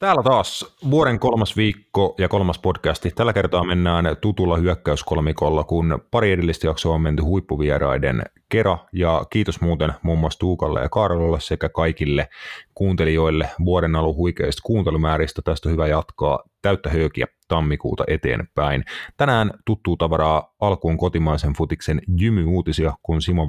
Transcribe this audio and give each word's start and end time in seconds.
Täällä 0.00 0.22
taas 0.22 0.76
vuoden 0.90 1.18
kolmas 1.18 1.56
viikko 1.56 2.14
ja 2.18 2.28
kolmas 2.28 2.58
podcasti. 2.58 3.10
Tällä 3.10 3.32
kertaa 3.32 3.64
mennään 3.64 4.16
tutulla 4.20 4.56
hyökkäyskolmikolla, 4.56 5.64
kun 5.64 5.98
pari 6.10 6.32
edellistä 6.32 6.66
jaksoa 6.66 6.94
on 6.94 7.00
menty 7.00 7.22
huippuvieraiden 7.22 8.22
kera. 8.48 8.78
Ja 8.92 9.24
kiitos 9.30 9.60
muuten 9.60 9.92
muun 10.02 10.18
muassa 10.18 10.38
Tuukalle 10.38 10.80
ja 10.80 10.88
Kaarlolle 10.88 11.40
sekä 11.40 11.68
kaikille 11.68 12.28
kuuntelijoille 12.74 13.50
vuoden 13.64 13.96
alun 13.96 14.16
huikeista 14.16 14.62
kuuntelumääristä. 14.64 15.42
Tästä 15.42 15.68
on 15.68 15.72
hyvä 15.72 15.86
jatkaa 15.86 16.38
täyttä 16.62 16.90
höökiä 16.90 17.26
tammikuuta 17.50 18.04
eteenpäin. 18.06 18.84
Tänään 19.16 19.50
tuttuu 19.66 19.96
tavaraa 19.96 20.54
alkuun 20.60 20.98
kotimaisen 20.98 21.52
futiksen 21.52 22.00
jymy-uutisia, 22.20 22.92
kun 23.02 23.22
Simo 23.22 23.48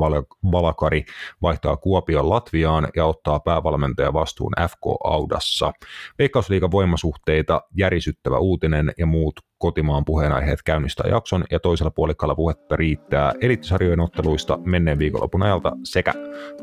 Valakari 0.51 1.05
vaihtaa 1.41 1.77
Kuopion 1.77 2.29
Latviaan 2.29 2.87
ja 2.95 3.05
ottaa 3.05 3.39
päävalmentaja 3.39 4.13
vastuun 4.13 4.53
FK 4.67 4.85
Audassa. 5.03 5.73
Veikkausliigan 6.19 6.71
voimasuhteita, 6.71 7.61
järisyttävä 7.77 8.37
uutinen 8.37 8.93
ja 8.97 9.05
muut 9.05 9.39
kotimaan 9.57 10.05
puheenaiheet 10.05 10.63
käynnistää 10.63 11.09
jakson 11.09 11.43
ja 11.51 11.59
toisella 11.59 11.91
puolikkaalla 11.91 12.35
puhetta 12.35 12.75
riittää 12.75 13.33
elittisarjojen 13.41 13.99
otteluista 13.99 14.59
menneen 14.65 14.99
viikonlopun 14.99 15.43
ajalta 15.43 15.71
sekä 15.83 16.13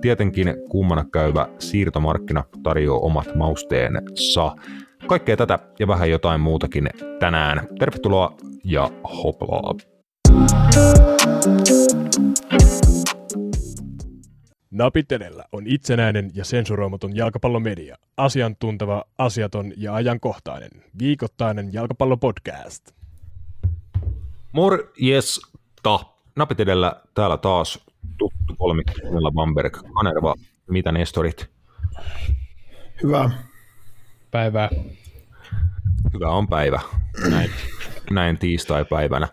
tietenkin 0.01 0.55
kuumana 0.71 1.05
käyvä 1.13 1.49
siirtomarkkina 1.59 2.45
tarjoaa 2.63 3.01
omat 3.01 3.35
mausteensa. 3.35 4.55
Kaikkea 5.07 5.37
tätä 5.37 5.59
ja 5.79 5.89
vähän 5.89 6.11
jotain 6.11 6.41
muutakin 6.41 6.91
tänään. 7.21 7.69
Tervetuloa 7.79 8.37
ja 8.65 8.91
hoplaa! 9.05 9.75
Napitelellä 14.71 15.45
on 15.53 15.67
itsenäinen 15.67 16.31
ja 16.35 16.45
sensuroimaton 16.45 17.17
jalkapallomedia. 17.17 17.97
Asiantunteva, 18.17 19.05
asiaton 19.19 19.73
ja 19.77 19.95
ajankohtainen. 19.95 20.71
Viikoittainen 20.99 21.73
jalkapallopodcast. 21.73 22.93
Morjesta! 24.53 26.01
Napitelellä 26.37 26.97
täällä 27.15 27.37
taas 27.37 27.85
tuttu 28.19 28.57
kolmikko 28.59 28.93
Bamberg, 29.35 29.77
Kanerva. 29.95 30.35
Mitä 30.71 30.93
Nestorit? 30.93 31.51
Hyvä. 33.03 33.31
Päivää. 34.31 34.69
Hyvä 36.15 36.29
on 36.29 36.49
päivä, 36.49 36.81
näin, 37.31 37.51
näin 38.11 38.39
tiistai-päivänä. 38.39 39.29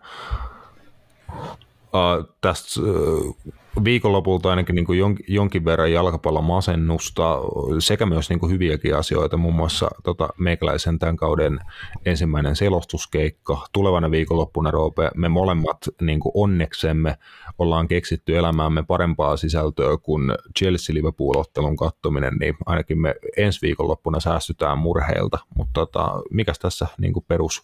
Uh, 1.29 2.35
tästä 2.41 2.81
uh, 2.81 3.37
viikonlopulta 3.83 4.49
ainakin 4.49 4.75
niin 4.75 4.85
kuin 4.85 4.99
jonkin, 5.27 5.65
verran 5.65 5.91
jalkapallon 5.91 6.43
masennusta 6.43 7.39
sekä 7.79 8.05
myös 8.05 8.29
niin 8.29 8.39
kuin 8.39 8.51
hyviäkin 8.51 8.95
asioita, 8.95 9.37
muun 9.37 9.55
muassa 9.55 9.87
tota, 10.03 10.29
meikäläisen 10.37 10.99
tämän 10.99 11.15
kauden 11.15 11.59
ensimmäinen 12.05 12.55
selostuskeikka. 12.55 13.65
Tulevana 13.73 14.11
viikonloppuna, 14.11 14.71
Roope, 14.71 15.11
me 15.15 15.29
molemmat 15.29 15.77
niin 16.01 16.19
kuin 16.19 16.31
onneksemme 16.35 17.17
ollaan 17.57 17.87
keksitty 17.87 18.37
elämäämme 18.37 18.83
parempaa 18.83 19.37
sisältöä 19.37 19.97
kuin 19.97 20.31
Chelsea-Liverpool-ottelun 20.59 21.75
kattominen, 21.75 22.33
niin 22.39 22.57
ainakin 22.65 23.01
me 23.01 23.15
ensi 23.37 23.61
viikonloppuna 23.61 24.19
säästytään 24.19 24.77
murheilta, 24.77 25.39
mutta 25.55 25.73
tota, 25.73 26.21
mikäs 26.31 26.59
tässä 26.59 26.87
niin 26.97 27.13
kuin 27.13 27.25
perus 27.27 27.63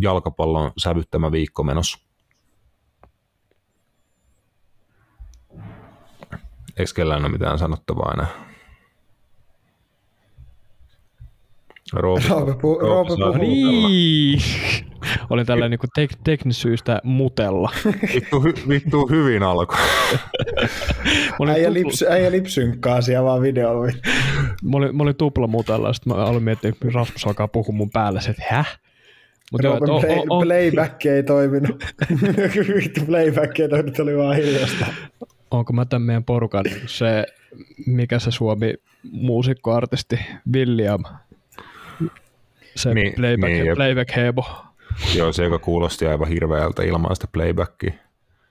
jalkapallon 0.00 0.70
sävyttämä 0.76 1.32
viikko 1.32 1.62
menossa? 1.62 2.05
Eikö 6.76 6.90
kellään 6.94 7.24
ole 7.24 7.32
mitään 7.32 7.58
sanottavaa 7.58 8.12
enää? 8.12 8.46
Roope, 11.92 12.28
Roope, 12.28 12.54
pu, 12.54 12.78
Roope, 12.78 13.14
Roope 13.20 13.38
Niin. 13.38 14.40
Olin 15.30 15.46
tällä 15.46 15.68
niin 15.68 15.80
tek- 16.00 16.20
teknisyistä 16.24 17.00
mutella. 17.04 17.70
Vittu, 18.14 18.40
hy, 18.40 18.54
vittu 18.68 19.06
hyvin 19.06 19.42
alkoi. 19.42 19.78
äijä, 21.52 21.72
lips, 21.72 22.02
äijä 22.02 22.30
lipsynkkaa 22.30 23.00
siellä 23.00 23.24
vaan 23.24 23.42
videolla. 23.42 23.92
mä, 24.64 24.76
olin, 24.76 24.96
mä 24.96 25.02
olin 25.02 25.16
tupla 25.16 25.46
mutella, 25.46 25.92
sitten 25.92 26.12
mä 26.16 26.24
olin 26.24 26.42
miettinyt, 26.42 26.76
että 26.76 26.98
Rasmus 26.98 27.26
alkaa 27.26 27.48
puhua 27.48 27.74
mun 27.74 27.90
päälle, 27.90 28.20
että 28.30 28.42
häh? 28.50 28.78
Mut 29.52 29.60
Roopen 29.60 29.88
joo, 29.88 30.00
play, 30.00 30.18
o, 30.18 30.36
o, 30.36 30.40
playback 30.40 31.06
ei 31.06 31.22
toiminut. 31.22 31.84
Vittu 32.76 33.00
playback 33.06 33.60
ei 33.60 33.68
toiminut, 33.68 33.98
oli 33.98 34.16
vaan 34.16 34.36
hiljasta 34.36 34.86
onko 35.58 35.72
mä 35.72 35.84
tämän 35.84 36.02
meidän 36.02 36.24
porukan 36.24 36.64
se, 36.86 37.26
mikä 37.86 38.18
se 38.18 38.30
Suomi 38.30 38.74
muusikkoartisti, 39.10 40.18
William, 40.52 41.04
se 42.76 42.94
niin, 42.94 43.12
playback, 43.16 43.52
niin, 43.52 43.76
playback 43.76 44.16
hebo. 44.16 44.44
Joo, 45.14 45.32
se 45.32 45.44
joka 45.44 45.58
kuulosti 45.58 46.06
aivan 46.06 46.28
hirveältä 46.28 46.82
ilman 46.82 47.16
sitä 47.16 47.26
playbackia. 47.32 47.92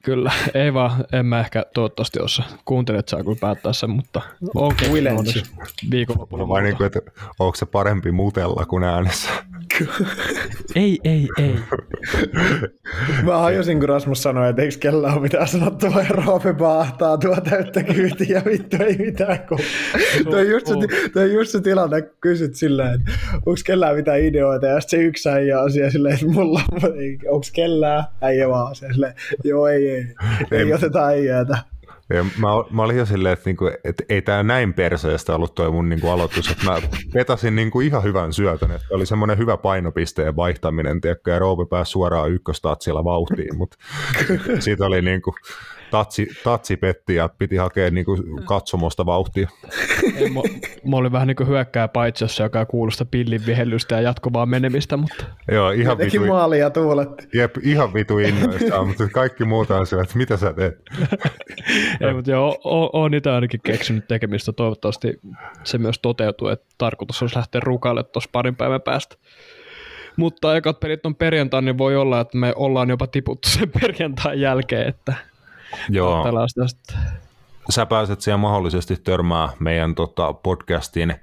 Kyllä, 0.05 0.31
ei 0.53 0.73
vaan, 0.73 1.05
en 1.13 1.25
mä 1.25 1.39
ehkä 1.39 1.65
toivottavasti 1.73 2.19
ossa. 2.19 2.43
Kuuntelet 2.65 3.07
saa 3.07 3.23
kyllä 3.23 3.37
päättää 3.41 3.73
sen, 3.73 3.89
mutta 3.89 4.21
onko 4.55 4.67
okay, 4.67 4.89
viikonloppuna. 5.91 6.47
Vai 6.47 6.63
niin 6.63 6.77
kuin, 6.77 6.87
että 6.87 6.99
onko 7.39 7.55
se 7.55 7.65
parempi 7.65 8.11
mutella 8.11 8.65
kuin 8.65 8.83
äänessä? 8.83 9.29
ei, 10.75 10.99
ei, 11.03 11.27
ei. 11.37 11.55
Mä 13.23 13.37
hajosin, 13.37 13.79
kun 13.79 13.89
Rasmus 13.89 14.23
sanoi, 14.23 14.49
että 14.49 14.61
eikö 14.61 14.75
kellä 14.79 15.13
ole 15.13 15.21
mitään 15.21 15.47
sanottavaa 15.47 16.01
ja 16.01 16.09
Roope 16.09 16.53
baahtaa 16.53 17.17
tuo 17.17 17.35
täyttä 17.49 17.83
kyytiä 17.83 18.37
ja 18.37 18.41
vittu 18.45 18.77
ei 18.83 18.97
mitään 18.97 19.39
kun... 19.47 19.59
Tuo 20.23 20.35
on 20.35 20.49
just, 20.49 20.67
se, 21.13 21.25
just 21.25 21.51
se 21.51 21.61
tilanne, 21.61 22.01
kun 22.01 22.17
kysyt 22.21 22.55
silleen, 22.55 22.93
että 22.93 23.11
onko 23.35 23.61
kellään 23.65 23.95
mitään 23.95 24.19
ideoita 24.19 24.65
ja 24.65 24.81
sitten 24.81 24.99
se 24.99 25.05
yksi 25.05 25.29
äijä 25.29 25.61
on 25.61 25.71
siellä 25.71 25.91
silleen, 25.91 26.13
että 26.13 26.27
mulla 26.27 26.61
onko 27.29 27.47
kellään 27.53 28.03
äijä 28.21 28.49
vaan 28.49 28.75
se 28.75 28.87
silleen, 28.91 29.13
joo 29.43 29.67
ei, 29.67 29.89
ei, 29.89 29.94
ei, 29.95 30.05
ei 30.51 30.73
oteta 30.73 31.05
äijäätä. 31.05 31.57
Ja 32.09 32.23
mä, 32.23 32.47
mä 32.71 32.83
olin 32.83 32.97
jo 32.97 33.05
silleen, 33.05 33.33
että, 33.33 33.49
niinku, 33.49 33.67
että 33.83 34.03
ei 34.09 34.21
tämä 34.21 34.43
näin 34.43 34.73
perseestä 34.73 35.35
ollut 35.35 35.55
toi 35.55 35.71
mun 35.71 35.89
niinku 35.89 36.09
aloitus, 36.09 36.51
että 36.51 36.65
mä 36.65 36.81
petasin 37.13 37.55
niinku 37.55 37.81
ihan 37.81 38.03
hyvän 38.03 38.33
syötön, 38.33 38.71
että 38.71 38.87
oli 38.91 39.05
semmoinen 39.05 39.37
hyvä 39.37 39.57
painopisteen 39.57 40.35
vaihtaminen, 40.35 41.01
tiedätkö, 41.01 41.31
ja 41.31 41.39
Roope 41.39 41.65
pääsi 41.69 41.91
suoraan 41.91 42.31
ykköstatsilla 42.31 43.03
vauhtiin, 43.03 43.57
mutta 43.57 43.77
siitä 44.59 44.85
oli 44.85 45.01
niinku, 45.01 45.35
tatsi, 45.95 46.27
tatsi 46.43 46.77
petti 46.77 47.15
ja 47.15 47.29
piti 47.37 47.55
hakea 47.55 47.91
niin 47.91 48.05
kuin 48.05 48.45
katsomosta 48.45 49.05
vauhtia. 49.05 49.49
Ei, 50.15 50.29
mä, 50.29 50.41
mä, 50.87 50.97
olin 50.97 51.11
vähän 51.11 51.27
niin 51.27 51.35
kuin 51.35 51.49
hyökkää 51.49 51.87
paitsossa, 51.87 52.43
joka 52.43 52.65
kuulosta 52.65 53.05
pillin 53.05 53.45
vihellystä 53.45 53.95
ja 53.95 54.01
jatkuvaa 54.01 54.45
menemistä, 54.45 54.97
mutta... 54.97 55.25
Joo, 55.51 55.71
ihan 55.71 55.97
vitu... 55.97 56.25
maalia 56.25 56.69
tuuletti. 56.69 57.27
Jep, 57.33 57.55
ihan 57.61 57.93
vitu 57.93 58.19
innoista, 58.19 58.85
mutta 58.85 59.07
kaikki 59.07 59.45
muuta 59.45 59.77
on 59.77 59.87
se, 59.87 59.99
että 59.99 60.17
mitä 60.17 60.37
sä 60.37 60.53
teet. 60.53 60.81
Ei, 62.01 62.13
mutta 62.13 62.31
joo, 62.31 62.59
oon 62.93 63.11
niitä 63.11 63.35
ainakin 63.35 63.59
keksinyt 63.63 64.07
tekemistä. 64.07 64.53
Toivottavasti 64.53 65.19
se 65.63 65.77
myös 65.77 65.99
toteutuu, 65.99 66.47
että 66.47 66.65
tarkoitus 66.77 67.21
olisi 67.21 67.35
lähteä 67.35 67.61
rukaille 67.63 68.03
tuossa 68.03 68.29
parin 68.33 68.55
päivän 68.55 68.81
päästä. 68.81 69.15
Mutta 70.17 70.55
ekat 70.55 70.79
pelit 70.79 71.05
on 71.05 71.15
perjantai, 71.15 71.61
niin 71.61 71.77
voi 71.77 71.95
olla, 71.95 72.19
että 72.19 72.37
me 72.37 72.53
ollaan 72.55 72.89
jopa 72.89 73.07
tiputtu 73.07 73.49
sen 73.49 73.71
perjantain 73.81 74.41
jälkeen, 74.41 74.87
että 74.87 75.13
Joo. 75.89 76.23
Sä 77.69 77.85
pääset 77.85 78.21
siellä 78.21 78.37
mahdollisesti 78.37 78.95
törmää 78.95 79.49
meidän 79.59 79.95
tota, 79.95 80.33
podcastin 80.33 81.15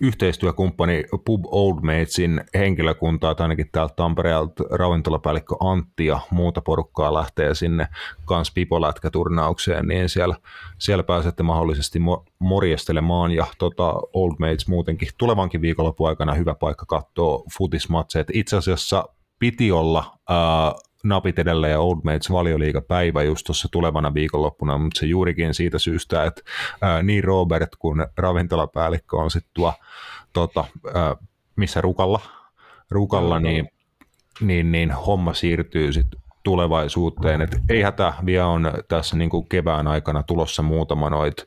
yhteistyökumppani 0.00 1.04
Pub 1.24 1.44
Old 1.46 1.80
Matesin 1.82 2.44
henkilökuntaa, 2.54 3.34
tai 3.34 3.44
ainakin 3.44 3.68
täältä 3.72 3.94
Tampereelta 3.96 4.64
ravintolapäällikkö 4.70 5.54
Antti 5.60 6.06
ja 6.06 6.20
muuta 6.30 6.60
porukkaa 6.60 7.14
lähtee 7.14 7.54
sinne 7.54 7.88
kans 8.24 8.50
pipolätkäturnaukseen, 8.54 9.86
niin 9.86 10.08
siellä, 10.08 10.36
siellä 10.78 11.02
pääsette 11.02 11.42
mahdollisesti 11.42 11.98
mo- 11.98 12.24
morjestelemaan 12.38 13.30
ja 13.30 13.46
tota, 13.58 13.94
Old 14.12 14.34
Mates 14.38 14.68
muutenkin 14.68 15.08
tulevankin 15.18 15.62
viikonlopun 15.62 16.08
aikana 16.08 16.34
hyvä 16.34 16.54
paikka 16.54 16.86
katsoa 16.86 17.42
futismatseet. 17.58 18.26
Itse 18.32 18.56
asiassa 18.56 19.04
piti 19.38 19.72
olla 19.72 20.04
ää, 20.28 20.72
napit 21.04 21.38
edelleen 21.38 21.70
ja 21.70 21.80
Old 21.80 21.98
Mates 22.04 22.32
valioliigapäivä 22.32 23.22
just 23.22 23.46
tuossa 23.46 23.68
tulevana 23.72 24.14
viikonloppuna, 24.14 24.78
mutta 24.78 25.00
se 25.00 25.06
juurikin 25.06 25.54
siitä 25.54 25.78
syystä, 25.78 26.24
että 26.24 26.42
ää, 26.80 27.02
niin 27.02 27.24
Robert 27.24 27.76
kuin 27.78 28.06
ravintolapäällikkö 28.16 29.16
on 29.16 29.30
sitten 29.30 29.50
tuo, 29.54 29.74
tota, 30.32 30.64
ää, 30.94 31.16
missä 31.56 31.80
Rukalla, 31.80 32.20
Rukalla 32.90 33.40
niin, 33.40 33.68
niin, 34.40 34.72
niin 34.72 34.90
homma 34.90 35.34
siirtyy 35.34 35.92
sitten 35.92 36.20
tulevaisuuteen, 36.42 37.40
että 37.40 37.60
ei 37.68 37.82
hätä, 37.82 38.12
vielä 38.26 38.46
on 38.46 38.72
tässä 38.88 39.16
niin 39.16 39.30
kuin 39.30 39.48
kevään 39.48 39.86
aikana 39.86 40.22
tulossa 40.22 40.62
muutama 40.62 41.10
noit 41.10 41.46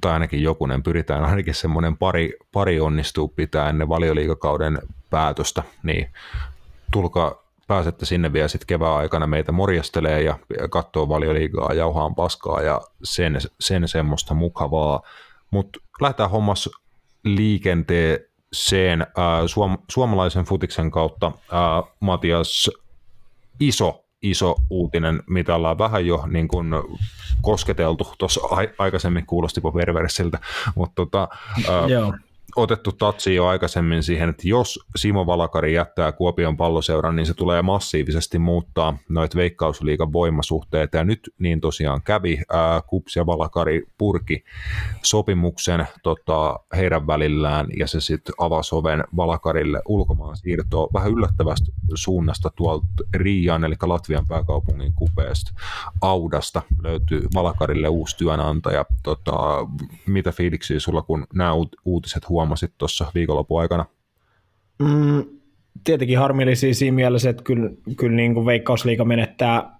tai 0.00 0.12
ainakin 0.12 0.42
jokunen, 0.42 0.82
pyritään 0.82 1.24
ainakin 1.24 1.54
semmoinen 1.54 1.96
pari, 1.96 2.32
pari 2.52 2.80
onnistuu 2.80 3.28
pitää 3.28 3.68
ennen 3.68 3.88
valioliikakauden 3.88 4.78
päätöstä, 5.10 5.62
niin 5.82 6.10
tulkaa 6.92 7.47
pääsette 7.68 8.06
sinne 8.06 8.32
vielä 8.32 8.48
sitten 8.48 8.66
kevään 8.66 8.96
aikana 8.96 9.26
meitä 9.26 9.52
morjastelee 9.52 10.22
ja 10.22 10.38
katsoo 10.70 11.08
valioliigaa, 11.08 11.74
jauhaan 11.74 12.14
paskaa 12.14 12.62
ja 12.62 12.80
sen, 13.04 13.38
sen 13.60 13.88
semmoista 13.88 14.34
mukavaa. 14.34 15.02
Mutta 15.50 15.78
lähdetään 16.00 16.30
hommas 16.30 16.70
äh, 19.00 19.46
suom- 19.46 19.78
suomalaisen 19.90 20.44
futiksen 20.44 20.90
kautta 20.90 21.26
äh, 21.26 21.92
Matias 22.00 22.70
iso 23.60 24.04
iso 24.22 24.56
uutinen, 24.70 25.22
mitä 25.26 25.54
ollaan 25.54 25.78
vähän 25.78 26.06
jo 26.06 26.24
niin 26.26 26.48
kuin 26.48 26.68
kosketeltu. 27.42 28.12
Tuossa 28.18 28.40
aikaisemmin 28.78 29.26
kuulostipa 29.26 29.72
perversiltä, 29.72 30.38
mutta 30.74 30.94
tota, 30.94 31.28
ää, 31.68 31.88
otettu 32.58 32.92
tatsi 32.92 33.34
jo 33.34 33.46
aikaisemmin 33.46 34.02
siihen, 34.02 34.28
että 34.28 34.48
jos 34.48 34.80
Simo 34.96 35.26
Valakari 35.26 35.74
jättää 35.74 36.12
Kuopion 36.12 36.56
palloseuran, 36.56 37.16
niin 37.16 37.26
se 37.26 37.34
tulee 37.34 37.62
massiivisesti 37.62 38.38
muuttaa 38.38 38.98
noita 39.08 39.36
veikkausliikan 39.36 40.12
voimasuhteita. 40.12 40.96
Ja 40.96 41.04
nyt 41.04 41.30
niin 41.38 41.60
tosiaan 41.60 42.02
kävi. 42.02 42.40
Ää, 42.52 42.82
Kups 42.86 43.16
ja 43.16 43.26
Valakari 43.26 43.82
purki 43.98 44.44
sopimuksen 45.02 45.86
tota, 46.02 46.60
heidän 46.76 47.06
välillään 47.06 47.66
ja 47.76 47.86
se 47.86 48.00
sitten 48.00 48.34
avasi 48.38 48.74
oven 48.74 49.04
Valakarille 49.16 49.82
ulkomaan 49.88 50.36
siirtoa 50.36 50.88
vähän 50.94 51.12
yllättävästä 51.12 51.72
suunnasta 51.94 52.50
tuolta 52.56 52.86
Riian, 53.14 53.64
eli 53.64 53.74
Latvian 53.82 54.26
pääkaupungin 54.26 54.92
kupeesta 54.94 55.52
Audasta 56.00 56.62
löytyy 56.82 57.22
Valakarille 57.34 57.88
uusi 57.88 58.16
työnantaja. 58.16 58.84
Tota, 59.02 59.36
mitä 60.06 60.32
fiiliksiä 60.32 60.80
sulla, 60.80 61.02
kun 61.02 61.26
nämä 61.34 61.52
uutiset 61.84 62.28
huomasit? 62.28 62.47
Huomasit 62.48 62.72
tuossa 62.78 63.06
viikonlopun 63.14 63.60
aikana? 63.60 63.84
Mm, 64.78 65.24
tietenkin 65.84 66.18
harmillisia 66.18 66.74
siinä 66.74 66.94
mielessä, 66.94 67.30
että 67.30 67.42
kyllä, 67.42 67.70
kyllä 67.96 68.16
niin 68.16 68.34
kuin 68.34 68.46
Veikkausliiga 68.46 69.04
menettää 69.04 69.78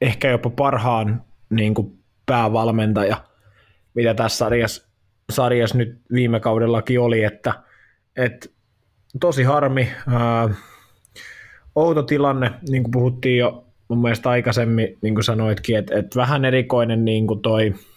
ehkä 0.00 0.30
jopa 0.30 0.50
parhaan 0.50 1.22
niin 1.50 1.74
kuin 1.74 1.98
päävalmentaja, 2.26 3.16
mitä 3.94 4.14
tässä 4.14 4.38
sarjassa, 4.38 4.88
sarjassa 5.32 5.78
nyt 5.78 5.98
viime 6.12 6.40
kaudellakin 6.40 7.00
oli, 7.00 7.24
että, 7.24 7.54
että 8.16 8.48
tosi 9.20 9.42
harmi. 9.42 9.88
Ää, 10.08 10.48
outo 11.74 12.02
tilanne, 12.02 12.50
niin 12.68 12.82
kuin 12.82 12.90
puhuttiin 12.92 13.38
jo 13.38 13.64
mun 13.88 14.02
mielestä 14.02 14.30
aikaisemmin, 14.30 14.98
niin 15.02 15.14
kuin 15.14 15.24
sanoitkin, 15.24 15.76
että, 15.76 15.98
että 15.98 16.20
vähän 16.20 16.44
erikoinen 16.44 17.04
niin 17.04 17.26
kuin 17.26 17.42
toi– 17.42 17.74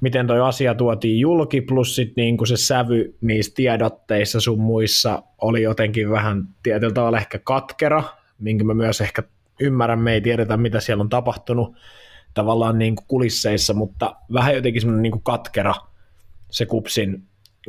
miten 0.00 0.26
toi 0.26 0.40
asia 0.40 0.74
tuotiin 0.74 1.20
julki, 1.20 1.60
plus 1.60 1.96
sit 1.96 2.12
niin 2.16 2.36
kuin 2.36 2.48
se 2.48 2.56
sävy 2.56 3.14
niissä 3.20 3.52
tiedotteissa 3.54 4.40
sun 4.40 4.60
muissa 4.60 5.22
oli 5.38 5.62
jotenkin 5.62 6.10
vähän 6.10 6.48
tietyllä 6.62 6.94
tavalla 6.94 7.18
ehkä 7.18 7.38
katkera, 7.38 8.02
minkä 8.38 8.64
mä 8.64 8.74
myös 8.74 9.00
ehkä 9.00 9.22
ymmärrän, 9.60 9.98
me 9.98 10.12
ei 10.12 10.20
tiedetä 10.20 10.56
mitä 10.56 10.80
siellä 10.80 11.02
on 11.02 11.08
tapahtunut 11.08 11.76
tavallaan 12.34 12.78
niin 12.78 12.96
kuin 12.96 13.06
kulisseissa, 13.08 13.74
mutta 13.74 14.16
vähän 14.32 14.54
jotenkin 14.54 14.80
semmoinen 14.80 15.02
niin 15.02 15.12
kuin 15.12 15.22
katkera 15.22 15.74
se 16.50 16.66
kupsin, 16.66 17.22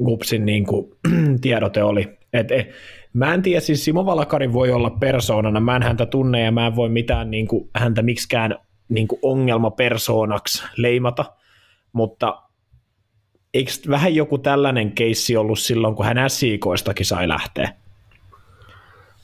kupsin 0.05 0.45
niin 0.45 0.65
kuin 0.65 0.91
tiedote 1.41 1.83
oli. 1.83 2.17
Et, 2.33 2.51
et, 2.51 2.69
mä 3.13 3.33
en 3.33 3.41
tiedä, 3.41 3.59
siis 3.59 3.85
Simo 3.85 4.05
Valakari 4.05 4.53
voi 4.53 4.71
olla 4.71 4.89
persoonana, 4.89 5.59
mä 5.59 5.75
en 5.75 5.83
häntä 5.83 6.05
tunne 6.05 6.41
ja 6.41 6.51
mä 6.51 6.67
en 6.67 6.75
voi 6.75 6.89
mitään 6.89 7.31
niin 7.31 7.47
kuin, 7.47 7.69
häntä 7.75 8.01
miksikään 8.01 8.55
niin 8.89 9.07
kuin 9.07 9.19
ongelmapersoonaksi 9.21 10.63
leimata, 10.77 11.25
mutta 11.95 12.41
eikö 13.53 13.71
vähän 13.89 14.15
joku 14.15 14.37
tällainen 14.37 14.91
keissi 14.91 15.37
ollut 15.37 15.59
silloin, 15.59 15.95
kun 15.95 16.05
hän 16.05 16.29
SIKoistakin 16.29 17.05
sai 17.05 17.27
lähteä? 17.27 17.73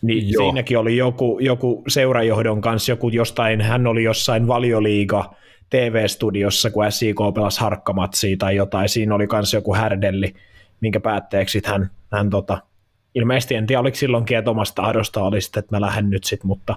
Niin 0.02 0.32
Joo. 0.32 0.44
siinäkin 0.44 0.78
oli 0.78 0.98
joku, 0.98 1.40
joku 1.40 1.84
seurajohdon 1.88 2.62
kanssa, 2.62 2.92
joku 2.92 3.10
jostain, 3.10 3.62
hän 3.62 3.88
oli 3.88 4.04
jossain 4.04 4.48
valioliiga 4.48 5.36
TV-studiossa, 5.70 6.72
kun 6.72 6.92
SIK 6.92 7.18
pelasi 7.36 7.62
harkkamatsia 7.62 8.38
tai 8.38 8.56
jotain, 8.56 8.90
siinä 8.90 9.16
oli 9.16 9.28
myös 9.32 9.54
joku 9.54 9.76
härdelli, 9.76 10.34
minkä 10.82 11.00
päätteeksi 11.00 11.62
hän, 11.66 11.90
hän 12.12 12.30
tota, 12.30 12.62
ilmeisesti 13.16 13.56
en 13.56 13.68
tiedä, 13.68 13.80
oliko 13.80 13.96
silloinkin, 13.96 14.38
että 14.38 14.52
omasta 14.52 14.82
tahdosta 14.82 15.24
oli 15.24 15.42
sitten, 15.42 15.60
että 15.60 15.76
mä 15.76 15.82
lähden 15.82 16.10
nyt 16.10 16.24
sitten, 16.24 16.48
mutta, 16.48 16.76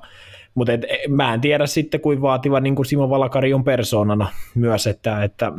mutta 0.55 0.73
et, 0.73 0.85
mä 1.09 1.35
en 1.35 1.41
tiedä 1.41 1.67
sitten, 1.67 2.01
kuin 2.01 2.23
vaativa 2.23 2.61
niin 2.61 2.75
kuin 2.75 2.87
Simo 2.87 3.11
Valakari 3.11 3.55
on 3.55 3.65
persoonana 3.65 4.29
myös, 4.55 4.87
että, 4.87 5.23
että 5.23 5.53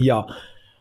ja 0.00 0.26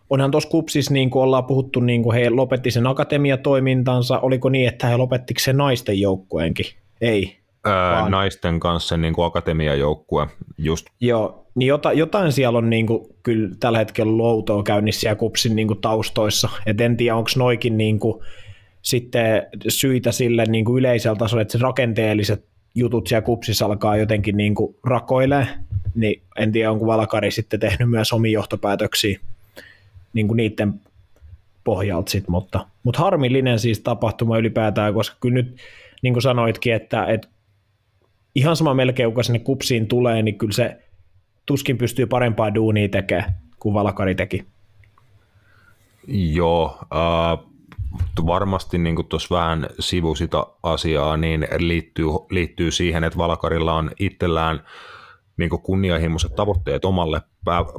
onhan 0.09 0.31
tuossa 0.31 0.49
kupsissa, 0.49 0.93
niin 0.93 1.09
kuin 1.09 1.23
ollaan 1.23 1.45
puhuttu, 1.45 1.79
niin 1.79 2.03
kuin 2.03 2.15
he 2.15 2.29
lopetti 2.29 2.71
sen 2.71 2.87
akatemiatoimintansa, 2.87 4.19
oliko 4.19 4.49
niin, 4.49 4.67
että 4.67 4.87
he 4.87 4.97
lopettiko 4.97 5.39
se 5.39 5.53
naisten 5.53 5.99
joukkueenkin? 5.99 6.65
Ei. 7.01 7.37
Öö, 7.67 7.73
vaan... 7.73 8.11
Naisten 8.11 8.59
kanssa 8.59 8.97
niin 8.97 9.13
kuin 9.13 9.25
akatemiajoukkue, 9.25 10.27
just. 10.57 10.87
Joo, 10.99 11.45
niin 11.55 11.67
jota, 11.67 11.93
jotain 11.93 12.31
siellä 12.31 12.57
on 12.57 12.69
niin 12.69 12.87
kuin, 12.87 13.05
kyllä 13.23 13.49
tällä 13.59 13.77
hetkellä 13.77 14.17
loutoa 14.17 14.63
käynnissä 14.63 15.09
ja 15.09 15.15
kupsin 15.15 15.55
niin 15.55 15.67
kuin, 15.67 15.81
taustoissa, 15.81 16.49
et 16.65 16.81
en 16.81 16.97
tiedä, 16.97 17.15
onko 17.15 17.29
noikin 17.37 17.77
niin 17.77 17.99
kuin, 17.99 18.23
sitten 18.81 19.47
syitä 19.67 20.11
sille 20.11 20.45
niin 20.45 20.65
kuin 20.65 20.79
yleisellä 20.79 21.15
tasolla, 21.15 21.41
että 21.41 21.51
se 21.51 21.57
rakenteelliset 21.61 22.45
jutut 22.75 23.07
siellä 23.07 23.25
kupsissa 23.25 23.65
alkaa 23.65 23.97
jotenkin 23.97 24.37
niin 24.37 24.55
kuin 24.55 24.75
rakoilee, 24.83 25.47
niin 25.95 26.21
en 26.37 26.51
tiedä, 26.51 26.71
onko 26.71 26.85
Valkari 26.85 27.31
sitten 27.31 27.59
tehnyt 27.59 27.89
myös 27.89 28.13
omia 28.13 28.31
johtopäätöksiä 28.31 29.19
niin 30.13 30.27
kuin 30.27 30.37
niiden 30.37 30.81
pohjalta 31.63 32.11
sit, 32.11 32.27
mutta, 32.27 32.67
mutta 32.83 32.99
harmillinen 32.99 33.59
siis 33.59 33.79
tapahtuma 33.79 34.37
ylipäätään, 34.37 34.93
koska 34.93 35.17
kyllä 35.19 35.33
nyt, 35.33 35.57
niin 36.01 36.13
kuin 36.13 36.23
sanoitkin, 36.23 36.73
että, 36.73 37.05
että 37.05 37.27
ihan 38.35 38.55
sama 38.55 38.73
melkein, 38.73 39.09
kuka 39.09 39.23
sinne 39.23 39.39
kupsiin 39.39 39.87
tulee, 39.87 40.21
niin 40.21 40.37
kyllä 40.37 40.53
se 40.53 40.77
tuskin 41.45 41.77
pystyy 41.77 42.05
parempaa 42.05 42.55
duunia 42.55 42.89
tekemään 42.89 43.35
kuin 43.59 43.73
Valkari 43.73 44.15
teki. 44.15 44.45
Joo, 46.07 46.77
äh, 46.81 47.50
varmasti 48.25 48.77
niin 48.77 49.05
tuossa 49.09 49.35
vähän 49.35 49.67
sivu 49.79 50.15
sitä 50.15 50.45
asiaa, 50.63 51.17
niin 51.17 51.47
liittyy, 51.57 52.05
liittyy 52.29 52.71
siihen, 52.71 53.03
että 53.03 53.17
Valkarilla 53.17 53.73
on 53.73 53.91
itsellään 53.99 54.63
niin 55.37 55.49
kunnianhimoiset 55.49 56.35
tavoitteet 56.35 56.85
omalle 56.85 57.21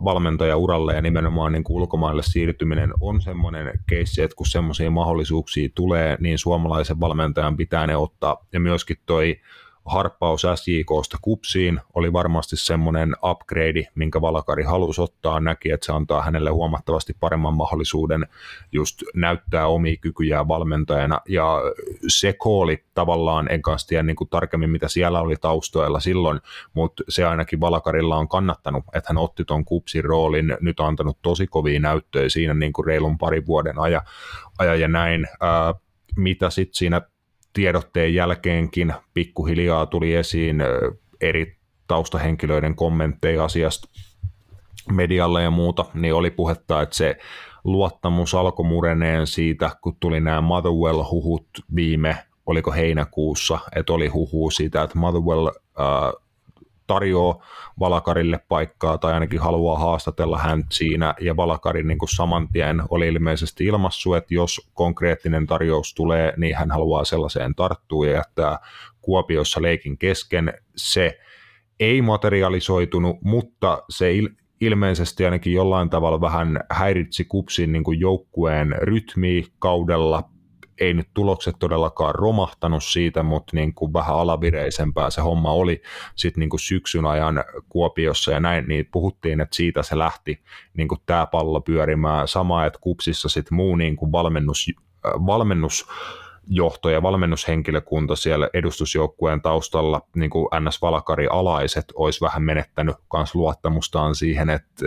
valmentajauralle 0.05 0.94
ja 0.94 1.03
nimenomaan 1.03 1.53
niin 1.53 1.64
ulkomaille 1.69 2.23
siirtyminen 2.23 2.93
on 3.00 3.20
semmoinen 3.20 3.81
keissi, 3.88 4.23
että 4.23 4.37
kun 4.37 4.47
semmoisia 4.47 4.91
mahdollisuuksia 4.91 5.69
tulee, 5.75 6.17
niin 6.20 6.38
suomalaisen 6.38 7.00
valmentajan 7.00 7.56
pitää 7.56 7.87
ne 7.87 7.97
ottaa. 7.97 8.47
Ja 8.53 8.61
myöskin 8.61 8.97
toi 9.06 9.37
harppaus 9.84 10.43
SJKsta 10.55 11.19
kupsiin 11.23 11.81
oli 11.94 12.12
varmasti 12.12 12.56
semmoinen 12.56 13.17
upgrade, 13.23 13.88
minkä 13.94 14.20
Valakari 14.20 14.62
halusi 14.62 15.00
ottaa, 15.00 15.40
näki, 15.40 15.70
että 15.70 15.87
se 15.87 15.93
antaa 15.93 16.23
hänelle 16.23 16.50
huomattavasti 16.50 17.17
paremman 17.20 17.55
mahdollisuuden 17.55 18.26
just 18.73 19.02
näyttää 19.14 19.67
omia 19.67 19.96
kykyjään 19.96 20.49
valmentajana, 20.49 21.20
ja 21.29 21.61
se 22.08 22.32
kooli 22.32 22.84
tavallaan, 22.94 23.53
en 23.53 23.62
kanssa 23.62 23.89
tiedä 23.89 24.03
niin 24.03 24.17
kuin 24.17 24.31
tarkemmin, 24.31 24.70
mitä 24.70 24.89
siellä 24.89 25.20
oli 25.20 25.36
taustoilla 25.36 26.01
silloin, 26.01 26.41
mutta 26.74 27.03
se 27.08 27.24
ainakin 27.24 27.60
Valakarilla 27.60 28.17
on 28.17 28.29
kannattanut, 28.29 28.84
että 28.94 29.08
hän 29.08 29.19
otti 29.19 29.44
ton 29.44 29.65
kupsin 29.65 30.05
roolin, 30.05 30.56
nyt 30.60 30.81
on 30.81 30.86
antanut 30.86 31.19
tosi 31.22 31.46
kovia 31.46 31.81
näyttöjä 31.81 32.29
siinä 32.29 32.55
niin 32.55 32.72
kuin 32.72 32.86
reilun 32.86 33.19
parin 33.19 33.46
vuoden 33.46 33.79
ajan, 33.79 34.03
ajan 34.58 34.81
ja 34.81 34.89
näin, 34.89 35.27
Ää, 35.41 35.74
mitä 36.17 36.51
sitten 36.51 36.74
siinä 36.74 37.01
tiedotteen 37.53 38.15
jälkeenkin 38.15 38.94
pikkuhiljaa 39.15 39.87
tuli 39.87 40.15
esiin 40.15 40.63
eri 41.21 41.56
taustahenkilöiden 41.87 42.75
kommentteja 42.75 43.44
asiasta 43.44 43.89
medialle 44.93 45.43
ja 45.43 45.51
muuta, 45.51 45.85
niin 45.94 46.15
oli 46.15 46.31
puhetta, 46.31 46.82
että 46.82 46.97
se 46.97 47.17
luottamus 47.65 48.35
alkoi 48.35 48.67
mureneen 48.67 49.27
siitä, 49.27 49.71
kun 49.81 49.97
tuli 50.01 50.21
nämä 50.21 50.41
Motherwell-huhut 50.41 51.49
viime, 51.75 52.17
oliko 52.47 52.73
heinäkuussa, 52.73 53.59
että 53.77 53.93
oli 53.93 54.09
huhu 54.09 54.51
siitä, 54.51 54.82
että 54.82 54.99
Motherwell 54.99 55.47
äh, 55.47 56.21
tarjoaa 56.93 57.44
Valakarille 57.81 58.41
paikkaa 58.49 58.99
tai 58.99 59.13
ainakin 59.13 59.41
haluaa 59.41 59.79
haastatella 59.79 60.39
hän 60.39 60.65
siinä 60.70 61.15
ja 61.20 61.37
Valakari 61.37 61.82
niin 61.82 61.99
saman 62.17 62.49
tien 62.53 62.82
oli 62.89 63.08
ilmeisesti 63.08 63.65
ilmassu, 63.65 64.15
että 64.15 64.34
jos 64.34 64.70
konkreettinen 64.75 65.46
tarjous 65.46 65.94
tulee, 65.94 66.32
niin 66.37 66.56
hän 66.56 66.70
haluaa 66.70 67.05
sellaiseen 67.05 67.55
tarttua 67.55 68.06
ja 68.06 68.13
jättää 68.13 68.58
Kuopiossa 69.01 69.63
leikin 69.63 69.99
kesken. 69.99 70.53
Se 70.77 71.19
ei 71.81 72.03
materialisoitunut, 72.03 73.17
mutta 73.22 73.82
se 73.91 74.13
il- 74.13 74.34
ilmeisesti 74.61 75.25
ainakin 75.25 75.53
jollain 75.53 75.91
tavalla 75.91 76.20
vähän 76.20 76.61
häiritsi 76.70 77.25
kupsin 77.25 77.72
niin 77.72 77.84
kuin 77.84 78.01
joukkueen 78.01 78.75
rytmiä 78.79 79.43
kaudella 79.58 80.31
ei 80.82 80.94
nyt 80.94 81.08
tulokset 81.15 81.56
todellakaan 81.58 82.15
romahtanut 82.15 82.84
siitä, 82.84 83.22
mutta 83.22 83.56
niin 83.56 83.74
kuin 83.74 83.93
vähän 83.93 84.17
alavireisempää 84.17 85.10
se 85.10 85.20
homma 85.20 85.53
oli 85.53 85.82
sitten 86.17 86.41
niin 86.41 86.51
kuin 86.51 86.60
syksyn 86.60 87.06
ajan 87.06 87.44
Kuopiossa 87.69 88.32
ja 88.32 88.41
näin, 88.41 88.65
niin 88.69 88.89
puhuttiin, 88.93 89.41
että 89.41 89.56
siitä 89.56 89.82
se 89.82 89.98
lähti 89.98 90.41
niin 90.74 90.89
kuin 90.89 91.01
tämä 91.06 91.27
pallo 91.27 91.60
pyörimään. 91.60 92.29
Sama, 92.29 92.67
että 92.67 92.79
kupsissa 92.82 93.29
sitten 93.29 93.56
muu 93.56 93.77
niin 93.77 93.96
kuin 93.96 94.12
valmennus, 94.12 94.67
äh, 95.06 95.12
valmennus 95.27 95.86
johto 96.46 96.91
ja 96.91 97.03
valmennushenkilökunta 97.03 98.17
siellä 98.17 98.48
edustusjoukkueen 98.55 99.43
taustalla, 99.43 100.01
niin 100.17 100.31
kuin 100.31 100.48
NS 100.60 100.82
Valakari 100.82 101.27
alaiset, 101.31 101.84
olisi 101.94 102.20
vähän 102.20 102.43
menettänyt 102.43 102.96
myös 103.17 103.34
luottamustaan 103.34 104.15
siihen, 104.15 104.51
että 104.51 104.84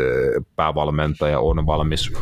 päävalmentaja 0.56 1.40
on 1.40 1.66
valmis 1.66 2.14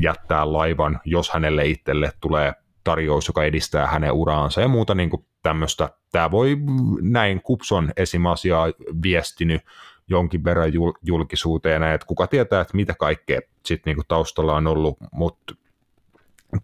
jättää 0.00 0.52
laivan, 0.52 1.00
jos 1.04 1.30
hänelle 1.30 1.66
itselle 1.66 2.12
tulee 2.20 2.52
tarjous, 2.88 3.28
joka 3.28 3.44
edistää 3.44 3.86
hänen 3.86 4.12
uraansa 4.12 4.60
ja 4.60 4.68
muuta 4.68 4.94
niin 4.94 5.10
tämmöistä. 5.42 5.88
Tämä 6.12 6.30
voi 6.30 6.56
näin 7.00 7.42
Kupson 7.42 7.92
esim. 7.96 8.26
asiaa 8.26 8.66
viestinyt 9.02 9.62
jonkin 10.08 10.44
verran 10.44 10.72
julkisuuteen, 11.02 11.82
että 11.82 12.06
kuka 12.06 12.26
tietää, 12.26 12.60
että 12.60 12.76
mitä 12.76 12.94
kaikkea 12.98 13.40
sitten 13.66 13.96
niin 13.96 14.04
taustalla 14.08 14.54
on 14.54 14.66
ollut, 14.66 14.96
mutta 15.12 15.54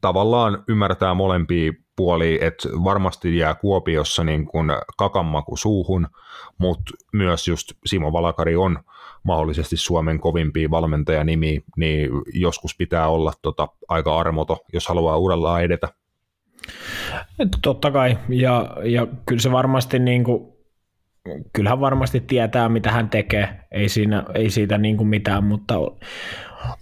tavallaan 0.00 0.64
ymmärtää 0.68 1.14
molempia 1.14 1.72
puoli, 1.96 2.38
että 2.40 2.68
varmasti 2.68 3.36
jää 3.36 3.54
Kuopiossa 3.54 4.24
niin 4.24 4.46
kuin 4.46 4.68
kakammaku 4.96 5.56
suuhun, 5.56 6.08
mutta 6.58 6.92
myös 7.12 7.48
just 7.48 7.72
Simo 7.86 8.12
Valakari 8.12 8.56
on 8.56 8.78
mahdollisesti 9.22 9.76
Suomen 9.76 10.20
kovimpia 10.20 10.70
valmentajanimi, 10.70 11.64
niin 11.76 12.10
joskus 12.32 12.76
pitää 12.76 13.08
olla 13.08 13.32
tota 13.42 13.68
aika 13.88 14.18
armoto, 14.18 14.64
jos 14.72 14.88
haluaa 14.88 15.16
urallaan 15.16 15.62
edetä. 15.62 15.88
Totta 17.62 17.90
kai, 17.90 18.18
ja, 18.28 18.76
ja 18.84 19.06
kyllä 19.26 19.40
se 19.40 19.52
varmasti 19.52 19.98
niin 19.98 20.24
kuin, 20.24 20.52
kyllähän 21.52 21.80
varmasti 21.80 22.20
tietää, 22.20 22.68
mitä 22.68 22.90
hän 22.90 23.10
tekee, 23.10 23.60
ei, 23.72 23.88
siinä, 23.88 24.24
ei 24.34 24.50
siitä 24.50 24.78
niin 24.78 24.96
kuin 24.96 25.08
mitään, 25.08 25.44
mutta 25.44 25.74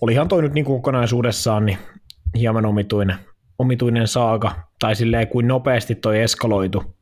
olihan 0.00 0.28
toi 0.28 0.42
nyt 0.42 0.52
niin 0.52 0.64
kuin 0.64 0.82
kokonaisuudessaan 0.82 1.66
niin 1.66 1.78
hieman 2.38 2.66
omituinen, 2.66 3.16
omituinen 3.58 4.08
saaga, 4.08 4.54
tai 4.78 4.96
silleen 4.96 5.28
kuin 5.28 5.48
nopeasti 5.48 5.94
toi 5.94 6.20
eskaloitu 6.20 6.96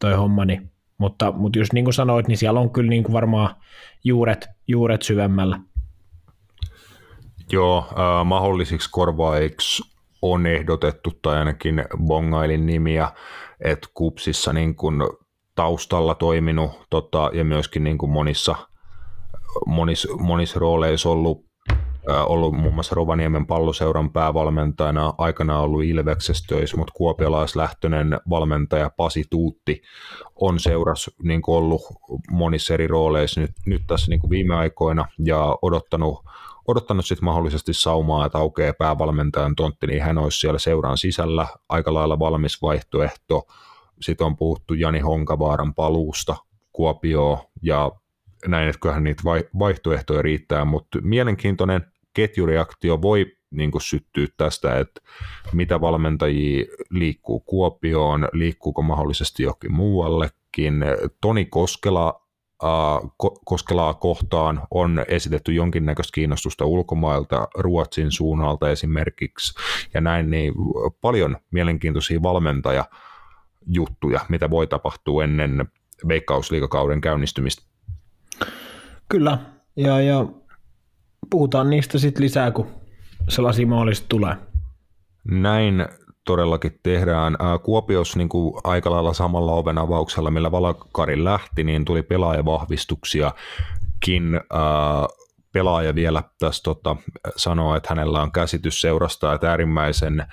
toi 0.00 0.14
homma, 0.14 0.44
niin, 0.44 0.70
mutta, 0.98 1.32
mutta 1.32 1.58
just 1.58 1.72
niin 1.72 1.84
kuin 1.84 1.94
sanoit, 1.94 2.28
niin 2.28 2.38
siellä 2.38 2.60
on 2.60 2.70
kyllä 2.70 2.90
niin 2.90 3.02
kuin 3.02 3.12
varmaan 3.12 3.56
juuret, 4.04 4.48
juuret 4.68 5.02
syvemmällä. 5.02 5.60
Joo, 7.52 7.86
äh, 7.90 8.24
mahdollisiksi 8.24 8.88
korvaiksi 8.92 9.93
on 10.24 10.46
ehdotettu, 10.46 11.10
tai 11.22 11.38
ainakin 11.38 11.84
bongailin 12.06 12.66
nimiä, 12.66 13.08
että 13.60 13.88
kupsissa 13.94 14.52
niin 14.52 14.74
kuin 14.74 15.02
taustalla 15.54 16.14
toiminut 16.14 16.70
tota, 16.90 17.30
ja 17.32 17.44
myöskin 17.44 17.84
niin 17.84 17.98
kuin 17.98 18.10
monissa, 18.10 18.54
monissa, 19.66 20.16
monissa 20.16 20.58
rooleissa 20.60 21.08
ollut 21.10 21.44
ollut 22.26 22.54
muun 22.54 22.74
muassa 22.74 22.94
Rovaniemen 22.94 23.46
palloseuran 23.46 24.12
päävalmentajana, 24.12 25.14
aikana 25.18 25.60
ollut 25.60 25.84
Ilveksessä 25.84 26.54
mutta 26.76 26.92
kuopiolaislähtöinen 26.96 28.20
valmentaja 28.30 28.90
Pasi 28.96 29.24
Tuutti 29.30 29.82
on 30.34 30.60
seuras 30.60 31.10
niin 31.22 31.42
ollut 31.46 31.82
monissa 32.30 32.74
eri 32.74 32.86
rooleissa 32.86 33.40
nyt, 33.40 33.50
nyt 33.66 33.82
tässä 33.86 34.10
niin 34.10 34.30
viime 34.30 34.54
aikoina 34.54 35.08
ja 35.24 35.58
odottanut, 35.62 36.24
odottanut 36.66 37.06
sitten 37.06 37.24
mahdollisesti 37.24 37.74
saumaa, 37.74 38.26
että 38.26 38.38
aukeaa 38.38 38.72
päävalmentajan 38.78 39.56
tontti, 39.56 39.86
niin 39.86 40.02
hän 40.02 40.18
olisi 40.18 40.38
siellä 40.38 40.58
seuran 40.58 40.98
sisällä 40.98 41.46
aika 41.68 41.94
lailla 41.94 42.18
valmis 42.18 42.62
vaihtoehto. 42.62 43.46
Sitten 44.00 44.26
on 44.26 44.36
puhuttu 44.36 44.74
Jani 44.74 45.00
Honkavaaran 45.00 45.74
paluusta 45.74 46.36
Kuopioon 46.72 47.38
ja 47.62 47.92
näin, 48.46 48.68
että 48.68 48.80
kyllähän 48.80 49.04
niitä 49.04 49.22
vaihtoehtoja 49.58 50.22
riittää, 50.22 50.64
mutta 50.64 50.98
mielenkiintoinen 51.02 51.86
ketjureaktio 52.14 53.02
voi 53.02 53.26
niin 53.50 53.70
kuin 53.70 53.82
syttyä 53.82 54.26
tästä, 54.36 54.78
että 54.78 55.00
mitä 55.52 55.80
valmentajia 55.80 56.64
liikkuu 56.90 57.40
Kuopioon, 57.40 58.28
liikkuuko 58.32 58.82
mahdollisesti 58.82 59.42
jokin 59.42 59.72
muuallekin. 59.72 60.84
Toni 61.20 61.44
Koskela 61.44 62.23
Koskelaa 63.44 63.94
kohtaan 63.94 64.62
on 64.70 65.04
esitetty 65.08 65.52
jonkinnäköistä 65.52 66.14
kiinnostusta 66.14 66.64
ulkomailta, 66.64 67.48
Ruotsin 67.54 68.12
suunnalta 68.12 68.70
esimerkiksi, 68.70 69.54
ja 69.94 70.00
näin 70.00 70.30
niin 70.30 70.54
paljon 71.00 71.36
mielenkiintoisia 71.50 72.22
valmentajajuttuja, 72.22 74.20
mitä 74.28 74.50
voi 74.50 74.66
tapahtua 74.66 75.24
ennen 75.24 75.68
veikkausliikakauden 76.08 77.00
käynnistymistä. 77.00 77.62
Kyllä, 79.08 79.38
ja, 79.76 80.00
ja 80.00 80.26
puhutaan 81.30 81.70
niistä 81.70 81.98
sitten 81.98 82.24
lisää, 82.24 82.50
kun 82.50 82.66
sellaisia 83.28 83.66
mahdollisesti 83.66 84.06
tulee. 84.08 84.36
Näin 85.24 85.86
todellakin 86.24 86.80
tehdään. 86.82 87.36
Kuopios 87.62 88.16
niin 88.16 88.28
kuin 88.28 88.54
aika 88.64 88.90
lailla 88.90 89.12
samalla 89.12 89.52
oven 89.52 89.78
avauksella, 89.78 90.30
millä 90.30 90.52
Valakari 90.52 91.24
lähti, 91.24 91.64
niin 91.64 91.84
tuli 91.84 92.02
pelaajavahvistuksiakin. 92.02 94.40
Pelaaja 95.52 95.94
vielä 95.94 96.22
tässä 96.38 96.62
tota, 96.62 96.96
sanoo, 97.36 97.76
että 97.76 97.88
hänellä 97.88 98.22
on 98.22 98.32
käsitys 98.32 98.80
seurasta, 98.80 99.32
että 99.32 99.50
äärimmäisen 99.50 100.26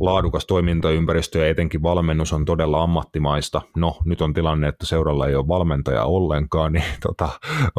laadukas 0.00 0.46
toimintaympäristö 0.46 1.38
ja 1.38 1.48
etenkin 1.48 1.82
valmennus 1.82 2.32
on 2.32 2.44
todella 2.44 2.82
ammattimaista. 2.82 3.62
No, 3.76 3.96
nyt 4.04 4.20
on 4.20 4.34
tilanne, 4.34 4.68
että 4.68 4.86
seuralla 4.86 5.28
ei 5.28 5.34
ole 5.34 5.48
valmentaja 5.48 6.04
ollenkaan, 6.04 6.72
niin 6.72 6.84
tota, 7.08 7.28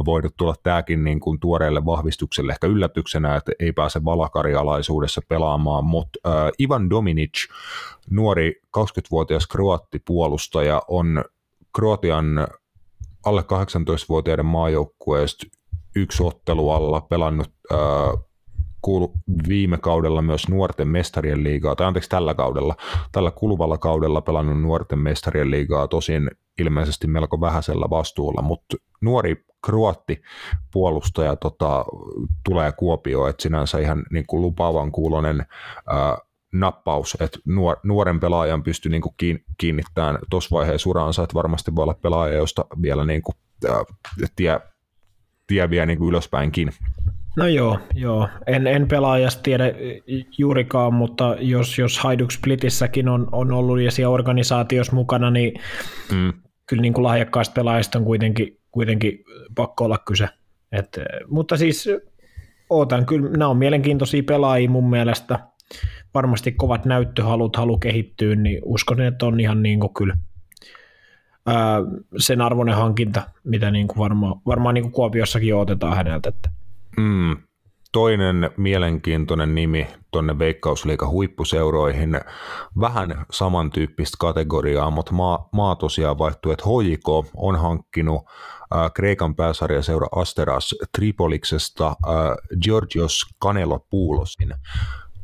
voinut 0.06 0.34
tulla 0.38 0.56
tämäkin 0.64 1.04
niin 1.04 1.20
kuin 1.20 1.40
tuoreelle 1.40 1.86
vahvistukselle 1.86 2.52
ehkä 2.52 2.68
yllätyksenä, 2.68 3.36
että 3.36 3.52
ei 3.60 3.72
pääse 3.72 4.06
valakarialaisuudessa 4.06 5.22
pelaamaan, 5.30 5.86
mutta 5.86 6.20
äh, 6.28 6.52
Ivan 6.62 6.90
Dominic, 6.90 7.48
nuori 8.10 8.62
20-vuotias 8.78 9.48
kroattipuolustaja, 9.48 10.82
on 10.88 11.24
Kroatian 11.76 12.48
alle 13.26 13.42
18-vuotiaiden 13.42 14.46
maajoukkueesta 14.46 15.46
yksi 15.96 16.24
ottelu 16.24 16.72
alla 16.72 17.02
pelannut 17.02 17.52
äh, 17.72 17.78
kuulu 18.84 19.13
viime 19.48 19.78
kaudella 19.78 20.22
myös 20.22 20.50
nuorten 20.50 20.88
mestarien 20.88 21.44
liigaa, 21.44 21.75
tai 21.75 21.88
anteeksi 21.88 22.10
tällä 22.10 22.34
kaudella, 22.34 22.75
tällä 23.12 23.32
kuluvalla 23.32 23.78
kaudella 23.78 24.22
pelannut 24.22 24.62
nuorten 24.62 25.00
mestarien 25.00 25.52
liigaa, 25.52 25.88
tosin 25.88 26.32
ilmeisesti 26.60 27.08
melko 27.08 27.42
vähäisellä 27.42 27.90
vastuulla, 27.90 28.42
mutta 28.42 28.78
nuori 29.02 29.46
kruotti 29.66 30.22
puolustaja 30.74 31.36
tota, 31.36 31.86
tulee 32.46 32.72
Kuopioon, 32.72 33.30
että 33.30 33.44
sinänsä 33.44 33.80
ihan 33.80 34.04
niin 34.12 34.25
kuin 34.28 34.42
lupaavan 34.42 34.92
kuulonen 34.92 35.46
ää, 35.88 36.18
nappaus, 36.54 37.18
että 37.20 37.40
nuor, 37.46 37.78
nuoren 37.84 38.20
pelaajan 38.20 38.63
pystyy 38.63 38.92
niin 38.92 39.02
kuin 39.02 39.16
kiinnittämään 39.58 40.18
tuossa 40.30 40.56
vaiheessa 40.56 40.90
uraansa, 40.90 41.24
että 41.24 41.34
varmasti 41.34 41.75
voi 41.75 41.84
olla 41.84 41.94
pelaaja, 42.02 42.36
josta 42.36 42.66
vielä 42.82 43.06
niin 43.06 43.22
kuin, 43.22 43.36
ää, 43.70 43.84
tie, 44.36 44.60
tie 45.48 45.70
vie 45.70 45.86
niin 45.86 45.98
kuin 45.98 46.10
ylöspäinkin. 46.10 46.74
No 47.38 47.48
joo, 47.48 47.80
joo. 47.94 48.30
En, 48.48 48.68
en 48.68 48.88
pelaajasta 48.88 49.42
tiedä 49.42 49.66
juurikaan, 50.38 50.94
mutta 50.94 51.36
jos, 51.40 51.80
jos 51.80 52.00
Hajduk 52.00 52.32
Splitissäkin 52.32 53.10
on, 53.10 53.28
on 53.32 53.52
ollut 53.52 53.82
ja 53.82 53.92
siellä 53.92 54.13
organisaatiossa 54.13 54.96
mukana, 54.96 55.32
niin 55.32 55.54
mm. 56.12 56.34
kyllä 56.66 56.82
niin 56.82 56.94
kuin 56.94 57.04
lahjakkaista 57.04 57.54
pelaajista 57.54 58.00
on 58.00 58.06
kuitenkin, 58.06 58.60
kuitenkin 58.72 59.24
pakko 59.56 59.86
olla 59.86 59.98
kyse. 59.98 60.30
Et, 60.72 61.00
mutta 61.28 61.58
siis 61.58 61.90
ootan 62.70 63.06
kyllä, 63.06 63.30
nämä 63.30 63.48
on 63.48 63.58
mielenkiintoisia 63.58 64.24
pelaajia 64.24 64.70
mun 64.70 64.90
mielestä. 64.90 65.40
Varmasti 66.13 66.52
kovat 66.52 66.86
näyttöhalut, 66.86 67.56
halu 67.56 67.78
kehittyä, 67.78 68.36
niin 68.36 68.62
uskon, 68.66 69.02
että 69.02 69.25
on 69.25 69.40
ihan 69.40 69.63
niin 69.63 69.80
kuin 69.80 69.94
kyllä 69.94 70.18
ää, 71.46 71.78
sen 72.18 72.42
arvoinen 72.42 72.75
hankinta, 72.75 73.22
mitä 73.44 73.72
niin 73.72 73.88
kuin 73.88 73.98
varmaan, 73.98 74.36
varmaan 74.46 74.74
niin 74.74 74.84
kuin 74.84 74.92
Kuopiossakin 74.92 75.56
otetaan 75.56 75.96
häneltä. 75.96 76.30
Että 76.30 76.50
Mm, 76.98 77.38
toinen 77.92 78.52
mielenkiintoinen 78.58 79.56
nimi 79.56 79.88
tuonne 80.12 80.40
Veikkausliikan 80.40 81.10
huippuseuroihin, 81.10 82.22
vähän 82.80 83.26
samantyyppistä 83.32 84.18
kategoriaa, 84.20 84.90
mutta 84.90 85.12
maa, 85.12 85.50
maa 85.52 85.76
tosiaan 85.76 86.18
vaihtuu, 86.18 86.52
että 86.52 86.66
HJK 86.66 87.10
on 87.36 87.60
hankkinut 87.60 88.22
äh, 88.76 88.92
Kreikan 88.94 89.36
pääsarjaseura 89.36 90.08
Asteras 90.16 90.76
Tripoliksesta 90.98 91.88
äh, 91.88 91.96
Georgios 92.64 93.26
Kanelopoulosin. 93.40 94.54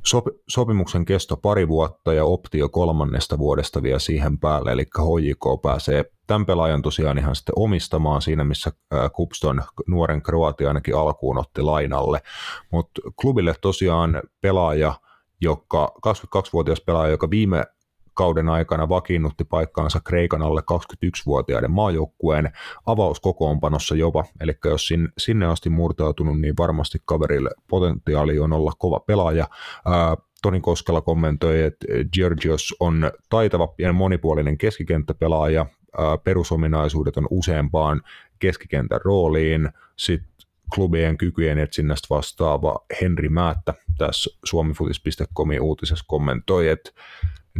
Sop, 0.05 0.25
sopimuksen 0.47 1.05
kesto 1.05 1.37
pari 1.37 1.67
vuotta 1.67 2.13
ja 2.13 2.25
optio 2.25 2.69
kolmannesta 2.69 3.37
vuodesta 3.37 3.83
vielä 3.83 3.99
siihen 3.99 4.39
päälle, 4.39 4.71
eli 4.71 4.83
HJK 4.83 5.61
pääsee 5.61 6.05
tämän 6.27 6.45
pelaajan 6.45 6.81
tosiaan 6.81 7.17
ihan 7.17 7.35
sitten 7.35 7.53
omistamaan 7.55 8.21
siinä, 8.21 8.43
missä 8.43 8.71
Kupston 9.13 9.63
nuoren 9.87 10.21
Kroatia 10.21 10.67
ainakin 10.67 10.95
alkuun 10.95 11.37
otti 11.37 11.61
lainalle, 11.61 12.21
mutta 12.71 13.01
klubille 13.21 13.55
tosiaan 13.61 14.21
pelaaja, 14.41 14.93
joka 15.41 15.93
22-vuotias 16.07 16.81
pelaaja, 16.81 17.11
joka 17.11 17.29
viime 17.29 17.65
kauden 18.19 18.49
aikana 18.49 18.89
vakiinnutti 18.89 19.43
paikkaansa 19.43 19.99
Kreikan 19.99 20.41
alle 20.41 20.61
21-vuotiaiden 20.61 21.71
maajoukkueen 21.71 22.51
avauskokoonpanossa 22.85 23.95
jopa, 23.95 24.25
eli 24.41 24.57
jos 24.65 24.89
sinne 25.17 25.45
asti 25.45 25.69
murtautunut, 25.69 26.41
niin 26.41 26.53
varmasti 26.59 26.97
kaverille 27.05 27.49
potentiaali 27.69 28.39
on 28.39 28.53
olla 28.53 28.71
kova 28.77 28.99
pelaaja. 28.99 29.47
Toni 30.41 30.59
Koskela 30.59 31.01
kommentoi, 31.01 31.61
että 31.61 31.87
Georgios 32.13 32.75
on 32.79 33.11
taitava 33.29 33.73
ja 33.77 33.93
monipuolinen 33.93 34.57
keskikenttäpelaaja, 34.57 35.65
perusominaisuudet 36.23 37.17
on 37.17 37.27
useampaan 37.29 38.01
keskikentän 38.39 39.01
rooliin, 39.05 39.69
sitten 39.95 40.29
klubien 40.75 41.17
kykyjen 41.17 41.59
etsinnästä 41.59 42.07
vastaava 42.09 42.85
Henri 43.01 43.29
Määttä 43.29 43.73
tässä 43.97 44.37
suomifutis.comin 44.43 45.61
uutisessa 45.61 46.05
kommentoi, 46.07 46.69
että 46.69 46.91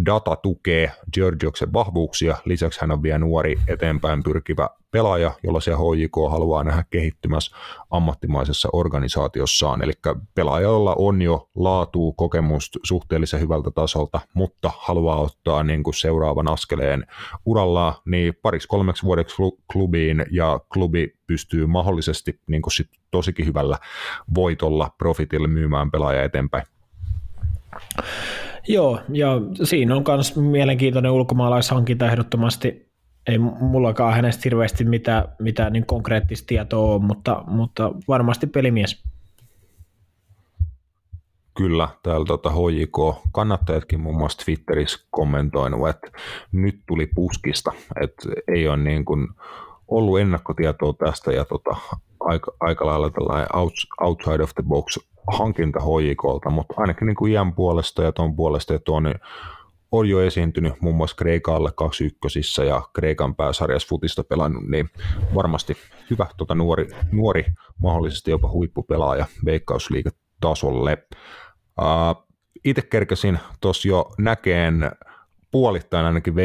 data 0.06 0.36
tukee 0.36 0.92
Georgioksen 1.14 1.74
vahvuuksia, 1.74 2.38
lisäksi 2.46 2.82
hän 2.82 2.92
on 2.92 3.04
vielä 3.04 3.18
nuori 3.18 3.56
eteenpäin 3.68 4.24
pyrkivä 4.24 4.70
pelaaja, 4.92 5.32
jolla 5.44 5.62
se 5.62 5.72
HJK 5.72 6.32
haluaa 6.32 6.64
nähdä 6.64 6.86
kehittymässä 6.90 7.56
ammattimaisessa 7.90 8.70
organisaatiossaan, 8.74 9.84
eli 9.84 9.94
pelaajalla 10.36 10.96
on 10.98 11.22
jo 11.22 11.50
laatu 11.56 12.14
kokemusta 12.14 12.80
suhteellisen 12.84 13.40
hyvältä 13.40 13.72
tasolta, 13.72 14.20
mutta 14.34 14.72
haluaa 14.78 15.22
ottaa 15.22 15.64
niin 15.64 15.84
kuin 15.84 15.94
seuraavan 15.94 16.48
askeleen 16.48 17.06
uralla 17.46 18.02
niin 18.06 18.34
pariksi 18.42 18.68
kolmeksi 18.68 19.04
vuodeksi 19.04 19.36
klubiin, 19.72 20.26
ja 20.32 20.60
klubi 20.74 21.16
pystyy 21.28 21.66
mahdollisesti 21.66 22.40
niin 22.48 22.62
kuin 22.62 22.74
sit 22.74 22.90
tosikin 23.12 23.46
hyvällä 23.46 23.78
voitolla 24.36 24.92
profitille 24.98 25.48
myymään 25.48 25.92
pelaaja 25.92 26.24
eteenpäin. 26.24 26.66
Joo, 28.70 29.00
ja 29.14 29.28
siinä 29.64 29.96
on 29.96 30.04
myös 30.08 30.36
mielenkiintoinen 30.36 31.12
ulkomaalaishankinta 31.12 32.06
ehdottomasti. 32.06 32.90
Ei 33.28 33.38
mullakaan 33.38 34.14
hänestä 34.14 34.42
hirveästi 34.44 34.84
mitään, 34.84 35.24
mitään 35.40 35.74
niin 35.74 35.86
konkreettista 35.86 36.48
tietoa 36.48 36.94
ole, 36.94 37.02
mutta, 37.02 37.44
mutta 37.48 37.92
varmasti 38.08 38.48
pelimies. 38.48 39.04
Kyllä, 41.58 41.88
täällä 42.04 42.26
tuota 42.26 42.50
HJK-kannattajatkin 42.50 44.00
muun 44.00 44.18
muassa 44.18 44.46
Twitterissä 44.46 45.08
kommentoinut, 45.12 45.90
että 45.90 46.08
nyt 46.52 46.80
tuli 46.88 47.08
puskista, 47.16 47.72
että 48.02 48.30
ei 48.48 48.68
ole 48.68 48.78
niin 48.78 49.06
kuin 49.06 49.28
ollut 49.88 50.20
ennakkotietoa 50.20 50.94
tästä 50.94 51.32
ja 51.32 51.46
tota, 51.46 51.76
aika, 52.20 52.52
aika 52.60 52.86
lailla 52.86 53.10
tällainen 53.10 53.48
outside 54.02 54.44
of 54.44 54.52
the 54.56 54.64
box 54.64 54.98
hankinta 55.38 55.80
HJKlta, 55.80 56.50
mutta 56.50 56.74
ainakin 56.78 57.06
niin 57.06 57.16
kuin 57.16 57.32
iän 57.32 57.54
puolesta 57.54 58.04
ja 58.04 58.12
tuon 58.12 58.36
puolesta 58.36 58.74
ja 58.74 58.80
tuon, 58.80 59.04
niin 59.04 59.20
on 59.92 60.10
jo 60.10 60.22
esiintynyt 60.22 60.74
muun 60.82 60.96
muassa 60.96 61.16
Kreikalle 61.16 61.72
21 61.76 62.40
ja 62.68 62.82
Kreikan 62.94 63.36
pääsarjassa 63.36 63.88
futista 63.90 64.24
pelannut, 64.24 64.64
niin 64.68 64.90
varmasti 65.36 65.78
hyvä 66.10 66.28
tota 66.38 66.56
nuori, 66.56 66.90
nuori, 67.12 67.46
mahdollisesti 67.82 68.32
jopa 68.32 68.50
huippupelaaja 68.50 69.26
veikkausliiketasolle. 69.46 70.98
Uh, 71.82 72.30
itse 72.66 72.82
kerkesin 72.82 73.40
tuossa 73.62 73.88
jo 73.88 74.12
näkeen 74.18 74.92
puolittain 75.52 76.06
ainakin 76.06 76.36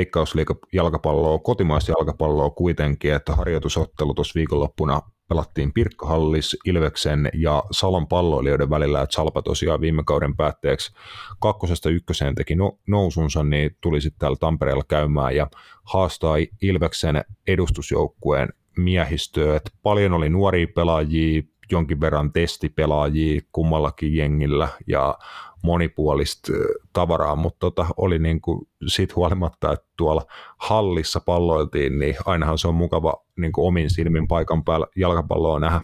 kotimaista 1.38 1.92
jalkapalloa 1.92 2.50
kuitenkin, 2.50 3.14
että 3.14 3.34
harjoitusottelu 3.34 4.14
tuossa 4.14 4.38
viikonloppuna 4.38 5.00
pelattiin 5.28 5.72
Pirkkahallis, 5.72 6.56
Ilveksen 6.64 7.30
ja 7.34 7.62
Salon 7.70 8.06
palloilijoiden 8.06 8.70
välillä, 8.70 9.02
että 9.02 9.14
Salpa 9.14 9.42
tosiaan 9.42 9.80
viime 9.80 10.02
kauden 10.06 10.36
päätteeksi 10.36 10.92
kakkosesta 11.40 11.90
ykköseen 11.90 12.34
teki 12.34 12.54
no, 12.54 12.78
nousunsa, 12.88 13.42
niin 13.44 13.76
tuli 13.80 14.00
sitten 14.00 14.18
täällä 14.18 14.36
Tampereella 14.40 14.84
käymään 14.88 15.36
ja 15.36 15.46
haastaa 15.84 16.36
Ilveksen 16.62 17.24
edustusjoukkueen 17.46 18.48
miehistöä, 18.76 19.56
että 19.56 19.70
paljon 19.82 20.12
oli 20.12 20.28
nuoria 20.28 20.66
pelaajia, 20.74 21.42
jonkin 21.70 22.00
verran 22.00 22.32
testipelaajia 22.32 23.40
kummallakin 23.52 24.16
jengillä 24.16 24.68
ja 24.86 25.18
monipuolista 25.62 26.52
tavaraa, 26.92 27.36
mutta 27.36 27.58
tota, 27.60 27.86
oli 27.96 28.18
niin 28.18 28.40
kuin 28.40 28.68
siitä 28.86 29.12
huolimatta, 29.16 29.72
että 29.72 29.86
tuolla 29.96 30.22
hallissa 30.56 31.20
palloiltiin, 31.20 31.98
niin 31.98 32.16
ainahan 32.24 32.58
se 32.58 32.68
on 32.68 32.74
mukava 32.74 33.24
niin 33.36 33.52
kuin 33.52 33.66
omin 33.66 33.90
silmin 33.90 34.28
paikan 34.28 34.64
päällä 34.64 34.86
jalkapalloa 34.96 35.60
nähdä. 35.60 35.80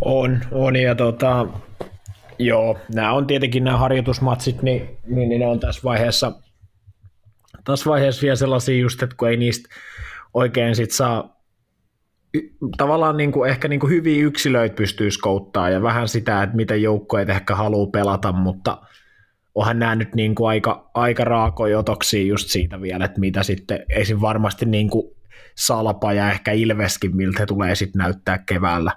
On, 0.00 0.40
on 0.52 0.76
ja 0.76 0.94
tota, 0.94 1.46
joo, 2.38 2.78
nämä 2.94 3.12
on 3.12 3.26
tietenkin 3.26 3.64
nämä 3.64 3.76
harjoitusmatsit, 3.76 4.62
niin, 4.62 4.98
niin, 5.06 5.28
niin 5.28 5.40
ne 5.40 5.46
on 5.46 5.60
tässä 5.60 5.80
vaiheessa, 5.84 6.32
tässä 7.64 7.90
vaiheessa 7.90 8.22
vielä 8.22 8.36
sellaisia 8.36 8.78
just, 8.78 9.02
että 9.02 9.16
kun 9.16 9.28
ei 9.28 9.36
niistä 9.36 9.68
oikein 10.34 10.76
sit 10.76 10.90
saa 10.90 11.33
tavallaan 12.76 13.16
niin 13.16 13.32
kuin, 13.32 13.50
ehkä 13.50 13.68
niin 13.68 13.80
kuin 13.80 13.90
hyviä 13.90 14.24
yksilöitä 14.24 14.74
pystyy 14.74 15.10
skouttaa 15.10 15.70
ja 15.70 15.82
vähän 15.82 16.08
sitä, 16.08 16.42
että 16.42 16.56
miten 16.56 16.82
joukkoja 16.82 17.26
ehkä 17.28 17.54
haluaa 17.54 17.90
pelata, 17.90 18.32
mutta 18.32 18.78
onhan 19.54 19.78
nämä 19.78 19.94
nyt 19.94 20.14
niin 20.14 20.34
kuin 20.34 20.48
aika, 20.48 20.90
aika 20.94 21.24
raakoja 21.24 21.78
otoksia 21.78 22.26
just 22.26 22.48
siitä 22.48 22.80
vielä, 22.80 23.04
että 23.04 23.20
mitä 23.20 23.42
sitten 23.42 23.84
esim. 23.88 24.20
varmasti 24.20 24.66
niin 24.66 24.90
kuin 24.90 25.06
Salpa 25.54 26.12
ja 26.12 26.30
ehkä 26.30 26.52
Ilveskin, 26.52 27.16
miltä 27.16 27.46
tulee 27.46 27.74
sitten 27.74 27.98
näyttää 27.98 28.38
keväällä 28.38 28.92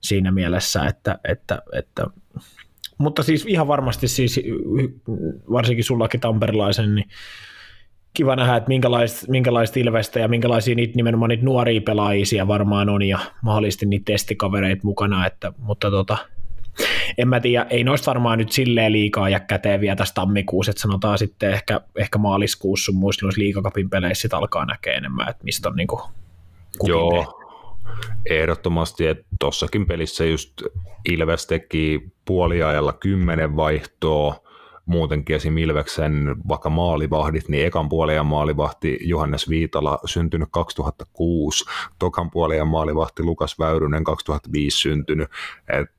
siinä 0.00 0.30
mielessä, 0.30 0.86
että, 0.86 1.18
että, 1.28 1.62
että 1.72 2.06
mutta 2.98 3.22
siis 3.22 3.46
ihan 3.46 3.68
varmasti 3.68 4.08
siis, 4.08 4.40
varsinkin 5.52 5.84
sullakin 5.84 6.20
tamperilaisen, 6.20 6.94
niin 6.94 7.08
kiva 8.14 8.36
nähdä, 8.36 8.56
että 8.56 8.68
minkälaista, 8.68 9.26
minkälaista 9.28 9.80
Ilvestä 9.80 10.20
ja 10.20 10.28
minkälaisia 10.28 10.74
niitä 10.74 10.96
nimenomaan 10.96 11.28
niitä 11.28 11.44
nuoria 11.44 11.80
pelaajia 11.80 12.48
varmaan 12.48 12.88
on 12.88 13.02
ja 13.02 13.18
mahdollisesti 13.42 13.86
niitä 13.86 14.12
testikavereita 14.12 14.80
mukana, 14.84 15.26
että, 15.26 15.52
mutta 15.58 15.90
tota, 15.90 16.18
en 17.18 17.28
mä 17.28 17.40
tiedä, 17.40 17.66
ei 17.70 17.84
noista 17.84 18.10
varmaan 18.10 18.38
nyt 18.38 18.52
silleen 18.52 18.92
liikaa 18.92 19.28
ja 19.28 19.40
käteen 19.40 19.80
vielä 19.80 19.96
tästä 19.96 20.14
tammikuussa, 20.14 20.70
että 20.70 20.82
sanotaan 20.82 21.18
sitten 21.18 21.50
ehkä, 21.50 21.80
ehkä 21.96 22.18
maaliskuussa 22.18 22.84
sun 22.84 23.00
muissa 23.00 23.26
noissa 23.26 23.40
liikakapin 23.40 23.90
peleissä 23.90 24.22
sit 24.22 24.34
alkaa 24.34 24.64
näkee 24.64 24.94
enemmän, 24.94 25.28
että 25.28 25.44
mistä 25.44 25.68
on 25.68 25.76
niinku 25.76 26.02
Joo, 26.82 27.10
tehty. 27.10 27.32
ehdottomasti, 28.30 29.06
että 29.06 29.24
tossakin 29.40 29.86
pelissä 29.86 30.24
just 30.24 30.62
Ilves 31.08 31.46
teki 31.46 32.08
puoliajalla 32.24 32.92
kymmenen 32.92 33.56
vaihtoa, 33.56 34.49
muutenkin 34.86 35.36
esim. 35.36 35.58
Ilveksen 35.58 36.36
vaikka 36.48 36.70
maalivahdit, 36.70 37.48
niin 37.48 37.66
ekan 37.66 37.88
puolen 37.88 38.26
maalivahti 38.26 38.98
Johannes 39.02 39.48
Viitala 39.48 39.98
syntynyt 40.04 40.48
2006, 40.52 41.64
tokan 41.98 42.30
puolen 42.30 42.66
maalivahti 42.66 43.22
Lukas 43.22 43.58
Väyrynen 43.58 44.04
2005 44.04 44.78
syntynyt, 44.78 45.28
et 45.68 45.90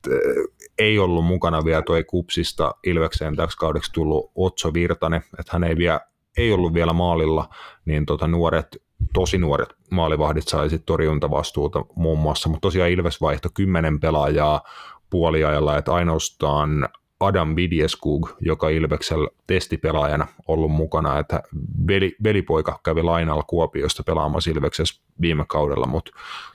ei 0.78 0.98
ollut 0.98 1.24
mukana 1.24 1.64
vielä 1.64 1.82
tuo 1.82 1.96
kupsista 2.06 2.74
Ilvekseen 2.84 3.36
täksi 3.36 3.58
kaudeksi 3.58 3.92
tullut 3.92 4.30
Otso 4.34 4.74
Virtanen, 4.74 5.22
että 5.38 5.52
hän 5.52 5.64
ei, 5.64 5.76
vielä, 5.76 6.00
ei 6.36 6.52
ollut 6.52 6.74
vielä 6.74 6.92
maalilla, 6.92 7.48
niin 7.84 8.06
tota 8.06 8.28
nuoret 8.28 8.82
tosi 9.12 9.38
nuoret 9.38 9.68
maalivahdit 9.90 10.48
sai 10.48 10.70
sitten 10.70 10.86
torjuntavastuuta 10.86 11.84
muun 11.96 12.18
muassa, 12.18 12.48
mutta 12.48 12.60
tosiaan 12.60 12.90
Ilves 12.90 13.20
vaihto 13.20 13.48
kymmenen 13.54 14.00
pelaajaa 14.00 14.62
puoliajalla, 15.10 15.78
että 15.78 15.94
ainoastaan 15.94 16.88
Adam 17.26 17.56
Vidjeskug, 17.56 18.30
joka 18.40 18.68
Ilveksellä 18.68 19.28
testipelaajana 19.46 20.26
ollut 20.48 20.72
mukana, 20.72 21.18
että 21.18 21.42
veli, 21.86 22.16
velipoika 22.24 22.80
kävi 22.84 23.02
lainalla 23.02 23.42
Kuopiosta 23.42 24.02
pelaamassa 24.02 24.50
Ilveksessä 24.50 25.02
viime 25.20 25.44
kaudella, 25.48 25.86
mutta 25.86 26.10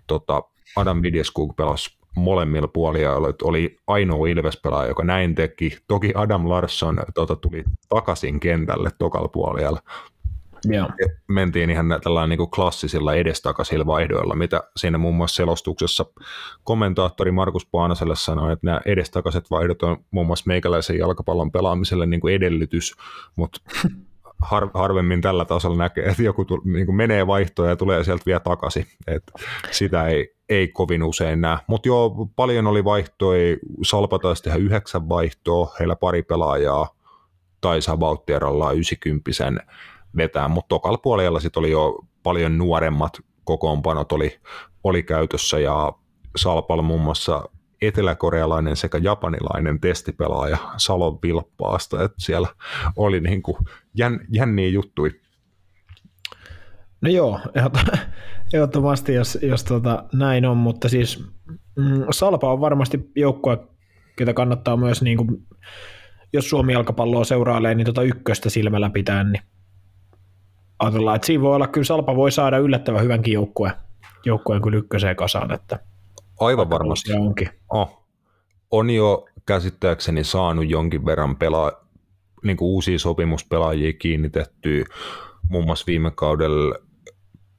tota, 0.07 0.43
Adam 0.75 1.01
Vidjeskug 1.01 1.55
pelasi 1.55 1.97
molemmilla 2.15 2.67
puolilla, 2.67 3.33
oli 3.43 3.77
ainoa 3.87 4.27
Ilves-pelaaja, 4.27 4.87
joka 4.87 5.03
näin 5.03 5.35
teki. 5.35 5.77
Toki 5.87 6.11
Adam 6.15 6.49
Larsson 6.49 6.99
tota, 7.15 7.35
tuli 7.35 7.63
takaisin 7.89 8.39
kentälle 8.39 8.89
tokalla 8.97 9.27
puolella, 9.27 9.79
Yeah. 10.71 10.87
Mentiin 11.27 11.69
ihan 11.69 11.99
tällainen 12.03 12.29
niin 12.29 12.37
kuin 12.37 12.49
klassisilla 12.49 13.15
edestakaisilla 13.15 13.85
vaihdoilla, 13.85 14.35
mitä 14.35 14.63
siinä 14.77 14.97
muun 14.97 15.15
muassa 15.15 15.35
selostuksessa 15.35 16.05
kommentaattori 16.63 17.31
Markus 17.31 17.65
Paanaselle 17.65 18.15
sanoi, 18.15 18.53
että 18.53 18.65
nämä 18.65 18.81
edestakaiset 18.85 19.51
vaihdot 19.51 19.83
on 19.83 19.97
muun 20.11 20.27
muassa 20.27 20.43
meikäläisen 20.47 20.97
jalkapallon 20.97 21.51
pelaamiselle 21.51 22.05
niin 22.05 22.21
kuin 22.21 22.33
edellytys, 22.33 22.95
mutta 23.35 23.59
har, 24.41 24.69
harvemmin 24.73 25.21
tällä 25.21 25.45
tasolla 25.45 25.77
näkee, 25.77 26.05
että 26.05 26.23
joku 26.23 26.45
tuli, 26.45 26.61
niin 26.65 26.85
kuin 26.85 26.95
menee 26.95 27.27
vaihtoon 27.27 27.69
ja 27.69 27.75
tulee 27.75 28.03
sieltä 28.03 28.23
vielä 28.25 28.39
takaisin. 28.39 28.85
Et 29.07 29.23
sitä 29.71 30.07
ei, 30.07 30.35
ei 30.49 30.67
kovin 30.67 31.03
usein 31.03 31.41
näe. 31.41 31.57
Mutta 31.67 31.87
joo, 31.89 32.27
paljon 32.35 32.67
oli 32.67 32.83
vaihtoja. 32.83 33.57
Salpa 33.83 34.19
taisi 34.19 34.43
tehdä 34.43 34.57
yhdeksän 34.57 35.09
vaihtoa, 35.09 35.75
heillä 35.79 35.95
pari 35.95 36.23
pelaajaa, 36.23 36.89
tai 37.61 37.81
Sabauttieralla 37.81 38.71
90 38.71 39.31
vetää, 40.17 40.47
mutta 40.47 40.67
tokalla 40.69 40.97
puolella 40.97 41.39
sitten 41.39 41.59
oli 41.59 41.71
jo 41.71 41.99
paljon 42.23 42.57
nuoremmat 42.57 43.19
kokoonpanot 43.43 44.11
oli, 44.11 44.39
oli 44.83 45.03
käytössä 45.03 45.59
ja 45.59 45.93
Salpalla 46.35 46.83
muun 46.83 47.01
muassa 47.01 47.49
eteläkorealainen 47.81 48.75
sekä 48.75 48.97
japanilainen 48.97 49.79
testipelaaja 49.79 50.57
Salon 50.77 51.19
Vilppaasta, 51.23 52.03
että 52.03 52.17
siellä 52.19 52.47
oli 52.95 53.19
niin 53.19 53.41
kuin 53.41 53.57
jän, 53.93 54.19
jänniä 54.29 54.69
juttui. 54.69 55.11
No 57.01 57.09
joo, 57.09 57.39
ehdottomasti 58.53 59.13
jos, 59.13 59.37
jos 59.41 59.63
tota, 59.63 60.03
näin 60.13 60.45
on, 60.45 60.57
mutta 60.57 60.89
siis 60.89 61.23
mm, 61.75 62.05
Salpa 62.11 62.53
on 62.53 62.61
varmasti 62.61 63.11
joukkue, 63.15 63.57
ketä 64.15 64.33
kannattaa 64.33 64.77
myös 64.77 65.01
niin 65.01 65.17
kuin 65.17 65.47
jos 66.33 66.49
Suomi 66.49 66.73
jalkapalloa 66.73 67.23
seurailee, 67.23 67.75
niin 67.75 67.85
tota 67.85 68.03
ykköstä 68.03 68.49
silmällä 68.49 68.89
pitää, 68.89 69.23
niin 69.23 69.43
ajatellaan, 70.79 71.15
että 71.15 71.25
siinä 71.25 71.43
voi 71.43 71.55
olla, 71.55 71.67
kyllä 71.67 71.85
Salpa 71.85 72.15
voi 72.15 72.31
saada 72.31 72.57
yllättävän 72.57 73.03
hyvänkin 73.03 73.33
joukkueen, 73.33 73.73
joukkueen 74.25 74.61
kyllä 74.61 74.77
ykköseen 74.77 75.15
kasaan, 75.15 75.51
että 75.51 75.79
Aivan 76.39 76.69
varmasti. 76.69 77.13
Onkin. 77.13 77.49
Oh. 77.69 78.03
On 78.71 78.89
jo 78.89 79.25
käsittääkseni 79.45 80.23
saanut 80.23 80.69
jonkin 80.69 81.05
verran 81.05 81.35
pelaa, 81.35 81.71
niin 82.43 82.57
kuin 82.57 82.69
uusia 82.69 82.99
sopimuspelaajia 82.99 83.93
kiinnitettyä. 83.93 84.85
Muun 85.49 85.65
muassa 85.65 85.83
viime 85.87 86.11
kaudella 86.11 86.75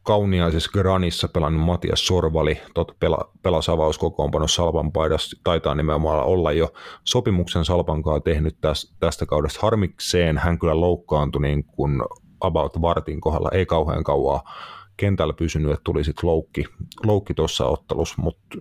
kauniaisessa 0.03 0.71
Granissa 0.73 1.29
pelannut 1.29 1.67
Matias 1.67 2.07
Sorvali, 2.07 2.61
tot 2.75 2.97
pela, 3.01 3.33
pelasi 3.43 3.71
avauskokoonpano 3.71 4.49
Salpan 4.49 4.93
paidassa, 4.93 5.41
taitaa 5.45 5.75
nimenomaan 5.75 6.25
olla 6.25 6.53
jo 6.53 6.73
sopimuksen 7.05 7.65
Salpankaa 7.65 8.21
tehnyt 8.21 8.57
tästä, 8.61 8.97
tästä 9.01 9.27
kaudesta 9.27 9.61
harmikseen. 9.63 10.39
Hän 10.39 10.59
kyllä 10.59 10.81
loukkaantui 10.81 11.43
niin 11.43 11.65
kuin 11.65 12.03
about 12.41 12.81
vartin 12.81 13.21
kohdalla, 13.21 13.51
ei 13.53 13.67
kauhean 13.67 14.05
kauaa 14.05 14.43
kentällä 14.97 15.33
pysynyt, 15.33 15.73
että 15.73 15.85
tuli 15.85 16.05
sitten 16.05 16.29
loukki, 16.29 16.65
loukki 17.07 17.35
tuossa 17.35 17.67
ottelussa, 17.67 18.23
mutta 18.23 18.59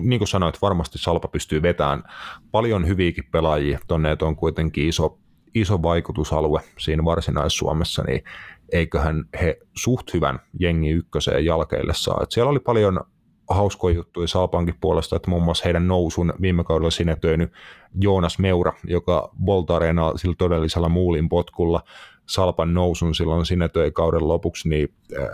niin 0.00 0.20
kuin 0.20 0.28
sanoit, 0.28 0.62
varmasti 0.62 0.98
Salpa 0.98 1.28
pystyy 1.28 1.62
vetämään 1.62 2.02
paljon 2.50 2.86
hyviäkin 2.86 3.24
pelaajia 3.32 3.78
tuonne, 3.86 4.12
että 4.12 4.24
on 4.24 4.36
kuitenkin 4.36 4.88
iso, 4.88 5.18
iso 5.54 5.82
vaikutusalue 5.82 6.60
siinä 6.78 7.04
varsinais-Suomessa, 7.04 8.02
niin 8.02 8.24
eiköhän 8.72 9.24
he 9.40 9.58
suht 9.76 10.14
hyvän 10.14 10.40
jengi 10.60 10.90
ykköseen 10.90 11.44
jalkeille 11.44 11.94
saa. 11.94 12.20
Et 12.22 12.32
siellä 12.32 12.50
oli 12.50 12.60
paljon 12.60 13.00
hauskoja 13.50 13.94
juttuja 13.94 14.28
Salpankin 14.28 14.74
puolesta, 14.80 15.16
että 15.16 15.30
muun 15.30 15.42
muassa 15.42 15.64
heidän 15.64 15.88
nousun 15.88 16.32
viime 16.40 16.64
kaudella 16.64 16.90
sinetöinyt 16.90 17.52
Joonas 18.00 18.38
Meura, 18.38 18.72
joka 18.84 19.30
Volta 19.46 19.78
sillä 20.16 20.34
todellisella 20.38 20.88
muulin 20.88 21.28
potkulla 21.28 21.82
Salpan 22.26 22.74
nousun 22.74 23.14
silloin 23.14 23.46
sinetöi 23.46 23.90
kauden 23.90 24.28
lopuksi, 24.28 24.68
niin 24.68 24.88
äh, 25.18 25.28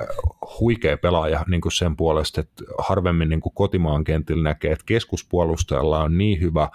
huikea 0.60 0.98
pelaaja 0.98 1.44
niin 1.48 1.60
kuin 1.60 1.72
sen 1.72 1.96
puolesta, 1.96 2.40
että 2.40 2.64
harvemmin 2.78 3.28
niin 3.28 3.40
kuin 3.40 3.54
kotimaan 3.54 4.04
kentillä 4.04 4.42
näkee, 4.42 4.72
että 4.72 4.84
keskuspuolustajalla 4.86 6.02
on 6.02 6.18
niin 6.18 6.40
hyvä 6.40 6.62
äh, 6.62 6.70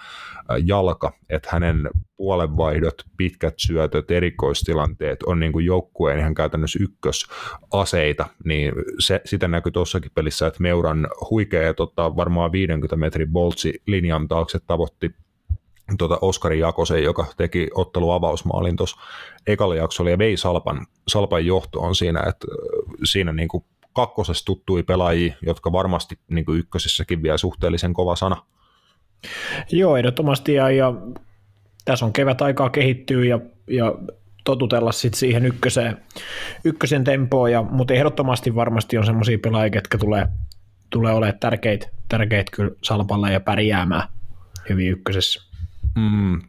jalka, 0.64 1.12
että 1.30 1.48
hänen 1.52 1.90
puolenvaihdot, 2.16 2.94
pitkät 3.16 3.54
syötöt, 3.56 4.10
erikoistilanteet 4.10 5.22
on 5.22 5.40
niin 5.40 5.52
kuin 5.52 5.64
joukkueen 5.66 6.18
ihan 6.18 6.34
käytännössä 6.34 6.78
ykkösaseita, 6.82 8.26
niin 8.44 8.72
se, 8.98 9.20
sitä 9.24 9.48
näkyy 9.48 9.72
tuossakin 9.72 10.10
pelissä, 10.14 10.46
että 10.46 10.62
Meuran 10.62 11.08
huikea 11.30 11.74
tota, 11.74 12.16
varmaan 12.16 12.52
50 12.52 12.96
metrin 12.96 13.32
boltsi 13.32 13.82
linjan 13.86 14.28
taakse 14.28 14.58
tavoitti 14.66 15.10
tuota 15.98 16.18
Oskari 16.20 16.58
Jakosen, 16.58 17.02
joka 17.02 17.26
teki 17.36 17.68
ottelu 17.74 18.10
avausmaalin 18.10 18.76
tuossa 18.76 18.96
ekalla 19.46 19.74
jaksolla 19.74 20.10
ja 20.10 20.18
vei 20.18 20.36
Salpan, 20.36 20.86
Salpan 21.08 21.46
johtoon 21.46 21.94
siinä, 21.94 22.22
että 22.28 22.46
siinä 23.04 23.32
niin 23.32 23.48
kuin 23.48 23.64
kakkosessa 23.92 24.44
tuttui 24.44 24.82
pelaajia, 24.82 25.34
jotka 25.42 25.72
varmasti 25.72 26.18
niin 26.28 26.44
kuin 26.44 26.58
ykkösessäkin 26.58 27.22
vielä 27.22 27.38
suhteellisen 27.38 27.94
kova 27.94 28.16
sana. 28.16 28.42
Joo, 29.72 29.96
ehdottomasti 29.96 30.54
ja, 30.54 30.70
ja 30.70 30.94
tässä 31.84 32.06
on 32.06 32.12
kevät 32.12 32.42
aikaa 32.42 32.70
kehittyä 32.70 33.24
ja, 33.24 33.40
ja 33.66 33.94
totutella 34.44 34.92
sit 34.92 35.14
siihen 35.14 35.46
ykköseen, 35.46 35.96
ykkösen 36.64 37.04
tempoon, 37.04 37.52
ja, 37.52 37.62
mutta 37.62 37.94
ehdottomasti 37.94 38.54
varmasti 38.54 38.98
on 38.98 39.06
semmoisia 39.06 39.38
pelaajia, 39.38 39.70
ketkä 39.70 39.98
tulee, 39.98 40.28
tulee 40.90 41.12
olemaan 41.12 41.38
tärkeitä, 41.38 41.88
tärkeit 42.08 42.50
kyllä 42.50 42.70
Salpalle 42.82 43.32
ja 43.32 43.40
pärjäämään 43.40 44.08
hyvin 44.68 44.90
ykkösessä. 44.90 45.45
Mm, 45.96 46.42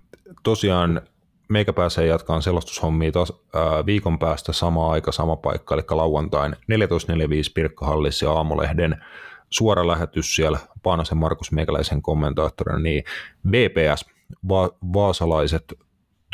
tosiaan 0.43 1.01
meikä 1.49 1.73
pääsee 1.73 2.07
jatkaan 2.07 2.41
selostushommia 2.41 3.11
taas 3.11 3.33
ää, 3.53 3.85
viikon 3.85 4.19
päästä 4.19 4.53
sama 4.53 4.91
aika, 4.91 5.11
sama 5.11 5.35
paikka, 5.35 5.75
eli 5.75 5.83
lauantain 5.89 6.53
14.45 6.53 6.59
Pirkkahallissa 7.53 8.25
ja 8.25 8.31
Aamulehden 8.31 9.03
suora 9.49 9.87
lähetys 9.87 10.35
siellä. 10.35 10.59
Paanasen 10.83 11.17
Markus 11.17 11.51
Meikäläisen 11.51 12.01
kommentaattorina, 12.01 12.79
niin 12.79 13.03
VPS, 13.51 14.05
va- 14.49 14.77
vaasalaiset 14.93 15.73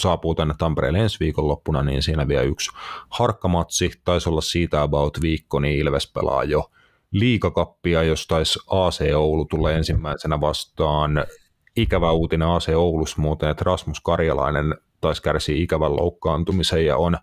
saapuu 0.01 0.35
tänne 0.35 0.53
Tampereelle 0.57 0.99
ensi 0.99 1.19
viikonloppuna, 1.19 1.83
niin 1.83 2.03
siinä 2.03 2.27
vielä 2.27 2.41
yksi 2.41 2.71
harkkamatsi, 3.09 3.91
taisi 4.05 4.29
olla 4.29 4.41
siitä 4.41 4.81
about 4.81 5.17
viikko, 5.21 5.59
niin 5.59 5.79
Ilves 5.79 6.11
pelaa 6.13 6.43
jo 6.43 6.71
liikakappia, 7.11 8.03
jos 8.03 8.27
taisi 8.27 8.59
AC 8.67 9.01
Oulu 9.15 9.45
tulee 9.45 9.75
ensimmäisenä 9.77 10.41
vastaan 10.41 11.25
ikävä 11.75 12.11
uutinen 12.11 12.47
AC 12.47 12.69
Oulussa 12.75 13.21
muuten, 13.21 13.49
että 13.49 13.63
Rasmus 13.65 14.01
Karjalainen 14.01 14.75
taisi 15.01 15.21
kärsiä 15.21 15.55
ikävän 15.55 15.95
loukkaantumisen 15.95 16.85
ja 16.85 16.97
on 16.97 17.17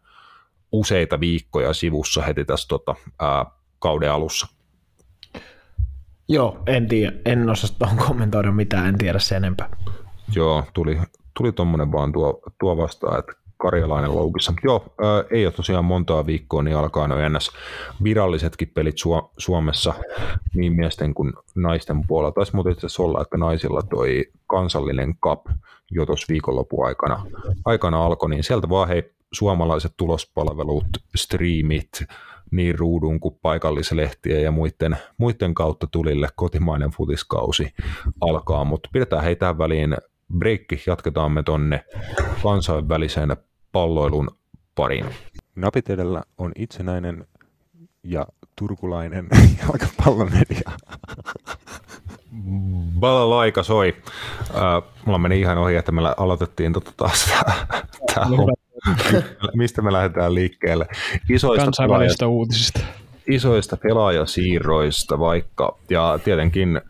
useita 0.72 1.20
viikkoja 1.20 1.72
sivussa 1.72 2.22
heti 2.22 2.44
tässä 2.44 2.68
tota, 2.68 2.94
ää, 3.20 3.46
kauden 3.78 4.12
alussa. 4.12 4.46
Joo, 6.28 6.62
en 6.66 6.88
tiedä. 6.88 7.16
En 7.24 7.50
osaa 7.50 7.76
tuohon 7.78 7.98
kommentoida 8.08 8.52
mitään, 8.52 8.86
en 8.86 8.98
tiedä 8.98 9.18
sen 9.18 9.36
enempää. 9.36 9.76
Joo, 10.34 10.64
tuli, 10.74 11.00
tuli 11.38 11.52
tuommoinen 11.52 11.92
vaan 11.92 12.12
tuo, 12.12 12.40
tuo 12.60 12.76
vastaan, 12.76 13.18
että 13.18 13.32
karjalainen 13.60 14.14
loukissa. 14.14 14.52
Joo, 14.64 14.84
ää, 15.02 15.24
ei 15.30 15.46
ole 15.46 15.52
tosiaan 15.52 15.84
montaa 15.84 16.26
viikkoa, 16.26 16.62
niin 16.62 16.76
alkaa 16.76 17.08
noin 17.08 17.24
ennäs 17.24 17.50
virallisetkin 18.04 18.68
pelit 18.68 18.96
Su- 19.00 19.30
Suomessa 19.38 19.94
niin 20.54 20.72
miesten 20.72 21.14
kuin 21.14 21.32
naisten 21.54 22.06
puolella. 22.06 22.32
Taisi 22.32 22.54
muuten 22.54 22.72
itse 22.72 23.02
olla, 23.02 23.22
että 23.22 23.36
naisilla 23.36 23.82
toi 23.82 24.24
kansallinen 24.46 25.14
cup 25.16 25.46
jo 25.90 26.06
tuossa 26.06 26.26
viikonlopun 26.28 26.86
aikana, 26.86 27.26
aikana 27.64 28.06
alkoi, 28.06 28.30
niin 28.30 28.44
sieltä 28.44 28.68
vaan 28.68 28.88
hei 28.88 29.12
suomalaiset 29.32 29.92
tulospalvelut, 29.96 30.86
streamit, 31.16 31.90
niin 32.50 32.78
ruudun 32.78 33.20
kuin 33.20 33.38
paikallislehtien 33.42 34.42
ja 34.42 34.50
muiden, 34.50 34.96
muiden 35.18 35.54
kautta 35.54 35.86
tulille 35.86 36.28
kotimainen 36.34 36.90
futiskausi 36.90 37.74
alkaa, 38.20 38.64
mutta 38.64 38.88
pidetään 38.92 39.22
heitä 39.22 39.38
tähän 39.40 39.58
väliin 39.58 39.96
breikki, 40.38 40.82
jatketaan 40.86 41.32
me 41.32 41.42
tonne 41.42 41.84
kansainväliseen 42.42 43.36
palloilun 43.72 44.30
pariin. 44.74 45.06
Napit 45.56 45.90
edellä 45.90 46.22
on 46.38 46.52
itsenäinen 46.56 47.26
ja 48.02 48.26
turkulainen 48.56 49.26
jalkapallomedia. 49.62 50.70
Balalaika 53.00 53.62
soi. 53.62 53.96
Uh, 54.50 54.90
mulla 55.04 55.18
meni 55.18 55.40
ihan 55.40 55.58
ohi, 55.58 55.76
että 55.76 55.92
me 55.92 56.00
aloitettiin 56.16 56.72
tota 56.72 56.92
taas 56.96 57.32
tää 58.14 58.26
Mistä 59.54 59.82
me 59.82 59.92
lähdetään 59.92 60.34
liikkeelle? 60.34 60.86
Isoista 61.30 61.64
Kansainvälisistä 61.64 62.26
uutisista. 62.26 62.80
Isoista 63.26 63.76
pelaajasiirroista 63.76 65.18
vaikka, 65.18 65.78
ja 65.90 66.18
tietenkin 66.24 66.80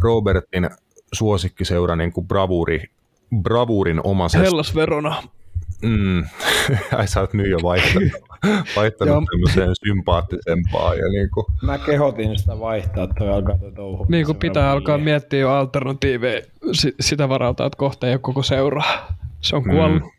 Robertin 0.00 0.70
suosikkiseura 1.12 1.96
niin 1.96 2.12
kuin 2.12 2.28
bravuri, 2.28 2.84
bravurin 3.42 4.00
omaisesti. 4.04 4.46
Hellas 4.46 4.74
Verona. 4.74 5.22
Mm. 5.82 6.24
Ai 6.98 7.08
sä 7.08 7.20
oot 7.20 7.34
nyt 7.34 7.50
jo 7.50 7.58
vaihtanut, 7.62 8.12
vaihtanut 8.76 9.24
tämmöiseen 9.30 9.74
sympaattisempaa. 9.86 10.94
Ja 10.94 11.08
niin 11.08 11.30
kuin... 11.30 11.46
Mä 11.62 11.78
kehotin 11.78 12.38
sitä 12.38 12.60
vaihtaa, 12.60 13.04
että 13.04 13.14
toi 13.18 13.28
alkaa 13.28 13.56
touhu. 13.74 14.06
Niin 14.08 14.26
kuin 14.26 14.38
pitää 14.38 14.70
alkaa 14.70 14.98
miettiä 14.98 15.40
jo 15.40 15.50
alternatiiveja 15.50 16.42
sitä 17.00 17.28
varalta, 17.28 17.66
että 17.66 17.76
kohta 17.76 18.06
ei 18.06 18.12
ole 18.12 18.18
koko 18.18 18.42
seuraa. 18.42 19.16
Se 19.40 19.56
on 19.56 19.64
kuollut. 19.64 20.02
Mm. 20.02 20.10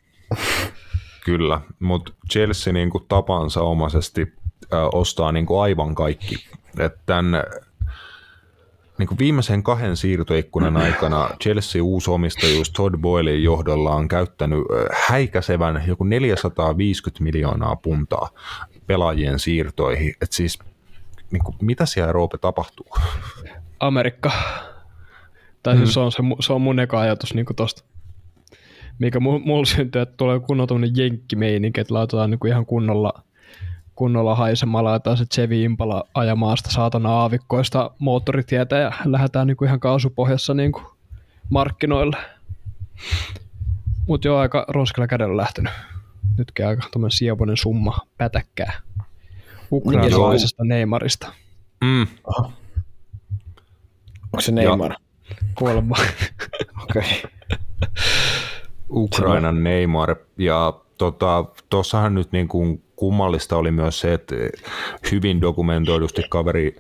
Kyllä, 1.26 1.62
mutta 1.80 2.13
Chelsea 2.32 2.74
niin 2.74 2.89
kuin 2.89 3.06
tapansa 3.08 3.62
omaisesti 3.62 4.34
äh, 4.74 4.80
ostaa 4.93 5.32
niin 5.32 5.45
kuin 5.45 5.62
aivan 5.62 5.95
kaikki. 5.95 6.36
Että 6.80 7.00
tämän 7.06 7.43
niin 8.99 9.07
kuin 9.07 9.19
viimeisen 9.19 9.63
kahden 9.63 9.97
siirtoikkunan 9.97 10.77
aikana 10.85 11.29
Chelsea 11.43 11.83
uusi 11.83 12.12
omistajuus 12.12 12.71
Todd 12.71 12.97
Boylein 12.97 13.43
johdolla 13.43 13.91
on 13.91 14.07
käyttänyt 14.07 14.59
häikäsevän 15.07 15.83
joku 15.88 16.03
450 16.03 17.23
miljoonaa 17.23 17.75
puntaa 17.75 18.29
pelaajien 18.88 19.39
siirtoihin. 19.39 20.13
Et 20.21 20.31
siis, 20.31 20.59
niin 21.31 21.43
kuin, 21.43 21.55
mitä 21.62 21.85
siellä 21.85 22.12
Roope 22.12 22.38
tapahtuu? 22.38 22.88
Amerikka. 23.79 24.31
Tai 25.63 25.77
siis 25.77 25.89
mm. 25.89 25.93
se, 25.93 25.99
on 25.99 26.12
se, 26.12 26.17
se 26.39 26.53
on 26.53 26.62
mun 26.62 26.79
eka 26.79 26.99
ajatus 26.99 27.33
niin 27.33 27.45
tosta. 27.55 27.83
Mikä 28.99 29.19
mulla 29.19 29.65
syntyy, 29.65 30.01
että 30.01 30.17
tulee 30.17 30.39
kunnon 30.39 30.67
jenkkimeininki, 30.95 31.81
että 31.81 31.93
laitetaan 31.93 32.29
niin 32.29 32.39
kuin 32.39 32.51
ihan 32.51 32.65
kunnolla– 32.65 33.13
kunnolla 33.99 34.35
haisemalla, 34.35 34.89
laitetaan 34.89 35.17
se 35.17 35.25
Chevy 35.25 35.63
Impala 35.63 36.03
ajamaan 36.13 36.57
sitä 36.57 36.69
saatana 36.71 37.09
aavikkoista 37.09 37.91
moottoritietä 37.99 38.77
ja 38.77 38.91
lähdetään 39.05 39.47
niinku 39.47 39.65
ihan 39.65 39.79
kaasupohjassa 39.79 40.53
niinku 40.53 40.81
markkinoille. 41.49 42.17
Mutta 44.07 44.27
jo 44.27 44.38
aika 44.38 44.65
ronskilla 44.67 45.07
kädellä 45.07 45.38
lähtenyt. 45.38 45.73
Nytkin 46.38 46.67
aika 46.67 46.88
tämmöinen 46.91 47.12
sievoinen 47.12 47.57
summa 47.57 47.97
pätäkkää 48.17 48.71
ukrainalaisesta 49.71 50.63
Neymarista. 50.63 51.33
Mm. 51.83 52.07
Onko 54.23 54.41
se 54.41 54.51
Neymar? 54.51 54.95
Kuolemma. 55.55 55.95
Okei. 56.83 57.23
Okay. 57.23 57.31
Ukrainan 58.89 59.63
Neymar. 59.63 60.15
Ja 60.38 60.73
tuossahan 61.69 62.13
tota, 62.13 62.19
nyt 62.19 62.31
niin 62.31 62.47
kuin 62.47 62.83
kummallista 62.99 63.57
oli 63.57 63.71
myös 63.71 63.99
se, 63.99 64.13
että 64.13 64.35
hyvin 65.12 65.41
dokumentoidusti 65.41 66.21
kaveri 66.29 66.75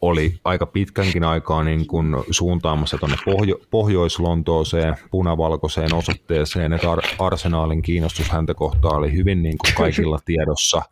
oli 0.00 0.34
aika 0.44 0.66
pitkänkin 0.66 1.24
aikaa 1.24 1.64
niin 1.64 1.86
kuin 1.86 2.16
suuntaamassa 2.30 2.98
tuonne 2.98 3.16
Pohjo- 3.24 3.60
Pohjois-Lontooseen 3.70 4.96
punavalkoiseen 5.10 5.94
osoitteeseen, 5.94 6.72
että 6.72 6.90
Ar- 6.90 7.02
arsenaalin 7.18 7.82
kiinnostus 7.82 8.30
häntä 8.30 8.54
kohtaan 8.54 8.96
oli 8.96 9.12
hyvin 9.12 9.42
niin 9.42 9.58
kuin 9.58 9.74
kaikilla 9.74 10.18
tiedossa 10.24 10.82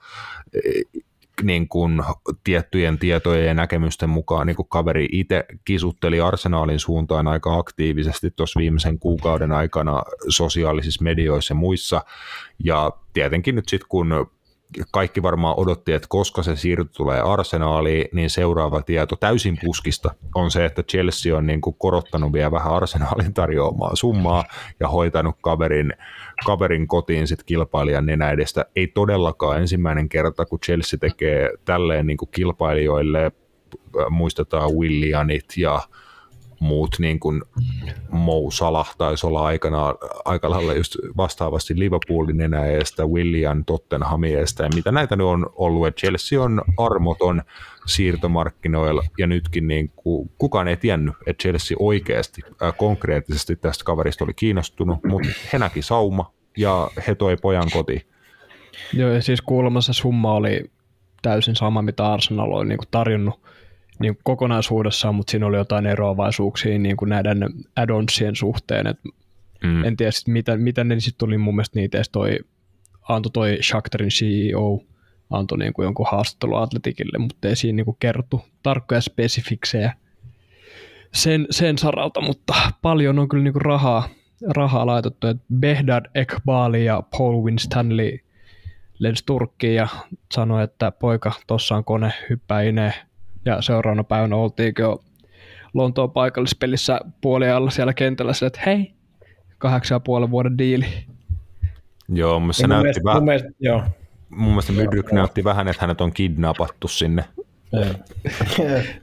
niin 1.43 1.69
kuin 1.69 2.03
tiettyjen 2.45 2.99
tietojen 2.99 3.47
ja 3.47 3.55
näkemysten 3.55 4.09
mukaan 4.09 4.47
niin 4.47 4.57
kuin 4.57 4.69
kaveri 4.69 5.09
itse 5.13 5.45
kisutteli 5.65 6.21
arsenaalin 6.21 6.79
suuntaan 6.79 7.29
aika 7.29 7.59
aktiivisesti 7.59 8.31
tuossa 8.31 8.61
viimeisen 8.61 8.99
kuukauden 8.99 9.53
aikana 9.53 10.03
sosiaalisissa 10.29 11.05
medioissa 11.05 11.53
ja 11.53 11.57
muissa. 11.57 12.05
Ja 12.65 12.93
tietenkin 13.13 13.55
nyt 13.55 13.69
sitten 13.69 13.89
kun 13.89 14.31
kaikki 14.91 15.23
varmaan 15.23 15.55
odotti, 15.59 15.93
että 15.93 16.07
koska 16.11 16.43
se 16.43 16.57
siirto 16.57 16.91
tulee 16.97 17.21
arsenaaliin, 17.21 18.09
niin 18.13 18.31
seuraava 18.31 18.83
tieto 18.83 19.17
täysin 19.17 19.59
puskista 19.65 20.15
on 20.35 20.51
se, 20.51 20.65
että 20.65 20.83
Chelsea 20.83 21.37
on 21.37 21.47
niin 21.47 21.61
kuin 21.61 21.77
korottanut 21.79 22.33
vielä 22.33 22.51
vähän 22.51 22.73
arsenaalin 22.73 23.35
tarjoamaa 23.35 23.97
summaa 23.97 24.45
ja 24.81 24.89
hoitanut 24.89 25.37
kaverin, 25.41 25.93
kaverin 26.47 26.89
kotiin 26.89 27.27
sit 27.27 27.43
kilpailijan 27.43 28.07
nenä 28.07 28.31
edestä. 28.31 28.65
Ei 28.77 28.87
todellakaan 28.87 29.61
ensimmäinen 29.61 30.09
kerta, 30.09 30.47
kun 30.47 30.61
Chelsea 30.61 30.99
tekee 30.99 31.51
tälleen 31.65 32.07
niin 32.07 32.17
kuin 32.17 32.31
kilpailijoille, 32.33 33.33
muistetaan 34.11 34.71
Willianit 34.71 35.45
ja 35.57 35.81
muut 36.61 36.97
niin 36.99 37.21
kuin 37.21 37.43
Mo 38.11 38.51
Salah 38.51 38.97
taisi 38.99 39.27
olla 39.27 39.47
aikana, 39.47 39.95
aika 40.25 40.51
lailla 40.51 40.75
just 40.75 40.97
vastaavasti 41.17 41.79
Liverpoolin 41.79 42.41
enäästä, 42.41 43.07
William 43.07 43.65
Tottenhamiestä. 43.65 44.65
Ja 44.65 44.71
mitä 44.75 44.93
näitä 44.93 45.17
nyt 45.17 45.27
on 45.27 45.47
ollut, 45.55 45.87
että 45.87 46.01
Chelsea 46.01 46.43
on 46.43 46.63
armoton 46.77 47.43
siirtomarkkinoilla. 47.87 49.05
Ja 49.19 49.27
nytkin 49.27 49.69
niin 49.69 49.93
kuin, 49.97 50.31
kukaan 50.39 50.69
ei 50.69 50.77
tiennyt, 50.77 51.15
että 51.27 51.43
Chelsea 51.43 51.77
oikeasti 51.81 52.43
äh, 52.63 52.77
konkreettisesti 52.77 53.57
tästä 53.57 53.85
kaverista 53.85 54.25
oli 54.25 54.35
kiinnostunut, 54.35 55.05
mutta 55.05 55.29
he 55.53 55.59
näki 55.59 55.83
sauma 55.83 56.33
ja 56.57 56.91
he 57.07 57.15
toi 57.15 57.37
pojan 57.37 57.71
kotiin. 57.73 58.03
Joo 58.93 59.11
ja 59.11 59.23
siis 59.23 59.43
kuulemassa 59.43 59.93
summa 59.93 60.33
oli 60.33 60.71
täysin 61.23 61.57
sama, 61.57 61.83
mitä 61.83 62.13
Arsenal 62.13 62.53
oli 62.53 62.69
niin 62.69 62.79
kuin 62.79 62.89
tarjonnut 62.91 63.41
niin 64.01 64.19
kokonaisuudessaan, 64.25 65.15
mutta 65.15 65.31
siinä 65.31 65.47
oli 65.47 65.57
jotain 65.57 65.87
eroavaisuuksia 65.87 66.79
niin 66.79 66.97
kuin 66.97 67.09
näiden 67.09 67.43
add-onsien 67.77 68.37
suhteen. 68.37 68.87
Et 68.87 68.99
mm. 69.65 69.85
En 69.85 69.97
tiedä, 69.97 70.11
sit, 70.11 70.29
mitä, 70.29 70.57
mitä 70.57 70.85
ne 70.85 71.01
sitten 71.01 71.19
tuli 71.19 71.39
mun 71.39 71.57
mielestä 71.57 71.79
niitä 71.79 72.03
toi, 72.13 72.39
antoi 73.09 73.31
toi 73.33 73.59
Shakhtarin 73.63 74.11
CEO, 74.11 74.83
antoi 75.31 75.59
niin 75.59 75.73
kuin 75.73 75.85
jonkun 75.85 76.07
haastattelu 76.11 76.55
Atletikille, 76.55 77.19
mutta 77.19 77.49
ei 77.49 77.57
siinä 77.57 77.77
niin 77.77 77.85
kuin 77.85 77.97
kerrottu 78.01 78.41
tarkkoja 78.63 79.01
spesifiksejä 79.01 79.93
sen, 81.15 81.47
sen 81.51 81.79
saralta, 81.79 82.21
mutta 82.21 82.55
paljon 82.83 83.19
on 83.19 83.29
kyllä 83.29 83.45
niin 83.45 83.53
kuin 83.53 83.63
rahaa, 83.63 84.09
rahaa 84.49 84.87
laitettu, 84.87 85.27
että 85.27 85.45
Behdad 85.55 86.07
Ekbali 86.15 86.85
ja 86.85 87.03
Paul 87.19 87.45
Winstanley 87.45 88.19
lensi 88.99 89.27
Turkkiin 89.27 89.75
ja 89.75 89.89
sanoi, 90.33 90.65
että 90.65 90.91
poika, 90.91 91.33
tossa 91.47 91.77
on 91.77 91.85
kone, 91.85 92.13
hyppää 92.31 92.63
ineen 92.63 92.95
ja 93.45 93.63
seuraavana 93.63 94.05
päivänä 94.05 94.37
oltiinkin 94.37 94.83
jo 94.83 95.05
Lontoon 95.75 96.11
paikallispelissä 96.11 97.01
puolialla 97.21 97.71
siellä 97.71 97.95
kentällä 97.95 98.33
sille, 98.33 98.47
että 98.47 98.61
hei, 98.67 98.93
kahdeksan 99.59 99.97
ja 99.97 100.01
puolen 100.01 100.31
vuoden 100.31 100.59
diili. 100.59 100.87
Joo, 102.09 102.41
mun 102.41 102.55
se 102.55 102.67
näytti 102.67 102.83
mielestä, 102.83 103.05
vähän, 103.05 103.23
mun 103.23 103.25
mielestä, 103.25 103.49
joo. 103.61 103.83
mun 104.29 104.49
mielestä 104.49 104.73
Mydryk 104.73 105.13
näytti 105.13 105.45
vähän, 105.45 105.69
että 105.69 105.81
hänet 105.81 106.01
on 106.01 106.13
kidnappattu 106.13 106.89
sinne 106.89 107.25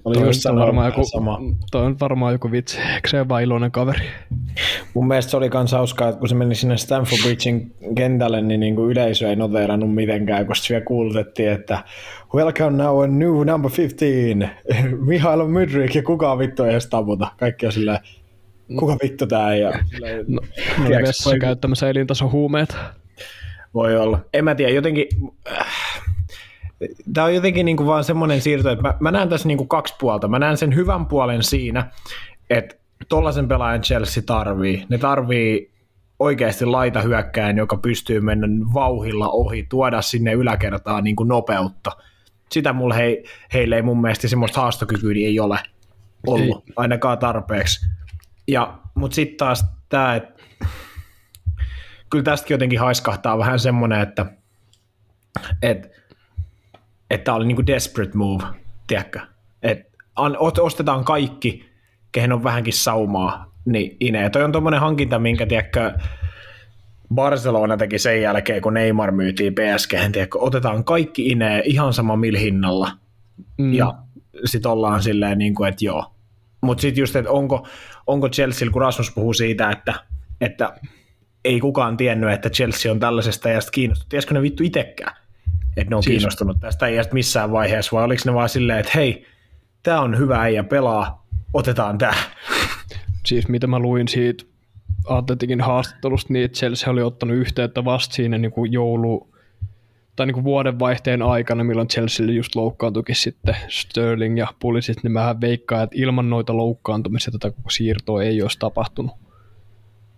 Oli 0.05 0.19
just 0.19 0.41
sama, 0.41 0.59
varmaan 0.59 0.87
joku, 0.87 1.05
sama. 1.05 1.39
Toi 1.71 1.85
on 1.85 1.99
varmaan 1.99 2.33
joku 2.33 2.51
vitsi, 2.51 2.79
eikö 2.81 3.09
se 3.09 3.25
ole 3.29 3.43
iloinen 3.43 3.71
kaveri? 3.71 4.05
Mun 4.93 5.07
mielestä 5.07 5.31
se 5.31 5.37
oli 5.37 5.49
kans 5.49 5.71
hauskaa, 5.71 6.09
että 6.09 6.19
kun 6.19 6.29
se 6.29 6.35
meni 6.35 6.55
sinne 6.55 6.77
Stanford 6.77 7.21
Bridgein 7.21 7.75
kentälle, 7.95 8.41
niin 8.41 8.59
niin 8.59 8.75
kuin 8.75 8.91
yleisö 8.91 9.29
ei 9.29 9.35
noteerannut 9.35 9.95
mitenkään, 9.95 10.47
koska 10.47 10.65
siellä 10.65 10.85
kuulutettiin, 10.85 11.51
että 11.51 11.83
Welcome 12.33 12.83
now 12.83 13.03
a 13.03 13.07
new 13.07 13.45
number 13.45 13.71
15, 13.77 14.47
Mihail 15.07 15.47
Mydrik, 15.47 15.95
ja 15.95 16.03
kuka 16.03 16.37
vittu 16.37 16.63
ei 16.63 16.71
edes 16.71 16.87
taputa. 16.87 17.27
Kaikki 17.37 17.65
on 17.65 17.71
silleen, 17.71 17.99
kuka 18.79 18.97
vittu 19.03 19.27
tää 19.27 19.55
ja... 19.55 19.71
No, 20.27 20.41
no 20.77 20.89
vessassa 20.89 21.37
käyttämässä 21.39 21.89
elintason 21.89 22.31
huumeet. 22.31 22.77
Voi 23.73 23.97
olla. 23.97 24.19
En 24.33 24.43
mä 24.43 24.55
tiedä, 24.55 24.71
jotenkin... 24.71 25.07
Äh, 25.51 25.65
tämä 27.13 27.27
on 27.27 27.35
jotenkin 27.35 27.65
niin 27.65 27.77
kuin 27.77 27.87
vaan 27.87 28.03
semmoinen 28.03 28.41
siirto, 28.41 28.69
että 28.69 28.81
mä, 28.81 28.93
mä 28.99 29.11
näen 29.11 29.29
tässä 29.29 29.47
niin 29.47 29.57
kuin 29.57 29.67
kaksi 29.67 29.95
puolta. 29.99 30.27
Mä 30.27 30.39
näen 30.39 30.57
sen 30.57 30.75
hyvän 30.75 31.05
puolen 31.05 31.43
siinä, 31.43 31.91
että 32.49 32.75
tollaisen 33.09 33.47
pelaajan 33.47 33.81
Chelsea 33.81 34.23
tarvii. 34.25 34.85
Ne 34.89 34.97
tarvii 34.97 35.71
oikeasti 36.19 36.65
laita 36.65 37.01
hyökkäin, 37.01 37.57
joka 37.57 37.77
pystyy 37.77 38.21
mennä 38.21 38.47
vauhilla 38.73 39.29
ohi, 39.29 39.63
tuoda 39.69 40.01
sinne 40.01 40.33
yläkertaan 40.33 41.03
niin 41.03 41.15
kuin 41.15 41.29
nopeutta. 41.29 41.91
Sitä 42.51 42.73
mulle 42.73 42.95
he, 42.95 43.23
heille 43.53 43.75
ei 43.75 43.81
mun 43.81 44.01
mielestä 44.01 44.27
semmoista 44.27 44.61
haastokykyä 44.61 45.13
niin 45.13 45.27
ei 45.27 45.39
ole 45.39 45.59
ollut 46.27 46.63
ei. 46.67 46.73
ainakaan 46.75 47.17
tarpeeksi. 47.17 47.85
Ja, 48.47 48.77
mutta 48.95 49.15
sitten 49.15 49.37
taas 49.37 49.65
tämä, 49.89 50.15
että 50.15 50.43
kyllä 52.09 52.23
tästäkin 52.23 52.55
jotenkin 52.55 52.79
haiskahtaa 52.79 53.37
vähän 53.37 53.59
semmoinen, 53.59 54.01
että, 54.01 54.25
että 55.61 55.94
että 57.09 57.25
tämä 57.25 57.35
oli 57.35 57.45
niinku 57.45 57.67
desperate 57.67 58.17
move, 58.17 58.43
tiedätkö? 58.87 59.19
Et 59.63 59.95
ostetaan 60.61 61.05
kaikki, 61.05 61.65
kehen 62.11 62.31
on 62.33 62.43
vähänkin 62.43 62.73
saumaa, 62.73 63.51
niin 63.65 63.97
Ine. 63.99 64.29
Toi 64.29 64.43
on 64.43 64.51
tuommoinen 64.51 64.79
hankinta, 64.79 65.19
minkä 65.19 65.45
tiedätkö, 65.45 65.93
Barcelona 67.13 67.77
teki 67.77 67.99
sen 67.99 68.21
jälkeen, 68.21 68.61
kun 68.61 68.73
Neymar 68.73 69.11
myytiin 69.11 69.53
PSG, 69.53 69.91
tiedätkö, 70.11 70.39
otetaan 70.39 70.83
kaikki 70.83 71.27
Ine 71.27 71.61
ihan 71.65 71.93
sama 71.93 72.15
millä 72.15 72.39
hinnalla. 72.39 72.91
Mm. 73.57 73.73
Ja 73.73 73.93
sitten 74.45 74.71
ollaan 74.71 75.03
silleen, 75.03 75.37
niin 75.37 75.55
kuin, 75.55 75.69
että 75.69 75.85
joo. 75.85 76.15
Mutta 76.61 76.81
sitten 76.81 77.01
just, 77.01 77.15
että 77.15 77.31
onko, 77.31 77.67
onko 78.07 78.29
Chelsea, 78.29 78.69
kun 78.69 78.81
Rasmus 78.81 79.11
puhuu 79.11 79.33
siitä, 79.33 79.69
että, 79.69 79.93
että 80.41 80.73
ei 81.45 81.59
kukaan 81.59 81.97
tiennyt, 81.97 82.31
että 82.31 82.49
Chelsea 82.49 82.91
on 82.91 82.99
tällaisesta 82.99 83.49
ja 83.49 83.61
sitten 83.61 83.73
kiinnostunut. 83.73 84.09
Tiesikö 84.09 84.33
ne 84.33 84.41
vittu 84.41 84.63
itsekään? 84.63 85.15
Että 85.77 85.89
ne 85.89 85.95
on 85.95 86.03
siis... 86.03 86.13
kiinnostunut 86.13 86.57
tästä 86.59 86.87
ei 86.87 86.97
missään 87.11 87.51
vaiheessa, 87.51 87.95
vai 87.95 88.03
oliko 88.03 88.21
ne 88.25 88.33
vaan 88.33 88.49
silleen, 88.49 88.79
että 88.79 88.91
hei, 88.95 89.25
tämä 89.83 90.01
on 90.01 90.17
hyvä 90.17 90.49
ja 90.49 90.63
pelaa, 90.63 91.27
otetaan 91.53 91.97
tämä. 91.97 92.13
Siis 93.25 93.47
mitä 93.47 93.67
mä 93.67 93.79
luin 93.79 94.07
siitä 94.07 94.43
Atletikin 95.07 95.61
haastattelusta, 95.61 96.33
niin 96.33 96.49
Chelsea 96.49 96.91
oli 96.91 97.01
ottanut 97.01 97.37
yhteyttä 97.37 97.85
vasta 97.85 98.15
siinä 98.15 98.37
niin 98.37 98.51
kuin 98.51 98.71
joulu, 98.71 99.29
tai 100.15 100.25
niin 100.25 100.33
kuin 100.33 100.43
vuodenvaihteen 100.43 101.21
aikana, 101.21 101.63
milloin 101.63 101.87
Chelsea 101.87 102.25
just 102.25 102.55
loukkaantuikin 102.55 103.15
sitten 103.15 103.55
Sterling 103.69 104.37
ja 104.37 104.47
Pulisic, 104.59 105.03
niin 105.03 105.11
mä 105.11 105.35
veikkaan, 105.41 105.83
että 105.83 105.95
ilman 105.99 106.29
noita 106.29 106.57
loukkaantumisia 106.57 107.31
tätä 107.31 107.51
koko 107.51 107.69
siirtoa 107.69 108.23
ei 108.23 108.41
olisi 108.41 108.59
tapahtunut. 108.59 109.15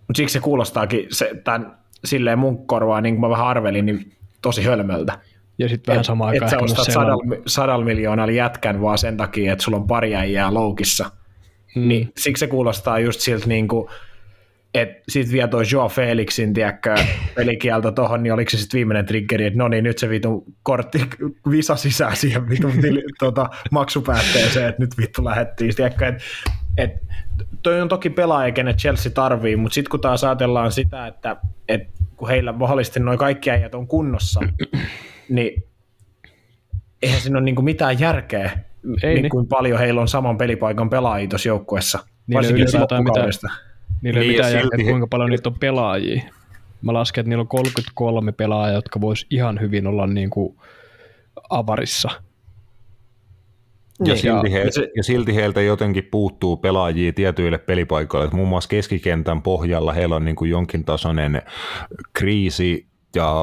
Mutta 0.07 0.17
siksi 0.17 0.33
se 0.33 0.39
kuulostaakin, 0.39 1.07
se, 1.11 1.31
tämän, 1.43 1.77
silleen 2.05 2.39
mun 2.39 2.67
korvaa, 2.67 3.01
niin 3.01 3.15
kuin 3.15 3.21
mä 3.21 3.29
vähän 3.29 3.47
arvelin, 3.47 3.85
niin 3.85 4.11
tosi 4.41 4.63
hölmöltä. 4.63 5.19
Ja 5.59 5.69
sitten 5.69 5.91
vähän 5.91 6.03
samaan 6.03 6.29
aikaan. 6.29 6.53
Että 6.53 6.59
sä 6.59 6.63
ostat 6.63 6.93
sadalla, 6.93 7.35
sadalla 7.47 7.85
miljoonalla 7.85 8.33
jätkän 8.33 8.81
vaan 8.81 8.97
sen 8.97 9.17
takia, 9.17 9.53
että 9.53 9.63
sulla 9.63 9.77
on 9.77 9.87
pari 9.87 10.15
äijää 10.15 10.53
loukissa. 10.53 11.11
Hmm. 11.75 11.87
Niin 11.87 12.11
siksi 12.17 12.39
se 12.39 12.47
kuulostaa 12.47 12.99
just 12.99 13.19
siltä 13.19 13.47
niin 13.47 13.67
kuin, 13.67 13.89
että 14.73 15.03
sitten 15.09 15.33
vielä 15.33 15.47
toi 15.47 15.63
Joa 15.71 15.89
Felixin, 15.89 16.53
tiedätkö, 16.53 16.95
pelikielto 17.35 17.91
tohon, 17.91 18.23
niin 18.23 18.33
oliko 18.33 18.49
se 18.49 18.57
sitten 18.57 18.77
viimeinen 18.77 19.05
triggeri, 19.05 19.45
että 19.45 19.57
no 19.57 19.67
niin, 19.67 19.83
nyt 19.83 19.97
se 19.97 20.09
vittu 20.09 20.45
kortti 20.63 21.09
visa 21.51 21.75
sisään 21.75 22.15
siihen 22.15 22.49
vittu 22.49 22.67
tuota, 23.19 23.49
maksupäätteeseen, 23.71 24.69
että 24.69 24.81
nyt 24.81 24.97
vittu 24.97 25.25
lähettiin, 25.25 25.75
tiedätkö, 25.75 26.07
että 26.07 26.23
et, 26.77 26.91
toi 27.63 27.81
on 27.81 27.89
toki 27.89 28.09
pelaaja, 28.09 28.51
kenet 28.51 28.77
Chelsea 28.77 29.11
tarvii, 29.11 29.55
mutta 29.55 29.73
sitten 29.73 29.91
kun 29.91 30.01
taas 30.01 30.23
ajatellaan 30.23 30.71
sitä, 30.71 31.07
että 31.07 31.35
et, 31.67 31.81
kun 32.15 32.27
heillä 32.27 32.51
mahdollisesti 32.51 32.99
noin 32.99 33.19
kaikki 33.19 33.51
äijät 33.51 33.75
on 33.75 33.87
kunnossa, 33.87 34.39
niin 35.29 35.63
eihän 37.01 37.21
siinä 37.21 37.37
ole 37.37 37.45
niin 37.45 37.63
mitään 37.63 37.99
järkeä, 37.99 38.51
Ei 39.03 39.13
niin, 39.13 39.21
niin 39.21 39.29
kuin 39.29 39.47
paljon 39.47 39.79
heillä 39.79 40.01
on 40.01 40.07
saman 40.07 40.37
pelipaikan 40.37 40.89
pelaajia 40.89 41.27
tuossa 41.27 41.49
joukkueessa. 41.49 41.99
Varsinkin 42.33 42.67
loppukaudesta. 42.79 43.47
Niillä 44.01 44.19
ei 44.19 44.27
niin, 44.27 44.37
mitään 44.37 44.53
järkeä, 44.53 44.85
kuinka 44.85 45.07
paljon 45.07 45.29
niitä 45.29 45.49
on 45.49 45.59
pelaajia. 45.59 46.21
Mä 46.81 46.93
lasken, 46.93 47.21
että 47.21 47.29
niillä 47.29 47.41
on 47.41 47.47
33 47.47 48.31
pelaajaa, 48.31 48.75
jotka 48.75 49.01
vois 49.01 49.25
ihan 49.29 49.59
hyvin 49.59 49.87
olla 49.87 50.07
niin 50.07 50.29
kuin 50.29 50.57
avarissa. 51.49 52.09
Ja, 53.99 54.13
niin, 54.13 54.17
silti 54.17 54.51
he, 54.51 54.71
se... 54.71 54.87
ja 54.95 55.03
silti 55.03 55.35
heiltä 55.35 55.61
jotenkin 55.61 56.07
puuttuu 56.11 56.57
pelaajia 56.57 57.13
tietyille 57.13 57.57
pelipaikoille. 57.57 58.29
Muun 58.33 58.47
muassa 58.47 58.69
keskikentän 58.69 59.41
pohjalla 59.41 59.93
heillä 59.93 60.15
on 60.15 60.25
niin 60.25 60.35
kuin 60.35 60.51
jonkin 60.51 60.85
tasoinen 60.85 61.41
kriisi 62.13 62.87
ja 63.15 63.33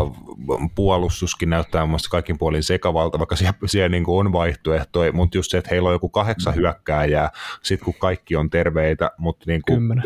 puolustuskin 0.75 1.51
näyttää 1.51 1.87
muista 1.87 2.09
kaikin 2.09 2.39
puolin 2.39 2.63
sekavalta, 2.63 3.19
vaikka 3.19 3.37
siellä, 3.37 3.55
siellä 3.67 3.89
niin 3.89 4.05
kuin 4.05 4.27
on 4.27 4.33
vaihtoehtoja, 4.33 5.13
mutta 5.13 5.39
just 5.39 5.51
se, 5.51 5.59
että 5.59 5.71
heillä 5.71 5.89
on 5.89 5.95
joku 5.95 6.09
kahdeksan 6.09 6.55
mm. 6.55 6.61
hyökkääjää, 6.61 7.31
sitten 7.63 7.85
kun 7.85 7.95
kaikki 7.99 8.37
on 8.37 8.51
terveitä, 8.51 9.11
mutta 9.19 9.45
niin 9.47 9.63
kuin, 9.69 10.03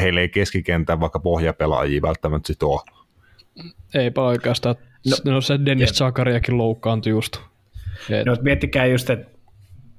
heillä 0.00 0.20
ei 0.20 0.28
keskikentän 0.28 1.00
vaikka 1.00 1.20
pohjapelaajia 1.20 2.02
välttämättä 2.02 2.46
sit 2.46 2.62
ole. 2.62 2.80
Eipä 3.94 4.22
oikeastaan. 4.22 4.74
No, 5.10 5.32
no 5.32 5.40
se 5.40 5.58
Dennis 5.66 5.90
Zakariakin 5.90 6.58
loukkaantui 6.58 7.10
just. 7.10 7.36
Et... 8.10 8.26
No 8.26 8.36
miettikää 8.42 8.86
just, 8.86 9.10
että 9.10 9.39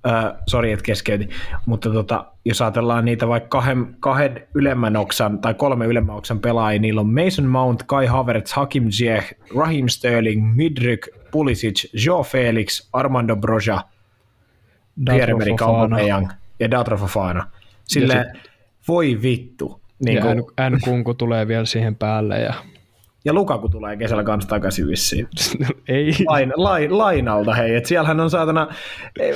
äh, 0.08 0.34
sori, 0.48 0.72
että 0.72 0.84
keskeytin, 0.84 1.30
mutta 1.66 1.90
tota, 1.90 2.26
jos 2.46 2.62
ajatellaan 2.62 3.06
niitä 3.06 3.28
vaikka 3.28 3.50
kahden, 3.50 3.96
kahden 4.00 4.48
ylemmän 4.54 4.98
oksan 4.98 5.40
tai 5.40 5.54
kolme 5.54 5.86
ylemmän 5.86 6.16
oksan 6.16 6.40
pelaajia, 6.40 6.82
niillä 6.82 7.02
on 7.02 7.14
Mason 7.14 7.46
Mount, 7.46 7.84
Kai 7.84 8.06
Havertz, 8.06 8.54
Hakim 8.54 8.90
Ziyech, 8.90 9.34
Raheem 9.58 9.88
Sterling, 9.88 10.56
Midryk, 10.56 11.08
Pulisic, 11.32 12.06
Joe 12.06 12.24
Felix, 12.24 12.90
Armando 12.94 13.36
Broja, 13.36 13.82
Pierre-Emerick 15.10 16.36
ja 16.60 16.72
Datra 16.72 16.98
Fofana. 16.98 17.48
Sille 17.84 18.26
voi 18.88 19.20
vittu. 19.22 19.82
Niin 20.06 20.16
ja 20.16 20.22
kun... 20.22 20.54
N, 20.70 20.82
Kunku 20.84 21.14
tulee 21.14 21.48
vielä 21.48 21.66
siihen 21.66 21.96
päälle 21.96 22.40
ja 22.40 22.54
ja 23.26 23.34
Lukaku 23.34 23.70
tulee 23.70 23.98
kesällä 23.98 24.24
kanssa 24.24 24.50
takaisin 24.50 24.88
vissiin. 24.88 25.28
ei. 25.88 26.12
Lain, 26.28 26.54
lain, 26.56 26.98
lainalta, 26.98 27.54
hei. 27.54 27.76
Et 27.76 27.86
siellähän 27.86 28.20
on 28.20 28.30
saatana, 28.30 28.68
ei, 29.20 29.34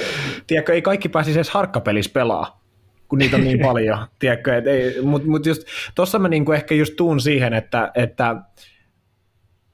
tiedätkö, 0.47 0.73
ei 0.73 0.81
kaikki 0.81 1.09
pääsisi 1.09 1.37
edes 1.37 1.49
harkkapelissä 1.49 2.11
pelaa, 2.13 2.61
kun 3.07 3.19
niitä 3.19 3.35
on 3.37 3.43
niin 3.43 3.59
paljon. 3.69 3.97
tiedätkö, 4.19 4.57
et 4.57 4.67
ei, 4.67 5.01
mut, 5.01 5.25
mut 5.25 5.45
just, 5.45 5.63
tossa 5.95 6.19
mä 6.19 6.27
niinku 6.27 6.51
ehkä 6.51 6.75
just 6.75 6.93
tuun 6.95 7.19
siihen, 7.19 7.53
että, 7.53 7.91
että 7.95 8.35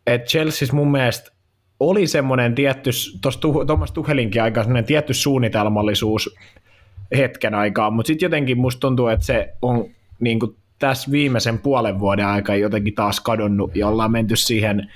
et 0.08 0.26
Chelsea 0.26 0.67
mun 0.71 0.91
mielestä 0.91 1.32
oli 1.80 2.08
semmoinen 2.08 2.56
tietty, 2.56 2.89
tuossa 3.21 3.39
Thomas 3.65 3.91
Tuhelinkin 3.91 4.43
aika 4.43 4.63
semmoinen 4.63 4.86
tietty 4.86 5.13
suunnitelmallisuus 5.13 6.36
hetken 7.17 7.56
aikaa, 7.56 7.91
mutta 7.91 8.08
sitten 8.08 8.26
jotenkin 8.26 8.58
musta 8.58 8.80
tuntuu, 8.80 9.08
että 9.08 9.26
se 9.26 9.54
on 9.62 9.86
niin 10.19 10.39
kuin 10.39 10.56
tässä 10.82 11.12
viimeisen 11.12 11.60
puolen 11.60 12.00
vuoden 12.00 12.26
aika 12.26 12.56
jotenkin 12.56 12.96
taas 12.96 13.20
kadonnut 13.20 13.76
ja 13.76 13.88
ollaan 13.88 14.12
menty 14.12 14.36
siihen 14.36 14.91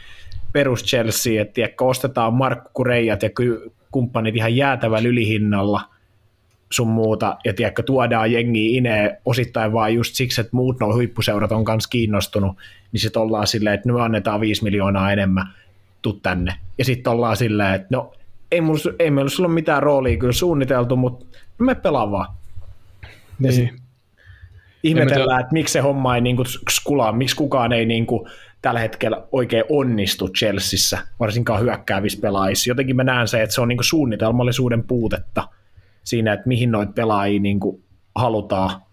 perus 0.54 0.84
Chelsea, 0.84 1.42
että 1.42 1.54
tiedätkö, 1.54 1.86
ostetaan 1.86 2.34
Markku 2.34 2.84
Reijat 2.84 3.24
ja 3.24 3.30
kumppanit 3.92 4.36
ihan 4.36 4.56
jäätävällä 4.56 5.10
ylihinnalla 5.10 5.82
sun 6.72 6.88
muuta, 6.88 7.38
ja 7.46 7.54
tiedätkö, 7.54 7.84
tuodaan 7.84 8.32
jengi 8.32 8.76
ineen 8.76 9.18
osittain 9.26 9.74
vaan 9.74 9.94
just 9.94 10.16
siksi, 10.16 10.42
että 10.42 10.56
muut 10.56 10.80
nuo 10.80 10.94
huippuseurat 10.94 11.52
on 11.52 11.66
kanssa 11.66 11.90
kiinnostunut, 11.90 12.58
niin 12.92 13.00
sitten 13.00 13.22
ollaan 13.22 13.48
silleen, 13.48 13.74
että 13.74 13.92
me 13.92 14.02
annetaan 14.02 14.42
5 14.42 14.64
miljoonaa 14.64 15.12
enemmän, 15.12 15.48
tuu 16.02 16.14
tänne. 16.14 16.54
Ja 16.78 16.86
sitten 16.86 17.14
ollaan 17.14 17.38
silleen, 17.38 17.74
että 17.74 17.88
no 17.92 18.14
ei, 18.52 18.62
mulla, 18.62 18.94
ei 19.00 19.12
meillä 19.12 19.30
sulla 19.30 19.48
ole 19.48 19.54
mitään 19.54 19.84
roolia 19.84 20.18
kyllä 20.18 20.34
suunniteltu, 20.34 20.96
mutta 20.96 21.26
me 21.60 21.76
pelaa 21.76 22.12
vaan. 22.12 22.36
Niin 23.40 23.85
ihmetellään, 24.84 25.42
että 25.42 25.54
miksi 25.54 25.74
se 25.74 25.80
homma 25.80 26.16
ei 26.16 26.22
niin 26.22 26.36
kuin 26.36 26.46
skulaa, 26.70 27.12
miksi 27.12 27.36
kukaan 27.36 27.74
ei 27.74 27.86
niin 27.86 28.06
kuin 28.06 28.30
tällä 28.62 28.80
hetkellä 28.80 29.28
oikein 29.32 29.64
onnistu 29.70 30.30
Chelseassa, 30.30 30.98
varsinkaan 31.20 31.62
hyökkäävissä 31.62 32.22
pelaajissa. 32.22 32.70
Jotenkin 32.70 32.96
mä 32.96 33.04
näen 33.04 33.28
se, 33.28 33.44
että 33.44 33.56
se 33.56 33.62
on 33.62 33.68
niin 33.68 33.78
kuin 33.78 33.86
suunnitelmallisuuden 33.86 34.84
puutetta 34.84 35.50
siinä, 36.04 36.34
että 36.34 36.48
mihin 36.48 36.72
noita 36.72 36.94
pelaajia 36.94 37.40
niin 37.40 37.60
kuin 37.60 37.84
halutaan. 38.16 38.70
Niin, 38.70 38.84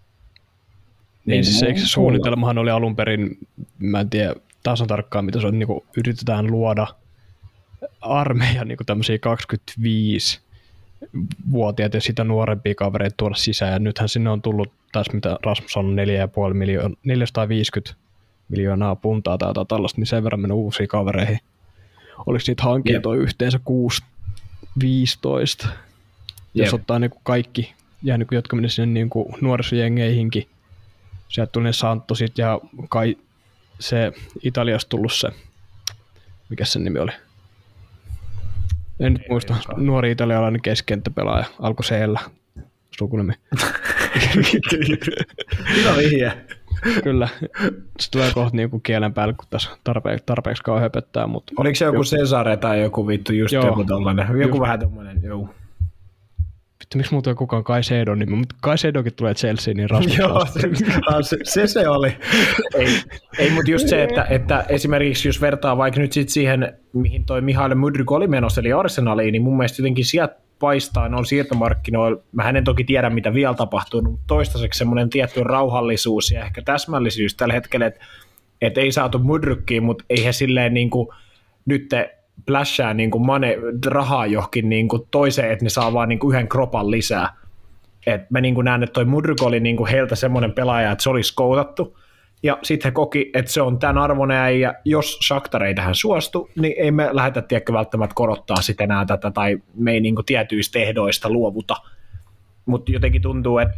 niin 1.26 1.44
siis 1.44 1.62
eikö 1.62 1.80
suunnitelmahan 1.80 2.58
oli 2.58 2.70
alun 2.70 2.96
perin, 2.96 3.38
mä 3.78 4.00
en 4.00 4.10
tiedä 4.10 4.34
tasan 4.62 4.86
tarkkaan, 4.86 5.24
mitä 5.24 5.40
se 5.40 5.46
on, 5.46 5.58
niin 5.58 5.66
kuin 5.66 5.84
yritetään 5.96 6.46
luoda 6.46 6.86
armeija 8.00 8.64
niin 8.64 8.76
kuin 8.76 8.86
tämmöisiä 8.86 9.18
25 9.18 10.40
vuotiaat 11.50 11.94
ja 11.94 12.00
sitä 12.00 12.24
nuorempia 12.24 12.74
kavereita 12.74 13.16
tuoda 13.16 13.34
sisään. 13.34 13.72
Ja 13.72 13.78
nythän 13.78 14.08
sinne 14.08 14.30
on 14.30 14.42
tullut 14.42 14.72
tässä, 14.92 15.12
mitä 15.12 15.38
Rasmus 15.42 15.76
on 15.76 15.96
4,5 16.48 16.54
miljoonaa, 16.54 16.98
450 17.04 17.94
miljoonaa 18.48 18.96
puntaa 18.96 19.38
tai 19.38 19.48
jotain 19.50 19.66
tällaista, 19.66 20.00
niin 20.00 20.06
sen 20.06 20.24
verran 20.24 20.40
mennyt 20.40 20.56
uusiin 20.56 20.88
kavereihin. 20.88 21.38
Oliko 22.26 22.44
niitä 22.46 22.62
hankintoja 22.62 23.18
yep. 23.18 23.28
yhteensä 23.28 23.60
6, 23.64 24.02
15? 24.80 25.68
Yep. 25.68 25.76
Jos 26.54 26.74
ottaa 26.74 26.98
niin 26.98 27.10
kuin 27.10 27.20
kaikki, 27.24 27.72
ja 28.02 28.18
niin 28.18 28.26
kuin, 28.26 28.36
jotka 28.36 28.56
meni 28.56 28.68
sinne 28.68 28.94
niin 28.94 29.10
kuin 29.10 29.34
nuorisojengeihinkin, 29.40 30.48
sieltä 31.28 31.52
tuli 31.52 31.64
ne 31.64 31.72
Santosit 31.72 32.38
ja 32.38 32.60
kai 32.88 33.16
se 33.80 34.12
Italiasta 34.42 34.88
tullut 34.88 35.12
se, 35.12 35.28
mikä 36.48 36.64
sen 36.64 36.84
nimi 36.84 36.98
oli? 36.98 37.12
En 39.02 39.12
nyt 39.12 39.22
muista. 39.28 39.54
Nuori 39.76 40.10
italialainen 40.10 40.62
keskenttäpelaaja. 40.62 41.44
Alkoi 41.58 41.84
siellä 41.84 42.20
sukunimi. 42.98 43.32
Hyvä 45.76 45.96
vihje. 45.98 46.32
Kyllä. 47.02 47.28
Se 48.00 48.10
tulee 48.10 48.30
kohta 48.34 48.56
niinku 48.56 48.80
kielen 48.80 49.14
päälle, 49.14 49.34
kun 49.34 49.46
tässä 49.50 49.70
tarpeeksi, 49.84 50.26
tarpeeksi 50.26 50.62
kauan 50.62 50.80
höpöttää. 50.80 51.26
Mutta 51.26 51.52
Oliko 51.56 51.74
se 51.74 51.84
joku, 51.84 51.96
joku 51.96 52.04
Cesare 52.04 52.56
tai 52.56 52.82
joku 52.82 53.06
vittu 53.06 53.32
just 53.32 53.52
joo, 53.52 53.66
joku 53.66 53.84
tollainen? 53.84 54.26
Joku 54.26 54.40
just, 54.40 54.60
vähän 54.60 54.80
tommonen, 54.80 55.22
joo 55.22 55.48
vittu, 56.92 56.98
miksi 56.98 57.12
muuta 57.14 57.34
kukaan 57.34 57.64
Kaisedon 57.64 58.18
nimi, 58.18 58.36
mutta 58.36 58.54
Kaisedonkin 58.60 59.14
tulee 59.14 59.34
Chelsea, 59.34 59.74
niin 59.74 59.90
Rasmus 59.90 60.18
Joo, 60.18 60.46
se, 61.22 61.36
se, 61.42 61.66
se, 61.66 61.88
oli. 61.88 62.16
ei, 62.74 62.88
ei 63.38 63.50
mutta 63.50 63.70
just 63.70 63.88
se, 63.88 64.02
että, 64.02 64.26
että 64.30 64.64
esimerkiksi 64.68 65.28
jos 65.28 65.40
vertaa 65.40 65.76
vaikka 65.76 66.00
nyt 66.00 66.12
sit 66.12 66.28
siihen, 66.28 66.72
mihin 66.92 67.24
toi 67.24 67.40
Mihail 67.40 67.74
Mudryk 67.74 68.12
oli 68.12 68.26
menossa, 68.26 68.60
eli 68.60 68.72
Arsenaliin, 68.72 69.32
niin 69.32 69.42
mun 69.42 69.56
mielestä 69.56 69.82
jotenkin 69.82 70.04
sieltä 70.04 70.36
paistaa 70.58 71.08
noilla 71.08 71.24
siirtomarkkinoilla. 71.24 72.22
Mä 72.32 72.48
en 72.48 72.64
toki 72.64 72.84
tiedä, 72.84 73.10
mitä 73.10 73.34
vielä 73.34 73.54
tapahtuu, 73.54 74.02
mutta 74.02 74.24
toistaiseksi 74.26 74.78
semmoinen 74.78 75.10
tietty 75.10 75.44
rauhallisuus 75.44 76.30
ja 76.30 76.44
ehkä 76.44 76.62
täsmällisyys 76.62 77.34
tällä 77.34 77.54
hetkellä, 77.54 77.86
että, 77.86 78.00
että 78.60 78.80
ei 78.80 78.92
saatu 78.92 79.18
Mudrykkiin, 79.18 79.82
mutta 79.82 80.04
ei 80.10 80.24
he 80.24 80.32
silleen 80.32 80.74
niin 80.74 80.90
kuin 80.90 81.08
nyt 81.66 81.86
plässää 82.46 82.94
niin 82.94 83.10
kuin 83.10 83.26
mane, 83.26 83.56
rahaa 83.86 84.26
johonkin 84.26 84.68
niin 84.68 84.88
kuin 84.88 85.02
toiseen, 85.10 85.52
että 85.52 85.64
ne 85.64 85.68
saa 85.68 85.92
vaan 85.92 86.08
niin 86.08 86.18
kuin 86.18 86.34
yhden 86.34 86.48
kropan 86.48 86.90
lisää. 86.90 87.36
Et 88.06 88.30
mä 88.30 88.40
niin 88.40 88.54
kuin 88.54 88.64
näen, 88.64 88.82
että 88.82 88.92
toi 88.92 89.04
Mudryk 89.04 89.42
oli 89.42 89.60
niin 89.60 89.76
kuin 89.76 89.90
heiltä 89.90 90.16
semmoinen 90.16 90.52
pelaaja, 90.52 90.92
että 90.92 91.02
se 91.02 91.10
oli 91.10 91.22
skoutattu, 91.22 91.98
ja 92.42 92.58
sitten 92.62 92.88
he 92.90 92.92
koki, 92.92 93.30
että 93.34 93.52
se 93.52 93.62
on 93.62 93.78
tämän 93.78 93.98
arvoinen 93.98 94.60
ja 94.60 94.74
jos 94.84 95.18
Shakhtar 95.26 95.64
ei 95.64 95.74
tähän 95.74 95.94
suostu, 95.94 96.50
niin 96.56 96.74
ei 96.76 96.90
me 96.90 97.08
lähdetä 97.12 97.42
tiedäkö, 97.42 97.72
välttämättä 97.72 98.14
korottaa 98.14 98.56
sitten 98.56 98.84
enää 98.84 99.04
tätä, 99.04 99.30
tai 99.30 99.58
me 99.74 99.92
ei 99.92 100.00
niin 100.00 100.14
kuin 100.14 100.24
tietyistä 100.24 100.78
ehdoista 100.78 101.30
luovuta. 101.30 101.76
Mutta 102.66 102.92
jotenkin 102.92 103.22
tuntuu, 103.22 103.58
että 103.58 103.76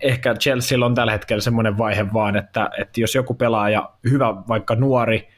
ehkä 0.00 0.34
Chelsea 0.34 0.86
on 0.86 0.94
tällä 0.94 1.12
hetkellä 1.12 1.40
semmoinen 1.40 1.78
vaihe 1.78 2.12
vaan, 2.12 2.36
että, 2.36 2.70
että 2.78 3.00
jos 3.00 3.14
joku 3.14 3.34
pelaaja, 3.34 3.90
hyvä 4.10 4.34
vaikka 4.48 4.74
nuori, 4.74 5.28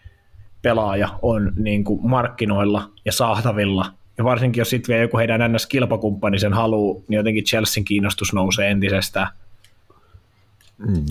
pelaaja 0.66 1.08
on 1.22 1.52
niin 1.56 1.84
kuin 1.84 2.00
markkinoilla 2.02 2.90
ja 3.04 3.12
saatavilla, 3.12 3.86
ja 4.18 4.24
varsinkin 4.24 4.60
jos 4.60 4.70
sitten 4.70 4.92
vielä 4.92 5.02
joku 5.02 5.18
heidän 5.18 5.52
ns-kilpakumppani 5.52 6.38
sen 6.38 6.52
haluaa, 6.52 7.02
niin 7.08 7.16
jotenkin 7.16 7.44
Chelsean 7.44 7.84
kiinnostus 7.84 8.32
nousee 8.32 8.70
entisestään. 8.70 9.28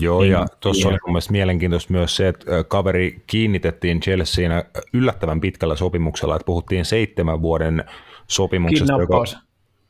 Joo, 0.00 0.20
niin, 0.20 0.32
ja 0.32 0.46
tuossa 0.60 0.88
oli 0.88 0.98
mielestäni 1.06 1.38
mielenkiintoista 1.38 1.92
myös 1.92 2.16
se, 2.16 2.28
että 2.28 2.64
kaveri 2.68 3.22
kiinnitettiin 3.26 4.00
Chelseain 4.00 4.52
yllättävän 4.92 5.40
pitkällä 5.40 5.76
sopimuksella, 5.76 6.36
että 6.36 6.46
puhuttiin 6.46 6.84
seitsemän 6.84 7.42
vuoden 7.42 7.84
sopimuksesta, 8.28 8.92
joka, 9.00 9.24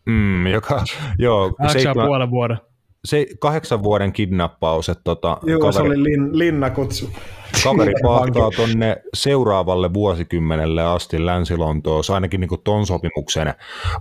mm, 0.04 0.46
joka 0.46 0.84
joo, 1.18 1.56
seitsemän, 1.72 2.06
puolen 2.06 2.30
vuoden. 2.30 2.58
Se, 3.06 3.26
kahdeksan 3.38 3.82
vuoden 3.82 4.12
kidnappaus. 4.12 4.88
Että 4.88 5.04
tota, 5.04 5.38
Joo, 5.42 5.60
kaveri, 5.60 5.74
se 5.74 5.82
oli 5.82 6.02
lin, 6.02 6.38
linnakutsu. 6.38 7.10
Kaveri 7.64 7.92
pahtaa 8.02 8.50
tuonne 8.50 8.96
seuraavalle 9.14 9.94
vuosikymmenelle 9.94 10.82
asti 10.82 11.26
Länsi-Lontoossa, 11.26 12.14
ainakin 12.14 12.40
niin 12.40 12.50
ton 12.64 12.86
sopimuksen 12.86 13.54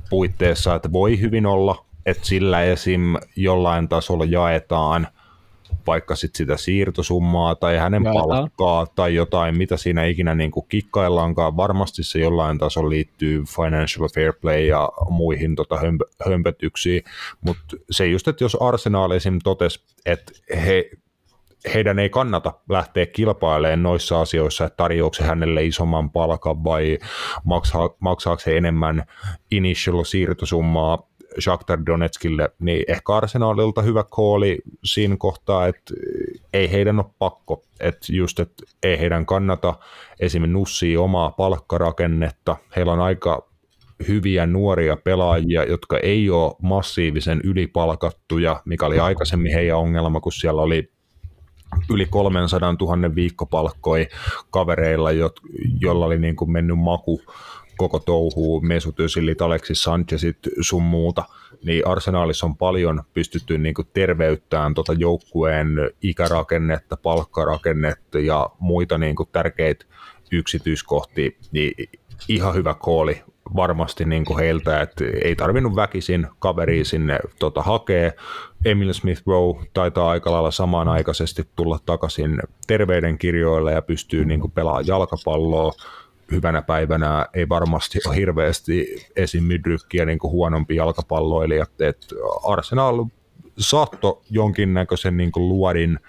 puitteissa, 0.10 0.76
että 0.76 0.92
voi 0.92 1.20
hyvin 1.20 1.46
olla, 1.46 1.86
että 2.06 2.26
sillä 2.28 2.64
esim. 2.64 3.02
jollain 3.36 3.90
tasolla 3.90 4.26
jaetaan 4.26 5.08
vaikka 5.88 6.16
sit 6.16 6.36
sitä 6.36 6.58
siirtosummaa 6.58 7.56
tai 7.56 7.78
hänen 7.78 8.04
Jaetaan. 8.04 8.28
palkkaa 8.28 8.86
tai 8.96 9.16
jotain, 9.16 9.58
mitä 9.58 9.78
siinä 9.78 10.06
ikinä 10.06 10.36
niin 10.36 10.52
kuin 10.52 10.66
kikkaillaankaan. 10.70 11.58
Varmasti 11.58 12.04
se 12.04 12.20
jollain 12.20 12.58
tasolla 12.58 12.90
liittyy 12.90 13.44
financial 13.56 14.10
fair 14.16 14.34
play 14.42 14.66
ja 14.66 14.90
muihin 15.10 15.56
tota 15.56 15.76
hömp- 15.76 16.30
hömpötyksiin, 16.30 17.04
mutta 17.42 17.76
se 17.92 18.08
just, 18.08 18.28
että 18.28 18.44
jos 18.44 18.58
Arsenal 18.60 19.12
esim. 19.12 19.40
totesi, 19.44 19.80
että 20.06 20.32
he 20.66 20.90
heidän 21.74 22.00
ei 22.00 22.10
kannata 22.10 22.54
lähteä 22.70 23.06
kilpailemaan 23.06 23.84
noissa 23.84 24.22
asioissa, 24.22 24.66
että 24.66 24.78
tarjoako 24.78 25.16
hänelle 25.22 25.66
isomman 25.66 26.12
palkan 26.12 26.64
vai 26.64 27.00
maksaa, 27.44 27.90
maksaako 28.00 28.40
se 28.40 28.58
enemmän 28.58 29.04
initial 29.52 30.04
siirtosummaa 30.04 31.10
Shakhtar 31.40 31.80
Donetskille, 31.86 32.50
niin 32.60 32.84
ehkä 32.88 33.14
Arsenalilta 33.16 33.82
hyvä 33.82 34.04
kooli 34.10 34.58
siinä 34.84 35.16
kohtaa, 35.20 35.68
että 35.68 35.94
ei 36.54 36.72
heidän 36.72 37.00
ole 37.00 37.06
pakko, 37.20 37.64
että 37.80 38.08
just, 38.10 38.40
että 38.40 38.64
ei 38.84 39.00
heidän 39.00 39.26
kannata 39.26 39.74
esimerkiksi 40.20 40.54
nussia 40.54 41.02
omaa 41.02 41.32
palkkarakennetta, 41.32 42.58
heillä 42.76 42.92
on 42.92 43.00
aika 43.00 43.50
hyviä 44.08 44.46
nuoria 44.46 44.98
pelaajia, 44.98 45.64
jotka 45.64 46.00
ei 46.00 46.30
ole 46.30 46.56
massiivisen 46.62 47.42
ylipalkattuja, 47.44 48.62
mikä 48.66 48.86
oli 48.86 49.00
aikaisemmin 49.00 49.54
heidän 49.54 49.78
ongelma, 49.78 50.20
kun 50.20 50.32
siellä 50.32 50.62
oli 50.62 50.92
yli 51.90 52.06
300 52.06 52.76
000 52.82 53.16
viikkopalkkoi 53.16 54.08
kavereilla, 54.52 55.10
jolla 55.82 56.06
oli 56.06 56.20
niin 56.20 56.36
kuin 56.36 56.52
mennyt 56.52 56.80
maku 56.80 57.22
koko 57.78 58.00
touhuu, 58.00 58.62
Mesut 58.62 59.00
Özillit, 59.00 59.42
Alexis 59.42 59.84
Sanchezit, 59.84 60.38
sun 60.62 60.84
muuta, 60.84 61.24
niin 61.64 61.88
Arsenaalissa 61.88 62.46
on 62.46 62.58
paljon 62.58 63.04
pystytty 63.14 63.58
niin 63.58 63.76
kuin 63.76 63.88
terveyttämään 63.94 64.74
tota 64.74 64.94
joukkueen 64.94 65.70
ikärakennetta, 66.02 66.98
palkkarakennetta 66.98 68.20
ja 68.20 68.50
muita 68.60 68.98
niin 68.98 69.16
kuin 69.16 69.30
tärkeitä 69.32 69.86
yksityiskohtia, 70.32 71.32
niin 71.52 71.90
ihan 72.28 72.54
hyvä 72.54 72.74
kooli 72.74 73.24
varmasti 73.56 74.06
niin 74.06 74.26
kuin 74.26 74.40
heiltä, 74.40 74.82
että 74.82 75.06
ei 75.24 75.36
tarvinnut 75.36 75.76
väkisin 75.76 76.28
kaveria 76.40 76.86
sinne 76.86 77.20
tota, 77.40 77.62
hakea. 77.62 78.12
Emil 78.66 78.94
Smith 78.94 79.22
Rowe 79.28 79.66
taitaa 79.74 80.10
aika 80.10 80.32
lailla 80.32 80.52
samanaikaisesti 80.52 81.44
tulla 81.56 81.80
takaisin 81.86 82.40
terveydenkirjoille 82.68 83.72
ja 83.72 83.82
pystyy 83.82 84.26
niin 84.26 84.40
kuin 84.40 84.52
pelaamaan 84.52 84.88
jalkapalloa 84.88 85.72
hyvänä 86.32 86.62
päivänä 86.62 87.26
ei 87.34 87.50
varmasti 87.50 88.00
ole 88.08 88.16
hirveästi 88.16 89.06
esim. 89.16 89.44
Mydrykkiä 89.44 90.06
niin 90.06 90.20
huonompi 90.24 90.76
jalkapalloilija. 90.76 91.66
Et 91.80 92.08
Arsenal 92.44 93.06
saatto 93.58 94.22
jonkinnäköisen 94.30 95.18
niin 95.18 95.32
luodin 95.36 96.00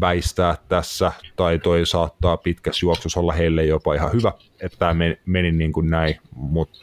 väistää 0.00 0.56
tässä, 0.68 1.12
tai 1.36 1.58
toi 1.58 1.86
saattaa 1.86 2.36
pitkässä 2.36 2.86
juoksussa 2.86 3.20
olla 3.20 3.32
heille 3.32 3.64
jopa 3.64 3.94
ihan 3.94 4.12
hyvä, 4.12 4.32
että 4.60 4.78
tämä 4.78 4.94
meni 5.26 5.52
niin 5.52 5.72
kuin 5.72 5.90
näin, 5.90 6.16
mutta 6.34 6.78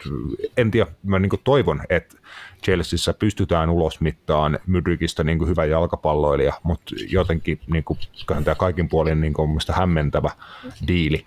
en 0.57 0.71
tiedä, 0.71 0.91
mä 1.03 1.19
niin 1.19 1.29
kuin 1.29 1.41
toivon, 1.43 1.81
että 1.89 2.17
Chelseassa 2.63 3.13
pystytään 3.13 3.69
ulosmittaan 3.69 4.59
Mydrikistä 4.67 5.23
niin 5.23 5.37
kuin 5.37 5.49
hyvä 5.49 5.65
jalkapalloilija, 5.65 6.53
mutta 6.63 6.95
jotenkin 7.09 7.59
niin 7.67 7.83
kuin, 7.83 7.99
tämä 8.27 8.55
kaikin 8.55 8.89
puolin 8.89 9.21
niin 9.21 9.33
kuin, 9.33 9.59
hämmentävä 9.73 10.29
diili. 10.87 11.25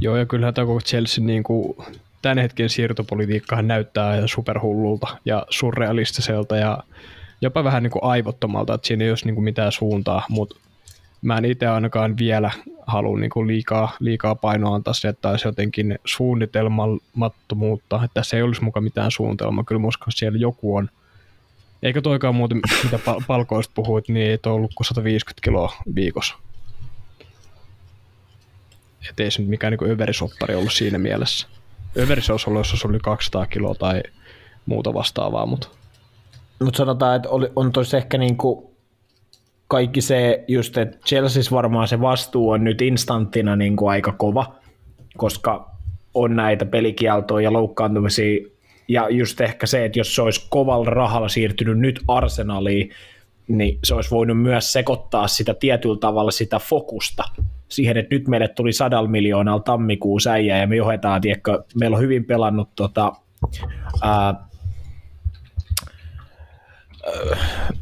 Joo, 0.00 0.16
ja 0.16 0.26
kyllähän 0.26 0.54
tämä 0.54 0.66
koko 0.66 0.80
Chelsea 0.80 1.24
niin 1.24 1.42
kuin, 1.42 1.76
tämän 2.22 2.38
hetken 2.38 2.68
siirtopolitiikkahan 2.68 3.68
näyttää 3.68 4.16
ihan 4.16 4.28
superhullulta 4.28 5.16
ja 5.24 5.46
surrealistiselta 5.50 6.56
ja 6.56 6.78
jopa 7.40 7.64
vähän 7.64 7.82
niin 7.82 7.90
kuin 7.90 8.04
aivottomalta, 8.04 8.74
että 8.74 8.86
siinä 8.86 9.04
ei 9.04 9.10
olisi 9.10 9.26
niin 9.26 9.34
kuin 9.34 9.44
mitään 9.44 9.72
suuntaa, 9.72 10.26
mutta 10.28 10.56
mä 11.22 11.38
en 11.38 11.44
itse 11.44 11.66
ainakaan 11.66 12.18
vielä 12.18 12.50
halua 12.86 13.18
niin 13.18 13.30
kuin 13.30 13.46
liikaa, 13.46 13.96
liikaa 14.00 14.34
painoa 14.34 14.74
antaa 14.74 14.94
se, 14.94 15.08
että 15.08 15.30
olisi 15.30 15.48
jotenkin 15.48 15.98
suunnitelmattomuutta, 16.04 17.96
että 18.04 18.14
tässä 18.14 18.36
ei 18.36 18.42
olisi 18.42 18.64
mukaan 18.64 18.84
mitään 18.84 19.10
suunnitelmaa. 19.10 19.64
Kyllä 19.64 19.80
mä 19.80 19.88
uskon, 19.88 20.08
että 20.08 20.18
siellä 20.18 20.38
joku 20.38 20.76
on. 20.76 20.90
Eikä 21.82 22.02
toikaan 22.02 22.34
muuten, 22.34 22.60
mitä 22.84 22.98
palkoista 23.26 23.72
puhuit, 23.74 24.08
niin 24.08 24.30
ei 24.30 24.38
ollut 24.46 24.74
kuin 24.74 24.86
150 24.86 25.44
kiloa 25.44 25.72
viikossa. 25.94 26.36
Että 29.10 29.22
ei 29.22 29.30
se 29.30 29.40
nyt 29.42 29.48
mikään 29.48 29.76
niin 29.80 29.90
överisoppari 29.90 30.54
ollut 30.54 30.72
siinä 30.72 30.98
mielessä. 30.98 31.46
Överis 31.98 32.30
olisi 32.30 32.50
ollut, 32.50 32.72
jos 32.72 32.84
oli 32.84 32.98
200 32.98 33.46
kiloa 33.46 33.74
tai 33.74 34.02
muuta 34.66 34.94
vastaavaa, 34.94 35.46
mutta... 35.46 35.68
Mutta 36.64 36.78
sanotaan, 36.78 37.16
että 37.16 37.28
oli, 37.28 37.48
on 37.56 37.72
tosi 37.72 37.96
ehkä 37.96 38.18
niin 38.18 38.36
kuin 38.36 38.66
kaikki 39.68 40.00
se 40.00 40.44
just, 40.48 40.78
että 40.78 40.98
Chelseassa 41.06 41.56
varmaan 41.56 41.88
se 41.88 42.00
vastuu 42.00 42.50
on 42.50 42.64
nyt 42.64 42.82
instanttina 42.82 43.56
niin 43.56 43.76
kuin 43.76 43.90
aika 43.90 44.12
kova, 44.12 44.54
koska 45.16 45.70
on 46.14 46.36
näitä 46.36 46.66
pelikieltoja 46.66 47.44
ja 47.44 47.52
loukkaantumisia, 47.52 48.48
ja 48.88 49.08
just 49.08 49.40
ehkä 49.40 49.66
se, 49.66 49.84
että 49.84 49.98
jos 49.98 50.14
se 50.14 50.22
olisi 50.22 50.46
kovalla 50.50 50.90
rahalla 50.90 51.28
siirtynyt 51.28 51.78
nyt 51.78 52.00
Arsenaliin, 52.08 52.90
niin 53.48 53.78
se 53.84 53.94
olisi 53.94 54.10
voinut 54.10 54.42
myös 54.42 54.72
sekoittaa 54.72 55.28
sitä 55.28 55.54
tietyllä 55.54 55.98
tavalla 55.98 56.30
sitä 56.30 56.58
fokusta 56.58 57.24
siihen, 57.68 57.96
että 57.96 58.14
nyt 58.14 58.28
meille 58.28 58.48
tuli 58.48 58.72
sadalla 58.72 59.08
miljoonalla 59.08 59.62
tammikuussa 59.62 60.30
äijä 60.30 60.58
ja 60.58 60.66
me 60.66 60.76
johdetaan, 60.76 61.20
tiedätkö, 61.20 61.64
meillä 61.80 61.96
on 61.96 62.02
hyvin 62.02 62.24
pelannut 62.24 62.68
tota, 62.76 63.12
ää, 64.02 64.46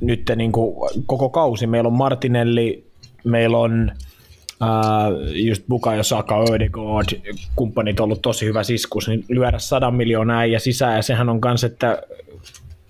nyt 0.00 0.32
niin 0.36 0.52
kuin 0.52 0.74
koko 1.06 1.28
kausi. 1.28 1.66
Meillä 1.66 1.86
on 1.86 1.96
Martinelli, 1.96 2.90
meillä 3.24 3.58
on 3.58 3.92
ää, 4.60 4.70
just 5.32 5.62
Bukayo 5.68 6.02
Saka, 6.02 6.44
Ödegaard, 6.50 7.36
kumppanit 7.56 8.00
ollut 8.00 8.22
tosi 8.22 8.46
hyvä 8.46 8.62
siskus, 8.62 9.08
niin 9.08 9.24
lyödä 9.28 9.58
sadan 9.58 9.94
miljoonaa 9.94 10.38
äijä 10.38 10.58
sisään, 10.58 10.96
ja 10.96 11.02
sehän 11.02 11.28
on 11.28 11.40
kans, 11.40 11.64
että 11.64 12.02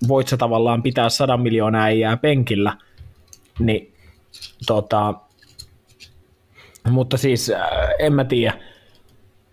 voit 0.07 0.27
sä 0.27 0.37
tavallaan 0.37 0.83
pitää 0.83 1.09
sadan 1.09 1.41
miljoonaa 1.41 1.83
äijää 1.83 2.17
penkillä, 2.17 2.77
niin 3.59 3.93
tota, 4.67 5.13
mutta 6.89 7.17
siis 7.17 7.51
en 7.99 8.13
mä 8.13 8.23
tiedä, 8.23 8.53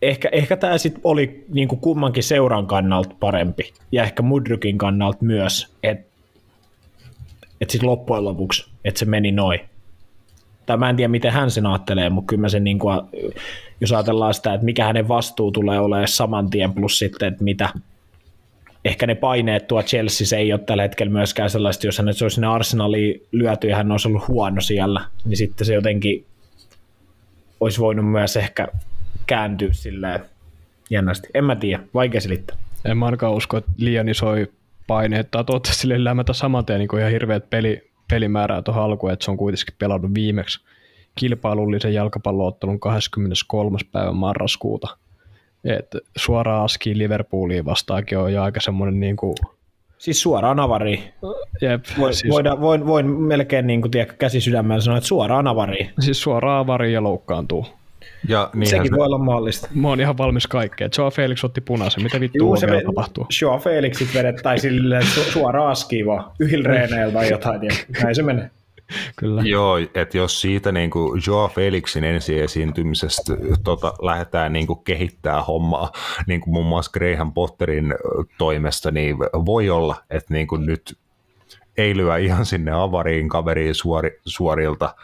ehkä, 0.03 0.28
ehkä 0.33 0.57
tämä 0.57 0.78
sitten 0.78 1.01
oli 1.05 1.45
niin 1.49 1.68
kuin 1.68 1.80
kummankin 1.80 2.22
seuran 2.22 2.66
kannalta 2.66 3.16
parempi, 3.20 3.72
ja 3.93 4.03
ehkä 4.03 4.22
Mudrykin 4.22 4.78
kannalta 4.78 5.18
myös, 5.20 5.76
että 5.83 6.12
että 7.61 7.72
sitten 7.72 7.91
loppujen 7.91 8.24
lopuksi, 8.24 8.70
että 8.85 8.99
se 8.99 9.05
meni 9.05 9.33
noin. 9.33 9.61
Tai 10.66 10.76
mä 10.76 10.91
en 10.91 10.97
tiedä, 10.97 11.09
miten 11.09 11.33
hän 11.33 11.51
sen 11.51 11.66
ajattelee, 11.66 12.11
mutta 12.11 12.28
kyllä 12.28 12.41
mä 12.41 12.49
sen, 12.49 12.64
niin 12.64 12.78
kuin, 12.78 13.01
jos 13.80 13.93
ajatellaan 13.93 14.35
sitä, 14.35 14.55
että 14.55 14.64
mikä 14.64 14.85
hänen 14.85 15.09
vastuu 15.09 15.53
tulee 15.53 15.80
olemaan 15.80 16.09
saman 16.09 16.51
tien, 16.51 16.72
plus 16.72 16.99
sitten, 16.99 17.28
että 17.28 17.45
mitä, 17.45 17.68
ehkä 18.85 19.07
ne 19.07 19.14
paineet 19.14 19.68
tuo 19.68 19.83
Chelsea 19.83 20.39
ei 20.39 20.53
ole 20.53 20.61
tällä 20.61 20.83
hetkellä 20.83 21.12
myöskään 21.12 21.51
sellaista, 21.51 21.87
jos 21.87 21.99
hän 21.99 22.09
olisi 22.09 22.30
sinne 22.30 22.47
Arsenaliin 22.47 23.22
lyöty 23.33 23.68
ja 23.68 23.76
hän 23.76 23.93
olisi 23.93 24.09
ollut 24.09 24.28
huono 24.28 24.61
siellä, 24.61 25.01
niin 25.24 25.37
sitten 25.37 25.66
se 25.66 25.74
jotenkin 25.74 26.26
olisi 27.62 27.80
voinut 27.80 28.10
myös 28.10 28.36
ehkä 28.36 28.68
kääntyä 29.26 29.68
silleen 29.72 30.20
jännästi. 30.90 31.28
En 31.34 31.44
mä 31.44 31.56
tiedä, 31.56 31.82
vaikea 31.94 32.20
selittää. 32.20 32.56
En 32.84 32.96
mä 32.98 33.04
ainakaan 33.04 33.32
usko, 33.32 33.56
että 33.56 33.70
liian 33.76 34.08
isoja 34.08 34.46
paineet, 34.86 35.30
tai 35.30 35.44
toivottavasti 35.44 35.80
sille 35.80 36.04
lämmätä 36.04 36.32
saman 36.32 36.66
tien 36.66 36.78
niin 36.78 36.98
ihan 36.98 37.10
hirveät 37.10 37.50
peli, 37.50 37.90
pelimäärää 38.10 38.62
tuohon 38.62 38.82
alkuun, 38.82 39.12
että 39.12 39.24
se 39.24 39.30
on 39.30 39.36
kuitenkin 39.36 39.74
pelannut 39.78 40.14
viimeksi 40.14 40.60
kilpailullisen 41.14 41.94
jalkapalloottelun 41.94 42.80
23. 42.80 43.78
päivä 43.92 44.12
marraskuuta. 44.12 44.96
Et 45.64 45.96
suoraan 46.16 46.64
askiin 46.64 46.98
Liverpooliin 46.98 47.64
vastaakin 47.64 48.18
on 48.18 48.32
jo 48.32 48.42
aika 48.42 48.60
semmoinen 48.60 49.00
niin 49.00 49.16
kuin 49.16 49.34
Siis 50.03 50.22
suoraan 50.22 50.61
avariin. 50.61 51.03
Jep, 51.61 51.84
Voi, 51.98 52.14
siis... 52.14 52.32
voidaan, 52.34 52.61
voin, 52.61 52.86
voin 52.86 53.07
melkein 53.07 53.66
niin 53.66 53.80
kuin, 53.80 53.90
tiedä, 53.90 54.12
käsi 54.18 54.40
sydämellä 54.40 54.80
sanoa, 54.80 54.98
että 54.98 55.09
suoraan 55.09 55.46
avariin. 55.46 55.90
Siis 56.00 56.22
suoraan 56.22 56.59
avariin 56.59 56.94
ja 56.94 57.03
loukkaantuu. 57.03 57.66
Ja 58.28 58.50
Sekin 58.64 58.86
se... 58.86 58.96
voi 58.96 59.07
olla 59.07 59.18
mahdollista. 59.18 59.68
Mä 59.74 59.88
oon 59.88 60.00
ihan 60.00 60.18
valmis 60.18 60.46
kaikkeen. 60.46 60.90
Joe 60.98 61.11
Felix 61.11 61.44
otti 61.44 61.61
punaisen. 61.61 62.03
Mitä 62.03 62.20
vittua 62.20 62.46
Juu, 62.46 62.57
se 62.57 62.66
vielä 62.66 62.82
tapahtuu? 62.82 63.26
Joe 63.42 63.59
Felixit 63.59 64.14
vedettäisiin 64.14 64.82
su- 65.03 65.32
suoraan 65.32 65.70
askiin 65.70 66.07
vaan. 66.07 66.30
Yhdillä 66.38 66.68
tai 67.12 67.30
jotain. 67.30 67.62
Ja 67.62 67.70
näin 68.03 68.14
se 68.14 68.22
menee. 68.22 68.50
Kyllä. 69.16 69.43
Joo, 69.43 69.76
että 69.95 70.16
jos 70.16 70.41
siitä 70.41 70.72
niin 70.72 70.91
kuin 70.91 71.22
Joe 71.26 71.49
Felixin 71.49 72.05
ensi 72.05 72.41
esiintymisestä 72.41 73.37
tota, 73.64 73.95
lähdetään 74.03 74.53
niin 74.53 74.66
kuin 74.66 74.85
kehittää 74.85 75.43
hommaa, 75.43 75.93
niin 76.26 76.41
kuin 76.41 76.55
muun 76.55 76.66
muassa 76.66 76.91
Graham 76.91 77.33
Potterin 77.33 77.95
toimesta, 78.39 78.91
niin 78.91 79.18
voi 79.18 79.70
olla, 79.70 79.97
että 80.11 80.35
niin 80.35 80.47
kuin 80.47 80.66
nyt 80.66 80.99
ei 81.76 81.97
lyö 81.97 82.18
ihan 82.18 82.47
sinne 82.47 82.72
avariin 82.72 83.28
kaveriin 83.28 83.74
suori, 83.74 84.20
suorilta, 84.24 84.95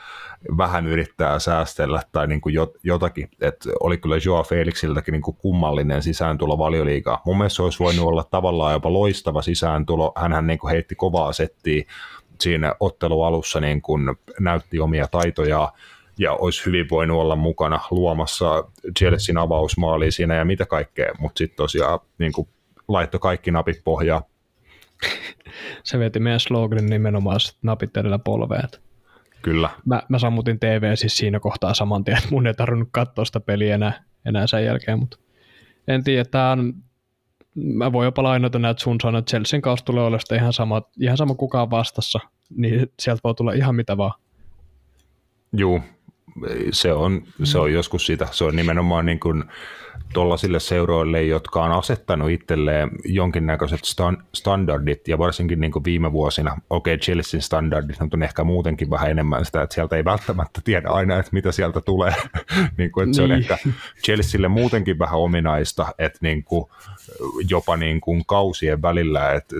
vähän 0.57 0.87
yrittää 0.87 1.39
säästellä 1.39 2.03
tai 2.13 2.27
niin 2.27 2.41
kuin 2.41 2.55
jotakin. 2.83 3.29
että 3.41 3.71
oli 3.81 3.99
kyllä 3.99 4.17
Joa 4.25 4.43
Felixiltäkin 4.43 5.13
niin 5.13 5.23
kuin 5.23 5.37
kummallinen 5.37 6.03
sisääntulo 6.03 6.59
valioliigaa. 6.59 7.23
Mun 7.25 7.39
mielestä 7.39 7.57
se 7.57 7.63
olisi 7.63 7.79
voinut 7.79 8.07
olla 8.07 8.25
tavallaan 8.25 8.73
jopa 8.73 8.93
loistava 8.93 9.43
sisääntulo. 9.43 10.13
Hänhän 10.17 10.47
niin 10.47 10.59
kuin 10.59 10.71
heitti 10.71 10.95
kovaa 10.95 11.33
settiä 11.33 11.85
siinä 12.41 12.75
ottelualussa 12.81 13.61
niin 13.61 13.83
kuin 13.83 14.17
näytti 14.41 14.81
omia 14.81 15.07
taitojaan 15.11 15.73
ja 16.19 16.33
olisi 16.33 16.67
hyvin 16.67 16.87
voinut 16.91 17.21
olla 17.21 17.37
mukana 17.37 17.81
luomassa 17.91 18.65
Chelsean 18.99 19.39
avausmaalia 19.39 20.13
siinä 20.13 20.35
ja 20.35 20.45
mitä 20.45 20.67
kaikkea, 20.67 21.13
mutta 21.19 21.39
sitten 21.39 21.57
tosiaan 21.57 22.01
niin 22.19 22.33
kuin 22.33 22.49
laittoi 22.89 23.21
kaikki 23.21 23.51
napit 23.51 23.81
pohjaan. 23.85 24.23
Se 25.85 25.99
veti 25.99 26.21
meidän 26.21 26.41
sloganin 26.41 26.87
nimenomaan 26.87 27.41
napit 27.63 27.97
edellä 27.97 28.19
polveet. 28.19 28.81
Kyllä. 29.43 29.71
Mä, 29.85 30.03
mä 30.09 30.19
sammutin 30.19 30.61
TV 30.61 30.95
siis 30.95 31.17
siinä 31.17 31.41
kohtaa 31.41 31.75
saman 31.75 32.05
tien, 32.05 32.19
että 32.19 32.29
mun 32.31 32.47
ei 32.47 32.55
tarvinnut 32.55 32.89
katsoa 32.93 33.25
sitä 33.25 33.41
peliä 33.41 33.75
enää, 33.75 34.05
enää 34.25 34.47
sen 34.47 34.65
jälkeen, 34.65 34.99
mutta 34.99 35.19
en 35.89 36.05
tiedä, 36.05 36.25
tämä 36.25 36.51
on 36.53 36.75
mä 37.63 37.93
voin 37.93 38.05
jopa 38.05 38.23
lainata 38.23 38.59
näitä 38.59 38.81
sun 38.81 38.97
sanoa, 39.03 39.19
että 39.19 39.31
Chelsean 39.31 39.63
kaus 39.63 39.83
tulee 39.83 40.05
olemaan 40.05 40.41
ihan 40.41 40.53
sama, 40.53 40.83
ihan 41.01 41.17
sama 41.17 41.35
kukaan 41.35 41.71
vastassa, 41.71 42.19
niin 42.57 42.93
sieltä 43.01 43.21
voi 43.25 43.35
tulla 43.35 43.53
ihan 43.53 43.75
mitä 43.75 43.97
vaan. 43.97 44.13
Juu, 45.53 45.81
se 46.73 46.93
on, 46.93 47.23
se 47.45 47.59
on 47.59 47.73
joskus 47.73 48.07
sitä. 48.07 48.29
Se 48.31 48.45
on 48.45 48.57
nimenomaan 48.57 49.07
niin 49.07 49.21
kuin 49.21 49.45
tuollaisille 50.13 50.61
seuroille, 50.61 51.23
jotka 51.23 51.65
on 51.65 51.73
asettanut 51.73 52.31
itselleen 52.31 52.91
jonkinnäköiset 53.05 53.85
stand, 53.85 54.17
standardit, 54.35 55.09
ja 55.09 55.19
varsinkin 55.19 55.61
niin 55.61 55.73
kuin 55.73 55.85
viime 55.85 56.13
vuosina, 56.13 56.57
okei, 56.71 56.95
okay, 56.95 57.01
Chelsean 57.01 57.43
standardit 57.43 57.97
on 58.15 58.23
ehkä 58.23 58.45
muutenkin 58.45 58.91
vähän 58.91 59.11
enemmän 59.11 59.45
sitä, 59.45 59.63
että 59.63 59.75
sieltä 59.75 59.97
ei 59.97 60.05
välttämättä 60.05 60.61
tiedä 60.65 60.89
aina, 60.89 61.19
että 61.19 61.31
mitä 61.33 61.53
sieltä 61.53 61.81
tulee. 61.81 62.15
niin 62.79 62.93
kuin, 62.93 63.05
että 63.05 63.17
se 63.17 63.23
on 63.23 63.29
niin. 63.29 63.39
ehkä 63.39 63.59
Chelsealle 64.05 64.49
muutenkin 64.49 64.99
vähän 64.99 65.19
ominaista, 65.19 65.87
että 65.99 66.19
niin 66.23 66.45
kuin, 66.45 66.65
jopa 67.51 67.77
niin 67.77 68.01
kuin 68.01 68.27
kausien 68.27 68.83
välillä, 68.83 69.33
että 69.33 69.57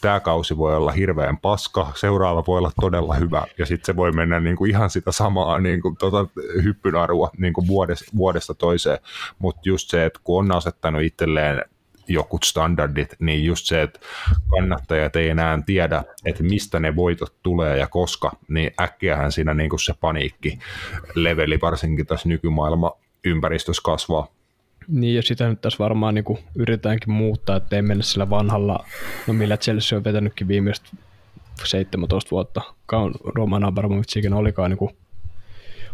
tämä 0.00 0.20
kausi 0.20 0.56
voi 0.56 0.76
olla 0.76 0.92
hirveän 0.92 1.38
paska, 1.38 1.92
seuraava 1.94 2.44
voi 2.46 2.58
olla 2.58 2.72
todella 2.80 3.14
hyvä, 3.14 3.42
ja 3.58 3.66
sitten 3.66 3.86
se 3.86 3.96
voi 3.96 4.12
mennä 4.12 4.40
niin 4.40 4.56
kuin 4.56 4.70
ihan 4.70 4.90
sitä 4.90 5.12
samaa 5.12 5.58
niin 5.58 5.82
kuin, 5.82 5.96
tota, 5.96 6.26
hyppynarua 6.64 7.30
niin 7.38 7.52
kuin 7.52 7.66
vuodesta, 7.66 8.04
vuodesta 8.16 8.54
toiseen, 8.54 8.98
mutta 9.38 9.60
just 9.64 9.90
se, 9.90 10.04
että 10.04 10.20
kun 10.24 10.38
on 10.44 10.52
asettanut 10.52 11.02
itselleen 11.02 11.64
jokut 12.08 12.44
standardit, 12.44 13.14
niin 13.18 13.44
just 13.44 13.66
se, 13.66 13.82
että 13.82 14.00
kannattajat 14.50 15.16
ei 15.16 15.28
enää 15.28 15.58
tiedä, 15.66 16.04
että 16.24 16.42
mistä 16.42 16.80
ne 16.80 16.96
voitot 16.96 17.34
tulee 17.42 17.78
ja 17.78 17.86
koska, 17.86 18.32
niin 18.48 18.70
äkkiähän 18.80 19.32
siinä 19.32 19.54
niin 19.54 19.70
kuin 19.70 19.80
se 19.80 19.94
paniikki 20.00 20.58
leveli 21.14 21.60
varsinkin 21.60 22.06
tässä 22.06 22.28
nykymaailma 22.28 22.92
ympäristössä 23.24 23.82
kasvaa. 23.84 24.37
Niin, 24.88 25.16
ja 25.16 25.22
sitä 25.22 25.48
nyt 25.48 25.60
tässä 25.60 25.78
varmaan 25.78 26.14
niin 26.14 26.38
yritetäänkin 26.54 27.12
muuttaa, 27.12 27.56
että 27.56 27.76
ei 27.76 27.82
mennä 27.82 28.02
sillä 28.02 28.30
vanhalla, 28.30 28.84
no 29.26 29.34
millä 29.34 29.56
Chelsea 29.56 29.98
on 29.98 30.04
vetänytkin 30.04 30.48
viimeistä 30.48 30.88
17 31.64 32.30
vuotta, 32.30 32.60
kauan 32.86 33.14
Roman 33.24 33.64
Abramovic 33.64 34.16
ikinä 34.16 34.36
olikaan, 34.36 34.70
niin 34.70 34.90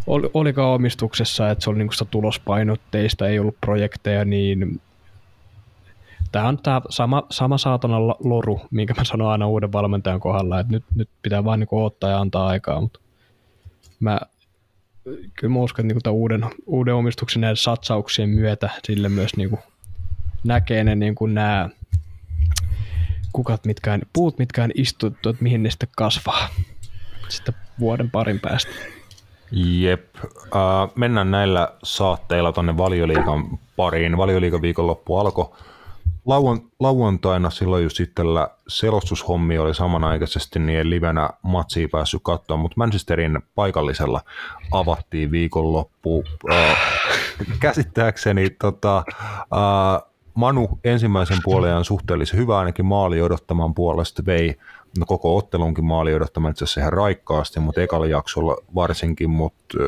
oli, 0.06 0.30
olikaan 0.34 0.74
omistuksessa, 0.74 1.50
että 1.50 1.64
se 1.64 1.70
oli 1.70 1.78
niin 1.78 1.92
sitä 1.92 2.04
tulospainotteista, 2.04 3.28
ei 3.28 3.38
ollut 3.38 3.60
projekteja, 3.60 4.24
niin 4.24 4.80
tämä 6.32 6.48
on 6.48 6.58
tämä 6.58 6.80
sama, 6.88 7.26
sama 7.30 7.58
saatana 7.58 7.98
loru, 8.08 8.60
minkä 8.70 8.94
mä 8.96 9.04
sanon 9.04 9.28
aina 9.28 9.48
uuden 9.48 9.72
valmentajan 9.72 10.20
kohdalla, 10.20 10.60
että 10.60 10.72
nyt, 10.72 10.84
nyt 10.94 11.08
pitää 11.22 11.44
vaan 11.44 11.60
niin 11.60 11.68
odottaa 11.70 12.10
ja 12.10 12.20
antaa 12.20 12.46
aikaa, 12.46 12.80
mutta 12.80 13.00
mä 14.00 14.20
kyllä 15.34 15.52
mä 15.54 15.58
uskon, 15.58 15.90
että 15.90 16.10
niin 16.10 16.16
uuden, 16.16 16.44
uuden 16.66 16.94
omistuksen 16.94 17.40
näiden 17.40 17.56
satsauksien 17.56 18.28
myötä 18.28 18.70
sille 18.84 19.08
myös 19.08 19.36
niin 19.36 19.50
kuin 19.50 19.60
näkee 20.44 20.84
ne 20.84 20.94
niin 20.94 21.14
kuin 21.14 21.34
nämä 21.34 21.68
kukat, 23.32 23.64
mitkään, 23.64 24.02
puut, 24.12 24.38
mitkään 24.38 24.70
istuttu, 24.74 25.28
että 25.28 25.42
mihin 25.42 25.62
ne 25.62 25.70
sitten 25.70 25.88
kasvaa 25.96 26.48
sitten 27.28 27.54
vuoden 27.80 28.10
parin 28.10 28.40
päästä. 28.40 28.72
Jep. 29.52 30.14
Uh, 30.24 30.92
mennään 30.94 31.30
näillä 31.30 31.72
saatteilla 31.82 32.52
tuonne 32.52 32.76
valioliikan 32.76 33.58
pariin. 33.76 34.16
Valioliikan 34.16 34.62
viikonloppu 34.62 35.16
alkoi 35.16 35.52
lauan, 36.26 36.60
lauantaina 36.80 37.50
silloin 37.50 37.82
just 37.82 38.00
itsellä 38.00 38.48
selostushommi 38.68 39.58
oli 39.58 39.74
samanaikaisesti, 39.74 40.58
niin 40.58 40.78
en 40.78 40.90
livenä 40.90 41.30
matsia 41.42 41.88
päässyt 41.92 42.20
katsoa, 42.24 42.56
mutta 42.56 42.74
Manchesterin 42.76 43.38
paikallisella 43.54 44.20
avattiin 44.70 45.30
viikonloppu. 45.30 46.24
Äh, 46.52 46.76
käsittääkseni 47.60 48.50
tota, 48.50 49.04
äh, 49.38 50.10
Manu 50.34 50.78
ensimmäisen 50.84 51.38
puolen 51.44 51.84
suhteellisen 51.84 52.40
hyvä 52.40 52.58
ainakin 52.58 52.86
maali 52.86 53.22
odottaman 53.22 53.74
puolesta 53.74 54.22
vei 54.26 54.56
no 54.98 55.06
koko 55.06 55.36
ottelunkin 55.36 55.84
maali 55.84 56.14
odottamaan 56.14 56.50
itse 56.50 56.64
asiassa 56.64 56.80
ihan 56.80 56.92
raikkaasti, 56.92 57.60
mutta 57.60 57.80
ekalla 57.80 58.06
jaksolla 58.06 58.56
varsinkin, 58.74 59.30
mutta 59.30 59.78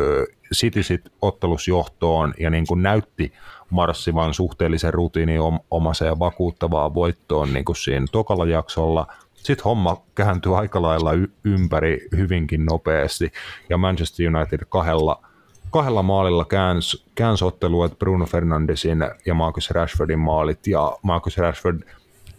City 0.55 0.83
sit 0.83 1.13
ottelusjohtoon 1.23 2.35
ja 2.41 2.51
niin 2.51 2.67
kuin 2.67 2.83
näytti 2.83 3.33
marssivan 3.71 4.35
suhteellisen 4.35 4.95
rutiininomaiseen 4.95 6.09
ja 6.09 6.19
vakuuttavaan 6.19 6.95
voittoon 6.95 7.53
niin 7.53 7.65
kuin 7.65 7.77
siinä 7.77 8.07
tokalla 8.13 8.47
jaksolla. 8.47 9.07
Sitten 9.35 9.65
homma 9.65 10.03
kääntyi 10.15 10.55
aika 10.55 10.83
lailla 10.83 11.13
y- 11.13 11.31
ympäri 11.45 12.09
hyvinkin 12.17 12.65
nopeasti. 12.65 13.33
Ja 13.69 13.79
Manchester 13.79 14.37
United 14.37 14.61
kahdella, 14.69 15.23
kahdella 15.71 16.03
maalilla 16.03 16.45
käänsi, 16.45 17.05
käänsi 17.15 17.45
ottelua 17.45 17.89
Bruno 17.89 18.27
Fernandesin 18.27 18.99
ja 19.27 19.35
Marcus 19.35 19.71
Rashfordin 19.71 20.19
maalit. 20.19 20.67
Ja 20.67 20.93
Marcus 21.03 21.39
Rashford 21.39 21.81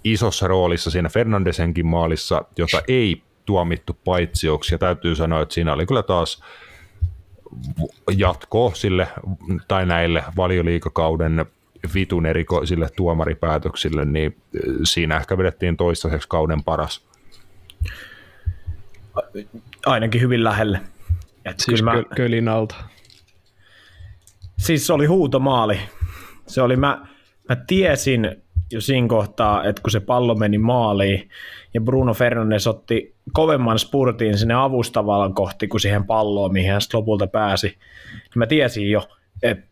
isossa 0.03 0.47
roolissa 0.47 0.91
siinä 0.91 1.09
Fernandesenkin 1.09 1.85
maalissa, 1.85 2.45
jota 2.57 2.81
ei 2.87 3.21
tuomittu 3.45 3.97
paitsioksi. 4.05 4.73
Ja 4.73 4.77
täytyy 4.77 5.15
sanoa, 5.15 5.41
että 5.41 5.53
siinä 5.53 5.73
oli 5.73 5.85
kyllä 5.85 6.03
taas 6.03 6.43
jatko 8.17 8.71
sille 8.75 9.07
tai 9.67 9.85
näille 9.85 10.23
valioliikakauden 10.37 11.45
vitun 11.93 12.25
erikoisille 12.25 12.89
tuomaripäätöksille, 12.95 14.05
niin 14.05 14.37
siinä 14.83 15.17
ehkä 15.17 15.37
vedettiin 15.37 15.77
toistaiseksi 15.77 16.27
kauden 16.27 16.63
paras. 16.63 17.05
Ainakin 19.85 20.21
hyvin 20.21 20.43
lähelle. 20.43 20.81
Et 21.45 21.59
siis 21.59 21.83
mä... 21.83 22.03
kölin 22.15 22.47
alta. 22.47 22.75
Siis 24.57 24.87
se 24.87 24.93
oli 24.93 25.05
huutomaali. 25.05 25.79
Se 26.47 26.61
oli, 26.61 26.75
mä, 26.75 27.07
mä 27.49 27.55
tiesin 27.55 28.35
jo 28.71 28.81
siinä 28.81 29.07
kohtaa, 29.07 29.63
että 29.63 29.81
kun 29.81 29.91
se 29.91 29.99
pallo 29.99 30.35
meni 30.35 30.57
maaliin 30.57 31.29
ja 31.77 31.81
Bruno 31.81 32.13
Fernandes 32.13 32.67
otti 32.67 33.15
kovemman 33.33 33.79
spurtin 33.79 34.37
sinne 34.37 34.53
avustavalan 34.53 35.33
kohti 35.33 35.67
kuin 35.67 35.81
siihen 35.81 36.03
palloon, 36.03 36.53
mihin 36.53 36.71
hän 36.71 36.81
lopulta 36.93 37.27
pääsi, 37.27 37.77
mä 38.35 38.47
tiesin 38.47 38.91
jo, 38.91 39.07
että 39.43 39.67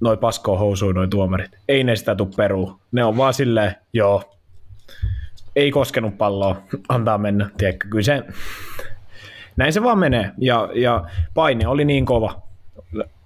noi 0.00 0.16
paskoo 0.16 0.58
housuun 0.58 0.94
noi 0.94 1.08
tuomarit. 1.08 1.50
Ei 1.68 1.84
ne 1.84 1.96
sitä 1.96 2.14
tuu 2.14 2.30
peruu. 2.36 2.80
Ne 2.92 3.04
on 3.04 3.16
vaan 3.16 3.34
silleen, 3.34 3.74
joo, 3.92 4.22
ei 5.56 5.70
koskenut 5.70 6.18
palloa, 6.18 6.62
antaa 6.88 7.18
mennä. 7.18 7.50
Tiedätkö, 7.58 7.88
kyllä 7.88 8.02
se, 8.02 8.22
näin 9.56 9.72
se 9.72 9.82
vaan 9.82 9.98
menee. 9.98 10.30
Ja, 10.38 10.68
ja 10.74 11.04
paine 11.34 11.68
oli 11.68 11.84
niin 11.84 12.06
kova, 12.06 12.42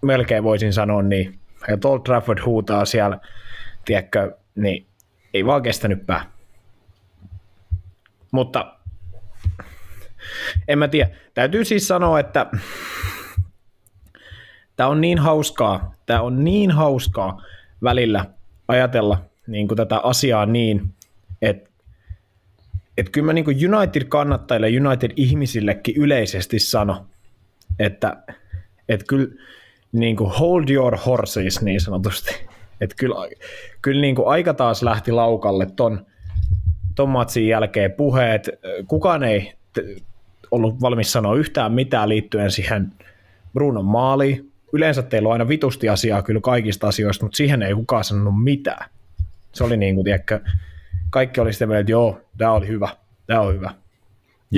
melkein 0.02 0.44
voisin 0.44 0.72
sanoa 0.72 1.02
niin. 1.02 1.38
Ja 1.68 1.78
Old 1.84 2.00
Trafford 2.00 2.38
huutaa 2.44 2.84
siellä, 2.84 3.18
tiedätkö, 3.84 4.36
niin 4.54 4.86
ei 5.34 5.46
vaan 5.46 5.62
kestänyt 5.62 6.06
pää. 6.06 6.35
Mutta 8.32 8.76
en 10.68 10.78
mä 10.78 10.88
tiedä. 10.88 11.10
Täytyy 11.34 11.64
siis 11.64 11.88
sanoa, 11.88 12.20
että 12.20 12.46
tämä 14.76 14.88
on 14.88 15.00
niin 15.00 15.18
hauskaa, 15.18 15.94
tämä 16.06 16.20
on 16.20 16.44
niin 16.44 16.70
hauskaa 16.70 17.42
välillä 17.82 18.24
ajatella 18.68 19.24
niin 19.46 19.68
kuin 19.68 19.76
tätä 19.76 19.98
asiaa 19.98 20.46
niin, 20.46 20.94
että 21.42 21.70
että 22.98 23.12
kyllä 23.12 23.26
mä 23.26 23.32
niin 23.32 23.44
kuin 23.44 23.74
United-kannattajille, 23.74 24.66
United-ihmisillekin 24.66 25.96
yleisesti 25.96 26.58
sano, 26.58 27.06
että, 27.78 28.16
että 28.88 29.06
kyllä 29.08 29.28
niin 29.92 30.16
kuin 30.16 30.30
hold 30.30 30.68
your 30.68 30.96
horses 30.96 31.62
niin 31.62 31.80
sanotusti. 31.80 32.46
Että 32.80 32.96
kyllä, 32.98 33.14
kyllä 33.82 34.00
niin 34.00 34.14
kuin 34.14 34.28
aika 34.28 34.54
taas 34.54 34.82
lähti 34.82 35.12
laukalle 35.12 35.66
ton, 35.76 36.06
ton 36.96 37.08
matsin 37.08 37.48
jälkeen 37.48 37.92
puheet. 37.92 38.50
Kukaan 38.88 39.24
ei 39.24 39.52
ollut 40.50 40.80
valmis 40.80 41.12
sanoa 41.12 41.34
yhtään 41.34 41.72
mitään 41.72 42.08
liittyen 42.08 42.50
siihen 42.50 42.92
Brunon 43.54 43.84
maaliin. 43.84 44.52
Yleensä 44.72 45.02
teillä 45.02 45.26
on 45.26 45.32
aina 45.32 45.48
vitusti 45.48 45.88
asiaa 45.88 46.22
kyllä 46.22 46.40
kaikista 46.40 46.88
asioista, 46.88 47.24
mutta 47.24 47.36
siihen 47.36 47.62
ei 47.62 47.74
kukaan 47.74 48.04
sanonut 48.04 48.42
mitään. 48.42 48.90
Se 49.52 49.64
oli 49.64 49.76
niin 49.76 49.94
kuin, 49.94 50.04
tiedätkö, 50.04 50.40
kaikki 51.10 51.40
oli 51.40 51.52
sitä 51.52 51.66
mieltä, 51.66 51.80
että 51.80 51.92
joo, 51.92 52.20
tämä 52.38 52.52
oli 52.52 52.68
hyvä, 52.68 52.88
tämä 53.26 53.40
on 53.40 53.54
hyvä. 53.54 53.70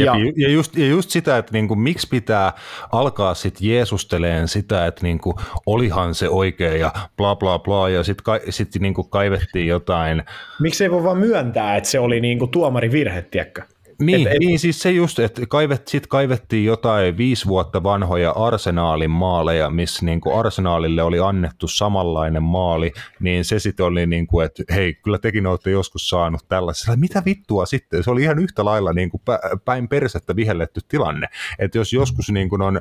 Ja, 0.04 0.14
ja, 0.36 0.48
just, 0.48 0.76
ja 0.76 0.86
just 0.86 1.10
sitä, 1.10 1.38
että 1.38 1.52
niinku, 1.52 1.76
miksi 1.76 2.08
pitää 2.08 2.52
alkaa 2.92 3.34
sitten 3.34 3.68
jeesusteleen 3.68 4.48
sitä, 4.48 4.86
että 4.86 5.02
niinku, 5.02 5.40
olihan 5.66 6.14
se 6.14 6.28
oikea 6.28 6.76
ja 6.76 6.92
bla 7.16 7.36
bla 7.36 7.58
bla, 7.58 7.88
ja 7.88 8.02
sitten 8.02 8.24
ka, 8.24 8.40
sit, 8.50 8.68
niinku, 8.78 9.04
kaivettiin 9.04 9.66
jotain. 9.66 10.22
Miksi 10.60 10.84
ei 10.84 10.90
voi 10.90 11.04
vaan 11.04 11.18
myöntää, 11.18 11.76
että 11.76 11.88
se 11.88 11.98
oli 11.98 12.20
niinku, 12.20 12.46
tuomari 12.46 12.92
virhe, 12.92 13.22
tiedätkö? 13.22 13.62
Niin, 14.02 14.28
et, 14.28 14.38
niin 14.38 14.58
siis 14.58 14.82
se 14.82 14.90
just, 14.90 15.18
että 15.18 15.46
kaivet, 15.48 15.88
sit 15.88 16.06
kaivettiin 16.06 16.64
jotain 16.64 17.16
viisi 17.16 17.46
vuotta 17.46 17.82
vanhoja 17.82 18.30
arsenaalin 18.30 19.10
maaleja, 19.10 19.70
missä 19.70 20.06
niin 20.06 20.20
kuin 20.20 20.38
arsenaalille 20.38 21.02
oli 21.02 21.18
annettu 21.18 21.68
samanlainen 21.68 22.42
maali, 22.42 22.92
niin 23.20 23.44
se 23.44 23.58
sitten 23.58 23.86
oli 23.86 24.06
niin 24.06 24.26
kuin, 24.26 24.46
että 24.46 24.62
hei, 24.74 24.94
kyllä 24.94 25.18
tekin 25.18 25.46
olette 25.46 25.70
joskus 25.70 26.08
saanut 26.08 26.48
tällaisella. 26.48 26.96
Mitä 26.96 27.22
vittua 27.24 27.66
sitten? 27.66 28.04
Se 28.04 28.10
oli 28.10 28.22
ihan 28.22 28.38
yhtä 28.38 28.64
lailla 28.64 28.92
niin 28.92 29.10
kuin 29.10 29.22
päin 29.64 29.88
persettä 29.88 30.36
vihelletty 30.36 30.80
tilanne. 30.88 31.28
Että 31.58 31.78
jos 31.78 31.92
joskus 31.92 32.30
niin 32.30 32.48
kuin 32.48 32.62
on, 32.62 32.80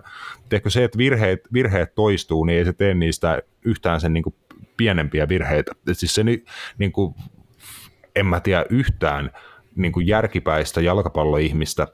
teekö 0.49 0.69
se, 0.69 0.83
että 0.83 0.97
virheet, 0.97 1.47
virheet 1.53 1.95
toistuu, 1.95 2.45
niin 2.45 2.59
ei 2.59 2.65
se 2.65 2.73
tee 2.73 2.93
niistä 2.93 3.41
yhtään 3.65 4.01
sen 4.01 4.13
niin 4.13 4.23
kuin 4.23 4.35
pienempiä 4.77 5.29
virheitä. 5.29 5.71
Et 5.87 5.97
siis 5.97 6.15
se 6.15 6.23
niin 6.23 6.91
kuin 6.91 7.15
en 8.15 8.25
mä 8.25 8.39
tiedä 8.39 8.65
yhtään 8.69 9.31
niin 9.77 9.91
kuin 9.91 10.07
järkipäistä 10.07 10.81
jalkapalloihmistä, 10.81 11.87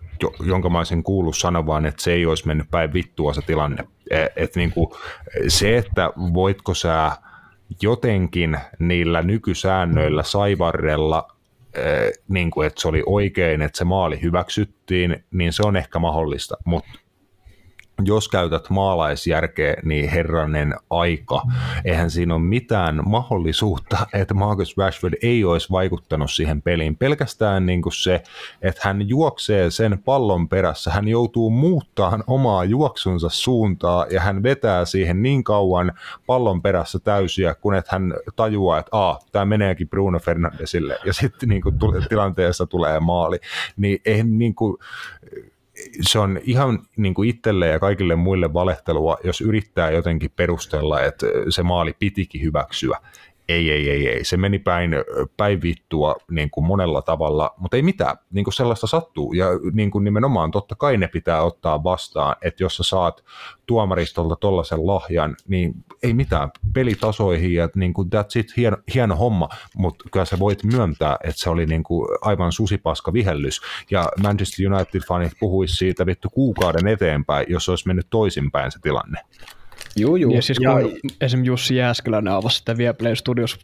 jonka 0.46 0.70
mä 0.70 0.78
olisin 0.78 1.04
kuullut 1.04 1.38
sanovan, 1.38 1.86
että 1.86 2.04
se 2.04 2.14
ei 2.14 2.26
olisi 2.26 2.48
mennyt 2.48 2.72
päin 2.72 2.94
vittua 2.94 3.34
se 3.34 3.42
tilanne. 3.42 3.84
Et, 4.10 4.32
et 4.36 4.56
niin 4.56 4.72
kuin 4.72 4.90
se, 5.48 5.78
että 5.78 6.10
voitko 6.34 6.74
sä 6.74 7.12
jotenkin 7.82 8.58
niillä 8.80 9.22
nykysäännöillä 9.22 10.24
saivarrella 10.24 11.28
niin 12.28 12.52
kuin, 12.52 12.68
että 12.68 12.82
se 12.82 12.88
oli 12.88 13.04
oikein, 13.06 13.62
että 13.62 13.78
se 13.78 13.84
maali 13.84 14.22
hyväksyttiin, 14.22 15.24
niin 15.32 15.54
se 15.54 15.64
on 15.66 15.76
ehkä 15.76 16.00
mahdollista, 16.00 16.58
mutta 16.66 16.90
jos 18.06 18.30
käytät 18.30 18.70
maalaisjärkeä, 18.70 19.76
niin 19.84 20.10
herranen 20.10 20.76
aika. 20.90 21.42
Eihän 21.86 22.12
siinä 22.12 22.34
ole 22.34 22.44
mitään 22.44 23.02
mahdollisuutta, 23.06 23.98
että 24.14 24.34
Marcus 24.34 24.78
Rashford 24.78 25.14
ei 25.22 25.44
olisi 25.44 25.72
vaikuttanut 25.72 26.32
siihen 26.32 26.62
peliin. 26.62 26.96
Pelkästään 26.96 27.66
niin 27.66 27.82
kuin 27.82 27.94
se, 27.94 28.24
että 28.62 28.82
hän 28.84 29.10
juoksee 29.10 29.72
sen 29.72 30.00
pallon 30.06 30.50
perässä, 30.50 30.92
hän 30.92 31.08
joutuu 31.08 31.50
muuttamaan 31.50 32.24
omaa 32.28 32.64
juoksunsa 32.64 33.30
suuntaa 33.30 34.06
ja 34.10 34.22
hän 34.22 34.44
vetää 34.44 34.86
siihen 34.86 35.24
niin 35.24 35.44
kauan 35.44 35.94
pallon 36.26 36.62
perässä 36.62 37.00
täysiä, 37.00 37.56
kun 37.56 37.76
että 37.76 37.90
hän 37.92 38.14
tajuaa, 38.36 38.80
että 38.80 38.98
Aa, 38.98 39.20
tämä 39.32 39.46
meneekin 39.46 39.90
Bruno 39.90 40.20
Fernandesille 40.20 40.98
ja 41.06 41.14
sitten 41.14 41.50
niin 41.50 41.62
kuin, 41.62 41.76
tilanteessa 42.10 42.66
tulee 42.66 43.00
maali. 43.00 43.40
Niin 43.78 44.00
eihän 44.06 44.38
niin 44.38 44.56
kuin, 44.56 44.78
se 46.02 46.20
on 46.20 46.40
ihan 46.44 46.80
niin 46.98 47.14
kuin 47.14 47.30
itselle 47.30 47.68
ja 47.68 47.80
kaikille 47.80 48.16
muille 48.16 48.54
valehtelua, 48.54 49.18
jos 49.24 49.42
yrittää 49.42 49.92
jotenkin 49.92 50.32
perustella, 50.36 51.02
että 51.02 51.26
se 51.50 51.64
maali 51.64 51.96
pitikin 52.00 52.42
hyväksyä 52.42 52.98
ei, 53.50 53.72
ei, 53.72 53.90
ei, 53.90 54.10
ei, 54.10 54.26
se 54.26 54.38
meni 54.38 54.60
päin, 54.60 54.92
päin 55.38 55.62
vittua 55.62 56.16
niin 56.32 56.50
kuin 56.50 56.66
monella 56.66 57.02
tavalla, 57.02 57.54
mutta 57.58 57.78
ei 57.78 57.84
mitään, 57.84 58.18
niin 58.32 58.44
kuin 58.44 58.54
sellaista 58.54 58.88
sattuu, 58.88 59.34
ja 59.34 59.48
niin 59.74 59.92
kuin 59.92 60.04
nimenomaan 60.04 60.52
totta 60.52 60.76
kai 60.76 60.98
ne 60.98 61.08
pitää 61.08 61.42
ottaa 61.42 61.84
vastaan, 61.84 62.36
että 62.42 62.64
jos 62.64 62.78
sä 62.78 62.84
saat 62.84 63.24
tuomaristolta 63.66 64.36
tollaisen 64.36 64.88
lahjan, 64.88 65.36
niin 65.48 65.74
ei 66.04 66.14
mitään, 66.14 66.52
pelitasoihin 66.74 67.54
ja 67.54 67.70
niin 67.76 67.94
kuin 67.94 68.10
that's 68.16 68.40
it, 68.40 68.58
hieno, 68.58 68.78
hieno 68.94 69.16
homma, 69.16 69.50
mutta 69.76 70.06
kyllä 70.12 70.26
sä 70.26 70.40
voit 70.40 70.64
myöntää, 70.64 71.18
että 71.24 71.42
se 71.42 71.50
oli 71.50 71.66
niin 71.66 71.84
kuin 71.84 72.08
aivan 72.22 72.52
susipaska 72.52 73.14
vihellys, 73.14 73.62
ja 73.92 74.10
Manchester 74.24 74.66
United-fanit 74.66 75.32
puhuisi 75.40 75.76
siitä 75.76 76.06
vittu 76.06 76.30
kuukauden 76.30 76.88
eteenpäin, 76.88 77.46
jos 77.50 77.70
olisi 77.70 77.88
mennyt 77.88 78.08
toisinpäin 78.10 78.72
se 78.72 78.80
tilanne. 78.82 79.20
Joo, 79.96 80.16
joo. 80.16 80.32
Ja 80.32 80.42
siis 80.42 80.58
kun 80.58 80.66
ja... 80.66 80.74
esimerkiksi 81.22 81.50
Jussi 81.50 81.76
Jääskeläinen 81.76 82.34
avasi 82.34 82.58
sitä 82.58 82.78
Viaplay 82.78 83.16
Studios 83.16 83.60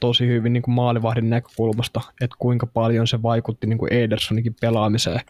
tosi 0.00 0.26
hyvin 0.26 0.52
niin 0.52 0.62
kuin 0.62 0.74
maalivahdin 0.74 1.30
näkökulmasta, 1.30 2.00
että 2.20 2.36
kuinka 2.38 2.66
paljon 2.66 3.06
se 3.06 3.22
vaikutti 3.22 3.66
niin 3.66 3.78
kuin 3.78 3.92
Edersoninkin 3.92 4.56
pelaamiseen. 4.60 5.20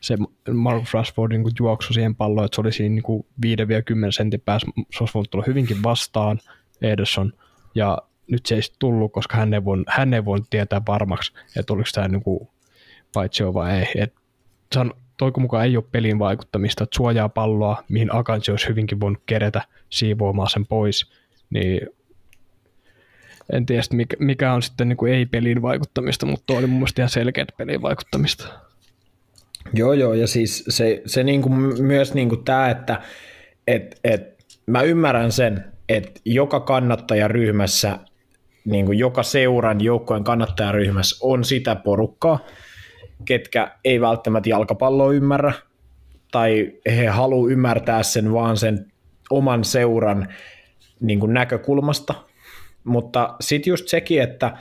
Se 0.00 0.16
Marcus 0.52 0.94
Rashfordin 0.94 1.42
niin 1.42 1.52
juoksu 1.58 1.92
siihen 1.92 2.14
palloon, 2.14 2.44
että 2.44 2.54
se 2.54 2.60
oli 2.60 2.72
siinä 2.72 2.94
niin 2.94 3.24
5-10 4.08 4.12
sentin 4.12 4.40
päässä, 4.40 4.68
se 4.76 4.98
olisi 5.00 5.14
voinut 5.14 5.30
tulla 5.30 5.44
hyvinkin 5.46 5.82
vastaan 5.82 6.38
Ederson, 6.82 7.32
ja 7.74 7.98
nyt 8.30 8.46
se 8.46 8.54
ei 8.54 8.60
tullut, 8.78 9.12
koska 9.12 9.36
hän 9.36 9.54
ei 9.54 9.64
voinut, 9.64 9.86
hän 9.90 10.14
ei 10.14 10.24
voinut 10.24 10.50
tietää 10.50 10.82
varmaksi, 10.88 11.32
että 11.56 11.72
oliko 11.72 11.88
tämä 11.94 12.08
niin 12.08 12.22
kuin 12.22 12.48
paitsi 13.12 13.44
vai 13.44 13.78
ei. 13.78 13.86
Et 13.94 14.14
se 14.72 14.80
on 14.80 14.94
toiko 15.20 15.40
mukaan 15.40 15.64
ei 15.64 15.76
ole 15.76 15.84
pelin 15.92 16.18
vaikuttamista, 16.18 16.84
että 16.84 16.96
suojaa 16.96 17.28
palloa, 17.28 17.84
mihin 17.88 18.14
Akanji 18.14 18.50
olisi 18.50 18.68
hyvinkin 18.68 19.00
voinut 19.00 19.22
kerätä 19.26 19.62
siivoamaan 19.90 20.50
sen 20.50 20.66
pois, 20.66 21.12
niin 21.50 21.80
en 23.52 23.66
tiedä, 23.66 23.82
mikä, 23.92 24.16
mikä 24.18 24.52
on 24.52 24.62
sitten 24.62 24.88
niin 24.88 24.96
kuin 24.96 25.12
ei-pelin 25.12 25.62
vaikuttamista, 25.62 26.26
mutta 26.26 26.52
oli 26.52 26.66
mun 26.66 26.76
mielestä 26.76 27.02
ihan 27.02 27.08
selkeät 27.08 27.48
pelin 27.56 27.82
vaikuttamista. 27.82 28.48
Joo, 29.74 29.92
joo, 29.92 30.14
ja 30.14 30.26
siis 30.26 30.64
se, 30.68 31.02
se 31.06 31.24
niin 31.24 31.42
kuin 31.42 31.82
myös 31.82 32.14
niin 32.14 32.28
kuin 32.28 32.44
tämä, 32.44 32.70
että 32.70 33.00
et, 33.66 34.00
et, 34.04 34.44
mä 34.66 34.82
ymmärrän 34.82 35.32
sen, 35.32 35.64
että 35.88 36.20
joka 36.24 36.60
kannattajaryhmässä, 36.60 37.98
niin 38.64 38.86
kuin 38.86 38.98
joka 38.98 39.22
seuran 39.22 39.80
joukkojen 39.80 40.24
kannattajaryhmässä 40.24 41.16
on 41.20 41.44
sitä 41.44 41.76
porukkaa, 41.76 42.38
ketkä 43.24 43.70
ei 43.84 44.00
välttämättä 44.00 44.48
jalkapalloa 44.48 45.12
ymmärrä, 45.12 45.52
tai 46.32 46.72
he 46.86 47.06
haluaa 47.06 47.50
ymmärtää 47.50 48.02
sen 48.02 48.32
vaan 48.32 48.56
sen 48.56 48.92
oman 49.30 49.64
seuran 49.64 50.28
niin 51.00 51.20
kuin 51.20 51.34
näkökulmasta, 51.34 52.14
mutta 52.84 53.36
sitten 53.40 53.70
just 53.70 53.88
sekin, 53.88 54.22
että, 54.22 54.58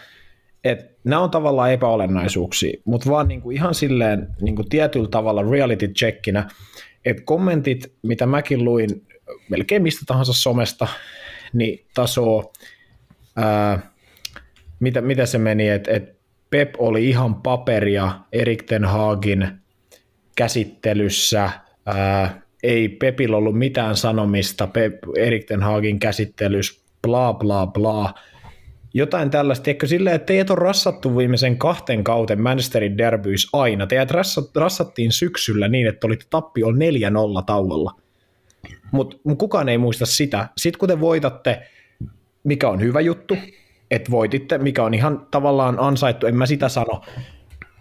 että 0.64 0.86
nämä 1.04 1.22
on 1.22 1.32
tavallaan 1.32 1.72
epäolennaisuuksia, 1.72 2.82
mutta 2.86 3.10
vaan 3.10 3.28
niin 3.28 3.42
kuin 3.42 3.56
ihan 3.56 3.76
silleen 3.76 4.28
niin 4.42 4.56
kuin 4.56 4.70
tietyllä 4.70 5.08
tavalla 5.08 5.44
reality 5.44 5.88
checkinä, 5.88 6.50
että 7.06 7.24
kommentit, 7.26 7.94
mitä 8.02 8.26
mäkin 8.26 8.64
luin 8.64 9.08
melkein 9.50 9.82
mistä 9.82 10.02
tahansa 10.08 10.34
somesta, 10.34 10.88
niin 11.54 11.86
taso, 11.94 12.52
ää, 13.36 13.92
mitä, 14.80 15.02
mitä 15.02 15.26
se 15.26 15.38
meni, 15.38 15.70
että, 15.70 15.92
että 15.92 16.19
Pep 16.50 16.70
oli 16.78 17.10
ihan 17.10 17.36
paperia 17.36 18.12
Erik 18.32 18.64
Ten 18.64 18.86
Hagin 18.86 19.48
käsittelyssä. 20.36 21.50
Ää, 21.86 22.42
ei 22.64 22.90
Pepillä 22.90 23.38
ollut 23.38 23.58
mitään 23.58 23.96
sanomista 23.96 24.68
Pep, 24.68 24.94
Erik 25.18 25.46
Ten 25.46 25.64
Hagin 25.64 26.00
käsittelyssä, 26.00 26.82
bla 27.02 27.34
bla 27.34 27.68
bla. 27.68 28.14
Jotain 28.94 29.30
tällaista, 29.30 29.70
eikö 29.70 29.88
silleen, 29.88 30.16
että 30.16 30.26
teidät 30.26 30.50
on 30.50 30.58
rassattu 30.58 31.18
viimeisen 31.18 31.58
kahten 31.58 32.04
kauten 32.04 32.42
Manchesterin 32.42 32.98
derbyys 32.98 33.50
aina. 33.54 33.88
Teidät 33.88 34.12
rassat, 34.12 34.56
rassattiin 34.56 35.12
syksyllä 35.12 35.68
niin, 35.68 35.88
että 35.88 36.08
olitte 36.08 36.26
tappio 36.30 36.68
4-0 36.68 36.74
tauolla. 37.46 37.92
Mutta 38.92 39.18
mut 39.24 39.40
kukaan 39.40 39.70
ei 39.70 39.78
muista 39.78 40.06
sitä. 40.06 40.48
Sitten 40.58 40.80
kun 40.80 40.90
te 40.90 41.00
voitatte, 41.00 41.62
mikä 42.44 42.70
on 42.70 42.82
hyvä 42.82 43.02
juttu, 43.02 43.38
että 43.92 44.12
voititte, 44.12 44.58
mikä 44.58 44.84
on 44.84 44.94
ihan 44.94 45.28
tavallaan 45.32 45.80
ansaittu, 45.80 46.28
en 46.28 46.36
mä 46.36 46.46
sitä 46.46 46.70
sano, 46.70 47.02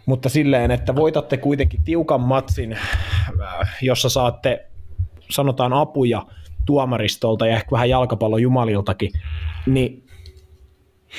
mutta 0.06 0.28
silleen, 0.28 0.70
että 0.70 0.96
voitatte 0.96 1.36
kuitenkin 1.36 1.84
tiukan 1.84 2.20
matsin, 2.20 2.72
äh, 2.72 3.76
jossa 3.82 4.08
saatte, 4.08 4.66
sanotaan 5.30 5.72
apuja 5.72 6.26
tuomaristolta 6.66 7.46
ja 7.46 7.56
ehkä 7.56 7.70
vähän 7.70 7.90
jalkapallon 7.90 8.42
jumaliltakin, 8.42 9.10
niin 9.66 10.08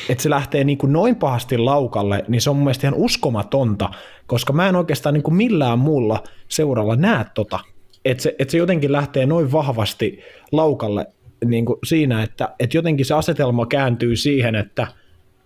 että 0.09 0.21
se 0.21 0.29
lähtee 0.29 0.63
niin 0.63 0.77
kuin 0.77 0.93
noin 0.93 1.15
pahasti 1.15 1.57
laukalle, 1.57 2.25
niin 2.27 2.41
se 2.41 2.49
on 2.49 2.55
mun 2.55 2.63
mielestä 2.63 2.87
ihan 2.87 2.99
uskomatonta, 2.99 3.89
koska 4.27 4.53
mä 4.53 4.69
en 4.69 4.75
oikeastaan 4.75 5.13
niin 5.13 5.23
kuin 5.23 5.35
millään 5.35 5.79
muulla 5.79 6.23
seuralla 6.47 6.95
näe 6.95 7.25
tota. 7.33 7.59
Että 8.05 8.23
se, 8.23 8.35
että 8.39 8.51
se 8.51 8.57
jotenkin 8.57 8.91
lähtee 8.91 9.25
noin 9.25 9.51
vahvasti 9.51 10.19
laukalle 10.51 11.05
niin 11.45 11.65
kuin 11.65 11.79
siinä, 11.83 12.23
että, 12.23 12.55
että 12.59 12.77
jotenkin 12.77 13.05
se 13.05 13.13
asetelma 13.13 13.65
kääntyy 13.65 14.15
siihen, 14.15 14.55
että, 14.55 14.87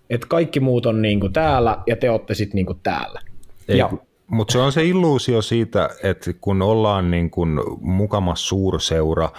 että 0.09 0.27
kaikki 0.27 0.59
muut 0.59 0.85
on 0.85 1.01
niin 1.01 1.19
kuin 1.19 1.33
täällä 1.33 1.77
ja 1.87 1.95
te 1.95 2.09
olette 2.09 2.33
sitten 2.33 2.55
niin 2.55 2.65
kuin 2.65 2.79
täällä. 2.83 3.21
Ei, 3.67 3.77
ja, 3.77 3.89
mutta 4.27 4.51
se 4.51 4.59
on 4.59 4.71
se 4.71 4.85
illuusio 4.85 5.41
siitä, 5.41 5.89
että 6.03 6.33
kun 6.41 6.61
ollaan 6.61 7.11
niin 7.11 7.29
kuin 7.29 7.59
mukamas 7.81 8.47
suurseura, 8.47 9.29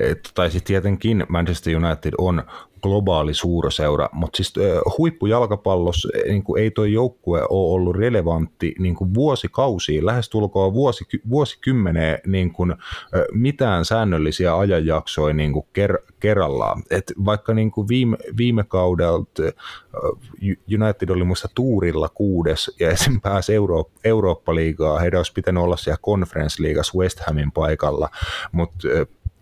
et, 0.00 0.30
tai 0.34 0.50
sitten 0.50 0.66
tietenkin 0.66 1.26
Manchester 1.28 1.76
United 1.76 2.12
on 2.18 2.42
globaali 2.82 3.34
suurseura, 3.34 4.08
mutta 4.12 4.36
siis 4.36 4.54
huippujalkapallossa 4.98 6.08
niin 6.26 6.42
kuin 6.42 6.62
ei 6.62 6.70
tuo 6.70 6.84
joukkue 6.84 7.42
ole 7.50 7.74
ollut 7.74 7.96
relevantti 7.96 8.74
niin 8.78 8.96
vuosikausiin, 9.14 10.06
lähestulkoon 10.06 10.74
vuosi, 10.74 11.04
vuosikymmeneen 11.30 12.18
niin 12.26 12.52
kuin, 12.52 12.74
mitään 13.32 13.84
säännöllisiä 13.84 14.58
ajanjaksoja 14.58 15.34
niin 15.34 15.52
kuin 15.52 15.66
ker, 15.72 15.98
kerrallaan. 16.20 16.82
Et 16.90 17.12
vaikka 17.24 17.54
niin 17.54 17.70
kuin 17.70 17.88
viime, 17.88 18.16
viime 18.36 18.64
kaudelta 18.64 19.42
United 20.74 21.08
oli 21.08 21.24
muista 21.24 21.48
tuurilla 21.54 22.08
kuudes 22.08 22.76
ja 22.80 22.90
esim. 22.92 23.20
pääsi 23.20 23.54
Euro, 23.54 23.90
Eurooppa-liigaa, 24.04 24.98
heidän 24.98 25.18
olisi 25.18 25.32
pitänyt 25.32 25.62
olla 25.62 25.76
siellä 25.76 25.98
Conference-liigassa 26.06 26.98
West 26.98 27.20
Hamin 27.26 27.52
paikalla, 27.52 28.08
mutta 28.52 28.88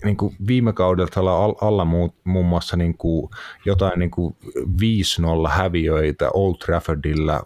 niin 0.04 0.16
kuin 0.16 0.36
viime 0.46 0.72
kaudelta 0.72 1.20
alla, 1.20 1.54
alla 1.60 1.84
muun, 1.84 2.12
muun 2.24 2.46
muassa 2.46 2.76
niin 2.76 2.96
kuin 2.96 3.30
jotain 3.64 3.98
niin 3.98 4.10
kuin 4.10 4.36
5-0 5.46 5.48
häviöitä 5.50 6.30
Old 6.34 6.56
Traffordilla, 6.56 7.42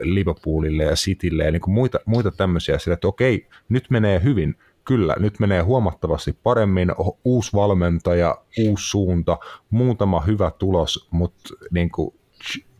Liverpoolille 0.00 0.84
ja 0.84 0.94
Citylle 0.94 1.44
ja 1.44 1.50
niin 1.50 1.60
kuin 1.60 1.74
muita, 1.74 1.98
muita 2.04 2.30
tämmöisiä, 2.30 2.78
sillä 2.78 2.94
että 2.94 3.08
okei, 3.08 3.46
nyt 3.68 3.86
menee 3.90 4.22
hyvin, 4.22 4.54
kyllä, 4.84 5.16
nyt 5.18 5.40
menee 5.40 5.62
huomattavasti 5.62 6.38
paremmin, 6.42 6.92
uusi 7.24 7.52
valmentaja, 7.52 8.38
uusi 8.60 8.90
suunta, 8.90 9.38
muutama 9.70 10.20
hyvä 10.20 10.50
tulos, 10.58 11.08
mutta 11.10 11.54
niin 11.70 11.90
kuin 11.90 12.17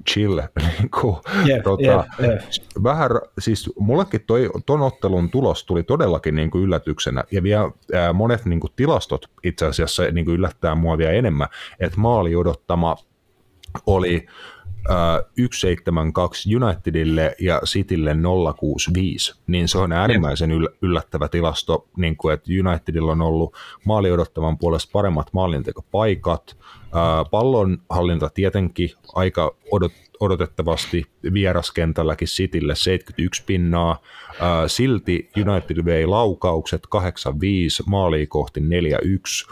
chill. 0.08 0.40
Niin 0.78 0.90
kuin, 1.00 1.16
yeah, 1.48 1.62
tota, 1.62 1.82
yeah, 1.82 2.06
yeah. 2.20 2.38
Vähän, 2.82 3.10
siis 3.38 3.70
mullekin 3.78 4.20
toi, 4.26 4.50
ton 4.66 4.82
ottelun 4.82 5.30
tulos 5.30 5.64
tuli 5.64 5.82
todellakin 5.82 6.34
niin 6.34 6.50
kuin 6.50 6.64
yllätyksenä, 6.64 7.24
ja 7.30 7.42
vielä 7.42 7.70
ää, 7.94 8.12
monet 8.12 8.44
niin 8.44 8.60
kuin 8.60 8.72
tilastot 8.76 9.30
itse 9.44 9.66
asiassa 9.66 10.02
niin 10.02 10.24
kuin 10.24 10.34
yllättää 10.34 10.74
mua 10.74 10.98
vielä 10.98 11.12
enemmän, 11.12 11.48
että 11.80 12.00
maali 12.00 12.36
odottama 12.36 12.96
oli 13.86 14.26
172 14.88 16.56
Unitedille 16.56 17.34
ja 17.40 17.60
Citylle 17.64 18.16
065, 18.58 19.34
niin 19.46 19.68
se 19.68 19.78
on 19.78 19.92
äärimmäisen 19.92 20.50
yllättävä 20.82 21.28
tilasto, 21.28 21.88
niin 21.96 22.16
kuin, 22.16 22.34
että 22.34 22.50
Unitedilla 22.68 23.12
on 23.12 23.22
ollut 23.22 23.54
maali 23.84 24.10
odottavan 24.10 24.58
puolesta 24.58 24.90
paremmat 24.92 25.26
maalintekopaikat, 25.32 26.56
pallonhallinta 27.30 28.30
tietenkin 28.34 28.90
aika 29.14 29.54
odot, 29.70 29.92
odotettavasti 30.20 31.06
vieraskentälläkin 31.32 32.28
Citylle 32.28 32.74
71 32.74 33.42
pinnaa, 33.46 34.00
silti 34.66 35.30
United 35.36 35.84
vei 35.84 36.06
laukaukset 36.06 36.86
85, 36.86 37.82
maaliin 37.86 38.28
kohti 38.28 38.60
41, 38.60 39.46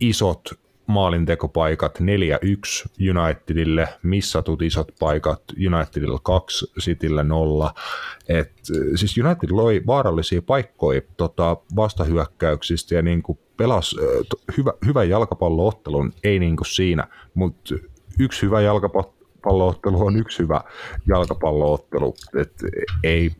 isot 0.00 0.65
maalintekopaikat 0.86 1.98
4-1 1.98 2.02
Unitedille, 3.18 3.88
missatut 4.02 4.62
isot 4.62 4.92
paikat 4.98 5.42
Unitedille 5.66 6.18
2, 6.22 6.66
Citylle 6.80 7.22
0. 7.22 7.74
Et, 8.28 8.52
siis 8.94 9.18
United 9.18 9.50
loi 9.50 9.82
vaarallisia 9.86 10.42
paikkoja 10.42 11.00
tota, 11.16 11.56
vastahyökkäyksistä 11.76 12.94
ja 12.94 13.02
niin 13.02 13.22
kuin 13.22 13.38
pelas 13.56 13.96
hyvä, 14.56 14.72
hyvä 14.86 15.04
jalkapalloottelun, 15.04 16.12
ei 16.24 16.38
niin 16.38 16.56
kuin 16.56 16.66
siinä, 16.66 17.08
mutta 17.34 17.74
yksi 18.18 18.42
hyvä 18.42 18.60
jalkapalloottelu 18.60 20.06
on 20.06 20.16
yksi 20.16 20.38
hyvä 20.38 20.60
jalkapalloottelu. 21.06 22.14
Et 22.40 22.52
ei 23.04 23.30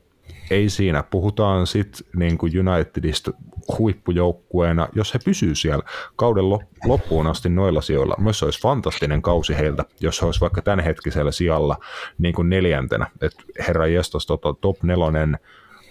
ei 0.51 0.69
siinä. 0.69 1.03
Puhutaan 1.03 1.67
sitten 1.67 2.09
niin 2.17 2.39
Unitedista 2.43 3.33
huippujoukkueena, 3.79 4.89
jos 4.95 5.15
he 5.15 5.19
pysyy 5.25 5.55
siellä 5.55 5.85
kauden 6.17 6.45
loppuun 6.85 7.27
asti 7.27 7.49
noilla 7.49 7.81
sijoilla. 7.81 8.15
Myös 8.19 8.39
se 8.39 8.45
olisi 8.45 8.63
fantastinen 8.63 9.23
kausi 9.23 9.57
heiltä, 9.57 9.85
jos 10.01 10.21
he 10.21 10.27
olisi 10.27 10.41
vaikka 10.41 10.63
tämänhetkisellä 10.63 11.31
sijalla 11.33 11.77
niin 12.19 12.35
kuin 12.35 12.49
neljäntenä. 12.49 13.07
Et 13.21 13.35
herra 13.69 13.87
jestas, 13.87 14.27
tota, 14.27 14.55
top 14.61 14.83
nelonen 14.83 15.39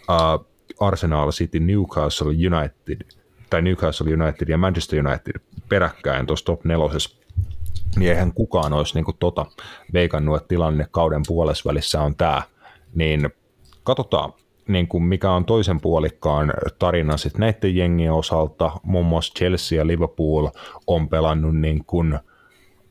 uh, 0.09 0.45
Arsenal 0.79 1.31
City, 1.31 1.59
Newcastle 1.59 2.27
United, 2.27 3.07
tai 3.49 3.61
Newcastle 3.61 4.13
United 4.13 4.49
ja 4.49 4.57
Manchester 4.57 5.07
United 5.07 5.41
peräkkäin 5.69 6.27
tuossa 6.27 6.45
top 6.45 6.65
nelosessa 6.65 7.25
niin 7.95 8.11
eihän 8.11 8.33
kukaan 8.33 8.73
olisi 8.73 8.93
niin 8.93 9.05
kuin 9.05 9.17
tota 9.19 9.45
veikannut, 9.93 10.37
että 10.37 10.47
tilanne 10.47 10.87
kauden 10.91 11.21
puolessa 11.27 12.01
on 12.01 12.15
tämä, 12.15 12.41
niin 12.95 13.29
katsotaan, 13.83 14.33
niin 14.67 14.87
kuin 14.87 15.03
mikä 15.03 15.31
on 15.31 15.45
toisen 15.45 15.81
puolikkaan 15.81 16.53
tarina 16.79 17.17
sitten 17.17 17.39
näiden 17.39 17.75
jengien 17.75 18.13
osalta. 18.13 18.71
Muun 18.83 19.05
muassa 19.05 19.33
Chelsea 19.37 19.77
ja 19.77 19.87
Liverpool 19.87 20.47
on 20.87 21.09
pelannut 21.09 21.57
niin 21.57 21.85
kuin 21.85 22.19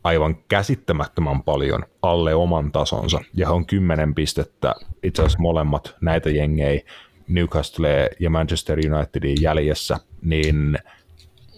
aivan 0.05 0.37
käsittämättömän 0.49 1.43
paljon 1.43 1.83
alle 2.03 2.35
oman 2.35 2.73
tasonsa, 2.73 3.21
ja 3.35 3.51
on 3.51 3.67
kymmenen 3.67 4.15
pistettä 4.15 4.75
itse 5.03 5.23
asiassa 5.23 5.39
molemmat 5.39 5.97
näitä 6.01 6.31
jengejä 6.31 6.81
Newcastle 7.29 8.11
ja 8.21 8.31
Manchester 8.31 8.79
Unitedin 8.79 9.43
jäljessä, 9.43 9.97
niin 10.23 10.79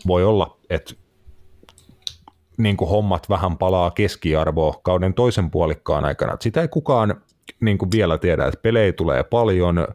voi 0.07 0.25
olla, 0.25 0.57
että 0.71 0.95
niin 2.57 2.77
kuin 2.77 2.91
hommat 2.91 3.29
vähän 3.29 3.59
palaa 3.59 3.91
keskiarvoa 3.91 4.81
kauden 4.83 5.15
toisen 5.15 5.51
puolikkaan 5.51 6.05
aikana. 6.05 6.37
Sitä 6.41 6.61
ei 6.61 6.69
kukaan 6.69 7.21
niin 7.61 7.79
kuin 7.79 7.91
vielä 7.91 8.19
tiedä, 8.19 8.47
että 8.47 8.61
pelejä 8.63 8.93
tulee 8.93 9.25
paljon 9.25 9.87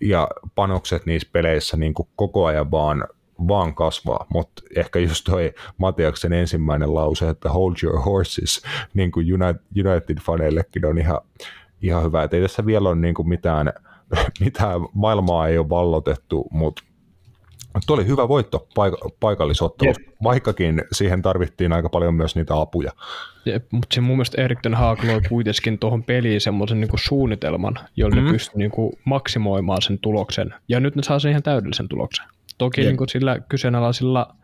ja 0.00 0.28
panokset 0.54 1.06
niissä 1.06 1.28
peleissä 1.32 1.76
niin 1.76 1.94
kuin 1.94 2.08
koko 2.16 2.46
ajan 2.46 2.70
vaan 2.70 3.04
vaan 3.48 3.74
kasvaa, 3.74 4.26
mutta 4.28 4.62
ehkä 4.76 4.98
just 4.98 5.24
toi 5.24 5.54
Matiaksen 5.78 6.32
ensimmäinen 6.32 6.94
lause, 6.94 7.28
että 7.28 7.50
hold 7.50 7.74
your 7.82 8.00
horses, 8.00 8.62
niin 8.94 9.10
kuin 9.10 9.26
United-faneillekin 9.76 10.86
on 10.86 10.98
ihan, 10.98 11.20
ihan 11.82 12.04
hyvä, 12.04 12.22
että 12.22 12.36
ei 12.36 12.42
tässä 12.42 12.66
vielä 12.66 12.88
ole 12.88 12.96
niin 12.96 13.14
kuin 13.14 13.28
mitään, 13.28 13.72
mitään, 14.44 14.80
maailmaa 14.92 15.48
ei 15.48 15.58
ole 15.58 15.68
vallotettu, 15.68 16.48
mutta 16.50 16.82
Tuo 17.86 17.96
oli 17.96 18.06
hyvä 18.06 18.28
voitto 18.28 18.68
paik- 18.74 19.14
paikallisottelussa, 19.20 20.02
yep. 20.02 20.16
vaikkakin 20.22 20.82
siihen 20.92 21.22
tarvittiin 21.22 21.72
aika 21.72 21.88
paljon 21.88 22.14
myös 22.14 22.36
niitä 22.36 22.60
apuja. 22.60 22.92
Jep, 23.44 23.72
mutta 23.72 23.94
se 23.94 24.00
mun 24.00 24.16
mielestä 24.16 24.42
Erik 24.42 24.58
Ten 24.62 24.74
Hag 24.74 25.04
loi 25.04 25.20
kuitenkin 25.28 25.78
tuohon 25.78 26.02
peliin 26.02 26.40
semmoisen 26.40 26.80
niinku 26.80 26.96
suunnitelman, 26.98 27.78
jolla 27.96 28.14
mm-hmm. 28.14 28.26
ne 28.26 28.32
pystyi 28.32 28.58
niinku 28.58 28.98
maksimoimaan 29.04 29.82
sen 29.82 29.98
tuloksen. 29.98 30.54
Ja 30.68 30.80
nyt 30.80 30.96
ne 30.96 31.02
saa 31.02 31.18
sen 31.18 31.30
ihan 31.30 31.42
täydellisen 31.42 31.88
tuloksen. 31.88 32.26
Toki 32.58 32.80
niinku 32.80 33.06
sillä 33.08 33.38
kyseenalaisilla 33.48 34.36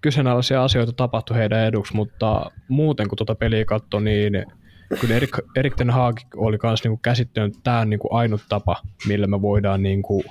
kyseenalaisia 0.00 0.64
asioita 0.64 0.92
tapahtui 0.92 1.36
heidän 1.36 1.66
eduksi, 1.66 1.96
mutta 1.96 2.50
muuten 2.68 3.08
kun 3.08 3.16
tuota 3.18 3.34
peliä 3.34 3.64
katsoi, 3.64 4.02
niin 4.02 4.46
kyllä 5.00 5.14
Erik, 5.14 5.30
Erik 5.56 5.76
Ten 5.76 5.90
Hag 5.90 6.16
oli 6.36 6.58
myös 6.62 6.84
niinku 6.84 7.00
käsittänyt, 7.02 7.48
että 7.48 7.60
tämä 7.64 7.80
on 7.80 7.90
niinku 7.90 8.08
ainut 8.10 8.40
tapa, 8.48 8.76
millä 9.06 9.26
me 9.26 9.42
voidaan 9.42 9.82
niinku 9.82 10.24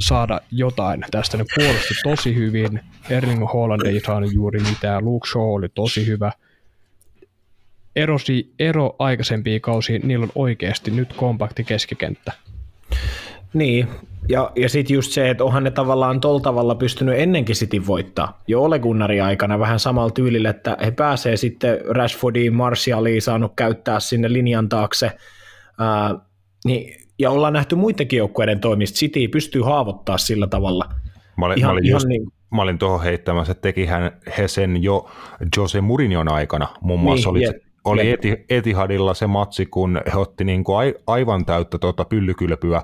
saada 0.00 0.40
jotain 0.50 1.04
tästä. 1.10 1.36
Ne 1.36 1.44
puolusti 1.54 1.94
tosi 2.04 2.34
hyvin. 2.34 2.80
Erling 3.10 3.44
Haaland 3.52 3.86
ei 3.86 4.00
saanut 4.00 4.32
juuri 4.32 4.60
mitään. 4.60 5.04
Luke 5.04 5.28
Shaw 5.28 5.54
oli 5.54 5.68
tosi 5.68 6.06
hyvä. 6.06 6.32
Erosi, 7.96 8.54
ero 8.58 8.96
aikaisempiin 8.98 9.60
kausiin, 9.60 10.08
niillä 10.08 10.24
on 10.24 10.32
oikeasti 10.34 10.90
nyt 10.90 11.12
kompakti 11.12 11.64
keskikenttä. 11.64 12.32
Niin, 13.52 13.88
ja, 14.28 14.52
ja 14.56 14.68
sitten 14.68 14.94
just 14.94 15.12
se, 15.12 15.30
että 15.30 15.44
onhan 15.44 15.64
ne 15.64 15.70
tavallaan 15.70 16.20
tol 16.20 16.38
tavalla 16.38 16.74
pystynyt 16.74 17.18
ennenkin 17.18 17.56
City 17.56 17.86
voittaa. 17.86 18.42
Jo 18.46 18.62
Ole 18.62 18.78
Gunnarin 18.78 19.22
aikana 19.22 19.58
vähän 19.58 19.80
samalla 19.80 20.10
tyylillä, 20.10 20.50
että 20.50 20.76
he 20.84 20.90
pääsee 20.90 21.36
sitten 21.36 21.78
Rashfordiin, 21.88 22.54
Martialiin 22.54 23.22
saanut 23.22 23.52
käyttää 23.56 24.00
sinne 24.00 24.32
linjan 24.32 24.68
taakse. 24.68 25.10
Ää, 25.78 26.14
niin 26.64 27.05
ja 27.18 27.30
ollaan 27.30 27.52
nähty 27.52 27.74
muidenkin 27.74 28.16
joukkueiden 28.16 28.60
toimista. 28.60 28.96
City 28.96 29.28
pystyy 29.28 29.62
haavoittaa 29.62 30.18
sillä 30.18 30.46
tavalla. 30.46 30.84
Mä 31.36 31.46
olin, 31.46 31.58
ihan, 31.58 31.68
mä 31.68 31.72
olin, 31.72 31.84
ihan 31.84 31.96
just, 31.96 32.06
niin... 32.06 32.22
mä 32.54 32.62
olin 32.62 32.78
tuohon 32.78 33.02
heittämässä, 33.02 33.52
että 33.52 33.62
tekihän 33.62 34.20
he 34.38 34.48
sen 34.48 34.82
jo 34.82 35.10
Jose 35.56 35.80
Mourinhon 35.80 36.32
aikana. 36.32 36.68
Muun 36.80 37.00
muassa 37.00 37.32
niin, 37.32 37.36
oli, 37.36 37.42
jep, 37.44 37.56
oli 37.84 38.10
jep. 38.10 38.20
Etihadilla 38.50 39.14
se 39.14 39.26
matsi, 39.26 39.66
kun 39.66 40.00
he 40.12 40.18
otti 40.18 40.44
niin 40.44 40.64
kuin 40.64 40.94
aivan 41.06 41.44
täyttä 41.44 41.78
tuota 41.78 42.04
pyllykylpyä 42.04 42.82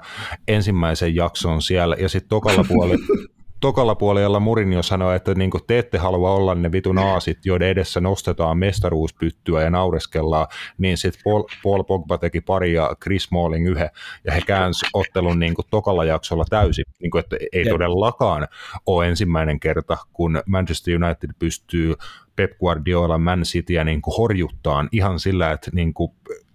ensimmäisen 0.48 1.14
jakson 1.14 1.62
siellä, 1.62 1.96
ja 1.98 2.08
sitten 2.08 2.28
tokalla 2.28 2.64
puolella 2.68 3.04
tokalla 3.62 3.94
puolella 3.94 4.40
Murinio 4.40 4.82
sanoi, 4.82 5.16
että 5.16 5.34
niin 5.34 5.50
te 5.66 5.78
ette 5.78 5.98
halua 5.98 6.34
olla 6.34 6.54
ne 6.54 6.72
vitun 6.72 6.98
aasit, 6.98 7.38
joiden 7.46 7.68
edessä 7.68 8.00
nostetaan 8.00 8.58
mestaruuspyttyä 8.58 9.62
ja 9.62 9.70
naureskellaan, 9.70 10.46
niin 10.78 10.98
sitten 10.98 11.22
Paul, 11.24 11.42
Paul 11.62 11.82
Pogba 11.82 12.18
teki 12.18 12.40
pari 12.40 12.72
ja 12.72 12.96
Chris 13.02 13.22
Smalling 13.22 13.68
yhden, 13.68 13.90
ja 14.24 14.32
he 14.32 14.40
käänsi 14.40 14.86
ottelun 14.94 15.38
niin 15.38 15.54
tokalla 15.70 16.04
jaksolla 16.04 16.44
täysin, 16.50 16.84
niin 17.00 17.10
kuin, 17.10 17.20
että 17.20 17.36
ei 17.52 17.64
todellakaan 17.64 18.48
ole 18.86 19.08
ensimmäinen 19.08 19.60
kerta, 19.60 19.96
kun 20.12 20.42
Manchester 20.46 21.04
United 21.04 21.30
pystyy 21.38 21.94
Pep 22.36 22.58
Guardiola 22.58 23.18
Man 23.18 23.42
Cityä 23.42 23.84
niin 23.84 24.02
horjuttaan 24.18 24.88
ihan 24.92 25.20
sillä, 25.20 25.52
että 25.52 25.70
niin 25.74 25.94
kuin 25.94 26.12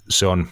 se 0.09 0.27
on 0.27 0.47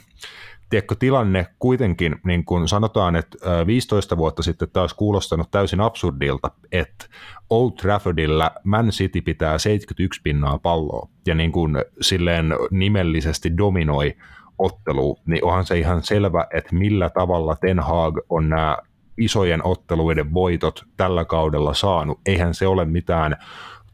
tiedätkö, 0.76 0.95
tilanne 0.99 1.47
kuitenkin, 1.59 2.15
niin 2.26 2.45
kuin 2.45 2.67
sanotaan, 2.67 3.15
että 3.15 3.38
15 3.67 4.17
vuotta 4.17 4.43
sitten 4.43 4.67
taas 4.73 4.93
kuulostanut 4.93 5.51
täysin 5.51 5.82
absurdilta, 5.82 6.51
että 6.71 7.05
Old 7.49 7.71
Traffordilla 7.71 8.51
Man 8.63 8.89
City 8.89 9.21
pitää 9.21 9.57
71 9.57 10.21
pinnaa 10.23 10.57
palloa 10.57 11.09
ja 11.28 11.36
niin 11.36 11.51
kuin 11.51 11.78
silleen 12.01 12.45
nimellisesti 12.71 13.57
dominoi 13.57 14.15
ottelu, 14.57 15.17
niin 15.26 15.45
onhan 15.45 15.65
se 15.65 15.80
ihan 15.80 16.03
selvä, 16.03 16.47
että 16.53 16.76
millä 16.76 17.09
tavalla 17.09 17.55
Ten 17.55 17.80
Hag 17.80 18.17
on 18.30 18.49
nämä 18.49 18.78
isojen 19.17 19.65
otteluiden 19.65 20.34
voitot 20.34 20.86
tällä 20.97 21.26
kaudella 21.26 21.73
saanut. 21.73 22.19
Eihän 22.26 22.53
se 22.53 22.67
ole 22.67 22.86
mitään 22.86 23.36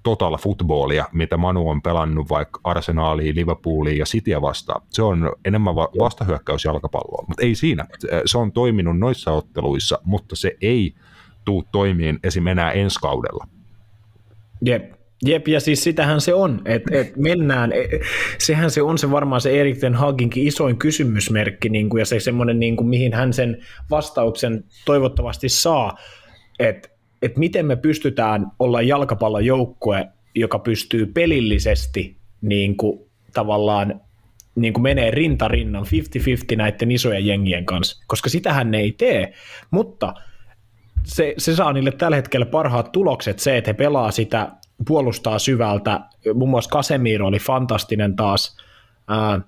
total 0.04 0.38
footballia, 0.38 1.06
mitä 1.14 1.38
Manu 1.38 1.70
on 1.70 1.82
pelannut 1.82 2.30
vaikka 2.30 2.60
Arsenaaliin, 2.64 3.36
Liverpooliin 3.36 3.98
ja 3.98 4.06
Cityä 4.06 4.42
vastaan. 4.42 4.82
Se 4.90 5.02
on 5.02 5.32
enemmän 5.46 5.76
va- 5.76 5.90
vastahyökkäysjalkapalloa, 6.00 7.26
mutta 7.28 7.46
ei 7.46 7.56
siinä. 7.56 7.88
Se 8.26 8.38
on 8.38 8.52
toiminut 8.52 9.00
noissa 9.00 9.32
otteluissa, 9.32 10.00
mutta 10.04 10.36
se 10.36 10.56
ei 10.62 10.94
tuu 11.46 11.64
toimiin 11.72 12.20
esim. 12.24 12.48
enää 12.48 12.72
ensi 12.72 13.00
kaudella. 13.00 13.48
Jep, 14.66 14.94
Jep, 15.26 15.48
ja 15.48 15.60
siis 15.60 15.84
sitähän 15.84 16.22
se 16.22 16.34
on, 16.34 16.62
että 16.66 17.00
et 17.00 17.18
mennään, 17.18 17.72
e, 17.72 17.88
sehän 18.38 18.72
se 18.72 18.82
on 18.82 18.98
se 18.98 19.12
varmaan 19.12 19.42
se 19.42 19.60
Erik 19.60 19.78
Ten 19.78 19.96
Haginkin 19.96 20.48
isoin 20.48 20.78
kysymysmerkki, 20.78 21.70
niin 21.70 21.90
kuin, 21.90 22.00
ja 22.00 22.06
se 22.06 22.20
semmoinen, 22.20 22.60
niin 22.60 22.76
kuin, 22.76 22.88
mihin 22.88 23.14
hän 23.14 23.34
sen 23.34 23.58
vastauksen 23.90 24.64
toivottavasti 24.86 25.50
saa, 25.50 25.98
että 26.60 26.90
että 27.22 27.40
miten 27.40 27.66
me 27.66 27.76
pystytään 27.76 28.52
olla 28.60 28.82
jalkapallojoukkue, 28.82 30.08
joka 30.36 30.60
pystyy 30.60 31.06
pelillisesti 31.06 32.18
niin 32.42 32.78
kuin, 32.78 33.00
tavallaan 33.34 34.02
niin 34.56 34.74
kuin 34.74 34.84
menee 34.84 35.12
rintarinnan 35.12 35.86
50-50 36.54 36.56
näiden 36.56 36.92
isojen 36.92 37.26
jengien 37.26 37.66
kanssa, 37.66 38.04
koska 38.08 38.30
sitähän 38.30 38.72
ne 38.72 38.78
ei 38.80 38.92
tee, 38.92 39.34
mutta 39.72 40.14
se, 41.04 41.34
se 41.38 41.56
saa 41.56 41.74
niille 41.74 41.92
tällä 41.92 42.16
hetkellä 42.16 42.46
parhaat 42.46 42.92
tulokset, 42.92 43.40
se, 43.40 43.58
että 43.58 43.70
he 43.70 43.74
pelaa 43.74 44.12
sitä, 44.12 44.52
puolustaa 44.88 45.40
syvältä, 45.40 46.02
muun 46.34 46.50
muassa 46.50 46.70
Casemiro 46.70 47.28
oli 47.28 47.40
fantastinen 47.40 48.16
taas, 48.16 48.58
ää, 49.08 49.42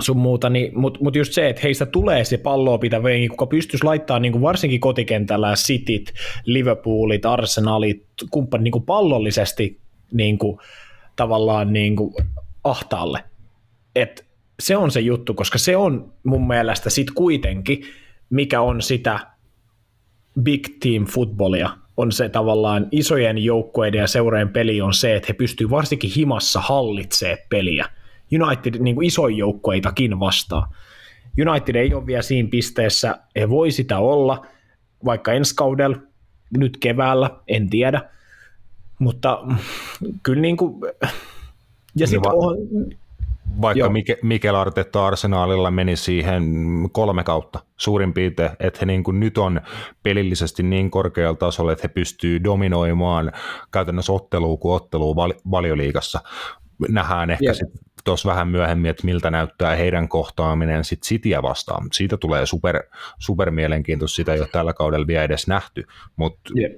sun 0.00 0.16
muuta, 0.16 0.50
niin, 0.50 0.78
mutta 0.78 1.00
mut 1.02 1.16
just 1.16 1.32
se, 1.32 1.48
että 1.48 1.62
heistä 1.62 1.86
tulee 1.86 2.24
se 2.24 2.38
palloa 2.38 2.78
pitävä 2.78 3.10
jengi, 3.10 3.28
kuka 3.28 3.46
pystyisi 3.46 3.84
laittaa 3.84 4.18
niin 4.18 4.32
kuin 4.32 4.42
varsinkin 4.42 4.80
kotikentällä 4.80 5.54
Cityt, 5.54 6.12
Liverpoolit, 6.44 7.26
Arsenalit, 7.26 8.06
kumppanit 8.30 8.64
niin 8.64 8.72
kuin 8.72 8.84
pallollisesti 8.84 9.80
niin 10.12 10.38
kuin, 10.38 10.58
tavallaan 11.16 11.72
niin 11.72 11.96
kuin 11.96 12.14
ahtaalle. 12.64 13.24
Et 13.96 14.26
se 14.60 14.76
on 14.76 14.90
se 14.90 15.00
juttu, 15.00 15.34
koska 15.34 15.58
se 15.58 15.76
on 15.76 16.12
mun 16.24 16.46
mielestä 16.46 16.90
sit 16.90 17.10
kuitenkin, 17.10 17.84
mikä 18.30 18.60
on 18.60 18.82
sitä 18.82 19.20
big 20.42 20.66
team 20.80 21.04
footballia, 21.06 21.70
on 21.96 22.12
se 22.12 22.28
tavallaan 22.28 22.88
isojen 22.90 23.38
joukkueiden 23.38 23.98
ja 23.98 24.06
seurojen 24.06 24.48
peli 24.48 24.80
on 24.80 24.94
se, 24.94 25.16
että 25.16 25.26
he 25.28 25.32
pystyvät 25.32 25.70
varsinkin 25.70 26.10
himassa 26.16 26.60
hallitsemaan 26.60 27.38
peliä. 27.48 27.86
United 28.40 28.78
niin 28.78 28.94
kuin 28.94 29.06
isoin 29.06 29.36
joukkueitakin 29.36 30.20
vastaan. 30.20 30.68
United 31.48 31.74
ei 31.74 31.94
ole 31.94 32.06
vielä 32.06 32.22
siinä 32.22 32.48
pisteessä, 32.48 33.18
he 33.36 33.48
voi 33.48 33.70
sitä 33.70 33.98
olla, 33.98 34.46
vaikka 35.04 35.32
ensi 35.32 35.54
kaudella, 35.56 35.96
nyt 36.58 36.76
keväällä, 36.76 37.30
en 37.48 37.70
tiedä, 37.70 38.02
mutta 38.98 39.42
kyllä 40.22 40.40
niin 40.40 40.56
kuin, 40.56 40.74
ja 41.96 42.06
sitten 42.06 42.32
on, 42.34 42.56
vaikka 43.60 43.88
Mike, 43.88 44.18
Mikel 44.22 44.54
Artetta 44.54 45.06
Arsenaalilla 45.06 45.70
meni 45.70 45.96
siihen 45.96 46.44
kolme 46.92 47.24
kautta 47.24 47.58
suurin 47.76 48.12
piirtein, 48.12 48.50
että 48.60 48.78
he 48.80 48.86
niin 48.86 49.04
kuin 49.04 49.20
nyt 49.20 49.38
on 49.38 49.60
pelillisesti 50.02 50.62
niin 50.62 50.90
korkealla 50.90 51.36
tasolla, 51.36 51.72
että 51.72 51.88
he 51.88 51.88
pystyy 51.88 52.44
dominoimaan 52.44 53.32
käytännössä 53.70 54.12
ottelua 54.12 54.56
kuin 54.56 54.74
ottelua 54.74 55.16
valioliigassa. 55.50 56.20
Nähdään 56.88 57.30
ehkä 57.30 57.44
yeah. 57.44 57.56
Tuossa 58.04 58.28
vähän 58.28 58.48
myöhemmin, 58.48 58.90
että 58.90 59.04
miltä 59.04 59.30
näyttää 59.30 59.76
heidän 59.76 60.08
kohtaaminen 60.08 60.84
sit 60.84 61.02
Cityä 61.02 61.42
vastaan. 61.42 61.88
Siitä 61.92 62.16
tulee 62.16 62.46
super, 62.46 62.82
super 63.18 63.50
mielenkiintoista, 63.50 64.16
sitä 64.16 64.34
ei 64.34 64.40
ole 64.40 64.48
tällä 64.52 64.72
kaudella 64.72 65.06
vielä 65.06 65.24
edes 65.24 65.46
nähty, 65.46 65.84
mutta 66.16 66.50
yeah 66.58 66.72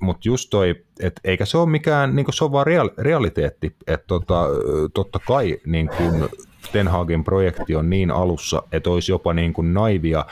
mutta 0.00 0.28
just 0.28 0.50
toi, 0.50 0.84
että 1.00 1.20
eikä 1.24 1.44
se 1.44 1.58
ole 1.58 1.68
mikään, 1.68 2.16
niin 2.16 2.26
se 2.30 2.44
on 2.44 2.52
vaan 2.52 2.66
real, 2.66 2.90
realiteetti, 2.98 3.76
että 3.86 4.06
tota, 4.06 4.46
totta 4.94 5.18
kai 5.18 5.58
niin 5.66 5.90
kun 5.96 6.28
Ten 6.72 6.88
Hagin 6.88 7.24
projekti 7.24 7.76
on 7.76 7.90
niin 7.90 8.10
alussa, 8.10 8.62
että 8.72 8.90
olisi 8.90 9.12
jopa 9.12 9.32
niin 9.34 9.52
kuin 9.52 9.74
naivia 9.74 10.24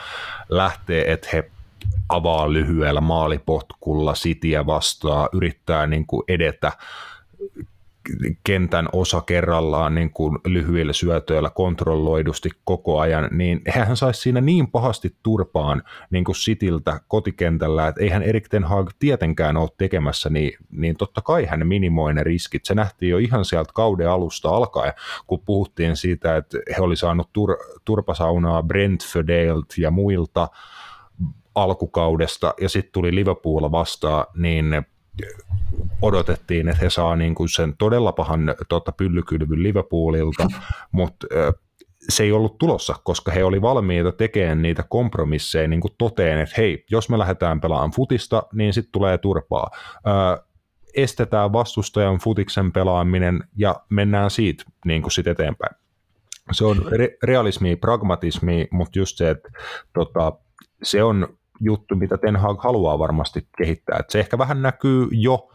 lähteä, 0.49 1.03
että 1.13 1.27
he 1.33 1.51
avaa 2.09 2.53
lyhyellä 2.53 3.01
maalipotkulla 3.01 4.15
sitiä 4.15 4.65
vastaan, 4.65 5.29
yrittää 5.33 5.87
niin 5.87 6.05
kuin 6.05 6.23
edetä 6.27 6.71
kentän 8.43 8.89
osa 8.93 9.21
kerrallaan 9.21 9.95
niin 9.95 10.09
kuin 10.09 10.37
lyhyillä 10.45 10.93
syötöillä 10.93 11.49
kontrolloidusti 11.49 12.49
koko 12.65 12.99
ajan, 12.99 13.29
niin 13.31 13.61
hän 13.69 13.97
saisi 13.97 14.21
siinä 14.21 14.41
niin 14.41 14.71
pahasti 14.71 15.15
turpaan 15.23 15.83
niin 16.11 16.23
kuin 16.23 16.35
Sitiltä 16.35 16.99
kotikentällä, 17.07 17.87
että 17.87 18.03
eihän 18.03 18.23
Erik 18.23 18.49
Ten 18.49 18.63
Hag 18.63 18.89
tietenkään 18.99 19.57
ole 19.57 19.69
tekemässä, 19.77 20.29
niin, 20.29 20.51
niin 20.71 20.97
totta 20.97 21.21
kai 21.21 21.45
hän 21.45 21.67
minimoi 21.67 22.13
ne 22.13 22.23
riskit. 22.23 22.65
Se 22.65 22.75
nähtiin 22.75 23.09
jo 23.09 23.17
ihan 23.17 23.45
sieltä 23.45 23.71
kauden 23.73 24.09
alusta 24.09 24.49
alkaen, 24.49 24.93
kun 25.27 25.39
puhuttiin 25.45 25.95
siitä, 25.95 26.37
että 26.37 26.57
he 26.77 26.81
oli 26.81 26.95
saanut 26.95 27.29
tur, 27.33 27.57
turpasaunaa 27.85 28.63
Brentfordailt 28.63 29.73
ja 29.77 29.91
muilta 29.91 30.47
alkukaudesta, 31.55 32.53
ja 32.61 32.69
sitten 32.69 32.91
tuli 32.91 33.15
Liverpool 33.15 33.71
vastaan, 33.71 34.25
niin 34.35 34.85
odotettiin, 36.01 36.69
että 36.69 36.83
he 36.83 36.89
saa 36.89 37.15
niin 37.15 37.35
kuin 37.35 37.49
sen 37.49 37.73
todella 37.77 38.11
pahan 38.11 38.55
tota, 38.69 38.91
pyllykylvyn 38.91 39.63
Liverpoolilta, 39.63 40.47
mutta 40.91 41.27
se 42.09 42.23
ei 42.23 42.31
ollut 42.31 42.57
tulossa, 42.57 42.95
koska 43.03 43.31
he 43.31 43.43
oli 43.43 43.61
valmiita 43.61 44.11
tekemään 44.11 44.61
niitä 44.61 44.83
kompromisseja 44.89 45.67
niin 45.67 45.81
kuin 45.81 45.93
toteen, 45.97 46.39
että 46.39 46.55
hei, 46.57 46.85
jos 46.91 47.09
me 47.09 47.17
lähdetään 47.17 47.61
pelaamaan 47.61 47.91
futista, 47.91 48.43
niin 48.53 48.73
sitten 48.73 48.91
tulee 48.91 49.17
turpaa. 49.17 49.69
Ö, 49.95 50.43
estetään 50.95 51.53
vastustajan 51.53 52.17
futiksen 52.17 52.71
pelaaminen 52.71 53.43
ja 53.57 53.75
mennään 53.89 54.31
siitä 54.31 54.63
niin 54.85 55.01
kuin 55.01 55.11
sit 55.11 55.27
eteenpäin. 55.27 55.75
Se 56.51 56.65
on 56.65 56.77
re- 56.77 57.17
realismi, 57.23 57.75
pragmatismi, 57.75 58.67
mutta 58.71 58.99
just 58.99 59.17
se, 59.17 59.29
että 59.29 59.49
tota, 59.93 60.33
se 60.83 61.03
on 61.03 61.38
juttu, 61.59 61.95
mitä 61.95 62.17
Ten 62.17 62.35
Hag 62.35 62.63
haluaa 62.63 62.99
varmasti 62.99 63.47
kehittää. 63.57 63.97
Et 63.99 64.09
se 64.09 64.19
ehkä 64.19 64.37
vähän 64.37 64.61
näkyy 64.61 65.07
jo 65.11 65.49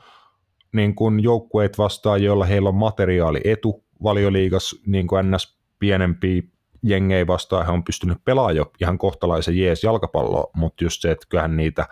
niin 0.72 0.94
kuin 0.94 1.22
joukkueet 1.22 1.78
vastaan, 1.78 2.22
joilla 2.22 2.44
heillä 2.44 2.68
on 2.68 2.74
materiaali 2.74 3.40
etu 3.44 3.84
valioliigas, 4.02 4.76
niin 4.86 5.06
kuin 5.06 5.30
ns. 5.30 5.58
pienempi 5.78 6.50
jengei 6.82 7.26
vastaan, 7.26 7.66
he 7.66 7.72
on 7.72 7.84
pystynyt 7.84 8.18
pelaamaan 8.24 8.56
jo 8.56 8.72
ihan 8.80 8.98
kohtalaisen 8.98 9.58
jees 9.58 9.84
jalkapalloa, 9.84 10.50
mutta 10.56 10.84
just 10.84 11.02
se, 11.02 11.10
että 11.10 11.26
kyllähän 11.28 11.56
niitä 11.56 11.86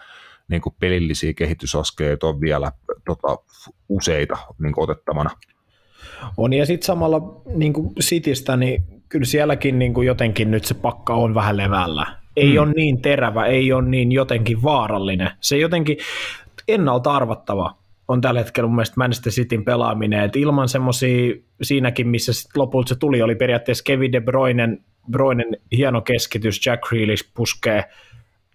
niin 0.49 0.63
kuin 0.63 0.75
pelillisiä 0.81 1.33
kehitysaskeleita 1.33 2.27
on 2.27 2.41
vielä 2.41 2.73
tota, 3.07 3.39
useita 3.89 4.37
niin 4.59 4.73
kuin 4.73 4.91
otettavana. 4.91 5.31
On, 6.37 6.53
ja 6.53 6.67
sitten 6.67 6.87
samalla 6.87 7.43
niin 7.55 7.73
kuin 7.73 7.95
Citystä, 7.95 8.57
niin 8.57 9.03
kyllä 9.09 9.25
sielläkin 9.25 9.79
niin 9.79 9.95
kuin 9.95 10.07
jotenkin 10.07 10.51
nyt 10.51 10.65
se 10.65 10.75
pakka 10.75 11.15
on 11.15 11.35
vähän 11.35 11.57
levällä. 11.57 12.22
Ei 12.37 12.51
hmm. 12.51 12.63
ole 12.63 12.73
niin 12.73 13.03
terävä, 13.03 13.47
ei 13.47 13.73
ole 13.73 13.89
niin 13.89 14.13
jotenkin 14.13 14.63
vaarallinen. 14.63 15.31
Se 15.41 15.59
jotenkin 15.59 15.97
ennalta 16.69 17.13
arvattava 17.13 17.75
on 18.09 18.21
tällä 18.21 18.41
hetkellä 18.41 18.67
mun 18.67 18.77
mielestä 18.77 18.95
Manchester 18.97 19.33
Cityn 19.33 19.65
pelaaminen, 19.65 20.25
että 20.25 20.39
ilman 20.39 20.69
semmoisia, 20.69 21.35
siinäkin 21.63 22.09
missä 22.09 22.33
sit 22.33 22.57
lopulta 22.57 22.89
se 22.89 22.95
tuli, 22.95 23.23
oli 23.23 23.35
periaatteessa 23.35 23.85
Kevin 23.85 24.13
De 24.13 24.21
Bruyne, 24.21 24.79
Bruynen 25.11 25.57
hieno 25.77 26.01
keskitys, 26.01 26.67
Jack 26.67 26.83
Grealish 26.83 27.31
puskee, 27.35 27.85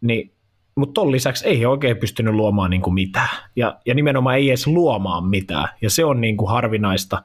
niin 0.01 0.32
mutta 0.75 0.93
ton 0.93 1.11
lisäksi 1.11 1.47
ei 1.47 1.65
oikein 1.65 1.97
pystynyt 1.97 2.34
luomaan 2.34 2.69
niin 2.69 2.82
kuin 2.82 2.93
mitään. 2.93 3.30
Ja, 3.55 3.78
ja 3.86 3.95
nimenomaan 3.95 4.36
ei 4.36 4.49
edes 4.49 4.67
luomaan 4.67 5.25
mitään. 5.25 5.67
Ja 5.82 5.89
se 5.89 6.05
on 6.05 6.21
niin 6.21 6.38
kuin 6.38 6.49
harvinaista, 6.49 7.23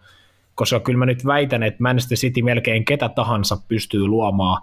koska 0.54 0.80
kyllä 0.80 0.98
mä 0.98 1.06
nyt 1.06 1.26
väitän, 1.26 1.62
että 1.62 1.82
Manchester 1.82 2.18
City 2.18 2.42
melkein 2.42 2.84
ketä 2.84 3.08
tahansa 3.08 3.56
pystyy 3.68 4.06
luomaan 4.06 4.62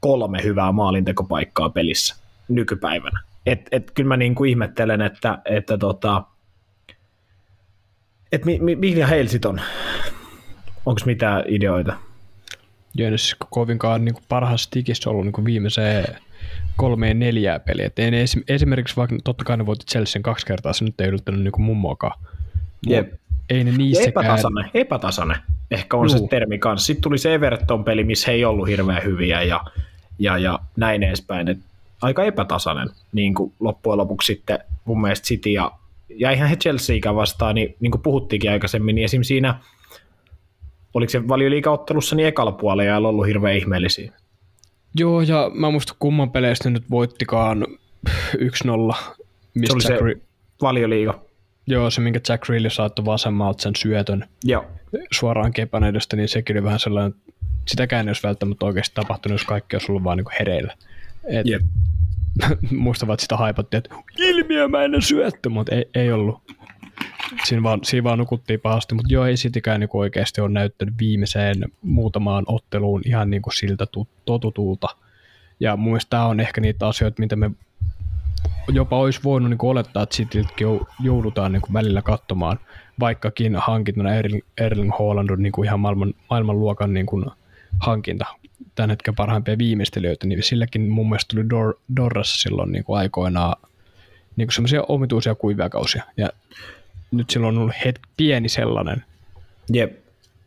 kolme 0.00 0.42
hyvää 0.42 0.72
maalintekopaikkaa 0.72 1.70
pelissä 1.70 2.16
nykypäivänä. 2.48 3.20
Et, 3.46 3.68
et 3.72 3.90
kyllä 3.90 4.08
mä 4.08 4.16
niin 4.16 4.34
kuin 4.34 4.50
ihmettelen, 4.50 5.00
että, 5.00 5.38
että 5.44 5.78
tota, 5.78 6.22
et 8.32 8.44
mi, 8.44 8.58
mi, 8.58 8.76
mihin 8.76 9.08
heillä 9.08 9.30
sit 9.30 9.44
on? 9.44 9.60
Onko 10.86 11.00
mitään 11.06 11.44
ideoita? 11.46 11.94
Joo, 12.94 13.10
siis 13.10 13.36
kovinkaan 13.50 14.04
niin 14.04 14.14
parhaassa 14.28 14.70
tikissä 14.70 15.10
ollut 15.10 15.24
niin 15.24 15.44
viimeiseen 15.44 16.04
kolmeen 16.76 17.18
neljää 17.18 17.60
peliä. 17.60 17.86
Et 17.86 17.96
esimerkiksi 18.48 18.96
vaikka 18.96 19.16
totta 19.24 19.44
kai 19.44 19.56
ne 19.56 19.66
voitti 19.66 19.86
Chelsea 19.86 20.22
kaksi 20.22 20.46
kertaa, 20.46 20.72
se 20.72 20.84
nyt 20.84 21.00
ei 21.00 21.08
yllättänyt 21.08 21.42
niin 21.42 21.52
mummoakaan. 21.58 22.20
Jep. 22.86 23.12
Ei 23.50 23.64
ne 23.64 23.70
niissäkään... 23.70 24.26
Epätasainen, 24.26 24.70
epätasainen 24.74 25.38
ehkä 25.70 25.96
on 25.96 26.10
Juu. 26.10 26.18
se 26.18 26.28
termi 26.30 26.58
kanssa. 26.58 26.86
Sitten 26.86 27.02
tuli 27.02 27.18
se 27.18 27.34
Everton-peli, 27.34 28.04
missä 28.04 28.30
he 28.30 28.32
ei 28.32 28.44
ollut 28.44 28.68
hirveän 28.68 29.04
hyviä 29.04 29.42
ja, 29.42 29.64
ja, 30.18 30.38
ja 30.38 30.58
näin 30.76 31.02
edespäin. 31.02 31.48
Et 31.48 31.58
aika 32.02 32.24
epätasainen 32.24 32.88
niin 33.12 33.34
kuin 33.34 33.52
loppujen 33.60 33.98
lopuksi 33.98 34.26
sitten 34.26 34.58
mun 34.84 35.00
mielestä 35.00 35.26
City 35.26 35.50
ja 35.50 35.72
ja 36.08 36.30
ihan 36.30 36.48
he 36.48 36.56
Chelseaikään 36.56 37.16
vastaan, 37.16 37.54
niin, 37.54 37.76
niin 37.80 37.90
kuin 37.90 38.02
puhuttiinkin 38.02 38.50
aikaisemmin, 38.50 38.94
niin 38.94 39.04
esim. 39.04 39.22
siinä, 39.22 39.58
oliko 40.94 41.10
se 41.10 41.28
valioliikaottelussa, 41.28 42.16
niin 42.16 42.28
ekalla 42.28 42.52
puolella 42.52 42.82
ei 42.82 42.90
ollut 42.90 43.26
hirveän 43.26 43.56
ihmeellisiä. 43.56 44.12
Joo, 44.94 45.20
ja 45.20 45.50
mä 45.54 45.70
muista 45.70 45.96
kumman 45.98 46.30
peleistä 46.30 46.70
nyt 46.70 46.90
voittikaan 46.90 47.66
1-0. 48.08 48.10
Se 49.66 49.72
oli 49.72 49.82
se 49.82 49.98
valioliiga. 50.62 51.20
Joo, 51.68 51.90
se 51.90 52.00
minkä 52.00 52.20
Jack 52.28 52.48
Reilly 52.48 52.70
saattoi 52.70 53.04
vasemmalta 53.04 53.62
sen 53.62 53.76
syötön 53.76 54.24
Joo. 54.44 54.66
suoraan 55.12 55.52
kepan 55.52 55.84
edestä, 55.84 56.16
niin 56.16 56.28
sekin 56.28 56.56
oli 56.56 56.64
vähän 56.64 56.78
sellainen, 56.78 57.14
sitäkään 57.66 58.08
ei 58.08 58.10
olisi 58.10 58.22
välttämättä 58.22 58.66
oikeasti 58.66 58.94
tapahtunut, 58.94 59.34
jos 59.34 59.46
kaikki 59.46 59.76
olisi 59.76 59.92
ollut 59.92 60.04
vaan 60.04 60.16
niin 60.16 60.26
hereillä. 60.38 60.74
Et, 61.24 61.48
yep. 61.48 61.62
muistavat 62.70 63.20
sitä 63.20 63.36
haipattiin, 63.36 63.78
että 63.78 63.94
ilmiömäinen 64.18 65.02
syöttö, 65.02 65.48
mutta 65.48 65.74
ei, 65.74 65.88
ei 65.94 66.12
ollut. 66.12 66.42
Siinä 67.44 67.62
vaan, 67.62 67.80
siinä 67.82 68.04
vaan 68.04 68.18
nukuttiin 68.18 68.60
pahasti, 68.60 68.94
mutta 68.94 69.12
joo, 69.12 69.26
ei 69.26 69.36
sitikään 69.36 69.80
niin 69.80 69.90
oikeasti 69.92 70.40
ole 70.40 70.50
näyttänyt 70.50 70.94
viimeiseen 70.98 71.64
muutamaan 71.82 72.44
otteluun 72.46 73.02
ihan 73.04 73.30
niin 73.30 73.42
kuin 73.42 73.54
siltä 73.54 73.86
totutulta. 74.24 74.88
Ja 75.60 75.76
mun 75.76 75.92
mielestä 75.92 76.10
tämä 76.10 76.26
on 76.26 76.40
ehkä 76.40 76.60
niitä 76.60 76.86
asioita, 76.88 77.20
mitä 77.20 77.36
me 77.36 77.50
jopa 78.68 78.98
olisi 78.98 79.20
voinut 79.24 79.50
niin 79.50 79.58
olettaa, 79.62 80.02
että 80.02 80.16
Cityltäkin 80.16 80.80
joudutaan 81.00 81.52
niin 81.52 81.62
välillä 81.72 82.02
katsomaan, 82.02 82.58
vaikkakin 83.00 83.56
hankintana 83.56 84.14
Erling, 84.14 84.42
Erling 84.60 84.92
Haaland 84.98 85.30
on 85.30 85.42
niin 85.42 85.52
kuin 85.52 85.66
ihan 85.66 85.80
maailman, 85.80 86.14
maailmanluokan 86.30 86.94
niin 86.94 87.06
kuin 87.06 87.24
hankinta 87.80 88.26
tämän 88.74 88.90
hetken 88.90 89.14
parhaimpia 89.14 89.58
viimeistelijöitä, 89.58 90.26
niin 90.26 90.42
silläkin 90.42 90.88
mun 90.88 91.08
mielestä 91.08 91.34
tuli 91.36 91.50
Dor, 91.50 91.74
Dorrassa 91.96 92.42
silloin 92.42 92.72
niin 92.72 92.84
kuin 92.84 92.98
aikoinaan 92.98 93.56
niin 94.36 94.52
semmoisia 94.52 94.82
omituisia 94.88 95.34
kuivia 95.34 95.68
kausia. 95.68 96.02
Ja 96.16 96.28
nyt 97.10 97.30
silloin 97.30 97.56
on 97.56 97.62
ollut 97.62 97.74
het, 97.84 98.00
pieni 98.16 98.48
sellainen. 98.48 99.04
Jep. 99.72 99.92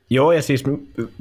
Joo, 0.10 0.32
ja 0.32 0.42
siis 0.42 0.64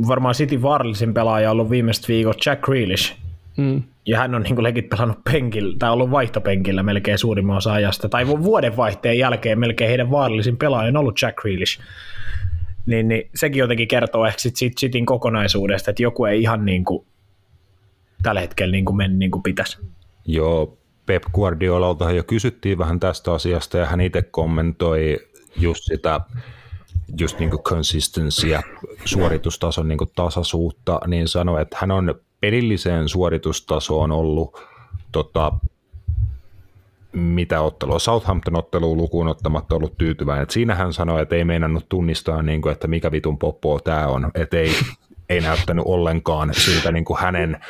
varmaan 0.08 0.34
City 0.34 0.62
vaarallisin 0.62 1.14
pelaaja 1.14 1.50
on 1.50 1.52
ollut 1.52 1.70
viimeiset 1.70 2.08
viikot 2.08 2.46
Jack 2.46 2.62
Grealish. 2.62 3.16
Mm. 3.60 3.82
Ja 4.06 4.18
hän 4.18 4.34
on 4.34 4.42
niin 4.42 4.62
legit 4.62 4.88
pelannut 4.88 5.24
penkillä, 5.24 5.76
tai 5.78 5.90
ollut 5.90 6.10
vaihtopenkillä 6.10 6.82
melkein 6.82 7.18
suurimman 7.18 7.56
osa 7.56 7.72
ajasta. 7.72 8.08
Tai 8.08 8.26
vuoden 8.26 8.76
vaihteen 8.76 9.18
jälkeen 9.18 9.58
melkein 9.58 9.88
heidän 9.88 10.10
vaarallisin 10.10 10.56
pelaaja 10.56 10.88
on 10.88 10.96
ollut 10.96 11.22
Jack 11.22 11.36
Grealish. 11.36 11.80
Niin, 12.86 13.08
niin 13.08 13.30
sekin 13.34 13.60
jotenkin 13.60 13.88
kertoo 13.88 14.26
ehkä 14.26 14.40
sit 14.40 14.56
siitä 14.56 14.80
Cityn 14.80 15.06
kokonaisuudesta, 15.06 15.90
että 15.90 16.02
joku 16.02 16.24
ei 16.24 16.42
ihan 16.42 16.64
niin 16.64 16.84
kuin 16.84 17.06
tällä 18.22 18.40
hetkellä 18.40 18.72
niin 18.72 18.84
kuin 18.84 18.96
mene 18.96 19.14
niin 19.14 19.30
kuin 19.30 19.42
pitäisi. 19.42 19.78
Joo, 20.26 20.78
Pep 21.06 21.22
Guardiolalta 21.34 22.10
jo 22.10 22.24
kysyttiin 22.24 22.78
vähän 22.78 23.00
tästä 23.00 23.32
asiasta 23.32 23.78
ja 23.78 23.86
hän 23.86 24.00
itse 24.00 24.22
kommentoi 24.22 25.18
just 25.56 25.84
sitä 25.84 26.20
just 27.18 27.38
niin 27.38 27.50
kuin 27.50 27.62
consistencyä, 27.62 28.62
suoritustason 29.04 29.88
niin 29.88 29.98
kuin 29.98 30.10
tasaisuutta, 30.16 31.00
niin 31.06 31.28
sanoi, 31.28 31.62
että 31.62 31.76
hän 31.80 31.90
on 31.90 32.14
pelilliseen 32.40 33.08
suoritustasoon 33.08 34.12
ollut 34.12 34.62
tota, 35.12 35.52
mitä 37.12 37.60
ottelua, 37.60 37.98
Southampton-otteluun 37.98 38.96
lukuun 38.96 39.28
ottamatta 39.28 39.74
ollut 39.74 39.98
tyytyväinen. 39.98 40.42
Et 40.42 40.50
siinä 40.50 40.74
hän 40.74 40.92
sanoi, 40.92 41.22
että 41.22 41.36
ei 41.36 41.44
meinannut 41.44 41.88
tunnistaa, 41.88 42.42
niin 42.42 42.62
kuin, 42.62 42.72
että 42.72 42.88
mikä 42.88 43.10
vitun 43.10 43.38
poppo 43.38 43.78
tämä 43.84 44.06
on, 44.06 44.30
että 44.34 44.56
ei, 44.56 44.70
ei 45.28 45.40
näyttänyt 45.40 45.84
ollenkaan 45.86 46.54
siltä 46.54 46.92
niin 46.92 47.04
kuin 47.04 47.20
hänen 47.20 47.60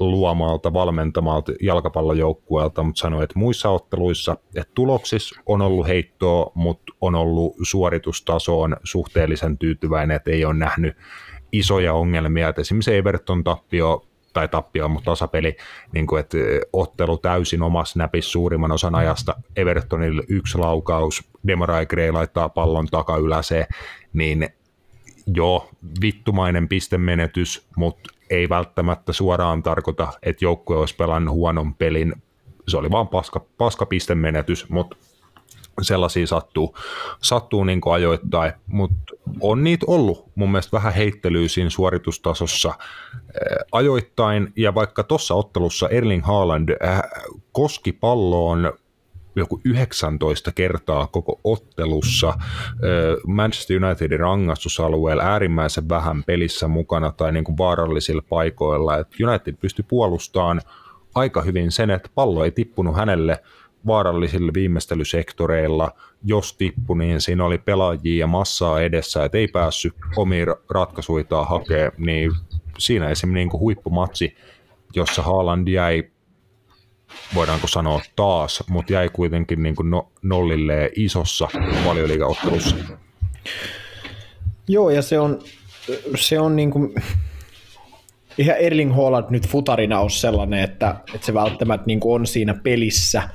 luomalta, 0.00 0.72
valmentamalta 0.72 1.52
jalkapallojoukkueelta, 1.62 2.82
mutta 2.82 3.00
sanoi, 3.00 3.24
että 3.24 3.38
muissa 3.38 3.70
otteluissa, 3.70 4.36
että 4.56 4.72
tuloksissa 4.74 5.40
on 5.46 5.62
ollut 5.62 5.86
heittoa, 5.86 6.52
mutta 6.54 6.92
on 7.00 7.14
ollut 7.14 7.56
suoritustasoon 7.62 8.76
suhteellisen 8.84 9.58
tyytyväinen, 9.58 10.16
että 10.16 10.30
ei 10.30 10.44
ole 10.44 10.54
nähnyt 10.54 10.96
isoja 11.52 11.94
ongelmia, 11.94 12.48
että 12.48 12.60
esimerkiksi 12.60 12.94
Everton 12.94 13.44
tappio 13.44 14.07
tai 14.38 14.48
tappio, 14.48 14.88
mutta 14.88 15.10
tasapeli, 15.10 15.56
niin 15.92 16.06
kuin, 16.06 16.20
että 16.20 16.38
ottelu 16.72 17.18
täysin 17.18 17.62
omassa 17.62 17.98
näpissä 17.98 18.30
suurimman 18.30 18.72
osan 18.72 18.94
ajasta, 18.94 19.34
Evertonille 19.56 20.22
yksi 20.28 20.58
laukaus, 20.58 21.24
Demarai 21.46 21.86
Gray 21.86 22.10
laittaa 22.10 22.48
pallon 22.48 22.86
takayläseen, 22.86 23.66
niin 24.12 24.48
joo, 25.26 25.68
vittumainen 26.02 26.68
pistemenetys, 26.68 27.66
mutta 27.76 28.14
ei 28.30 28.48
välttämättä 28.48 29.12
suoraan 29.12 29.62
tarkoita, 29.62 30.12
että 30.22 30.44
joukkue 30.44 30.76
olisi 30.76 30.96
pelannut 30.96 31.34
huonon 31.34 31.74
pelin. 31.74 32.14
Se 32.68 32.76
oli 32.76 32.90
vaan 32.90 33.08
paska, 33.08 33.40
paska 33.58 33.86
pistemenetys, 33.86 34.68
mutta 34.68 34.96
sellaisia 35.82 36.26
sattuu, 36.26 36.76
sattuu 37.22 37.64
niin 37.64 37.80
ajoittain, 37.90 38.52
mutta 38.66 39.14
on 39.40 39.64
niitä 39.64 39.86
ollut 39.88 40.26
mun 40.34 40.50
mielestä 40.50 40.76
vähän 40.76 40.94
heittelyä 40.94 41.48
siinä 41.48 41.70
suoritustasossa 41.70 42.74
ajoittain, 43.72 44.52
ja 44.56 44.74
vaikka 44.74 45.02
tuossa 45.02 45.34
ottelussa 45.34 45.88
Erling 45.88 46.24
Haaland 46.24 46.68
äh, 46.84 47.00
koski 47.52 47.92
palloon 47.92 48.72
joku 49.38 49.60
19 49.64 50.52
kertaa 50.52 51.06
koko 51.06 51.40
ottelussa. 51.44 52.34
Manchester 53.26 53.84
Unitedin 53.84 54.20
rangaistusalueella 54.20 55.22
äärimmäisen 55.22 55.88
vähän 55.88 56.24
pelissä 56.24 56.68
mukana 56.68 57.12
tai 57.12 57.32
niin 57.32 57.44
kuin 57.44 57.58
vaarallisilla 57.58 58.22
paikoilla. 58.28 58.98
Et 58.98 59.08
United 59.26 59.54
pystyi 59.60 59.84
puolustamaan 59.88 60.60
aika 61.14 61.42
hyvin 61.42 61.72
sen, 61.72 61.90
että 61.90 62.10
pallo 62.14 62.44
ei 62.44 62.50
tippunut 62.50 62.96
hänelle 62.96 63.42
vaarallisilla 63.86 64.52
viimeistelysektoreilla. 64.54 65.90
Jos 66.24 66.56
tippu, 66.56 66.94
niin 66.94 67.20
siinä 67.20 67.44
oli 67.44 67.58
pelaajia 67.58 68.20
ja 68.20 68.26
massaa 68.26 68.80
edessä, 68.80 69.24
että 69.24 69.38
ei 69.38 69.48
päässyt 69.48 69.94
omia 70.16 70.46
ratkaisuitaan 70.70 71.48
hakemaan, 71.48 71.92
niin 71.98 72.30
siinä 72.78 73.10
esimerkiksi 73.10 73.34
niin 73.34 73.50
kuin 73.50 73.60
huippumatsi, 73.60 74.36
jossa 74.94 75.22
Haaland 75.22 75.68
jäi 75.68 76.04
voidaanko 77.34 77.66
sanoa 77.66 78.00
taas, 78.16 78.64
mutta 78.68 78.92
jäi 78.92 79.08
kuitenkin 79.08 79.62
niin 79.62 79.76
kuin 79.76 79.90
no, 79.90 80.12
nollille 80.22 80.90
isossa 80.96 81.48
valioliigaottelussa. 81.84 82.76
Joo, 84.68 84.90
ja 84.90 85.02
se 85.02 85.18
on, 85.18 85.38
se 86.16 86.40
on 86.40 86.56
niin 86.56 86.70
kuin, 86.70 86.94
ihan 88.38 88.56
Erling 88.56 88.96
Haaland 88.96 89.26
nyt 89.30 89.48
futarina 89.48 90.00
on 90.00 90.10
sellainen, 90.10 90.64
että, 90.64 90.94
että 91.14 91.26
se 91.26 91.34
välttämättä 91.34 91.86
niin 91.86 92.00
kuin 92.00 92.20
on 92.20 92.26
siinä 92.26 92.54
pelissä 92.54 93.28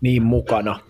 niin 0.00 0.22
mukana. 0.22 0.80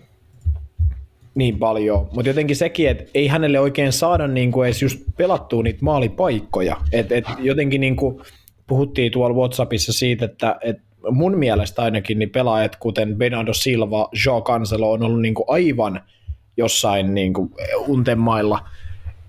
Niin 1.35 1.59
paljon, 1.59 2.07
mutta 2.13 2.29
jotenkin 2.29 2.55
sekin, 2.55 2.89
että 2.89 3.03
ei 3.13 3.27
hänelle 3.27 3.59
oikein 3.59 3.91
saada 3.91 4.27
niin 4.27 4.51
kuin 4.51 4.65
edes 4.65 4.81
just 4.81 4.99
pelattua 5.17 5.63
niitä 5.63 5.79
maalipaikkoja, 5.81 6.77
että 6.91 7.15
et 7.15 7.25
jotenkin 7.39 7.81
niin 7.81 7.95
kuin 7.95 8.21
puhuttiin 8.67 9.11
tuolla 9.11 9.35
Whatsappissa 9.35 9.93
siitä, 9.93 10.25
että, 10.25 10.57
että 10.61 10.83
mun 11.09 11.37
mielestä 11.37 11.81
ainakin 11.81 12.19
niin 12.19 12.29
pelaajat 12.29 12.75
kuten 12.75 13.15
Bernardo 13.15 13.53
Silva, 13.53 14.09
Joao 14.25 14.41
Cancelo 14.41 14.91
on 14.91 15.03
ollut 15.03 15.21
niin 15.21 15.33
kuin 15.33 15.45
aivan 15.47 16.01
jossain 16.57 17.13
niin 17.13 17.33
kuin 17.33 17.53
untemailla, 17.87 18.59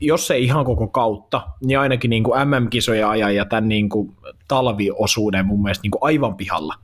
jos 0.01 0.30
ei 0.30 0.45
ihan 0.45 0.64
koko 0.64 0.89
kautta, 0.89 1.49
niin 1.64 1.78
ainakin 1.78 2.11
niin 2.11 2.22
kuin 2.22 2.49
MM-kisoja 2.49 3.11
ajan 3.11 3.35
ja 3.35 3.45
tämän 3.45 3.68
niin 3.68 3.89
kuin 3.89 4.16
talviosuuden 4.49 5.47
mun 5.47 5.62
mielestä 5.62 5.83
niin 5.83 5.91
kuin 5.91 6.03
aivan 6.03 6.37
pihalla. 6.37 6.74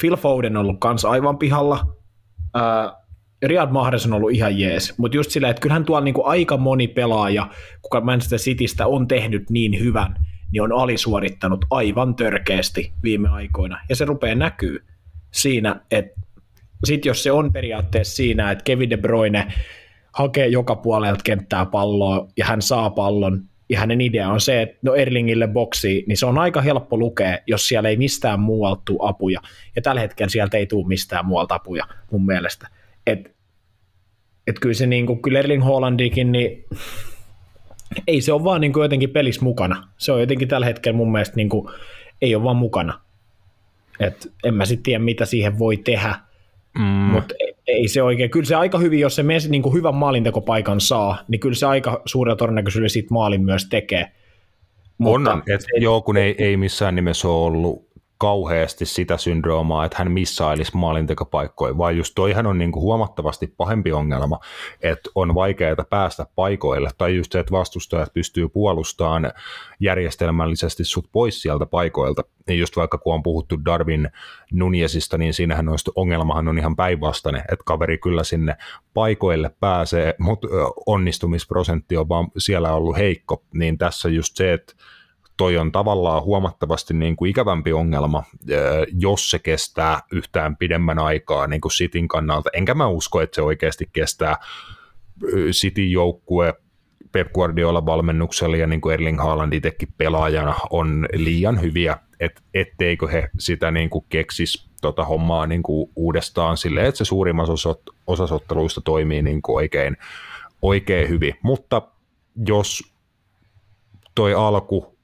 Phil 0.00 0.16
Foden 0.16 0.56
on 0.56 0.60
ollut 0.60 0.80
kanssa 0.80 1.10
aivan 1.10 1.38
pihalla, 1.38 1.86
Uh, 2.56 3.06
Riyad 3.42 3.70
Mahrez 3.70 4.06
on 4.06 4.12
ollut 4.12 4.32
ihan 4.32 4.58
jees, 4.58 4.98
mutta 4.98 5.16
just 5.16 5.30
sillä, 5.30 5.48
että 5.48 5.60
kyllähän 5.60 5.84
tuolla 5.84 6.04
niin 6.04 6.14
kuin 6.14 6.26
aika 6.26 6.56
moni 6.56 6.88
pelaaja, 6.88 7.50
kuka 7.82 8.00
Manchester 8.00 8.38
Citystä 8.38 8.86
on 8.86 9.08
tehnyt 9.08 9.50
niin 9.50 9.80
hyvän, 9.80 10.26
niin 10.52 10.62
on 10.62 10.72
alisuorittanut 10.72 11.64
aivan 11.70 12.14
törkeästi 12.14 12.92
viime 13.02 13.28
aikoina. 13.28 13.80
Ja 13.88 13.96
se 13.96 14.04
rupeaa 14.04 14.34
näkyy 14.34 14.84
siinä, 15.32 15.80
että 15.90 16.20
sit 16.84 17.04
jos 17.04 17.22
se 17.22 17.32
on 17.32 17.52
periaatteessa 17.52 18.16
siinä, 18.16 18.50
että 18.50 18.64
Kevin 18.64 18.90
De 18.90 18.96
Bruyne 18.96 19.52
hakee 20.12 20.46
joka 20.46 20.76
puolelta 20.76 21.20
kenttää 21.24 21.66
palloa 21.66 22.28
ja 22.36 22.44
hän 22.46 22.62
saa 22.62 22.90
pallon, 22.90 23.42
ja 23.68 23.78
hänen 23.78 24.00
idea 24.00 24.28
on 24.28 24.40
se, 24.40 24.62
että 24.62 24.78
no 24.82 24.94
Erlingille 24.94 25.48
boksi, 25.48 26.04
niin 26.06 26.16
se 26.16 26.26
on 26.26 26.38
aika 26.38 26.60
helppo 26.60 26.98
lukea, 26.98 27.38
jos 27.46 27.68
siellä 27.68 27.88
ei 27.88 27.96
mistään 27.96 28.40
muualta 28.40 28.82
tule 28.84 28.98
apuja. 29.02 29.40
Ja 29.76 29.82
tällä 29.82 30.00
hetkellä 30.00 30.30
sieltä 30.30 30.56
ei 30.56 30.66
tule 30.66 30.86
mistään 30.86 31.26
muualta 31.26 31.54
apuja 31.54 31.84
mun 32.10 32.26
mielestä. 32.26 32.68
Et, 33.06 33.36
et 34.46 34.58
kyllä 34.58 34.74
se 34.74 34.86
niin 34.86 35.06
kuin, 35.06 35.22
kyllä 35.22 35.38
Erling 35.38 35.64
Hollandikin, 35.64 36.32
niin 36.32 36.64
ei 38.06 38.20
se 38.20 38.32
ole 38.32 38.44
vaan 38.44 38.60
niin 38.60 38.72
kuin 38.72 38.82
jotenkin 38.82 39.10
pelissä 39.10 39.44
mukana. 39.44 39.88
Se 39.98 40.12
on 40.12 40.20
jotenkin 40.20 40.48
tällä 40.48 40.66
hetkellä 40.66 40.96
mun 40.96 41.12
mielestä 41.12 41.36
niin 41.36 41.48
kuin, 41.48 41.68
ei 42.22 42.34
ole 42.34 42.44
vaan 42.44 42.56
mukana. 42.56 43.00
Et 44.00 44.32
en 44.44 44.54
mä 44.54 44.64
sitten 44.64 44.82
tiedä, 44.82 45.04
mitä 45.04 45.24
siihen 45.24 45.58
voi 45.58 45.76
tehdä, 45.76 46.14
mm. 46.78 46.84
mutta 46.84 47.34
ei 47.66 47.88
se 47.88 48.02
oikein. 48.02 48.30
Kyllä 48.30 48.46
se 48.46 48.54
aika 48.54 48.78
hyvin, 48.78 49.00
jos 49.00 49.16
se 49.16 49.22
mies 49.22 49.48
niin 49.48 49.62
kuin 49.62 49.74
hyvän 49.74 49.94
maalintekopaikan 49.94 50.80
saa, 50.80 51.18
niin 51.28 51.40
kyllä 51.40 51.54
se 51.54 51.66
aika 51.66 52.02
suurella 52.04 52.36
todennäköisyydellä 52.36 52.88
siitä 52.88 53.14
maalin 53.14 53.42
myös 53.42 53.68
tekee. 53.68 54.12
Mutta 54.98 55.32
on, 55.32 55.42
että 55.46 55.66
joo, 55.76 56.02
kun 56.02 56.16
ei, 56.16 56.34
ei 56.38 56.56
missään 56.56 56.94
nimessä 56.94 57.28
ole 57.28 57.46
ollut 57.46 57.85
kauheasti 58.18 58.86
sitä 58.86 59.16
syndroomaa, 59.16 59.84
että 59.84 59.98
hän 59.98 60.12
missailisi 60.12 60.76
maalintekopaikkoja, 60.76 61.78
vaan 61.78 61.96
just 61.96 62.14
toihan 62.14 62.46
on 62.46 62.58
niin 62.58 62.72
kuin 62.72 62.82
huomattavasti 62.82 63.54
pahempi 63.56 63.92
ongelma, 63.92 64.40
että 64.82 65.10
on 65.14 65.34
vaikeaa 65.34 65.84
päästä 65.90 66.26
paikoille, 66.34 66.90
tai 66.98 67.16
just 67.16 67.32
se, 67.32 67.38
että 67.38 67.52
vastustajat 67.52 68.14
pystyy 68.14 68.48
puolustamaan 68.48 69.32
järjestelmällisesti 69.80 70.84
sut 70.84 71.08
pois 71.12 71.42
sieltä 71.42 71.66
paikoilta. 71.66 72.22
Ja 72.48 72.54
just 72.54 72.76
vaikka 72.76 72.98
kun 72.98 73.14
on 73.14 73.22
puhuttu 73.22 73.64
Darwin 73.64 74.10
Nunezista, 74.52 75.18
niin 75.18 75.34
siinähän 75.34 75.68
on 75.68 75.78
ongelmahan 75.94 76.48
on 76.48 76.58
ihan 76.58 76.76
päinvastainen, 76.76 77.40
että 77.40 77.64
kaveri 77.64 77.98
kyllä 77.98 78.24
sinne 78.24 78.56
paikoille 78.94 79.50
pääsee, 79.60 80.14
mutta 80.18 80.48
onnistumisprosentti 80.86 81.96
on 81.96 82.08
vaan 82.08 82.28
siellä 82.38 82.72
ollut 82.72 82.96
heikko, 82.96 83.42
niin 83.54 83.78
tässä 83.78 84.08
just 84.08 84.36
se, 84.36 84.52
että 84.52 84.74
toi 85.36 85.58
on 85.58 85.72
tavallaan 85.72 86.22
huomattavasti 86.22 86.94
niin 86.94 87.16
kuin 87.16 87.30
ikävämpi 87.30 87.72
ongelma, 87.72 88.22
jos 88.98 89.30
se 89.30 89.38
kestää 89.38 90.00
yhtään 90.12 90.56
pidemmän 90.56 90.98
aikaa 90.98 91.46
niin 91.46 91.60
kuin 91.60 91.72
Cityn 91.72 92.08
kannalta. 92.08 92.50
Enkä 92.52 92.74
mä 92.74 92.86
usko, 92.86 93.20
että 93.20 93.34
se 93.34 93.42
oikeasti 93.42 93.88
kestää 93.92 94.36
Cityn 95.50 95.90
joukkue 95.90 96.54
Pep 97.12 97.32
Guardiola 97.32 97.86
valmennuksella 97.86 98.56
ja 98.56 98.66
niin 98.66 98.80
kuin 98.80 98.94
Erling 98.94 99.20
Haaland 99.20 99.52
itsekin 99.52 99.88
pelaajana 99.98 100.54
on 100.70 101.08
liian 101.14 101.60
hyviä, 101.60 101.98
et, 102.20 102.42
etteikö 102.54 103.08
he 103.08 103.28
sitä 103.38 103.70
niin 103.70 103.90
kuin 103.90 104.04
keksis 104.08 104.68
tota 104.82 105.04
hommaa 105.04 105.46
niin 105.46 105.62
kuin 105.62 105.90
uudestaan 105.96 106.56
silleen, 106.56 106.86
että 106.86 106.98
se 106.98 107.04
suurimman 107.04 107.46
osasotteluista 108.06 108.80
toimii 108.80 109.22
niin 109.22 109.42
kuin 109.42 109.56
oikein, 109.56 109.96
oikein 110.62 111.08
hyvin. 111.08 111.34
Mutta 111.42 111.82
jos 112.46 112.82
toi 114.14 114.34
alku 114.34 114.95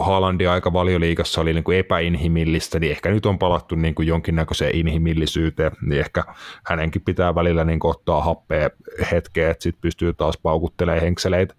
Haalandin 0.00 0.50
aika 0.50 0.72
valioliikassa 0.72 1.40
oli 1.40 1.52
niin 1.52 1.64
kuin 1.64 1.78
epäinhimillistä, 1.78 2.78
niin 2.78 2.92
ehkä 2.92 3.10
nyt 3.10 3.26
on 3.26 3.38
palattu 3.38 3.74
niin 3.74 3.94
kuin 3.94 4.08
jonkinnäköiseen 4.08 4.76
inhimillisyyteen, 4.76 5.72
niin 5.86 6.00
ehkä 6.00 6.24
hänenkin 6.66 7.02
pitää 7.02 7.34
välillä 7.34 7.64
niin 7.64 7.80
kuin 7.80 7.90
ottaa 7.90 8.22
happea 8.22 8.70
hetkeä, 9.12 9.50
että 9.50 9.62
sitten 9.62 9.80
pystyy 9.80 10.14
taas 10.14 10.38
paukuttelemaan 10.42 11.02
henkseleitä. 11.02 11.54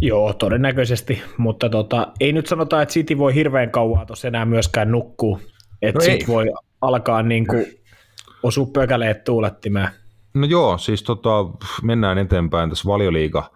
Joo, 0.00 0.32
todennäköisesti, 0.32 1.22
mutta 1.36 1.68
tota, 1.68 2.06
ei 2.20 2.32
nyt 2.32 2.46
sanota, 2.46 2.82
että 2.82 2.92
City 2.92 3.18
voi 3.18 3.34
hirveän 3.34 3.70
kauan 3.70 4.06
tuossa 4.06 4.28
enää 4.28 4.44
myöskään 4.44 4.90
nukkuu, 4.90 5.40
että 5.82 5.98
no 5.98 6.04
sit 6.04 6.28
voi 6.28 6.46
alkaa 6.80 7.22
niin 7.22 7.46
kuin 7.46 7.66
osua 8.42 8.66
pökäleet 8.72 9.24
tuulettimään. 9.24 9.88
No 10.34 10.46
joo, 10.46 10.78
siis 10.78 11.02
tota, 11.02 11.30
mennään 11.82 12.18
eteenpäin 12.18 12.68
tässä 12.70 12.88
valioliiga 12.88 13.50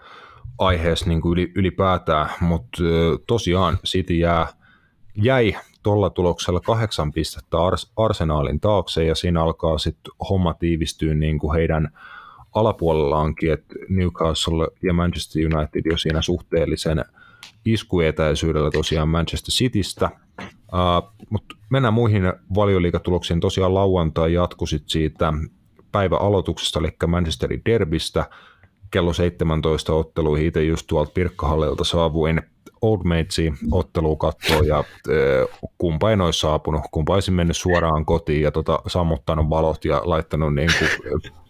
aiheessa 0.66 1.08
niin 1.08 1.20
kuin 1.20 1.52
ylipäätään, 1.54 2.30
mutta 2.40 2.82
tosiaan 3.26 3.78
City 3.86 4.14
jää, 4.14 4.46
jäi 5.14 5.56
tuolla 5.82 6.10
tuloksella 6.10 6.60
kahdeksan 6.60 7.12
pistettä 7.12 7.56
Ars- 7.56 7.92
Arsenaalin 7.96 8.60
taakse 8.60 9.04
ja 9.04 9.14
siinä 9.14 9.42
alkaa 9.42 9.78
sitten 9.78 10.12
homma 10.30 10.54
tiivistyä 10.54 11.14
niin 11.14 11.38
kuin 11.38 11.54
heidän 11.54 11.88
alapuolellaankin, 12.54 13.52
että 13.52 13.74
Newcastle 13.88 14.68
ja 14.82 14.92
Manchester 14.92 15.42
United 15.46 15.82
jo 15.90 15.96
siinä 15.98 16.22
suhteellisen 16.22 17.04
iskuetäisyydellä 17.64 18.70
tosiaan 18.70 19.08
Manchester 19.08 19.52
Citystä. 19.52 20.10
Uh, 20.40 21.12
mutta 21.30 21.56
mennään 21.70 21.94
muihin 21.94 22.22
valioliikatuloksiin. 22.54 23.40
Tosiaan 23.40 23.74
lauantai 23.74 24.32
jatkui 24.32 24.68
siitä 24.86 25.32
päivä 25.92 26.16
aloituksesta, 26.16 26.78
eli 26.78 26.96
Manchesterin 27.06 27.62
derbistä 27.66 28.30
kello 28.92 29.12
17 29.12 29.94
otteluihin. 29.94 30.46
Itse 30.46 30.64
just 30.64 30.86
tuolta 30.86 31.12
Pirkkahallilta 31.14 31.84
saavuin 31.84 32.42
Old 32.82 33.00
Matesiin 33.04 33.58
otteluun 33.70 34.18
katsoa 34.18 34.56
ja 34.66 34.84
kumpa 35.78 36.10
ei 36.10 36.16
olisi 36.20 36.40
saapunut, 36.40 36.82
kumpa 36.90 37.14
olisin 37.14 37.34
mennyt 37.34 37.56
suoraan 37.56 38.04
kotiin 38.04 38.42
ja 38.42 38.50
tota, 38.50 38.78
sammuttanut 38.86 39.50
valot 39.50 39.84
ja 39.84 40.02
laittanut 40.04 40.54
niin 40.54 40.70
kuin 40.78 40.90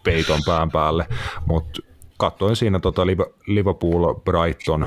peiton 0.03 0.39
pään 0.45 0.71
päälle, 0.71 1.05
mutta 1.45 1.81
katsoin 2.17 2.55
siinä 2.55 2.79
tota 2.79 3.01
Liverpool 3.47 4.13
Brighton 4.13 4.85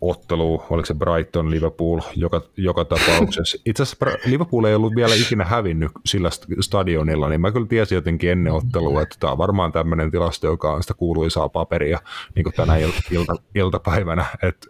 ottelu, 0.00 0.62
oliko 0.70 0.86
se 0.86 0.94
Brighton, 0.94 1.50
Liverpool, 1.50 2.00
joka, 2.16 2.42
joka 2.56 2.84
tapauksessa. 2.84 3.58
Itse 3.66 3.82
asiassa 3.82 4.06
Liverpool 4.24 4.64
ei 4.64 4.74
ollut 4.74 4.96
vielä 4.96 5.14
ikinä 5.14 5.44
hävinnyt 5.44 5.92
sillä 6.06 6.30
stadionilla, 6.60 7.28
niin 7.28 7.40
mä 7.40 7.52
kyllä 7.52 7.66
tiesin 7.66 7.96
jotenkin 7.96 8.30
ennen 8.30 8.52
ottelua, 8.52 9.02
että 9.02 9.16
tämä 9.20 9.32
on 9.32 9.38
varmaan 9.38 9.72
tämmöinen 9.72 10.10
tilasto, 10.10 10.46
joka 10.46 10.72
on 10.72 10.82
sitä 10.82 10.94
kuuluisaa 10.94 11.48
paperia, 11.48 11.98
niin 12.34 12.44
kuin 12.44 12.54
tänä 12.54 12.76
ilta, 13.10 13.36
iltapäivänä, 13.54 14.26
että 14.42 14.66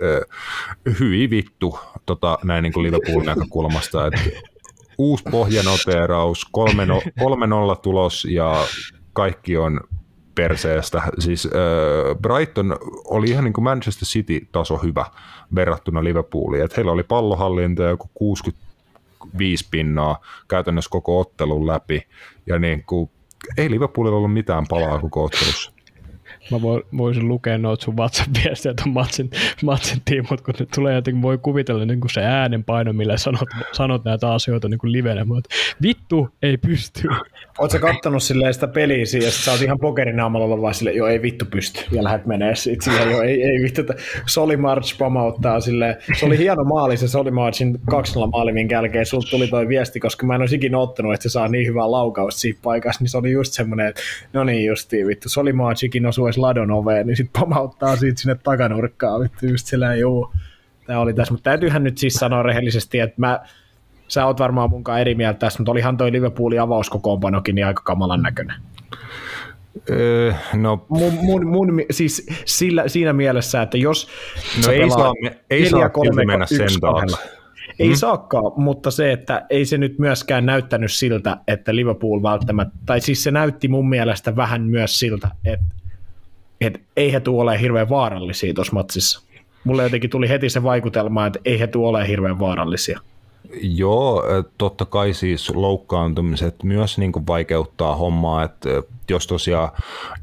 hyi 1.01 1.31
vittu 1.31 1.79
tota, 2.07 2.39
näin 2.45 2.63
niin 2.63 2.73
kuin 2.73 2.83
Liverpoolin 2.83 3.27
näkökulmasta, 3.27 4.07
että 4.07 4.21
uusi 4.99 5.25
pohjanoteeraus, 5.31 6.47
3-0 7.75 7.81
tulos 7.83 8.25
ja 8.31 8.65
kaikki 9.13 9.57
on 9.57 9.81
perseestä. 10.39 11.03
Siis 11.19 11.47
äh, 11.47 12.17
Brighton 12.23 12.77
oli 13.05 13.31
ihan 13.31 13.45
niin 13.45 13.53
kuin 13.53 13.65
Manchester 13.65 14.09
City-taso 14.09 14.77
hyvä 14.77 15.07
verrattuna 15.55 16.05
Liverpooliin. 16.05 16.65
Et 16.65 16.77
heillä 16.77 16.93
oli 16.93 17.03
pallohallinta 17.03 17.83
joku 17.83 18.11
65 18.15 19.69
pinnaa 19.71 20.21
käytännössä 20.49 20.91
koko 20.91 21.21
ottelun 21.21 21.67
läpi. 21.67 22.07
Ja 22.47 22.59
niin 22.59 22.85
kuin, 22.85 23.11
ei 23.57 23.71
Liverpoolilla 23.71 24.17
ollut 24.17 24.33
mitään 24.33 24.65
palaa 24.69 24.99
koko 24.99 25.25
ottelussa 25.25 25.78
mä 26.51 26.63
voisin 26.99 27.29
lukea 27.29 27.59
noita 27.59 27.85
sun 27.85 27.97
WhatsApp-viestejä 27.97 28.75
tuon 28.75 28.95
matsin, 28.95 29.31
matsin 29.65 29.99
tiimot, 30.05 30.41
kun 30.41 30.55
nyt 30.59 30.69
tulee 30.75 30.95
jotenkin, 30.95 31.23
voi 31.23 31.39
kuvitella 31.39 31.85
niin 31.85 32.01
kuin 32.01 32.11
se 32.11 32.21
äänenpaino, 32.21 32.93
millä 32.93 33.17
sanot, 33.17 33.49
sanot 33.73 34.05
näitä 34.05 34.33
asioita 34.33 34.69
niin 34.69 34.79
kuin 34.79 34.93
livenä. 34.93 35.25
Mutta 35.25 35.51
vittu, 35.83 36.29
ei 36.43 36.57
pysty. 36.57 37.09
Oletko 37.59 37.79
kattonut 37.79 38.23
silleen 38.23 38.55
sitä 38.55 38.69
peliä 38.69 39.07
siihen, 39.07 39.27
ja 39.27 39.33
sä 39.33 39.53
oot 39.53 39.63
ihan 39.63 39.79
pokerinaamalla 39.81 40.47
olla 40.47 40.63
vaan 40.63 40.75
silleen, 40.75 40.97
joo 40.97 41.09
ei 41.09 41.23
vittu 41.23 41.45
pysty, 41.45 41.81
ja 41.93 42.05
lähdet 42.05 42.27
menee 42.27 42.55
siitä 42.55 42.85
silleen, 42.85 43.11
joo 43.11 43.23
ei, 43.23 43.43
ei 43.43 43.63
vittu, 43.63 43.83
Soli 44.27 44.57
March 44.57 44.99
pamauttaa 44.99 45.61
silleen, 45.61 45.97
se 46.19 46.27
oli 46.27 46.39
hieno 46.39 46.65
maali 46.65 46.97
se 46.97 47.09
Soli 47.09 47.31
Marchin 47.31 47.79
2 47.91 48.15
maali, 48.33 48.53
minkä 48.53 48.75
jälkeen 48.75 49.07
sulta 49.07 49.31
tuli 49.31 49.49
toi 49.49 49.69
viesti, 49.69 50.01
koska 50.01 50.27
mä 50.27 50.35
en 50.35 50.41
olisi 50.41 50.57
ikinä 50.57 50.79
ottanut, 50.79 51.15
että 51.15 51.23
se 51.23 51.29
saa 51.29 51.49
niin 51.49 51.67
hyvää 51.67 51.91
laukausta 51.91 52.41
siitä 52.41 52.61
paikassa, 52.63 53.03
niin 53.03 53.09
se 53.09 53.19
oli 53.19 53.31
just 53.31 53.53
semmoinen, 53.53 53.87
että 53.87 54.01
no 54.33 54.45
niin 54.45 54.65
justiin 54.65 55.07
vittu, 55.07 55.29
Soli 55.29 55.53
Marchikin 55.53 56.07
osui 56.07 56.29
ladon 56.39 56.71
oveen, 56.71 57.07
niin 57.07 57.17
sitten 57.17 57.41
pamauttaa 57.43 57.97
siitä 57.97 58.21
sinne 58.21 58.35
takanurkkaan, 58.35 59.21
vittu 59.21 59.47
just 59.47 59.67
sillä 59.67 59.95
juu. 59.95 60.33
Tämä 60.87 61.01
oli 61.01 61.15
tässä, 61.15 61.35
mutta 61.35 61.51
täytyyhän 61.51 61.85
nyt 61.85 61.99
siis 61.99 62.15
sanoa 62.15 62.43
rehellisesti, 62.43 63.01
että 63.01 63.15
mä, 63.19 63.41
sä 64.09 64.27
oot 64.27 64.41
varmaan 64.41 64.71
munkaan 64.71 65.01
eri 65.01 65.15
mieltä 65.15 65.39
tässä, 65.39 65.59
mutta 65.59 65.73
olihan 65.73 65.97
toi 65.97 66.13
Liverpoolin 66.13 66.61
avauskokoonpanokin 66.61 67.55
niin 67.55 67.67
aika 67.67 67.83
kamalan 67.83 68.23
näköinen. 68.23 68.57
Öö, 69.91 70.33
no. 70.55 70.87
mun, 70.89 71.13
mun, 71.23 71.47
mun, 71.47 71.81
siis 71.91 72.27
sillä, 72.45 72.89
siinä 72.89 73.13
mielessä, 73.13 73.63
että 73.63 73.79
jos 73.79 74.09
no 74.67 74.73
ei 74.73 74.91
saa, 74.91 75.13
ei 75.51 75.71
saa 75.71 75.91
mennä 76.15 76.47
sen 76.47 76.81
taakse. 76.81 77.39
Ei 77.79 77.89
mm. 77.89 77.95
saakkaan, 77.95 78.53
mutta 78.57 78.91
se, 78.91 79.13
että 79.13 79.47
ei 79.51 79.65
se 79.65 79.79
nyt 79.79 79.99
myöskään 79.99 80.47
näyttänyt 80.47 80.93
siltä, 80.93 81.37
että 81.49 81.77
Liverpool 81.77 82.23
välttämättä, 82.23 82.75
tai 82.87 83.01
siis 83.01 83.23
se 83.23 83.31
näytti 83.31 83.69
mun 83.69 83.89
mielestä 83.89 84.37
vähän 84.37 84.63
myös 84.63 84.99
siltä, 84.99 85.29
että 85.45 85.67
että 86.61 86.79
ei 86.97 87.13
he 87.13 87.21
tule 87.21 87.61
hirveän 87.61 87.89
vaarallisia 87.89 88.55
tuossa 88.55 88.73
matsissa. 88.73 89.23
Mulle 89.65 89.83
jotenkin 89.83 90.11
tuli 90.11 90.29
heti 90.29 90.51
se 90.51 90.63
vaikutelma, 90.63 91.27
että 91.27 91.39
ei 91.45 91.61
he 91.61 91.67
tule 91.67 92.09
hirveän 92.09 92.39
vaarallisia. 92.39 93.01
Joo, 93.63 94.23
totta 94.59 94.85
kai 94.85 95.15
siis 95.15 95.51
loukkaantumiset 95.55 96.63
myös 96.63 96.99
niin 96.99 97.13
kuin 97.13 97.27
vaikeuttaa 97.27 97.97
hommaa, 97.97 98.45
että 98.45 98.69
jos 99.11 99.27
tosiaan 99.27 99.71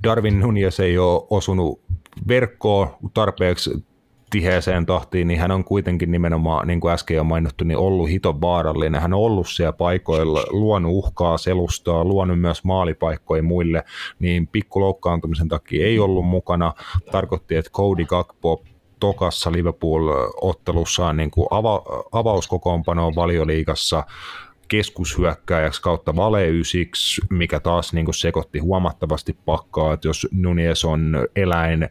Darwin 0.03 0.39
Nunes 0.39 0.79
ei 0.79 0.97
ole 0.97 1.27
osunut 1.29 1.81
verkkoon 2.27 2.87
tarpeeksi 3.13 3.85
tiheeseen 4.29 4.85
tahtiin, 4.85 5.27
niin 5.27 5.39
hän 5.39 5.51
on 5.51 5.63
kuitenkin 5.63 6.11
nimenomaan, 6.11 6.67
niin 6.67 6.79
kuin 6.79 6.93
äsken 6.93 7.17
jo 7.17 7.23
mainittu, 7.23 7.63
niin 7.63 7.77
ollut 7.77 8.09
hiton 8.09 8.41
vaarallinen. 8.41 9.01
Hän 9.01 9.13
on 9.13 9.19
ollut 9.19 9.47
siellä 9.49 9.73
paikoilla, 9.73 10.43
luonut 10.49 10.91
uhkaa, 10.93 11.37
selustaa, 11.37 12.03
luonut 12.03 12.39
myös 12.39 12.63
maalipaikkoja 12.63 13.43
muille, 13.43 13.83
niin 14.19 14.47
pikkuloukkaantumisen 14.47 15.47
takia 15.47 15.85
ei 15.85 15.99
ollut 15.99 16.25
mukana. 16.25 16.73
Tarkoitti, 17.11 17.55
että 17.55 17.71
Cody 17.71 18.05
Gakpo 18.05 18.63
tokassa 18.99 19.51
Liverpool-ottelussaan 19.51 21.17
niin 21.17 21.31
kuin 21.31 21.47
ava- 21.51 22.07
avauskokoonpanoon 22.11 23.15
valioliigassa 23.15 24.03
keskushyökkääjäksi 24.67 25.81
kautta 25.81 26.15
valeysiksi, 26.15 27.21
mikä 27.29 27.59
taas 27.59 27.93
niin 27.93 28.05
kuin 28.05 28.15
sekoitti 28.15 28.59
huomattavasti 28.59 29.37
pakkaa, 29.45 29.93
että 29.93 30.07
jos 30.07 30.27
Nunes 30.31 30.85
on 30.85 31.27
eläin 31.35 31.89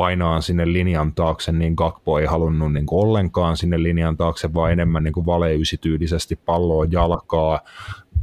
painaa 0.00 0.40
sinne 0.40 0.72
linjan 0.72 1.14
taakse, 1.14 1.52
niin 1.52 1.74
Gakpo 1.76 2.18
ei 2.18 2.26
halunnut 2.26 2.72
niin 2.72 2.86
ollenkaan 2.90 3.56
sinne 3.56 3.82
linjan 3.82 4.16
taakse, 4.16 4.54
vaan 4.54 4.72
enemmän 4.72 5.04
niin 5.04 5.12
kuin 5.12 5.26
valeysityylisesti 5.26 6.36
palloa 6.36 6.84
jalkaa 6.90 7.60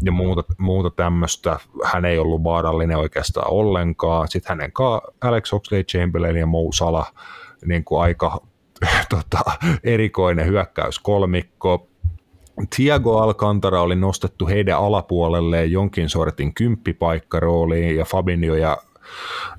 ja 0.03 0.11
muuta, 0.11 0.43
muuta 0.57 0.89
tämmöistä. 0.89 1.59
Hän 1.83 2.05
ei 2.05 2.19
ollut 2.19 2.43
vaarallinen 2.43 2.97
oikeastaan 2.97 3.51
ollenkaan. 3.51 4.27
Sitten 4.27 4.49
hänen 4.49 4.71
kanssa 4.71 5.11
Alex 5.21 5.53
Oxlade-Chamberlain 5.53 6.37
ja 6.37 6.45
Mo 6.45 6.71
Salah 6.73 7.13
niin 7.65 7.83
kuin 7.83 8.01
aika 8.01 8.41
tota, 9.09 9.41
erikoinen 9.83 10.45
hyökkäys 10.45 10.99
kolmikko. 10.99 11.87
Thiago 12.75 13.17
Alcantara 13.17 13.81
oli 13.81 13.95
nostettu 13.95 14.47
heidän 14.47 14.79
alapuolelleen 14.79 15.71
jonkin 15.71 16.09
sortin 16.09 16.53
kymppipaikkarooliin 16.53 17.95
ja 17.95 18.05
Fabinho 18.05 18.55
ja 18.55 18.77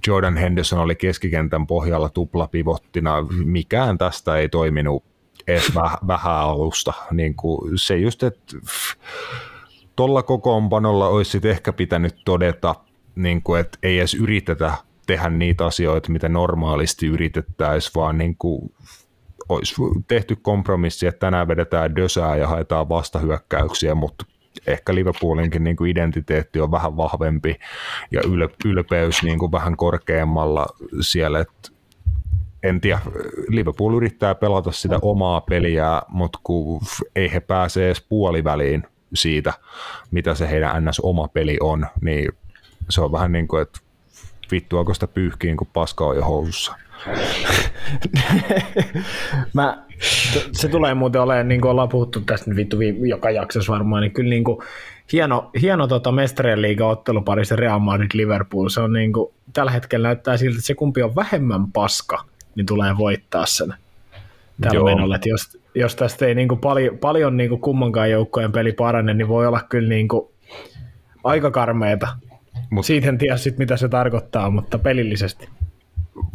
Jordan 0.06 0.36
Henderson 0.36 0.78
oli 0.78 0.94
keskikentän 0.94 1.66
pohjalla 1.66 2.08
tuplapivottina. 2.08 3.26
Mikään 3.44 3.98
tästä 3.98 4.36
ei 4.36 4.48
toiminut 4.48 5.04
edes 5.48 5.74
vähän 6.06 6.34
alusta. 6.34 6.92
Niin 7.10 7.34
kuin 7.34 7.78
se 7.78 7.96
just, 7.96 8.22
että 8.22 8.56
tuolla 9.96 10.22
kokoonpanolla 10.22 11.08
olisi 11.08 11.40
ehkä 11.44 11.72
pitänyt 11.72 12.16
todeta, 12.24 12.74
niin 13.14 13.42
kuin, 13.42 13.60
että 13.60 13.78
ei 13.82 13.98
edes 13.98 14.14
yritetä 14.14 14.72
tehdä 15.06 15.28
niitä 15.28 15.66
asioita, 15.66 16.12
mitä 16.12 16.28
normaalisti 16.28 17.06
yritettäisiin, 17.06 17.92
vaan 17.94 18.18
niin 18.18 18.36
kuin 18.38 18.72
olisi 19.48 19.74
tehty 20.08 20.36
kompromissi, 20.36 21.06
että 21.06 21.18
tänään 21.18 21.48
vedetään 21.48 21.96
dösää 21.96 22.36
ja 22.36 22.48
haetaan 22.48 22.88
vastahyökkäyksiä, 22.88 23.94
mutta 23.94 24.26
ehkä 24.72 24.94
Liverpoolinkin 24.94 25.64
niin 25.64 25.76
kuin 25.76 25.90
identiteetti 25.90 26.60
on 26.60 26.70
vähän 26.70 26.96
vahvempi 26.96 27.56
ja 28.10 28.20
ylpeys 28.64 29.22
niin 29.22 29.38
kuin 29.38 29.52
vähän 29.52 29.76
korkeammalla 29.76 30.66
siellä, 31.00 31.40
että 31.40 31.70
en 32.62 32.80
tiedä, 32.80 33.00
Liverpool 33.48 33.94
yrittää 33.94 34.34
pelata 34.34 34.72
sitä 34.72 34.98
omaa 35.02 35.40
peliä, 35.40 36.02
mutta 36.08 36.38
kun 36.42 36.80
ei 37.16 37.32
he 37.32 37.40
pääse 37.40 37.86
edes 37.86 38.06
puoliväliin 38.08 38.82
siitä, 39.14 39.52
mitä 40.10 40.34
se 40.34 40.50
heidän 40.50 40.84
ns. 40.84 41.00
oma 41.00 41.28
peli 41.28 41.56
on, 41.60 41.86
niin 42.00 42.32
se 42.90 43.00
on 43.00 43.12
vähän 43.12 43.32
niin 43.32 43.48
kuin, 43.48 43.62
että 43.62 43.80
vittuako 44.50 44.94
sitä 44.94 45.06
pyyhkiin, 45.08 45.56
kun 45.56 45.66
paska 45.72 46.06
on 46.06 46.16
jo 46.16 46.22
housussa. 46.22 46.74
Mä, 49.54 49.84
se 50.52 50.68
tulee 50.68 50.94
muuten 50.94 51.20
olemaan, 51.20 51.48
niin 51.48 51.60
kuin 51.60 51.70
ollaan 51.70 51.88
puhuttu 51.88 52.20
tästä 52.20 52.56
vittu 52.56 52.76
joka 53.08 53.30
jaksossa 53.30 53.72
varmaan, 53.72 54.02
niin 54.02 54.12
kyllä 54.12 54.30
niin 54.30 54.44
kuin, 54.44 54.58
hieno, 55.12 55.50
hieno 55.60 55.86
tota 55.86 56.12
mestarien 56.12 56.62
liiga 56.62 56.88
ottelupari 56.88 57.44
se 57.44 57.56
Real 57.56 57.78
Madrid 57.78 58.10
Liverpool. 58.14 58.68
Se 58.68 58.80
on 58.80 58.92
niin 58.92 59.12
kuin, 59.12 59.34
tällä 59.52 59.70
hetkellä 59.70 60.08
näyttää 60.08 60.36
siltä, 60.36 60.54
että 60.54 60.66
se 60.66 60.74
kumpi 60.74 61.02
on 61.02 61.16
vähemmän 61.16 61.72
paska 61.72 62.24
niin 62.58 62.66
tulee 62.66 62.96
voittaa 62.98 63.46
sen 63.46 63.74
tällä 64.60 64.84
menolla. 64.84 65.16
Että 65.16 65.28
jos, 65.28 65.58
jos 65.74 65.96
tästä 65.96 66.26
ei 66.26 66.34
niin 66.34 66.48
kuin 66.48 66.60
paljon, 66.60 66.98
paljon 66.98 67.36
niin 67.36 67.48
kuin 67.48 67.60
kummankaan 67.60 68.10
joukkojen 68.10 68.52
peli 68.52 68.72
parane, 68.72 69.14
niin 69.14 69.28
voi 69.28 69.46
olla 69.46 69.60
kyllä 69.68 69.88
niin 69.88 70.08
kuin 70.08 70.28
aika 71.24 71.50
karmeita. 71.50 72.08
Mut, 72.70 72.86
Siitä 72.86 73.08
en 73.08 73.18
tiedä 73.18 73.36
sit, 73.36 73.58
mitä 73.58 73.76
se 73.76 73.88
tarkoittaa, 73.88 74.50
mutta 74.50 74.78
pelillisesti. 74.78 75.48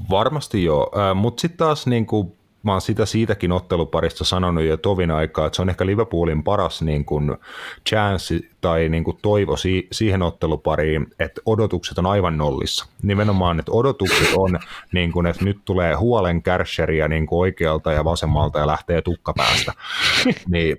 Varmasti 0.09 0.63
joo, 0.63 0.91
mutta 1.15 1.41
sitten 1.41 1.57
taas 1.57 1.87
niin 1.87 2.05
kuin 2.05 2.33
mä 2.63 2.71
oon 2.71 2.81
sitä 2.81 3.05
siitäkin 3.05 3.51
otteluparista 3.51 4.23
sanonut 4.23 4.63
jo 4.63 4.77
tovin 4.77 5.11
aikaa, 5.11 5.45
että 5.45 5.55
se 5.55 5.61
on 5.61 5.69
ehkä 5.69 5.85
Liverpoolin 5.85 6.43
paras 6.43 6.81
niin 6.81 7.05
kuin 7.05 7.37
chance 7.89 8.39
tai 8.61 8.89
niin 8.89 9.03
kuin 9.03 9.17
toivo 9.21 9.57
si- 9.57 9.87
siihen 9.91 10.21
ottelupariin, 10.21 11.07
että 11.19 11.41
odotukset 11.45 11.97
on 11.97 12.05
aivan 12.05 12.37
nollissa. 12.37 12.85
Nimenomaan, 13.01 13.59
että 13.59 13.71
odotukset 13.71 14.27
on, 14.37 14.59
niin 14.93 15.11
kuin, 15.11 15.25
että 15.25 15.45
nyt 15.45 15.57
tulee 15.65 15.93
huolen 15.93 16.43
kärsheriä 16.43 17.07
niin 17.07 17.25
kuin 17.25 17.39
oikealta 17.39 17.91
ja 17.91 18.03
vasemmalta 18.03 18.59
ja 18.59 18.67
lähtee 18.67 19.01
tukkapäästä. 19.01 19.73
niin, 20.53 20.77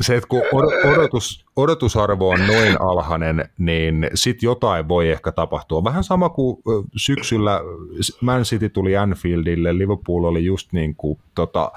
se, 0.00 0.16
että 0.16 0.28
kun 0.28 0.42
odotus, 0.84 1.46
odotusarvo 1.56 2.28
on 2.28 2.46
noin 2.46 2.80
alhainen, 2.80 3.48
niin 3.58 4.10
sitten 4.14 4.46
jotain 4.46 4.88
voi 4.88 5.10
ehkä 5.10 5.32
tapahtua. 5.32 5.84
Vähän 5.84 6.04
sama 6.04 6.28
kuin 6.28 6.62
syksyllä 6.96 7.60
Man 8.20 8.42
City 8.42 8.68
tuli 8.68 8.96
Anfieldille, 8.96 9.78
Liverpool 9.78 10.24
oli 10.24 10.44
just 10.44 10.72
niin 10.72 10.94
kuin, 10.96 11.18
tota, 11.34 11.72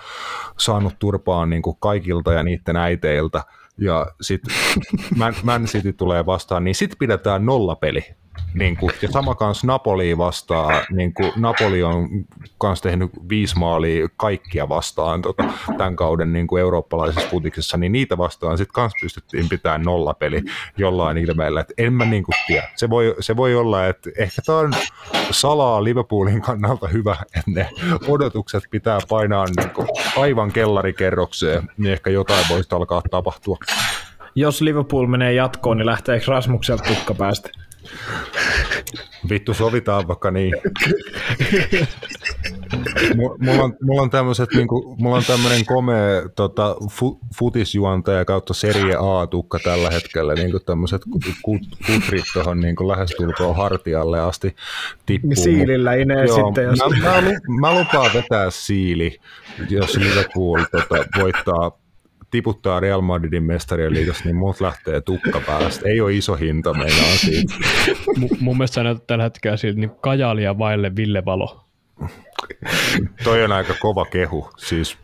saanut 0.57 0.93
turpaan 0.99 1.49
niin 1.49 1.61
kuin 1.61 1.77
kaikilta 1.79 2.33
ja 2.33 2.43
niiden 2.43 2.75
äiteiltä, 2.75 3.43
ja 3.77 4.07
sitten 4.21 4.55
Man, 5.17 5.33
Man 5.43 5.65
City 5.65 5.93
tulee 5.93 6.25
vastaan, 6.25 6.63
niin 6.63 6.75
sitten 6.75 6.97
pidetään 6.97 7.45
nollapeli 7.45 8.05
niin 8.53 8.77
kuin, 8.77 8.91
ja 9.01 9.07
sama 9.11 9.35
kanssa 9.35 9.67
Napoli 9.67 10.17
vastaa, 10.17 10.81
niin 10.91 11.13
kuin 11.13 11.31
Napoli 11.35 11.83
on 11.83 12.09
kanssa 12.57 12.83
tehnyt 12.83 13.11
viisi 13.29 13.59
maalia 13.59 14.07
kaikkia 14.17 14.69
vastaan 14.69 15.21
tota, 15.21 15.43
tämän 15.77 15.95
kauden 15.95 16.33
niin 16.33 16.47
kuin 16.47 16.61
eurooppalaisessa 16.61 17.29
putiksessa, 17.29 17.77
niin 17.77 17.91
niitä 17.91 18.17
vastaan 18.17 18.57
sitten 18.57 18.73
kanssa 18.73 18.97
pystyttiin 19.01 19.49
pitämään 19.49 19.81
nollapeli 19.81 20.41
jollain 20.77 21.17
ilmeellä, 21.17 21.61
että 21.61 21.73
en 21.77 21.93
mä 21.93 22.05
niin 22.05 22.23
kuin 22.23 22.35
tiedä. 22.47 22.67
Se 22.75 22.89
voi, 22.89 23.15
se 23.19 23.37
voi 23.37 23.55
olla, 23.55 23.87
että 23.87 24.09
ehkä 24.17 24.41
tämä 24.45 24.57
on 24.57 24.73
salaa 25.31 25.83
Liverpoolin 25.83 26.41
kannalta 26.41 26.87
hyvä, 26.87 27.15
että 27.23 27.51
ne 27.51 27.69
odotukset 28.07 28.63
pitää 28.71 28.99
painaa 29.09 29.45
niin 29.57 29.69
kuin 29.69 29.87
aivan 30.17 30.51
kellarikerrokseen, 30.51 31.69
niin 31.77 31.93
ehkä 31.93 32.09
jotain 32.09 32.45
voisi 32.49 32.75
alkaa 32.75 33.01
tapahtua. 33.11 33.57
Jos 34.35 34.61
Liverpool 34.61 35.07
menee 35.07 35.33
jatkoon, 35.33 35.77
niin 35.77 35.85
lähteekö 35.85 36.25
Rasmukselta 36.27 36.83
tukka 36.83 37.13
päästä? 37.13 37.49
Vittu, 39.29 39.53
sovitaan 39.53 40.07
vaikka 40.07 40.31
niin. 40.31 40.53
mulla 43.39 43.63
on, 43.63 43.77
mulla 43.81 44.01
on 44.01 44.09
tämmöiset, 44.09 44.49
niin 44.53 44.67
kuin, 44.67 44.95
mulla 45.01 45.17
on 45.17 45.23
tämmöinen 45.27 45.65
komea 45.65 46.29
tota, 46.35 46.75
fu, 46.91 47.19
futisjuontaja 47.35 48.25
kautta 48.25 48.53
Serie 48.53 48.95
A-tukka 48.99 49.59
tällä 49.63 49.89
hetkellä, 49.89 50.33
niin 50.33 50.51
kuin 50.51 50.65
tämmöiset 50.65 51.01
kut, 51.41 51.61
kutrit 51.85 52.25
tuohon 52.33 52.59
niin 52.59 52.75
lähestulkoon 52.87 53.55
hartialle 53.55 54.19
asti 54.19 54.55
tippuu. 55.05 55.35
Siilillä 55.35 55.93
inee 55.93 56.25
Joo, 56.25 56.35
sitten. 56.45 56.63
Jos... 56.63 56.79
Mä, 57.01 57.21
mä, 57.21 57.21
mä, 57.59 57.79
lupaan 57.79 58.11
vetää 58.13 58.49
siili, 58.49 59.19
jos 59.69 59.97
Liverpool 59.97 60.59
tota, 60.71 61.05
voittaa 61.19 61.71
tiputtaa 62.31 62.79
Real 62.79 63.01
Madridin 63.01 63.43
mestarien 63.43 63.93
liigassa, 63.93 64.23
niin 64.25 64.35
muut 64.35 64.61
lähtee 64.61 65.01
tukka 65.01 65.41
päästä. 65.47 65.89
Ei 65.89 66.01
ole 66.01 66.13
iso 66.13 66.35
hinta 66.35 66.73
meinaa 66.73 67.15
siitä. 67.15 67.53
M- 68.17 68.35
mun 68.39 68.57
mielestä 68.57 68.75
sä 68.75 68.83
näytät 68.83 69.07
tällä 69.07 69.23
hetkellä 69.23 69.57
siltä 69.57 69.79
niin 69.79 69.91
kajalia 70.01 70.57
vaille 70.57 70.95
Ville 70.95 71.25
Valo. 71.25 71.65
Toi 73.23 73.43
on 73.43 73.51
aika 73.51 73.73
kova 73.79 74.05
kehu. 74.05 74.49
Siis 74.57 74.97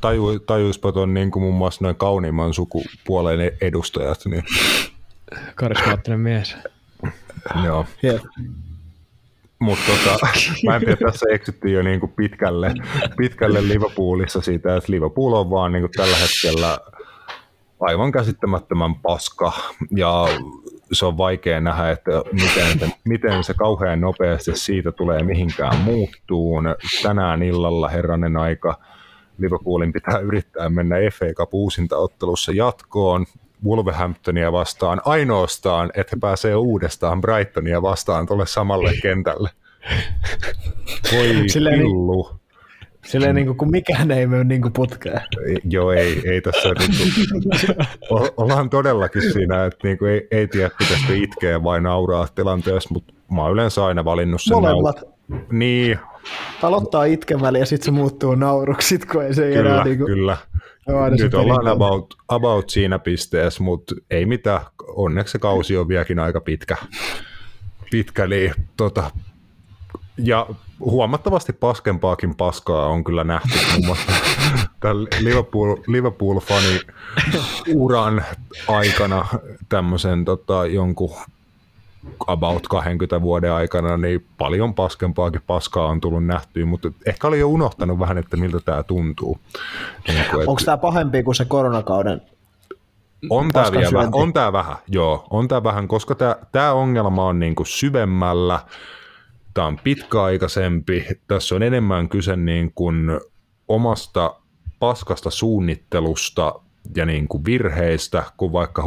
taju, 0.00 0.38
tajuispa 0.38 0.92
ton 0.92 1.14
niin 1.14 1.30
kuin 1.30 1.42
muun 1.42 1.54
muassa 1.54 1.84
noin 1.84 1.96
kauniimman 1.96 2.54
sukupuolen 2.54 3.52
edustajat. 3.60 4.18
Niin. 4.26 4.44
Karismaattinen 5.54 6.20
mies. 6.20 6.56
Joo. 7.64 7.86
Yeah. 8.04 8.20
Mutta 9.66 9.84
tota, 9.86 10.26
mä 10.66 10.76
en 10.76 10.80
tiedä, 10.80 10.96
tässä 10.96 11.26
eksyttiin 11.30 11.74
jo 11.74 11.82
niinku 11.82 12.08
pitkälle, 12.08 12.74
pitkälle 13.16 13.68
Liverpoolissa 13.68 14.40
siitä, 14.40 14.76
että 14.76 14.92
Liverpool 14.92 15.32
on 15.32 15.50
vaan 15.50 15.72
niinku 15.72 15.88
tällä 15.96 16.16
hetkellä 16.16 16.78
aivan 17.80 18.12
käsittämättömän 18.12 18.94
paska 18.94 19.52
ja 19.96 20.26
se 20.92 21.06
on 21.06 21.18
vaikea 21.18 21.60
nähdä, 21.60 21.90
että 21.90 22.10
miten 22.32 22.78
se, 22.78 22.90
miten 23.04 23.44
se 23.44 23.54
kauhean 23.54 24.00
nopeasti 24.00 24.56
siitä 24.56 24.92
tulee 24.92 25.22
mihinkään 25.22 25.76
muuttuun. 25.80 26.64
Tänään 27.02 27.42
illalla 27.42 27.88
herranen 27.88 28.36
aika 28.36 28.78
Liverpoolin 29.38 29.92
pitää 29.92 30.18
yrittää 30.18 30.68
mennä 30.68 30.96
FA 31.12 31.26
Cup 31.36 31.50
ottelussa 31.96 32.52
jatkoon. 32.52 33.26
Wolverhamptonia 33.66 34.52
vastaan 34.52 35.00
ainoastaan, 35.04 35.90
että 35.94 36.16
he 36.16 36.20
pääsee 36.20 36.54
uudestaan 36.54 37.20
Brightonia 37.20 37.82
vastaan 37.82 38.26
tuolle 38.26 38.46
samalle 38.46 38.92
kentälle. 39.02 39.50
Voi 41.12 41.48
silleen, 41.48 41.78
pillu. 41.78 42.28
Niin, 42.30 42.40
silleen 43.06 43.34
niin 43.34 43.46
kuin, 43.46 43.58
kun 43.58 43.70
mikään 43.70 44.10
ei 44.10 44.26
mene 44.26 44.44
niin 44.44 44.62
kuin 44.62 44.72
putkeen. 44.72 45.20
Joo, 45.64 45.92
ei, 45.92 46.22
ei 46.24 46.40
tässä 46.40 46.68
niin 46.68 46.90
kuin, 48.08 48.30
ollaan 48.36 48.70
todellakin 48.70 49.32
siinä, 49.32 49.64
että 49.64 49.88
niin 49.88 49.98
kuin, 49.98 50.10
ei, 50.10 50.26
ei 50.30 50.48
tiedä, 50.48 50.70
pitäisikö 50.78 51.16
itkeä 51.16 51.62
vai 51.62 51.80
nauraa 51.80 52.28
tilanteessa, 52.34 52.88
mutta 52.92 53.14
mä 53.32 53.42
oon 53.42 53.52
yleensä 53.52 53.84
aina 53.84 54.04
valinnut 54.04 54.42
sen. 54.42 54.56
Molemmat. 54.56 55.00
Nau- 55.00 55.36
niin. 55.52 55.98
Aloittaa 56.62 57.04
itkemällä 57.04 57.58
ja 57.58 57.66
sitten 57.66 57.84
se 57.84 57.90
muuttuu 57.90 58.34
nauruksi, 58.34 58.98
kun 58.98 59.24
ei 59.24 59.34
se 59.34 59.42
kyllä, 59.42 59.70
enää 59.70 59.84
niin 59.84 59.98
kuin... 59.98 60.06
Kyllä, 60.06 60.36
nyt 61.20 61.34
ollaan 61.34 61.68
about, 61.68 62.14
about 62.28 62.70
siinä 62.70 62.98
pisteessä, 62.98 63.62
mutta 63.62 63.94
ei 64.10 64.26
mitään. 64.26 64.60
Onneksi 64.88 65.32
se 65.32 65.38
kausi 65.38 65.76
on 65.76 65.88
vieläkin 65.88 66.18
aika 66.18 66.40
pitkä. 66.40 66.76
pitkä 67.90 68.26
niin, 68.26 68.54
tota, 68.76 69.10
ja 70.18 70.46
huomattavasti 70.80 71.52
paskempaakin 71.52 72.36
paskaa 72.36 72.86
on 72.86 73.04
kyllä 73.04 73.24
nähty 73.24 73.48
muun 73.72 73.86
muassa 73.86 74.12
Liverpool, 75.20 75.76
Liverpool-fani 75.86 76.80
uran 77.74 78.24
aikana 78.68 79.26
tämmöisen 79.68 80.24
tota, 80.24 80.66
jonkun 80.66 81.16
about 82.26 82.68
20 82.68 83.22
vuoden 83.22 83.52
aikana, 83.52 83.96
niin 83.96 84.26
paljon 84.38 84.74
paskempaakin 84.74 85.42
paskaa 85.46 85.86
on 85.86 86.00
tullut 86.00 86.26
nähtyä, 86.26 86.66
mutta 86.66 86.88
ehkä 87.06 87.28
oli 87.28 87.38
jo 87.38 87.48
unohtanut 87.48 87.98
vähän, 87.98 88.18
että 88.18 88.36
miltä 88.36 88.60
tämä 88.60 88.82
tuntuu. 88.82 89.38
Niin 90.08 90.24
kuin, 90.30 90.48
Onko 90.48 90.62
tämä 90.64 90.76
pahempi 90.76 91.22
kuin 91.22 91.34
se 91.34 91.44
koronakauden 91.44 92.22
on 93.30 93.50
tämä, 93.52 93.72
vielä, 93.72 94.08
on 94.12 94.32
tämä 94.32 94.52
vähän, 94.52 94.76
joo, 94.88 95.26
on 95.30 95.48
tämä 95.48 95.62
vähän, 95.62 95.88
koska 95.88 96.14
tämä, 96.14 96.36
tämä 96.52 96.72
ongelma 96.72 97.24
on 97.24 97.38
niin 97.38 97.54
kuin 97.54 97.66
syvemmällä, 97.66 98.60
tämä 99.54 99.66
on 99.66 99.78
pitkäaikaisempi, 99.84 101.06
tässä 101.28 101.54
on 101.54 101.62
enemmän 101.62 102.08
kyse 102.08 102.36
niin 102.36 102.72
kuin 102.74 103.20
omasta 103.68 104.34
paskasta 104.78 105.30
suunnittelusta 105.30 106.54
ja 106.96 107.06
niin 107.06 107.28
kuin 107.28 107.44
virheistä 107.44 108.24
kuin 108.36 108.52
vaikka 108.52 108.82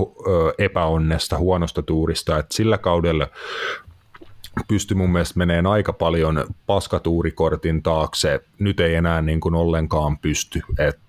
epäonnesta, 0.57 1.37
huonosta 1.37 1.81
tuurista. 1.81 2.39
Et 2.39 2.51
sillä 2.51 2.77
kaudella 2.77 3.27
pystyi 4.67 4.97
mun 4.97 5.09
mielestä 5.09 5.37
meneen 5.37 5.67
aika 5.67 5.93
paljon 5.93 6.45
paskatuurikortin 6.65 7.83
taakse. 7.83 8.39
Nyt 8.59 8.79
ei 8.79 8.95
enää 8.95 9.21
niin 9.21 9.39
kuin 9.39 9.55
ollenkaan 9.55 10.17
pysty. 10.17 10.61
Et, 10.79 10.99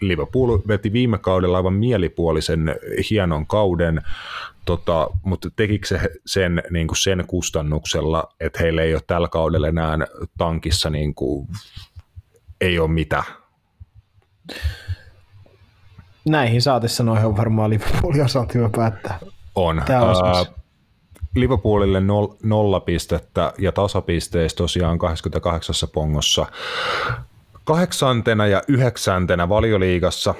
Liverpool 0.00 0.58
veti 0.68 0.92
viime 0.92 1.18
kaudella 1.18 1.56
aivan 1.56 1.74
mielipuolisen 1.74 2.76
hienon 3.10 3.46
kauden, 3.46 4.00
tota, 4.64 5.10
mutta 5.22 5.50
tekikö 5.56 5.86
se 5.86 6.00
sen, 6.26 6.62
niin 6.70 6.86
kuin 6.86 6.96
sen 6.96 7.24
kustannuksella, 7.26 8.34
että 8.40 8.58
heillä 8.62 8.82
ei 8.82 8.94
ole 8.94 9.02
tällä 9.06 9.28
kaudella 9.28 9.68
enää 9.68 9.98
tankissa 10.38 10.90
niin 10.90 11.14
kuin, 11.14 11.48
ei 12.60 12.78
ole 12.78 12.88
mitään? 12.90 13.24
Näihin 16.28 16.62
saatesanoihin 16.62 17.26
on 17.26 17.36
varmaan 17.36 17.70
Liverpoolin 17.70 18.24
osalta 18.24 18.52
hyvä 18.54 18.70
päättää. 18.76 19.18
On. 19.54 19.78
Uh, 19.78 20.58
Liverpoolille 21.34 22.00
nol, 22.00 22.26
nolla 22.42 22.80
pistettä 22.80 23.52
ja 23.58 23.72
tasapisteistä 23.72 24.56
tosiaan 24.56 24.98
28 24.98 25.88
pongossa. 25.94 26.46
Kahdeksantena 27.64 28.46
ja 28.46 28.62
yhdeksäntenä 28.68 29.48
valioliigassa 29.48 30.34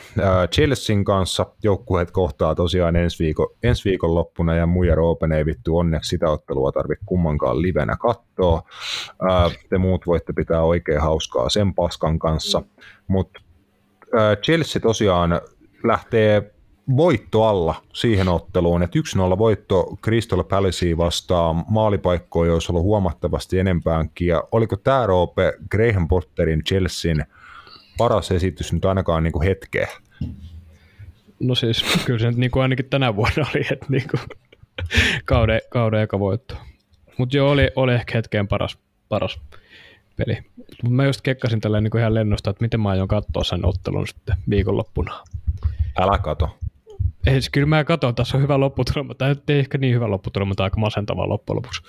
Chelsean 0.53 1.05
kanssa 1.05 1.47
joukkueet 1.63 2.11
kohtaa 2.11 2.55
tosiaan 2.55 2.97
ensi, 2.97 3.25
viikon, 3.25 3.47
ensi 3.63 3.85
viikon 3.85 4.15
loppuna 4.15 4.55
ja 4.55 4.67
Muja 4.67 4.95
Roopen 4.95 5.33
ei 5.33 5.47
vittu 5.47 5.79
onneksi 5.79 6.09
sitä 6.09 6.31
ottelua 6.31 6.73
tarvitse 6.73 7.05
kummankaan 7.07 7.63
livenä 7.63 7.97
katsoa. 7.97 8.63
Te 9.69 9.79
muut 9.79 10.07
voitte 10.07 10.33
pitää 10.33 10.63
oikein 10.63 11.01
hauskaa 11.01 11.49
sen 11.49 11.75
paskan 11.75 12.19
kanssa, 12.19 12.63
mutta 13.09 13.41
Chelsea 14.43 14.83
tosiaan 14.83 15.41
lähtee 15.85 16.55
voitto 16.97 17.45
alla 17.45 17.83
siihen 17.93 18.29
otteluun, 18.29 18.83
että 18.83 18.99
1-0 19.35 19.39
voitto 19.39 19.97
Crystal 20.05 20.45
Palacea 20.45 20.97
vastaan 20.97 21.65
maalipaikkoja 21.69 22.53
olisi 22.53 22.73
ollut 22.73 22.83
huomattavasti 22.83 23.59
enempäänkin, 23.59 24.29
ja 24.29 24.43
oliko 24.53 24.77
tämä 24.77 25.07
Roope 25.07 25.53
Graham 25.71 26.09
Potterin 26.09 26.65
Chelsean 26.65 27.25
paras 27.99 28.31
esitys 28.31 28.73
nyt 28.73 28.85
ainakaan 28.85 29.23
niin 29.23 29.33
kuin 29.33 29.49
hetkeä? 29.49 29.89
No 31.41 31.55
siis 31.55 31.85
kyllä 32.05 32.19
se 32.19 32.27
nyt 32.27 32.37
niin 32.37 32.51
kuin 32.51 32.63
ainakin 32.63 32.91
tänä 32.91 33.17
vuonna 33.17 33.47
oli, 33.55 33.65
että 33.73 33.87
niin 33.89 34.09
kuin 34.11 34.21
kauden, 35.25 35.61
kauden 35.71 36.03
eka 36.03 36.19
voitto. 36.19 36.55
Mutta 37.19 37.37
joo, 37.37 37.51
oli, 37.51 37.71
oli 37.77 37.95
ehkä 37.95 38.19
hetkeen 38.19 38.49
paras, 38.49 38.79
paras 39.09 39.41
peli. 40.19 40.39
Mut 40.83 40.93
mä 40.93 41.05
just 41.05 41.21
kekkasin 41.21 41.61
tällä 41.61 41.81
niin 41.81 41.99
ihan 41.99 42.15
lennosta, 42.15 42.51
että 42.51 42.65
miten 42.65 42.81
mä 42.81 42.89
aion 42.89 43.09
katsoa 43.09 43.45
sen 43.45 43.67
ottelun 43.67 44.07
sitten 44.07 44.37
viikonloppuna. 44.51 45.25
Älä 45.99 46.19
kato. 46.19 46.59
Ei, 47.27 47.33
siis 47.33 47.51
kyllä 47.51 47.67
mä 47.67 47.85
katson, 47.85 48.15
tässä 48.15 48.37
on 48.37 48.43
hyvä 48.43 48.61
lopputulema. 48.61 49.15
Tämä 49.15 49.35
ei 49.49 49.59
ehkä 49.59 49.79
niin 49.79 49.95
hyvä 49.95 50.11
lopputulema, 50.11 50.49
mutta 50.49 50.65
aika 50.65 50.81
masentava 50.81 51.29
loppujen 51.29 51.57
lopuksi. 51.57 51.83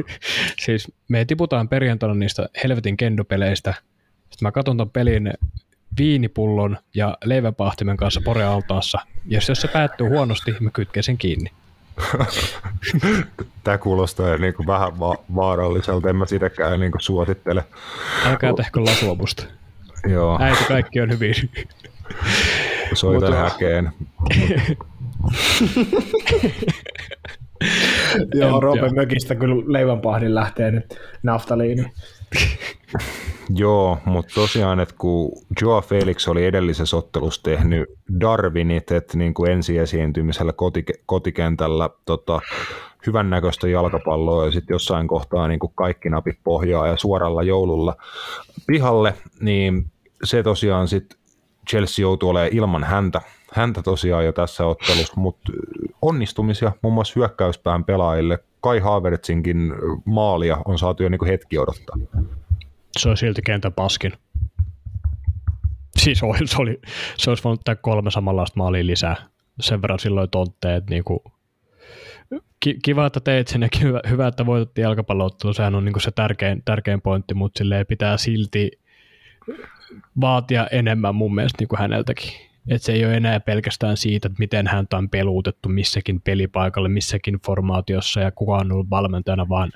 siis 0.64 0.92
me 1.08 1.24
tiputaan 1.24 1.68
perjantaina 1.68 2.14
niistä 2.14 2.48
helvetin 2.62 2.96
kendopeleistä. 2.96 3.74
Sitten 4.20 4.46
mä 4.46 4.52
katson 4.52 4.76
ton 4.76 4.90
pelin 4.90 5.32
viinipullon 5.98 6.78
ja 6.94 7.18
leiväpahtimen 7.24 7.96
kanssa 7.96 8.20
porealtaassa. 8.24 8.98
Ja 9.26 9.40
jos 9.48 9.60
se 9.60 9.68
päättyy 9.68 10.08
huonosti, 10.08 10.54
mä 10.60 10.70
kytkeen 10.70 11.04
sen 11.04 11.18
kiinni. 11.18 11.50
Tämä 13.64 13.78
kuulostaa 13.78 14.36
niin 14.36 14.54
kuin 14.54 14.66
vähän 14.66 14.98
va- 14.98 15.24
vaaralliselta, 15.34 16.10
en 16.10 16.16
mä 16.16 16.26
sitäkään 16.26 16.80
niin 16.80 16.92
kuin 16.92 17.02
suosittele. 17.02 17.64
Älkää 18.26 18.52
tehkö 18.56 18.80
lasuomusta. 18.80 19.44
Joo. 20.08 20.38
Äiti, 20.40 20.64
kaikki 20.64 21.00
on 21.00 21.10
hyvin. 21.10 21.34
Soitan 22.94 23.30
Mutta... 23.30 23.48
häkeen. 23.50 23.92
Joo, 28.34 28.60
Roopen 28.60 28.94
mökistä 28.94 29.34
kyllä 29.34 29.64
leivänpahdin 29.66 30.34
lähtee 30.34 30.70
nyt 30.70 31.00
naftaliini. 31.22 31.92
Joo, 33.54 33.98
mutta 34.04 34.34
tosiaan, 34.34 34.80
että 34.80 34.94
kun 34.98 35.32
Joa 35.60 35.80
Felix 35.80 36.28
oli 36.28 36.44
edellisessä 36.44 36.96
ottelussa 36.96 37.42
tehnyt 37.42 37.88
Darwinit, 38.20 38.90
että 38.90 39.18
niin 39.18 39.34
kuin 39.34 39.50
ensiesiintymisellä 39.50 40.52
kotike- 40.52 41.02
kotikentällä 41.06 41.90
tota, 42.04 42.40
hyvännäköistä 43.06 43.68
jalkapalloa 43.68 44.44
ja 44.44 44.50
sitten 44.50 44.74
jossain 44.74 45.08
kohtaa 45.08 45.48
niin 45.48 45.58
kuin 45.58 45.72
kaikki 45.74 46.08
napit 46.08 46.38
pohjaa 46.44 46.86
ja 46.86 46.96
suoralla 46.96 47.42
joululla 47.42 47.96
pihalle, 48.66 49.14
niin 49.40 49.90
se 50.24 50.42
tosiaan 50.42 50.88
sitten 50.88 51.18
Chelsea 51.70 52.02
joutuu 52.02 52.28
olemaan 52.28 52.52
ilman 52.52 52.84
häntä, 52.84 53.20
häntä 53.52 53.82
tosiaan 53.82 54.24
jo 54.24 54.32
tässä 54.32 54.66
ottelussa, 54.66 55.14
mutta 55.16 55.52
onnistumisia 56.02 56.72
muun 56.82 56.94
muassa 56.94 57.12
hyökkäyspään 57.16 57.84
pelaajille. 57.84 58.38
Kai 58.60 58.78
Havertzinkin 58.78 59.72
maalia 60.04 60.56
on 60.64 60.78
saatu 60.78 61.02
jo 61.02 61.08
niin 61.08 61.18
kuin 61.18 61.30
hetki 61.30 61.58
odottaa 61.58 61.96
se 62.98 63.08
on 63.08 63.16
silti 63.16 63.42
kentän 63.42 63.72
paskin. 63.72 64.12
Siis 65.96 66.22
oli, 66.22 66.46
se, 66.46 66.56
oli, 66.58 66.80
se 67.16 67.30
olisi 67.30 67.44
voinut 67.44 67.60
tehdä 67.64 67.80
kolme 67.82 68.10
samanlaista 68.10 68.56
maalia 68.56 68.86
lisää. 68.86 69.16
Sen 69.60 69.82
verran 69.82 69.98
silloin 69.98 70.30
tontteet. 70.30 70.90
Niin 70.90 71.04
kuin, 71.04 71.20
kiva, 72.82 73.06
että 73.06 73.20
teit 73.20 73.48
sen 73.48 73.62
ja 73.62 73.68
hyvä, 73.82 74.00
hyvä 74.08 74.26
että 74.26 74.46
voitettiin 74.46 74.82
jalkapalloottelu. 74.82 75.52
Sehän 75.52 75.74
on 75.74 75.84
niin 75.84 76.00
se 76.00 76.10
tärkein, 76.10 76.62
tärkein 76.64 77.00
pointti, 77.00 77.34
mutta 77.34 77.64
pitää 77.88 78.16
silti 78.16 78.70
vaatia 80.20 80.66
enemmän 80.66 81.14
mun 81.14 81.34
mielestä 81.34 81.56
niin 81.62 81.68
kuin 81.68 81.78
häneltäkin. 81.78 82.32
Et 82.68 82.82
se 82.82 82.92
ei 82.92 83.04
ole 83.04 83.16
enää 83.16 83.40
pelkästään 83.40 83.96
siitä, 83.96 84.28
että 84.28 84.38
miten 84.38 84.66
häntä 84.66 84.96
on 84.96 85.10
peluutettu 85.10 85.68
missäkin 85.68 86.20
pelipaikalle, 86.20 86.88
missäkin 86.88 87.38
formaatiossa 87.46 88.20
ja 88.20 88.30
kuka 88.30 88.56
on 88.56 88.72
ollut 88.72 88.90
valmentajana, 88.90 89.48
vaan 89.48 89.72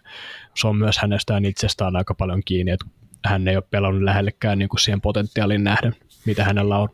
se 0.54 0.68
on 0.68 0.76
myös 0.76 0.98
hänestään 0.98 1.44
itsestään 1.44 1.96
aika 1.96 2.14
paljon 2.14 2.42
kiinni, 2.44 2.72
että 2.72 2.86
hän 3.24 3.48
ei 3.48 3.56
ole 3.56 3.64
pelannut 3.70 4.02
lähellekään 4.02 4.58
niin 4.58 4.68
kuin 4.68 4.80
siihen 4.80 5.00
potentiaalin 5.00 5.64
nähden, 5.64 5.96
mitä 6.26 6.44
hänellä 6.44 6.78
on. 6.78 6.88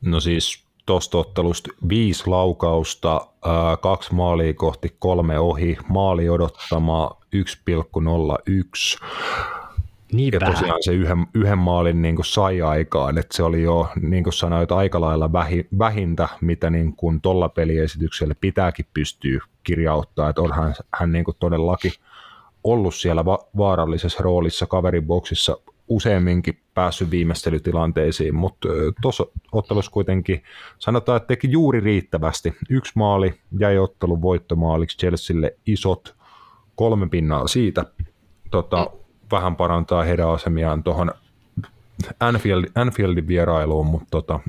No 0.00 0.20
siis 0.20 0.64
tuosta 0.86 1.18
ottelusta 1.18 1.70
viisi 1.88 2.26
laukausta, 2.26 3.26
kaksi 3.80 4.14
maalia 4.14 4.54
kohti 4.54 4.96
kolme 4.98 5.38
ohi, 5.38 5.76
maali 5.88 6.28
odottama 6.28 7.10
1,01. 7.36 9.06
Niin 10.12 10.32
ja 10.32 10.40
tosiaan 10.40 10.82
se 10.82 10.92
yhden, 10.92 11.26
yhden 11.34 11.58
maalin 11.58 12.02
niin 12.02 12.16
kuin 12.16 12.26
sai 12.26 12.62
aikaan, 12.62 13.18
että 13.18 13.36
se 13.36 13.42
oli 13.42 13.62
jo, 13.62 13.88
niin 14.00 14.24
kuin 14.24 14.34
sanoit, 14.34 14.72
aika 14.72 15.00
lailla 15.00 15.32
vähintä, 15.78 16.28
mitä 16.40 16.70
niin 16.70 16.96
kuin 16.96 17.20
tuolla 17.20 17.48
peliesityksellä 17.48 18.34
pitääkin 18.40 18.86
pystyä 18.94 19.40
kirjauttaa, 19.64 20.28
että 20.28 20.42
onhan 20.42 20.74
hän 20.94 21.12
niin 21.12 21.24
kuin 21.24 21.36
todellakin 21.40 21.92
ollut 22.64 22.94
siellä 22.94 23.24
va- 23.24 23.48
vaarallisessa 23.56 24.22
roolissa 24.22 24.66
kaverin 24.66 25.06
boksissa 25.06 25.56
useamminkin 25.88 26.60
päässyt 26.74 27.10
viimeistelytilanteisiin, 27.10 28.34
mutta 28.34 28.68
tuossa 29.02 29.26
ottelussa 29.52 29.90
kuitenkin 29.90 30.42
sanotaan, 30.78 31.16
että 31.16 31.26
teki 31.26 31.50
juuri 31.50 31.80
riittävästi. 31.80 32.54
Yksi 32.70 32.92
maali 32.94 33.34
jäi 33.60 33.78
ottelun 33.78 34.22
voittomaaliksi 34.22 34.98
Chelsealle 34.98 35.56
isot 35.66 36.14
kolme 36.74 37.08
pinnaa 37.08 37.46
siitä. 37.46 37.84
Tota, 38.50 38.90
vähän 39.30 39.56
parantaa 39.56 40.02
heidän 40.02 40.28
asemiaan 40.30 40.82
tuohon 40.82 41.10
Anfield, 42.20 42.64
Anfieldin 42.74 43.28
vierailuun, 43.28 43.86
mutta 43.86 44.08
tota, 44.10 44.40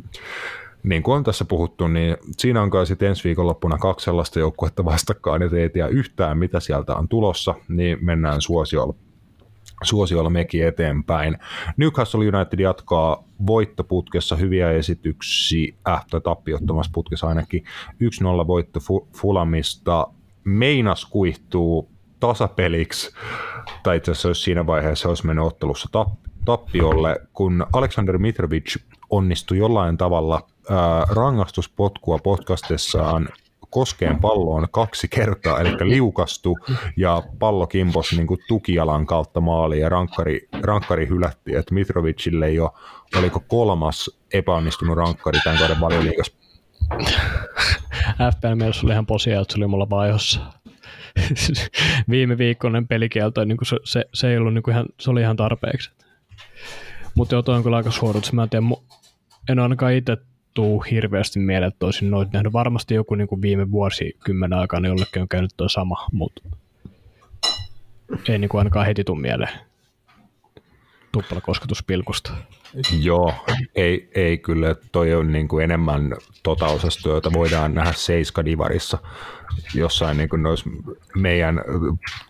niin 0.84 1.04
kuin 1.04 1.16
on 1.16 1.24
tässä 1.24 1.46
puhuttu, 1.46 1.88
niin 1.88 2.18
siinä 2.38 2.62
on 2.62 2.70
kai 2.70 2.86
sitten 2.86 3.10
ensi 3.10 3.24
viikonloppuna 3.24 3.78
kaksi 3.78 4.04
sellaista 4.04 4.40
joukkuetta 4.40 4.86
vastakkain, 4.86 5.42
että 5.42 5.58
ei 5.58 5.70
tiedä 5.70 5.88
yhtään, 5.88 6.38
mitä 6.38 6.60
sieltä 6.60 6.96
on 6.96 7.08
tulossa, 7.08 7.56
niin 7.68 7.98
mennään 8.02 8.42
suosiolla, 8.42 8.94
suosiolla 9.84 10.30
mekin 10.30 10.68
eteenpäin. 10.68 11.38
Newcastle 11.78 12.28
United 12.28 12.60
jatkaa 12.60 13.24
voittoputkessa 13.48 14.36
hyviä 14.36 14.72
esityksiä, 14.72 15.74
äh, 15.90 16.06
tai 16.10 16.22
tappiottomassa 16.22 16.92
putkessa 16.94 17.28
ainakin. 17.28 17.64
1-0 18.44 18.48
voitto 18.48 18.80
Fulamista, 19.18 20.08
meinas 20.44 21.06
kuihtuu 21.06 21.90
tasapeliksi, 22.20 23.12
tai 23.84 23.98
itse 23.98 24.12
asiassa 24.12 24.28
jos 24.28 24.44
siinä 24.44 24.66
vaiheessa 24.66 25.10
olisi 25.10 25.26
mennyt 25.26 25.46
ottelussa 25.46 25.90
tappiolle, 26.46 27.16
kun 27.34 27.66
Alexander 27.74 28.18
Mitrovic 28.18 28.76
onnistui 29.10 29.58
jollain 29.58 29.98
tavalla 29.98 30.48
ää, 30.70 31.06
rangaistuspotkua 31.10 32.20
podcastessaan 32.24 33.30
koskeen 33.70 34.20
palloon 34.20 34.68
kaksi 34.72 35.08
kertaa, 35.08 35.60
eli 35.60 35.90
liukastu 35.90 36.58
ja 36.98 37.24
pallo 37.40 37.68
kimpos 37.68 38.12
niin 38.12 38.28
kuin 38.28 38.40
tukijalan 38.48 39.06
kautta 39.06 39.42
maaliin 39.42 39.82
ja 39.82 39.90
rankkari, 39.90 40.48
rankkari 40.62 41.08
hylätti, 41.08 41.56
että 41.56 41.74
Mitrovicille 41.74 42.62
ole, 42.62 42.72
oliko 43.18 43.44
kolmas 43.48 44.12
epäonnistunut 44.34 44.98
rankkari 44.98 45.40
tämän 45.44 45.60
kauden 45.60 45.80
valioliigassa. 45.80 46.34
FPL 48.38 48.56
mielessä 48.56 48.86
oli 48.86 48.92
ihan 48.92 49.06
posia, 49.06 49.42
että 49.42 49.54
se 49.54 49.60
oli 49.60 49.68
mulla 49.68 49.90
vaihossa. 49.90 50.40
Viime 52.10 52.38
viikkoinen 52.38 52.88
pelikielto, 52.88 53.46
niin 53.46 53.58
se, 53.64 53.78
se, 53.84 54.06
se, 54.14 54.32
ei 54.32 54.38
ollut 54.38 54.54
niin 54.54 54.64
kuin 54.64 54.74
ihan, 54.74 54.86
se 55.00 55.12
oli 55.12 55.22
ihan 55.22 55.36
tarpeeksi. 55.36 55.92
Mutta 57.16 57.36
joo, 57.36 57.42
toi 57.42 57.56
on 57.56 57.64
kyllä 57.64 57.78
aika 57.78 57.92
suoritus. 57.92 58.34
Mä 58.34 58.44
en 58.44 58.50
tiedä, 58.50 58.66
en 59.50 59.60
ainakaan 59.60 59.94
itse 59.94 60.18
tuu 60.54 60.80
hirveästi 60.80 61.40
mieleen, 61.40 61.68
että 61.72 61.86
olisin 61.86 62.12
noita 62.12 62.32
nähnyt. 62.34 62.54
Varmasti 62.54 62.94
joku 62.94 63.16
niin 63.16 63.28
kuin 63.28 63.42
viime 63.42 63.68
kymmenen 64.24 64.60
aikana 64.60 64.88
jollekin 64.88 65.22
on 65.22 65.30
käynyt 65.30 65.52
tuo 65.58 65.70
sama, 65.70 66.08
mutta 66.12 66.42
ei 68.30 68.38
niin 68.38 68.50
kuin 68.50 68.60
ainakaan 68.60 68.86
heti 68.86 69.04
tule 69.04 69.22
mieleen 69.22 69.60
tuplakosketuspilkusta. 71.12 72.32
Joo, 73.02 73.34
ei, 73.76 74.10
ei 74.16 74.38
kyllä. 74.38 74.76
Toi 74.92 75.14
on 75.14 75.32
niin 75.32 75.48
kuin 75.48 75.64
enemmän 75.64 76.16
tota 76.44 76.66
osastoa, 76.66 77.14
jota 77.14 77.34
voidaan 77.34 77.74
nähdä 77.74 77.94
Seiska 77.94 78.46
Divarissa 78.46 78.98
jossain 79.74 80.18
niin 80.18 80.30
kuin 80.30 80.44
meidän 81.16 81.62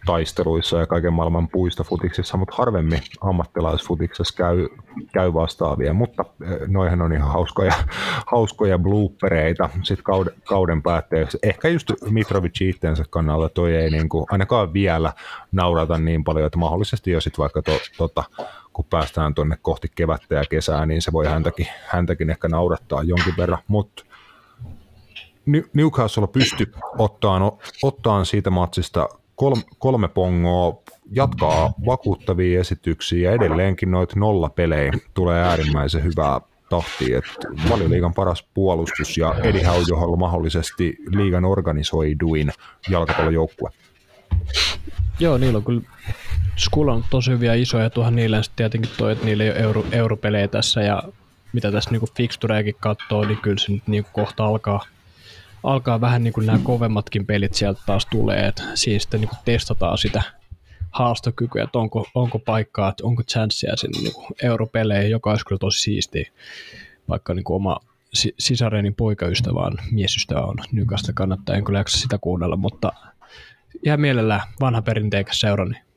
taisteluissa 0.05 0.79
ja 0.79 0.87
kaiken 0.87 1.13
maailman 1.13 1.47
puistofutiksissa, 1.47 2.37
mutta 2.37 2.55
harvemmin 2.57 3.01
ammattilaisfutiksessa 3.21 4.37
käy, 4.37 4.67
käy 5.13 5.33
vastaavia, 5.33 5.93
mutta 5.93 6.25
eh, 6.43 6.67
noihän 6.67 7.01
on 7.01 7.13
ihan 7.13 7.31
hauskoja, 7.31 7.73
hauskoja 8.31 8.79
bloopereita 8.79 9.69
sitten 9.83 10.03
kauden, 10.03 10.33
kauden 10.47 10.81
päätteeksi. 10.81 11.37
Ehkä 11.43 11.67
just 11.67 11.91
Mitrovic 12.09 12.61
itseensä 12.61 13.03
kannalta 13.09 13.49
toi 13.49 13.75
ei 13.75 13.89
niin 13.89 14.09
kuin, 14.09 14.25
ainakaan 14.29 14.73
vielä 14.73 15.13
naurata 15.51 15.97
niin 15.97 16.23
paljon, 16.23 16.45
että 16.45 16.59
mahdollisesti 16.59 17.11
jo 17.11 17.21
sitten 17.21 17.41
vaikka 17.41 17.61
to, 17.61 17.79
tota, 17.97 18.23
kun 18.79 18.85
päästään 18.89 19.33
tuonne 19.33 19.57
kohti 19.61 19.87
kevättä 19.95 20.35
ja 20.35 20.43
kesää, 20.49 20.85
niin 20.85 21.01
se 21.01 21.11
voi 21.11 21.25
häntäkin, 21.27 21.67
häntäkin 21.85 22.29
ehkä 22.29 22.47
naurattaa 22.47 23.03
jonkin 23.03 23.33
verran, 23.37 23.59
mutta 23.67 24.03
Newcastle 25.73 26.27
pysty 26.27 26.71
ottaan, 26.97 27.41
ottaan 27.83 28.25
siitä 28.25 28.49
matsista 28.49 29.09
kolme, 29.35 29.61
kolme 29.79 30.07
pongoa, 30.07 30.81
jatkaa 31.11 31.73
vakuuttavia 31.85 32.59
esityksiä 32.59 33.29
ja 33.29 33.35
edelleenkin 33.35 33.91
noita 33.91 34.19
nollapelejä 34.19 34.91
tulee 35.13 35.43
äärimmäisen 35.43 36.03
hyvää, 36.03 36.41
tahtiin, 36.69 37.17
että 37.17 37.69
valioliigan 37.69 38.13
paras 38.13 38.47
puolustus 38.53 39.17
ja 39.17 39.35
Eddie 39.43 39.63
Howe, 39.63 39.83
johon 39.89 40.19
mahdollisesti 40.19 40.97
liigan 41.07 41.45
organisoiduin 41.45 42.51
jalkapallojoukkue. 42.89 43.69
Joo, 45.19 45.37
niillä 45.37 45.57
on 45.57 45.63
kyllä 45.63 45.81
Skull 46.59 46.87
on 46.87 47.05
tosi 47.09 47.31
hyviä 47.31 47.53
isoja, 47.53 47.89
tuohon 47.89 48.15
niillä 48.15 48.43
sitten 48.43 48.55
tietenkin 48.55 48.91
toi, 48.97 49.11
että 49.11 49.25
niillä 49.25 49.43
ei 49.43 49.49
ole 49.49 49.59
euro, 49.59 49.85
europelejä 49.91 50.47
tässä 50.47 50.81
ja 50.81 51.03
mitä 51.53 51.71
tässä 51.71 51.91
niinku 51.91 52.07
fixtureakin 52.17 52.75
katsoo, 52.79 53.25
niin 53.25 53.37
kyllä 53.37 53.57
se 53.57 53.71
nyt 53.71 53.87
niinku 53.87 54.09
kohta 54.13 54.45
alkaa, 54.45 54.85
alkaa 55.63 56.01
vähän 56.01 56.23
niin 56.23 56.33
kuin 56.33 56.45
nämä 56.45 56.59
kovemmatkin 56.63 57.25
pelit 57.25 57.53
sieltä 57.53 57.81
taas 57.85 58.05
tulee, 58.05 58.47
että 58.47 58.63
siinä 58.73 58.99
sitten 58.99 59.21
niin 59.21 59.29
testataan 59.45 59.97
sitä 59.97 60.21
haastokykyä, 60.91 61.63
että 61.63 61.79
onko, 61.79 62.07
onko 62.15 62.39
paikkaa, 62.39 62.89
että 62.89 63.05
onko 63.05 63.23
chanssiä 63.23 63.75
sinne 63.75 63.99
niin 64.01 64.25
europeleihin, 64.43 65.11
joka 65.11 65.29
olisi 65.29 65.45
kyllä 65.45 65.59
tosi 65.59 65.79
siistiä, 65.79 66.31
vaikka 67.09 67.33
niin 67.33 67.43
kuin 67.43 67.55
oma 67.55 67.79
sisareni 68.39 68.91
poikaystävä 68.91 69.59
on, 69.59 69.77
miesystävä 69.91 70.41
on 70.41 70.55
Nykasta 70.71 71.13
kannattaa, 71.13 71.55
en 71.55 71.63
kyllä 71.63 71.79
jaksa 71.79 71.97
sitä 71.97 72.17
kuunnella, 72.17 72.55
mutta 72.55 72.91
ihan 73.83 74.01
mielellään 74.01 74.41
vanha 74.59 74.81
perinteikäs 74.81 75.39
seura, 75.39 75.65
niin 75.65 75.88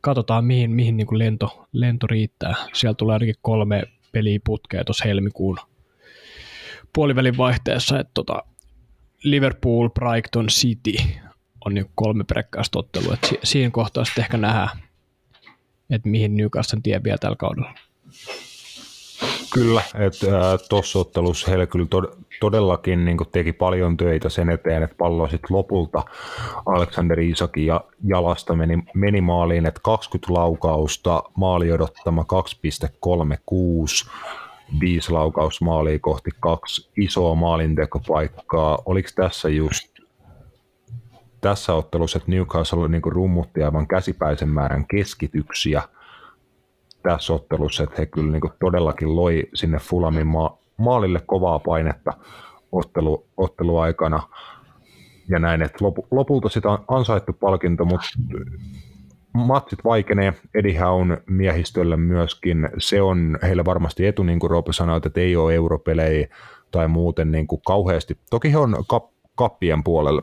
katsotaan 0.00 0.44
mihin, 0.44 0.70
mihin 0.70 0.96
niin 0.96 1.06
kuin 1.06 1.18
lento, 1.18 1.66
lento 1.72 2.06
riittää. 2.06 2.54
Siellä 2.72 2.94
tulee 2.94 3.12
ainakin 3.12 3.34
kolme 3.42 3.82
peliä 4.12 4.40
putkea 4.44 4.84
tuossa 4.84 5.04
helmikuun 5.04 5.58
puolivälin 6.92 7.36
vaihteessa, 7.36 8.00
että 8.00 8.10
tota, 8.14 8.42
Liverpool, 9.22 9.88
Brighton, 9.88 10.46
City 10.46 10.92
on 11.64 11.74
niin 11.74 11.90
kolme 11.94 12.24
peräkkäistä 12.24 12.78
ottelua. 12.78 13.14
Et 13.14 13.38
siinä 13.44 13.70
kohtaa 13.70 14.04
sitten 14.04 14.24
ehkä 14.24 14.36
nähdään, 14.36 14.68
että 15.90 16.08
mihin 16.08 16.36
Newcastle 16.36 16.80
tie 16.82 17.00
vielä 17.04 17.18
tällä 17.18 17.36
kaudella. 17.36 17.74
Kyllä, 19.52 19.82
että 19.94 20.26
äh, 20.26 20.58
tuossa 20.68 20.98
ottelussa 20.98 21.50
heillä 21.50 21.66
kyllä 21.66 21.86
tod- 21.94 22.16
todellakin 22.40 23.04
niin 23.04 23.16
teki 23.32 23.52
paljon 23.52 23.96
töitä 23.96 24.28
sen 24.28 24.50
eteen, 24.50 24.82
että 24.82 24.96
pallo 24.98 25.28
sitten 25.28 25.56
lopulta 25.56 26.02
Alexander 26.66 27.20
Isakin 27.20 27.66
ja 27.66 27.84
jalasta 28.04 28.54
meni, 28.54 28.82
meni 28.94 29.20
maaliin, 29.20 29.66
että 29.66 29.80
20 29.84 30.32
laukausta, 30.34 31.22
maali 31.34 31.72
odottama 31.72 32.24
2,36, 34.04 34.10
viisi 34.80 35.12
laukausmaalia 35.12 35.98
kohti 35.98 36.30
kaksi 36.40 36.90
isoa 36.96 37.34
maalintekopaikkaa. 37.34 38.78
Oliko 38.86 39.08
tässä 39.14 39.48
just 39.48 39.90
tässä 41.40 41.74
ottelussa, 41.74 42.18
että 42.18 42.30
Newcastle 42.30 42.88
niin 42.88 43.02
rummutti 43.04 43.62
aivan 43.62 43.86
käsipäisen 43.86 44.48
määrän 44.48 44.86
keskityksiä 44.86 45.82
tässä 47.02 47.32
ottelussa, 47.32 47.82
että 47.82 47.96
he 47.98 48.06
kyllä 48.06 48.32
niin 48.32 48.52
todellakin 48.60 49.16
loi 49.16 49.48
sinne 49.54 49.78
Fulamin 49.78 50.26
ma- 50.26 50.58
maalille 50.76 51.20
kovaa 51.26 51.58
painetta 51.58 52.12
ottelu, 52.72 53.26
otteluaikana 53.36 54.22
ja 55.28 55.38
näin, 55.38 55.62
että 55.62 55.84
lopu, 55.84 56.06
lopulta 56.10 56.48
sitä 56.48 56.70
on 56.70 56.84
ansaittu 56.88 57.32
palkinto, 57.32 57.84
mutta 57.84 58.08
matsit 59.32 59.84
vaikenee 59.84 60.34
Edihaun 60.54 61.18
miehistölle 61.26 61.96
myöskin. 61.96 62.68
Se 62.78 63.02
on 63.02 63.38
heille 63.42 63.64
varmasti 63.64 64.06
etu, 64.06 64.22
niin 64.22 64.38
kuin 64.40 64.50
Roope 64.50 64.72
sanoi, 64.72 65.00
että 65.06 65.20
ei 65.20 65.36
ole 65.36 65.54
europelejä 65.54 66.28
tai 66.70 66.88
muuten 66.88 67.32
niin 67.32 67.46
kuin 67.46 67.62
kauheasti. 67.66 68.18
Toki 68.30 68.52
he 68.52 68.58
on 68.58 68.76
kap, 68.88 69.10
kappien 69.34 69.84
puolella. 69.84 70.22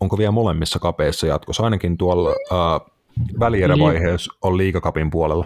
Onko 0.00 0.18
vielä 0.18 0.30
molemmissa 0.32 0.78
kapeissa 0.78 1.26
jatkossa? 1.26 1.62
Ainakin 1.62 1.96
tuolla 1.96 2.30
äh, 2.30 2.93
välierävaiheessa 3.40 4.34
on 4.42 4.56
liikakapin 4.56 5.10
puolella. 5.10 5.44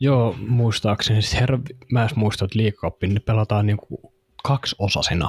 Joo, 0.00 0.36
muistaakseni. 0.48 1.22
Sitten 1.22 1.40
herra, 1.40 1.58
mä 1.92 2.02
en 2.02 2.08
muista, 2.14 2.44
että 2.44 2.58
liikakappi, 2.58 3.06
niin 3.06 3.22
pelataan 3.22 3.66
niin 3.66 3.76
kuin 3.76 4.00
osasena. 4.78 5.28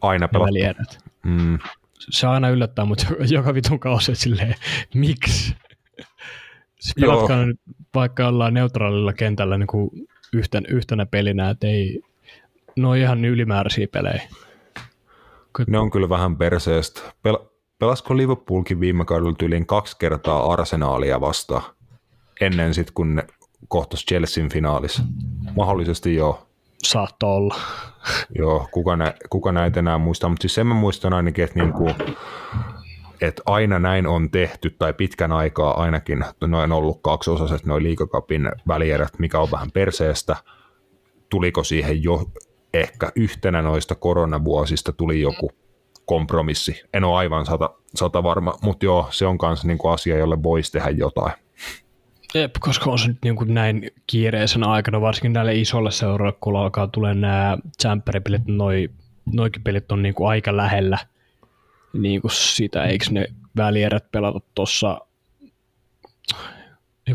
Aina 0.00 0.28
pelataan. 0.28 0.86
Mm. 1.24 1.58
Se 1.98 2.26
aina 2.26 2.48
yllättää, 2.48 2.84
mutta 2.84 3.06
joka 3.30 3.54
vitun 3.54 3.80
kausi 3.80 4.14
silleen, 4.14 4.54
miksi? 4.94 5.54
Siis 6.80 6.94
pelatkaa 7.00 7.46
nyt 7.46 7.60
vaikka 7.94 8.28
ollaan 8.28 8.54
neutraalilla 8.54 9.12
kentällä 9.12 9.58
niin 9.58 9.66
kuin 9.66 9.90
yhten, 10.32 10.64
yhtenä 10.68 11.06
pelinä, 11.06 11.50
että 11.50 11.66
ei, 11.66 12.00
ne 12.76 12.86
on 12.86 12.96
ihan 12.96 13.24
ylimääräisiä 13.24 13.86
pelejä. 13.92 14.22
Ne 15.66 15.78
on 15.78 15.90
kyllä 15.90 16.08
vähän 16.08 16.36
perseestä. 16.36 17.00
Pel- 17.00 17.48
pelasko 17.78 18.16
Liverpoolkin 18.16 18.80
viime 18.80 19.04
kaudella 19.04 19.34
yli 19.42 19.64
kaksi 19.66 19.96
kertaa 19.98 20.52
Arsenaalia 20.52 21.20
vastaan 21.20 21.62
ennen 22.40 22.74
sitten, 22.74 22.94
kun 22.94 23.14
ne 23.14 23.26
kohtas 23.68 24.04
Chelsean 24.04 24.48
finaalissa? 24.48 25.02
Mahdollisesti 25.56 26.14
joo. 26.14 26.46
Saattaa 26.82 27.34
olla. 27.34 27.54
Joo, 28.38 28.68
kuka, 28.72 28.96
nä, 28.96 29.14
kuka 29.30 29.52
näitä 29.52 29.80
enää 29.80 29.98
muistaa, 29.98 30.30
mutta 30.30 30.42
siis 30.42 30.54
sen 30.54 30.66
mä 30.66 30.74
muistan 30.74 31.12
ainakin, 31.12 31.44
että, 31.44 31.58
niinku, 31.58 31.90
että 33.20 33.42
aina 33.46 33.78
näin 33.78 34.06
on 34.06 34.30
tehty, 34.30 34.70
tai 34.70 34.92
pitkän 34.92 35.32
aikaa 35.32 35.82
ainakin, 35.82 36.24
noin 36.46 36.72
ollut 36.72 37.02
kaksiosaiset 37.02 37.66
noin 37.66 37.82
liikakapin 37.82 38.50
välierät, 38.68 39.18
mikä 39.18 39.38
on 39.40 39.50
vähän 39.50 39.70
perseestä. 39.70 40.36
Tuliko 41.28 41.64
siihen 41.64 42.02
jo 42.02 42.30
ehkä 42.74 43.12
yhtenä 43.16 43.62
noista 43.62 43.94
koronavuosista 43.94 44.92
tuli 44.92 45.20
joku 45.20 45.50
kompromissi. 46.08 46.82
En 46.94 47.04
ole 47.04 47.18
aivan 47.18 47.46
sata, 47.46 47.70
sata 47.94 48.22
varma, 48.22 48.54
mutta 48.62 48.84
joo, 48.84 49.08
se 49.10 49.26
on 49.26 49.38
myös 49.42 49.64
niinku 49.64 49.88
asia, 49.88 50.18
jolle 50.18 50.42
voisi 50.42 50.72
tehdä 50.72 50.90
jotain. 50.90 51.32
Jep, 52.34 52.54
koska 52.60 52.90
on 52.90 52.98
se 52.98 53.08
nyt 53.08 53.18
niin 53.24 53.36
kuin 53.36 53.54
näin 53.54 53.90
kiireisen 54.06 54.64
aikana, 54.64 55.00
varsinkin 55.00 55.32
näille 55.32 55.54
isolle 55.54 55.90
seuroille, 55.90 56.38
kun 56.40 56.56
alkaa 56.56 56.86
tulee 56.86 57.14
nämä 57.14 57.58
championipelit, 57.82 58.42
noi, 58.46 58.90
noikin 59.32 59.62
pelit 59.62 59.92
on 59.92 60.02
niin 60.02 60.14
kuin 60.14 60.28
aika 60.28 60.56
lähellä 60.56 60.98
niin 61.92 62.20
kuin 62.20 62.30
sitä, 62.30 62.84
eikö 62.84 63.04
ne 63.10 63.26
välierät 63.56 64.10
pelata 64.12 64.40
tuossa 64.54 65.00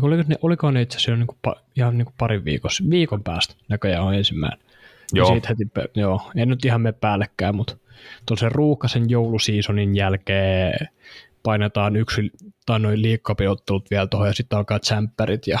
oliko 0.02 0.22
ne, 0.26 0.36
oliko 0.42 0.70
ne 0.70 0.82
itse 0.82 0.96
asiassa 0.96 1.16
niin 1.16 1.26
kuin, 1.26 1.54
ihan 1.76 1.98
niin 1.98 2.06
kuin 2.06 2.14
parin 2.18 2.44
viikossa, 2.44 2.84
viikon 2.90 3.22
päästä 3.22 3.54
näköjään 3.68 4.04
on 4.04 4.14
ensimmäinen. 4.14 4.58
Joo. 5.12 5.26
Siitä 5.26 5.48
heti, 5.48 5.90
joo, 5.94 6.30
en 6.36 6.48
nyt 6.48 6.64
ihan 6.64 6.80
me 6.80 6.92
päällekään, 6.92 7.54
mutta 7.54 7.76
tuollaisen 8.26 8.52
ruuhkaisen 8.52 9.10
joulusiisonin 9.10 9.96
jälkeen 9.96 10.88
painetaan 11.42 11.96
yksi 11.96 12.30
tai 12.66 12.80
noin 12.80 13.02
liikkapiottelut 13.02 13.90
vielä 13.90 14.06
tuohon 14.06 14.28
ja 14.28 14.34
sitten 14.34 14.58
alkaa 14.58 14.78
tsemppärit 14.78 15.46
ja 15.46 15.58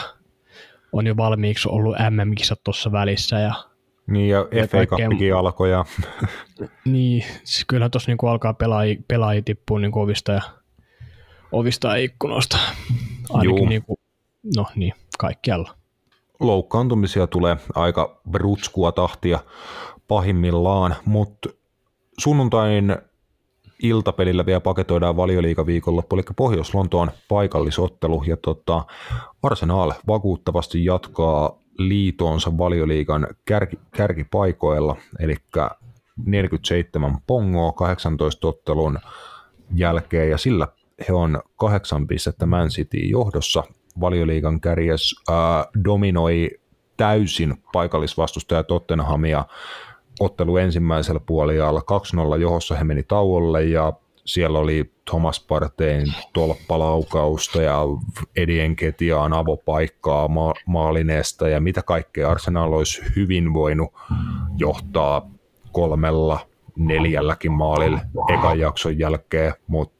on 0.92 1.06
jo 1.06 1.16
valmiiksi 1.16 1.68
ollut 1.68 1.96
MM-kisat 2.10 2.60
tuossa 2.64 2.92
välissä 2.92 3.38
ja 3.38 3.54
niin, 4.06 4.28
ja 4.28 4.46
FA 4.70 4.86
Cupikin 4.86 5.34
alkoi. 5.34 5.70
Ja... 5.70 5.84
niin, 6.84 7.24
siis 7.44 7.64
kyllähän 7.68 7.90
tuossa 7.90 8.10
niinku 8.10 8.26
alkaa 8.26 8.54
pelaajia, 8.54 8.96
pelaajia 9.08 9.42
tippua 9.42 9.80
niinku 9.80 10.00
ovista 10.00 10.32
ja, 10.32 10.42
ovista 11.52 11.88
ja 11.88 11.96
ikkunoista. 11.96 12.58
Ainakin 13.30 13.68
niinku, 13.68 13.98
no 14.56 14.66
niin, 14.74 14.94
kaikkialla. 15.18 15.74
Loukkaantumisia 16.40 17.26
tulee 17.26 17.56
aika 17.74 18.20
rutskua 18.34 18.92
tahtia 18.92 19.38
pahimmillaan, 20.08 20.96
mutta 21.04 21.48
sunnuntain 22.18 22.96
iltapelillä 23.82 24.46
vielä 24.46 24.60
paketoidaan 24.60 25.16
valioliikaviikonloppu, 25.16 26.16
eli 26.16 26.22
Pohjois-Lontoon 26.36 27.10
paikallisottelu, 27.28 28.22
ja 28.26 28.36
tota, 28.36 28.84
Arsenal 29.42 29.92
vakuuttavasti 30.06 30.84
jatkaa 30.84 31.58
liitonsa 31.78 32.58
valioliikan 32.58 33.26
kärki, 33.44 33.78
kärkipaikoilla, 33.90 34.96
eli 35.20 35.36
47 36.26 37.18
pongoa 37.26 37.72
18 37.72 38.48
ottelun 38.48 38.98
jälkeen, 39.74 40.30
ja 40.30 40.38
sillä 40.38 40.68
he 41.08 41.12
on 41.12 41.42
kahdeksan 41.56 42.06
pistettä 42.06 42.46
Man 42.46 42.68
City 42.68 42.96
johdossa. 42.96 43.64
Valioliigan 44.00 44.60
kärjes 44.60 45.14
ää, 45.30 45.66
dominoi 45.84 46.50
täysin 46.96 47.54
paikallisvastustaja 47.72 48.62
Tottenhamia 48.62 49.44
ottelu 50.20 50.56
ensimmäisellä 50.56 51.20
puolella 51.20 51.82
2-0 52.36 52.40
johossa 52.40 52.74
he 52.74 52.84
meni 52.84 53.02
tauolle 53.02 53.64
ja 53.64 53.92
siellä 54.24 54.58
oli 54.58 54.92
Thomas 55.10 55.44
Partein 55.48 56.06
tolppalaukausta 56.32 57.62
ja 57.62 57.80
Edien 58.36 58.76
Ketiaan 58.76 59.32
avopaikkaa 59.32 60.28
ma- 60.28 60.54
maalineesta 60.66 61.48
ja 61.48 61.60
mitä 61.60 61.82
kaikkea 61.82 62.30
Arsenal 62.30 62.72
olisi 62.72 63.02
hyvin 63.16 63.54
voinut 63.54 63.92
johtaa 64.56 65.30
kolmella, 65.72 66.40
neljälläkin 66.76 67.52
maalilla 67.52 68.00
ekan 68.38 68.58
jakson 68.58 68.98
jälkeen, 68.98 69.52
mutta 69.66 69.93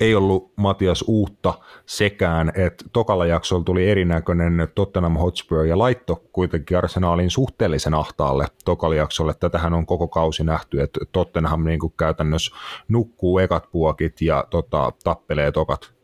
ei 0.00 0.14
ollut 0.14 0.52
Matias 0.56 1.04
uutta 1.06 1.54
sekään, 1.86 2.52
että 2.54 2.84
tokalla 2.92 3.26
jaksolla 3.26 3.64
tuli 3.64 3.90
erinäköinen 3.90 4.68
Tottenham 4.74 5.16
Hotspur 5.16 5.66
ja 5.66 5.78
laitto 5.78 6.24
kuitenkin 6.32 6.78
arsenaalin 6.78 7.30
suhteellisen 7.30 7.94
ahtaalle 7.94 8.46
tokalla 8.64 8.96
jaksolle. 8.96 9.34
Tätähän 9.40 9.74
on 9.74 9.86
koko 9.86 10.08
kausi 10.08 10.44
nähty, 10.44 10.80
että 10.80 11.00
Tottenham 11.12 11.64
niin 11.64 11.80
kuin 11.80 11.92
käytännössä 11.98 12.56
nukkuu 12.88 13.38
ekat 13.38 13.70
puokit 13.70 14.20
ja 14.20 14.44
tota, 14.50 14.92
tappelee 15.04 15.52
tokat. 15.52 15.96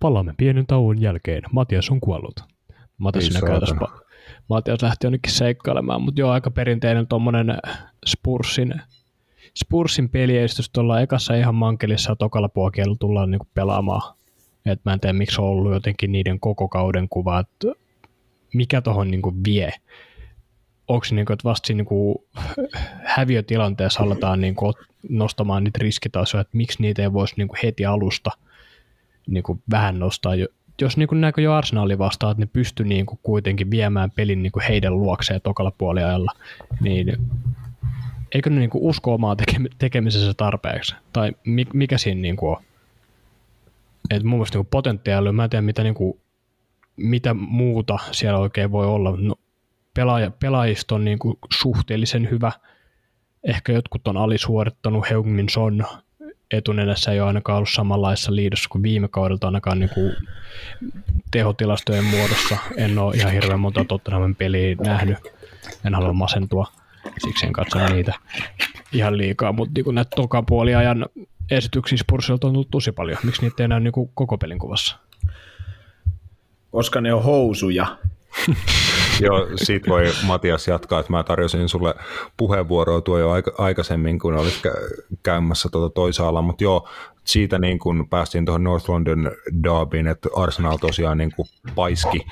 Palaamme 0.00 0.34
pienen 0.36 0.66
tauon 0.66 1.00
jälkeen. 1.00 1.42
Matias 1.52 1.90
on 1.90 2.00
kuollut. 2.00 2.40
Matias 2.98 3.34
näkee 3.34 3.60
tässä 3.60 3.76
Matias 4.48 4.82
lähti 4.82 5.06
jonnekin 5.06 5.32
seikkailemaan, 5.32 6.02
mutta 6.02 6.20
joo, 6.20 6.30
aika 6.30 6.50
perinteinen 6.50 7.06
tuommoinen 7.06 7.58
Spursin, 8.06 8.74
Spursin 9.58 10.08
peliestys 10.08 10.70
tuolla 10.70 11.00
ekassa 11.00 11.34
ihan 11.34 11.54
mankelissa 11.54 12.10
ja 12.10 12.16
tokalla 12.16 12.48
puokielu 12.48 12.96
tullaan 12.96 13.30
niinku 13.30 13.46
pelaamaan. 13.54 14.14
Et 14.66 14.80
mä 14.84 14.92
en 14.92 15.00
tiedä, 15.00 15.12
miksi 15.12 15.40
on 15.40 15.46
ollut 15.46 15.72
jotenkin 15.72 16.12
niiden 16.12 16.40
koko 16.40 16.68
kauden 16.68 17.08
kuva, 17.08 17.38
että 17.38 17.68
mikä 18.54 18.80
tuohon 18.80 19.10
niinku 19.10 19.34
vie. 19.44 19.72
Onko 20.88 21.06
niinku, 21.10 21.32
että 21.32 21.44
vasta 21.44 21.66
siinä 21.66 21.78
niinku 21.78 22.24
häviötilanteessa 23.16 24.02
aletaan 24.02 24.40
niinku 24.40 24.72
nostamaan 25.08 25.64
niitä 25.64 25.78
riskitasoja, 25.82 26.40
että 26.40 26.56
miksi 26.56 26.82
niitä 26.82 27.02
ei 27.02 27.12
voisi 27.12 27.34
niinku 27.36 27.56
heti 27.62 27.86
alusta 27.86 28.30
niinku 29.26 29.60
vähän 29.70 29.98
nostaa 29.98 30.34
jo, 30.34 30.46
jos 30.82 30.96
niin 30.96 31.08
kuin 31.08 31.20
näkö 31.20 31.40
jo 31.40 31.52
Arsenali 31.52 31.98
vastaan, 31.98 32.30
että 32.30 32.42
ne 32.42 32.48
pysty 32.52 32.84
niin 32.84 33.06
kuin 33.06 33.18
kuitenkin 33.22 33.70
viemään 33.70 34.10
pelin 34.10 34.42
niin 34.42 34.52
kuin 34.52 34.64
heidän 34.68 34.98
luokseen 34.98 35.40
tokalla 35.40 35.72
puoliajalla, 35.78 36.32
niin 36.80 37.16
eikö 38.34 38.50
ne 38.50 38.68
kuin 38.68 38.84
usko 38.84 39.14
omaa 39.14 39.36
tekemisensä 39.78 40.34
tarpeeksi? 40.34 40.94
Tai 41.12 41.32
mikä 41.74 41.98
siinä 41.98 42.20
niin 42.20 42.36
kuin 42.36 42.56
on? 42.56 42.62
Et 44.10 44.22
mun 44.22 44.38
mielestä 44.38 44.58
niin 44.58 44.66
potentiaali, 44.66 45.32
mä 45.32 45.44
en 45.44 45.50
tiedä 45.50 45.62
mitä, 45.62 45.82
niin 45.82 45.94
kuin, 45.94 46.20
mitä 46.96 47.34
muuta 47.34 47.98
siellä 48.12 48.38
oikein 48.38 48.72
voi 48.72 48.86
olla. 48.86 49.14
No, 49.18 49.34
pelaaja, 49.94 50.30
pelaajista 50.30 50.94
on 50.94 51.04
kuin 51.18 51.38
suhteellisen 51.52 52.30
hyvä. 52.30 52.52
Ehkä 53.44 53.72
jotkut 53.72 54.08
on 54.08 54.16
alisuorittanut, 54.16 55.10
Heung-Min 55.10 55.48
Son 55.48 55.84
etunenässä 56.50 57.12
ei 57.12 57.20
ole 57.20 57.26
ainakaan 57.26 57.56
ollut 57.56 57.70
samanlaisessa 57.70 58.34
liidossa 58.34 58.68
kuin 58.68 58.82
viime 58.82 59.08
kaudelta 59.08 59.46
ainakaan 59.46 59.78
niin 59.78 59.90
kuin 59.94 60.12
tehotilastojen 61.30 62.04
muodossa. 62.04 62.56
En 62.76 62.98
ole 62.98 63.14
ihan 63.14 63.32
hirveän 63.32 63.60
monta 63.60 63.84
Tottenhamin 63.84 64.36
peliä 64.36 64.76
nähnyt. 64.84 65.18
En 65.84 65.94
halua 65.94 66.12
masentua, 66.12 66.66
siksi 67.18 67.46
en 67.46 67.52
katso 67.52 67.88
niitä 67.88 68.14
ihan 68.92 69.18
liikaa, 69.18 69.52
mutta 69.52 69.72
niin 69.74 69.94
näitä 69.94 70.10
tokapuoliajan 70.16 71.06
esityksiä 71.50 71.98
Spursilta 71.98 72.46
on 72.46 72.52
tullut 72.52 72.70
tosi 72.70 72.92
paljon. 72.92 73.18
Miksi 73.22 73.42
niitä 73.42 73.62
ei 73.62 73.68
näy 73.68 73.80
niin 73.80 73.92
koko 74.14 74.38
pelin 74.38 74.58
kuvassa? 74.58 74.96
Koska 76.70 77.00
ne 77.00 77.14
on 77.14 77.22
housuja. 77.22 77.86
Joo, 79.20 79.48
siitä 79.56 79.90
voi 79.90 80.12
Matias 80.26 80.68
jatkaa, 80.68 81.00
että 81.00 81.12
mä 81.12 81.22
tarjosin 81.22 81.68
sulle 81.68 81.94
puheenvuoroa 82.36 83.00
tuo 83.00 83.18
jo 83.18 83.30
aikaisemmin, 83.58 84.18
kun 84.18 84.34
olit 84.34 84.62
käymässä 85.22 85.68
tuota 85.72 85.94
toisaalla, 85.94 86.42
mutta 86.42 86.64
joo, 86.64 86.88
siitä 87.28 87.58
niin 87.58 87.78
kun 87.78 88.08
päästiin 88.10 88.44
tuohon 88.44 88.64
North 88.64 88.90
London 88.90 89.30
derbyin, 89.62 90.06
että 90.06 90.28
Arsenal 90.36 90.76
tosiaan 90.76 91.18
niin 91.18 91.32
paiski, 91.74 92.26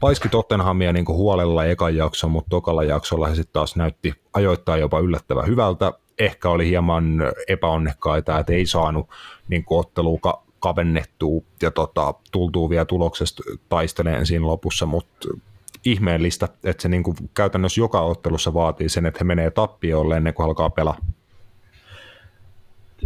paiski 0.00 0.28
Tottenhamia 0.28 0.92
niin 0.92 1.08
huolella 1.08 1.64
ekan 1.64 1.96
jakson, 1.96 2.30
mutta 2.30 2.50
tokalla 2.50 2.84
jaksolla 2.84 3.28
he 3.28 3.34
sitten 3.34 3.52
taas 3.52 3.76
näytti 3.76 4.14
ajoittaa 4.32 4.76
jopa 4.76 5.00
yllättävän 5.00 5.46
hyvältä. 5.46 5.92
Ehkä 6.18 6.50
oli 6.50 6.68
hieman 6.68 7.22
epäonnekkaita, 7.48 8.38
että 8.38 8.52
ei 8.52 8.66
saanut 8.66 9.08
niin 9.48 9.64
ottelua 9.70 10.44
kavennettua 10.60 11.42
ja 11.62 11.70
tota, 11.70 12.14
tultuu 12.32 12.70
vielä 12.70 12.84
tuloksesta 12.84 13.42
taisteleen 13.68 14.26
siinä 14.26 14.46
lopussa, 14.46 14.86
mutta 14.86 15.28
ihmeellistä, 15.84 16.48
että 16.64 16.82
se 16.82 16.88
niin 16.88 17.02
käytännössä 17.34 17.80
joka 17.80 18.00
ottelussa 18.00 18.54
vaatii 18.54 18.88
sen, 18.88 19.06
että 19.06 19.18
he 19.20 19.24
menee 19.24 19.50
tappiolle 19.50 20.16
ennen 20.16 20.34
kuin 20.34 20.46
alkaa 20.46 20.70
pelaa. 20.70 20.96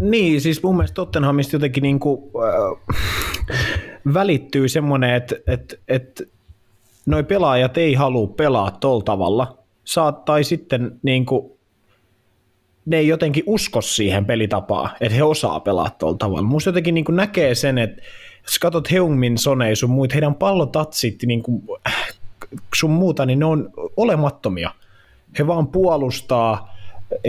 Niin, 0.01 0.41
siis 0.41 0.63
mun 0.63 0.77
mielestä 0.77 0.95
Tottenhamista 0.95 1.57
jotenkin 1.57 1.83
niin 1.83 2.01
kuin, 2.01 2.21
äh, 2.21 2.97
välittyy 4.15 4.69
semmoinen, 4.69 5.15
että, 5.15 5.37
että, 5.47 5.77
että 5.89 6.25
noi 7.07 7.25
pelaajat 7.25 7.79
ei 7.79 7.95
halua 7.95 8.27
pelaa 8.27 8.71
tuolla 8.71 9.03
tavalla. 9.03 9.59
Tai 10.25 10.45
sitten 10.45 10.99
niin 11.03 11.27
kuin, 11.27 11.53
ne 12.87 12.97
ei 12.97 13.09
jotenkin 13.09 13.45
usko 13.47 13.81
siihen 13.81 14.25
pelitapaan, 14.25 14.91
että 15.01 15.15
he 15.15 15.23
osaa 15.23 15.61
pelaa 15.61 15.91
tuolla 15.91 16.19
tavalla. 16.19 16.43
Musta 16.43 16.69
jotenkin 16.69 16.95
niin 16.95 17.05
näkee 17.11 17.55
sen, 17.55 17.79
että 17.79 18.03
jos 18.43 18.59
katsot 18.59 18.91
Heungmin 18.91 19.39
Sonei 19.39 19.77
sun 19.77 19.91
muut, 19.91 20.15
heidän 20.15 20.35
pallotatsit 20.35 21.23
niin 21.27 21.43
kuin, 21.43 21.63
sun 22.75 22.91
muuta, 22.91 23.27
niin 23.27 23.39
ne 23.39 23.45
on 23.45 23.71
olemattomia. 23.97 24.71
He 25.39 25.47
vaan 25.47 25.69
puolustaa, 25.69 26.78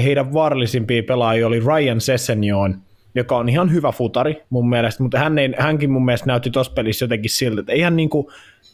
heidän 0.04 0.34
vaarallisimpia 0.34 1.04
pelaajia 1.04 1.48
oli 1.48 1.60
Ryan 1.60 2.02
Sessenjoon, 2.02 2.76
joka 3.16 3.38
on 3.38 3.50
ihan 3.50 3.72
hyvä 3.72 3.92
futari 3.92 4.44
mun 4.50 4.70
mielestä, 4.70 5.04
mutta 5.04 5.20
hän 5.20 5.38
ei, 5.38 5.54
hänkin 5.58 5.92
mun 5.92 6.06
mielestä 6.06 6.28
näytti 6.28 6.52
tuossa 6.52 6.74
pelissä 6.74 7.04
jotenkin 7.04 7.32
siltä, 7.32 7.60
että 7.60 7.74
ihan 7.74 7.96
niin 7.96 8.10
kuin, 8.10 8.28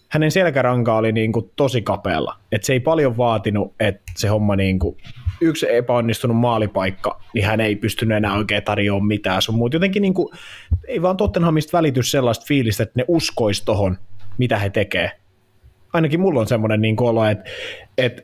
hänen 0.10 0.32
selkäranka 0.32 0.98
oli 0.98 1.12
niin 1.12 1.32
kuin 1.32 1.52
tosi 1.56 1.82
kapealla, 1.82 2.36
että 2.52 2.66
se 2.66 2.74
ei 2.74 2.80
paljon 2.80 3.18
vaatinut, 3.18 3.74
että 3.80 4.12
se 4.16 4.28
homma 4.28 4.56
niin 4.56 4.80
kuin, 4.80 4.98
yksi 5.42 5.76
epäonnistunut 5.76 6.38
maalipaikka, 6.38 7.22
niin 7.34 7.46
hän 7.46 7.62
ei 7.62 7.76
pystynyt 7.76 8.18
enää 8.18 8.38
oikein 8.38 8.64
tarjoamaan 8.64 9.08
mitään 9.08 9.42
sun 9.42 9.56
muut. 9.56 9.74
Jotenkin 9.74 10.02
niin 10.02 10.14
kuin, 10.14 10.28
ei 10.88 11.02
vaan 11.02 11.18
Tottenhamista 11.18 11.78
välity 11.78 12.04
sellaista 12.04 12.46
fiilistä, 12.48 12.84
että 12.84 13.00
ne 13.00 13.06
uskois 13.08 13.62
tohon, 13.62 13.98
mitä 14.38 14.58
he 14.58 14.70
tekee 14.70 15.12
ainakin 15.96 16.20
mulla 16.20 16.40
on 16.40 16.48
semmoinen 16.48 16.82
niin 16.82 16.96
olo, 17.00 17.26
että, 17.26 17.44
että 17.98 18.24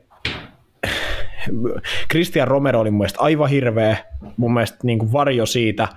Christian 2.12 2.48
Romero 2.48 2.80
oli 2.80 2.92
mun 2.92 2.98
mielestä 2.98 3.20
aivan 3.20 3.50
hirveä, 3.50 3.98
mun 4.38 4.54
mielestä 4.54 4.78
niin 4.84 5.00
kuin 5.00 5.12
varjo 5.12 5.46
siitä, 5.46 5.88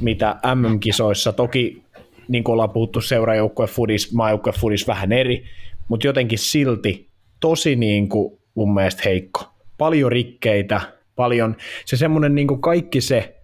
mitä 0.00 0.36
MM-kisoissa, 0.54 1.32
toki 1.32 1.82
niin 2.28 2.44
kuin 2.44 2.52
ollaan 2.52 2.70
puhuttu 2.70 3.00
seurajoukkue 3.00 3.66
fudis, 3.66 4.12
maajoukkue 4.12 4.52
fudis 4.52 4.88
vähän 4.88 5.12
eri, 5.12 5.44
mutta 5.88 6.06
jotenkin 6.06 6.38
silti 6.38 7.08
tosi 7.40 7.76
niin 7.76 8.08
kuin 8.08 8.38
mun 8.54 8.74
mielestä 8.74 9.02
heikko. 9.04 9.54
Paljon 9.78 10.12
rikkeitä, 10.12 10.80
paljon, 11.16 11.56
se 11.84 11.96
semmoinen 11.96 12.34
niin 12.34 12.46
kuin 12.46 12.60
kaikki 12.60 13.00
se, 13.00 13.36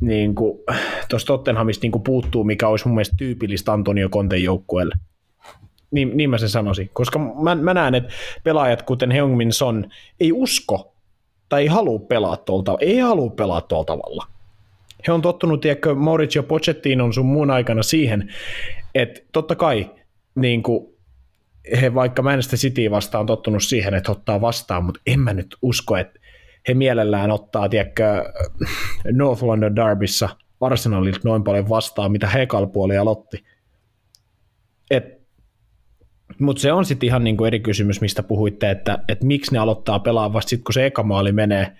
niin 0.00 0.34
kuin, 0.34 0.58
tuosta 1.08 1.26
Tottenhamista 1.26 1.84
niin 1.84 1.92
kuin 1.92 2.02
puuttuu, 2.02 2.44
mikä 2.44 2.68
olisi 2.68 2.88
mun 2.88 2.94
mielestä 2.94 3.16
tyypillistä 3.18 3.72
Antonio 3.72 4.08
Conten 4.08 4.42
joukkueelle. 4.42 4.94
Niin, 5.92 6.16
niin 6.16 6.30
mä 6.30 6.38
sen 6.38 6.48
sanoisin, 6.48 6.90
koska 6.92 7.18
mä, 7.18 7.54
mä 7.54 7.74
näen, 7.74 7.94
että 7.94 8.12
pelaajat 8.44 8.82
kuten 8.82 9.10
Heungmin 9.10 9.52
Son 9.52 9.90
ei 10.20 10.32
usko 10.32 10.94
tai 11.48 11.62
ei 11.62 11.66
halua 11.66 11.98
pelaa 11.98 12.36
tuolta, 12.36 12.76
ei 12.80 12.98
halua 12.98 13.30
pelaa 13.30 13.60
tuolla 13.60 13.84
tavalla. 13.84 14.26
He 15.06 15.12
on 15.12 15.22
tottunut, 15.22 15.60
tiedätkö, 15.60 15.94
Mauricio 15.94 16.42
Pochettino 16.42 17.12
sun 17.12 17.26
muun 17.26 17.50
aikana 17.50 17.82
siihen, 17.82 18.32
että 18.94 19.20
totta 19.32 19.54
kai 19.54 19.90
niin 20.34 20.62
kuin, 20.62 20.86
he 21.80 21.94
vaikka 21.94 22.22
Manchester 22.22 22.58
City 22.58 22.90
vastaan 22.90 23.20
on 23.20 23.26
tottunut 23.26 23.62
siihen, 23.62 23.94
että 23.94 24.12
ottaa 24.12 24.40
vastaan, 24.40 24.84
mutta 24.84 25.00
en 25.06 25.20
mä 25.20 25.32
nyt 25.32 25.56
usko, 25.62 25.96
että 25.96 26.20
he 26.68 26.74
mielellään 26.74 27.30
ottaa, 27.30 27.68
tiedätkö, 27.68 28.32
North 29.12 29.42
London 29.42 29.76
Derbyssä 29.76 30.28
Arsenalilta 30.60 31.20
noin 31.24 31.44
paljon 31.44 31.68
vastaan, 31.68 32.12
mitä 32.12 32.26
he 32.26 32.46
kalpuoli 32.46 32.96
aloitti. 32.96 33.44
Et 36.32 36.40
mutta 36.40 36.62
se 36.62 36.72
on 36.72 36.84
sitten 36.84 37.06
ihan 37.06 37.24
niinku 37.24 37.44
eri 37.44 37.60
kysymys, 37.60 38.00
mistä 38.00 38.22
puhuitte, 38.22 38.70
että, 38.70 38.98
että 39.08 39.26
miksi 39.26 39.52
ne 39.52 39.58
aloittaa 39.58 39.98
pelaa 39.98 40.32
vasta 40.32 40.48
sitten, 40.48 40.64
kun 40.64 40.72
se 40.72 40.86
eka 40.86 41.02
maali 41.02 41.32
menee. 41.32 41.72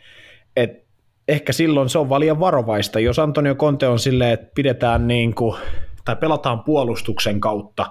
Et 0.57 0.85
ehkä 1.29 1.53
silloin 1.53 1.89
se 1.89 1.99
on 1.99 2.09
valian 2.09 2.41
varovaista. 2.41 3.01
Jos 3.01 3.19
Antonio 3.19 3.55
Conte 3.55 3.89
on 3.89 3.99
silleen, 3.99 4.33
että 4.33 4.51
pidetään 4.55 5.09
niinku, 5.09 5.57
tai 6.05 6.17
pelataan 6.17 6.61
puolustuksen 6.61 7.41
kautta, 7.41 7.87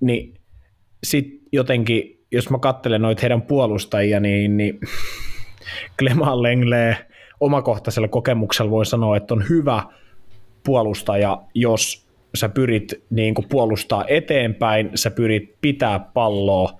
niin 0.00 0.34
sitten 1.04 1.38
jotenkin, 1.52 2.24
jos 2.32 2.50
mä 2.50 2.58
katselen 2.58 3.02
noita 3.02 3.20
heidän 3.20 3.42
puolustajia, 3.42 4.20
niin, 4.20 4.56
niin 4.56 4.80
Clement 5.98 6.40
Lengle 6.40 7.06
omakohtaisella 7.40 8.08
kokemuksella 8.08 8.70
voi 8.70 8.86
sanoa, 8.86 9.16
että 9.16 9.34
on 9.34 9.44
hyvä 9.48 9.82
puolustaja, 10.64 11.42
jos 11.54 12.11
sä 12.34 12.48
pyrit 12.48 13.02
niin 13.10 13.34
kuin 13.34 13.48
puolustaa 13.48 14.04
eteenpäin, 14.08 14.90
sä 14.94 15.10
pyrit 15.10 15.54
pitää 15.60 15.98
palloa 15.98 16.78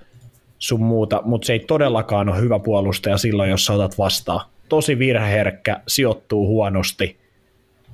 sun 0.58 0.82
muuta, 0.82 1.22
mutta 1.24 1.46
se 1.46 1.52
ei 1.52 1.60
todellakaan 1.60 2.28
ole 2.28 2.40
hyvä 2.40 2.58
puolustaja 2.58 3.16
silloin, 3.16 3.50
jos 3.50 3.66
sä 3.66 3.72
otat 3.72 3.98
vastaan. 3.98 4.40
Tosi 4.68 4.98
virheherkkä, 4.98 5.80
sijoittuu 5.88 6.46
huonosti 6.46 7.16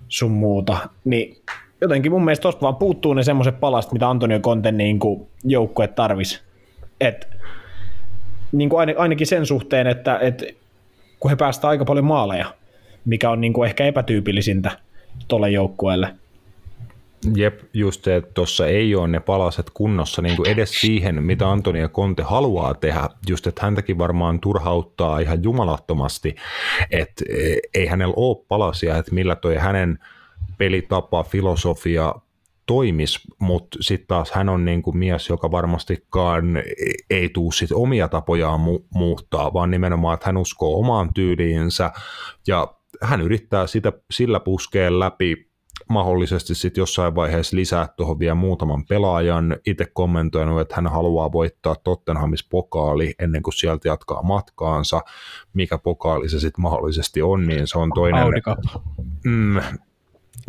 sun 0.08 0.30
muuta, 0.30 0.78
niin 1.04 1.36
jotenkin 1.80 2.12
mun 2.12 2.24
mielestä 2.24 2.42
tosta 2.42 2.60
vaan 2.60 2.76
puuttuu 2.76 3.14
ne 3.14 3.22
semmoiset 3.22 3.60
palast, 3.60 3.92
mitä 3.92 4.10
Antonio 4.10 4.40
Conte 4.40 4.72
niin 4.72 4.98
joukkue 5.44 5.88
tarvis. 5.88 6.42
Et, 7.00 7.28
niin 8.52 8.68
kuin 8.68 8.98
ainakin 8.98 9.26
sen 9.26 9.46
suhteen, 9.46 9.86
että, 9.86 10.18
että 10.18 10.46
kun 11.20 11.30
he 11.30 11.36
päästään 11.36 11.70
aika 11.70 11.84
paljon 11.84 12.04
maaleja, 12.04 12.54
mikä 13.04 13.30
on 13.30 13.40
niin 13.40 13.52
kuin 13.52 13.68
ehkä 13.68 13.84
epätyypillisintä 13.84 14.70
tuolle 15.28 15.50
joukkueelle, 15.50 16.14
Jep, 17.36 17.60
just 17.74 18.08
että 18.08 18.30
tuossa 18.34 18.66
ei 18.66 18.94
ole 18.94 19.08
ne 19.08 19.20
palaset 19.20 19.70
kunnossa 19.74 20.22
niin 20.22 20.36
kuin 20.36 20.48
edes 20.48 20.80
siihen, 20.80 21.22
mitä 21.22 21.50
Antonia 21.50 21.88
Conte 21.88 22.22
haluaa 22.22 22.74
tehdä. 22.74 23.08
Just, 23.28 23.46
että 23.46 23.62
häntäkin 23.62 23.98
varmaan 23.98 24.40
turhauttaa 24.40 25.18
ihan 25.18 25.42
jumalattomasti, 25.42 26.34
että 26.90 27.24
ei 27.74 27.86
hänellä 27.86 28.14
ole 28.16 28.44
palasia, 28.48 28.96
että 28.96 29.14
millä 29.14 29.36
toi 29.36 29.56
hänen 29.56 29.98
pelitapa, 30.58 31.22
filosofia 31.22 32.14
toimis, 32.66 33.20
mutta 33.38 33.78
sitten 33.80 34.08
taas 34.08 34.30
hän 34.30 34.48
on 34.48 34.64
niin 34.64 34.82
kuin 34.82 34.98
mies, 34.98 35.28
joka 35.28 35.50
varmastikaan 35.50 36.44
ei 37.10 37.28
tuu 37.28 37.52
sit 37.52 37.72
omia 37.72 38.08
tapojaan 38.08 38.60
mu- 38.60 38.86
muuttaa, 38.94 39.52
vaan 39.52 39.70
nimenomaan, 39.70 40.14
että 40.14 40.26
hän 40.26 40.36
uskoo 40.36 40.78
omaan 40.78 41.14
tyyliinsä 41.14 41.90
ja 42.46 42.74
hän 43.02 43.20
yrittää 43.20 43.66
sitä, 43.66 43.92
sillä 44.10 44.40
puskeen 44.40 45.00
läpi 45.00 45.47
mahdollisesti 45.88 46.54
sitten 46.54 46.82
jossain 46.82 47.14
vaiheessa 47.14 47.56
lisää 47.56 47.88
tuohon 47.96 48.18
vielä 48.18 48.34
muutaman 48.34 48.84
pelaajan. 48.86 49.56
Itse 49.66 49.86
kommentoinut, 49.92 50.60
että 50.60 50.74
hän 50.74 50.86
haluaa 50.86 51.32
voittaa 51.32 51.76
Tottenhamis 51.84 52.48
pokaali 52.48 53.14
ennen 53.18 53.42
kuin 53.42 53.54
sieltä 53.54 53.88
jatkaa 53.88 54.22
matkaansa. 54.22 55.00
Mikä 55.54 55.78
pokaali 55.78 56.28
se 56.28 56.40
sitten 56.40 56.62
mahdollisesti 56.62 57.22
on, 57.22 57.46
niin 57.46 57.66
se 57.66 57.78
on 57.78 57.90
toinen. 57.94 58.26
Mm, 59.24 59.56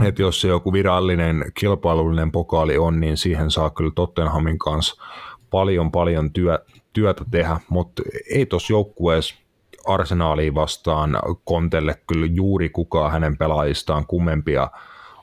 että 0.06 0.22
jos 0.22 0.42
se 0.42 0.48
joku 0.48 0.74
virallinen 0.74 1.52
kilpailullinen 1.60 2.32
pokaali 2.32 2.78
on, 2.78 3.00
niin 3.00 3.18
siihen 3.18 3.52
saa 3.52 3.70
kyllä 3.70 3.92
Tottenhamin 3.96 4.60
kanssa 4.60 5.04
paljon 5.50 5.92
paljon 5.92 6.34
työ, 6.34 6.60
työtä 6.94 7.26
tehdä, 7.32 7.60
mutta 7.70 8.04
ei 8.32 8.46
tuossa 8.46 8.74
joukkueessa 8.74 9.36
arsenaaliin 9.88 10.56
vastaan 10.56 11.20
Kontelle 11.44 11.96
kyllä 12.08 12.26
juuri 12.26 12.70
kukaan 12.70 13.12
hänen 13.12 13.38
pelaajistaan 13.38 14.06
kummempia 14.06 14.68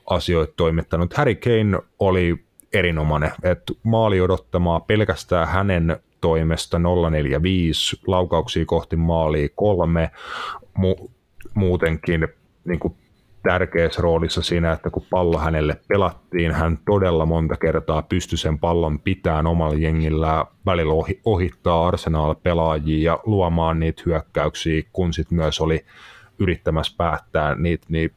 asioita 0.07 0.53
toimittanut. 0.57 1.13
Harry 1.13 1.35
Kane 1.35 1.79
oli 1.99 2.43
erinomainen, 2.73 3.31
että 3.43 3.73
maali 3.83 4.21
odottamaa 4.21 4.79
pelkästään 4.79 5.47
hänen 5.47 5.99
toimesta 6.21 6.79
045, 6.79 8.01
laukauksia 8.07 8.65
kohti 8.65 8.95
maalia 8.95 9.49
kolme, 9.55 10.11
mu- 10.79 11.09
muutenkin 11.53 12.27
niin 12.65 12.79
kuin 12.79 12.95
tärkeässä 13.43 14.01
roolissa 14.01 14.41
siinä, 14.41 14.71
että 14.71 14.89
kun 14.89 15.05
pallo 15.09 15.37
hänelle 15.37 15.79
pelattiin, 15.87 16.51
hän 16.51 16.79
todella 16.85 17.25
monta 17.25 17.57
kertaa 17.57 18.01
pystyi 18.01 18.37
sen 18.37 18.59
pallon 18.59 18.99
pitämään 18.99 19.47
omalla 19.47 19.77
jengillä, 19.77 20.45
välillä 20.65 20.93
ohi, 20.93 21.21
ohittaa 21.25 21.87
Arsenal-pelaajia 21.87 23.11
ja 23.11 23.19
luomaan 23.25 23.79
niitä 23.79 24.03
hyökkäyksiä, 24.05 24.83
kun 24.93 25.13
sitten 25.13 25.35
myös 25.35 25.61
oli 25.61 25.85
yrittämässä 26.39 26.93
päättää 26.97 27.55
niitä, 27.55 27.85
niin 27.89 28.11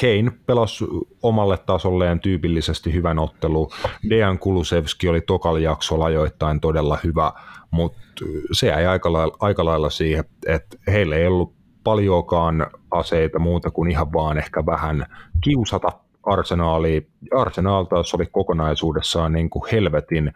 Kane 0.00 0.32
pelasi 0.46 0.84
omalle 1.22 1.58
tasolleen 1.58 2.20
tyypillisesti 2.20 2.92
hyvän 2.92 3.18
ottelu. 3.18 3.70
Dejan 4.10 4.38
Kulusevski 4.38 5.08
oli 5.08 5.20
tokalla 5.20 5.58
jaksolla 5.58 6.04
ajoittain 6.04 6.60
todella 6.60 6.98
hyvä, 7.04 7.32
mutta 7.70 7.98
se 8.52 8.66
jäi 8.66 8.86
aika 8.86 9.12
lailla, 9.12 9.36
aika 9.40 9.64
lailla 9.64 9.90
siihen, 9.90 10.24
että 10.46 10.76
heillä 10.86 11.16
ei 11.16 11.26
ollut 11.26 11.54
paljoakaan 11.84 12.66
aseita 12.90 13.38
muuta 13.38 13.70
kuin 13.70 13.90
ihan 13.90 14.12
vaan 14.12 14.38
ehkä 14.38 14.66
vähän 14.66 15.06
kiusata 15.44 15.88
arsenaalia. 16.22 17.00
Arsenaal 17.36 17.84
taas 17.84 18.14
oli 18.14 18.26
kokonaisuudessaan 18.26 19.32
niin 19.32 19.50
kuin 19.50 19.62
helvetin 19.72 20.32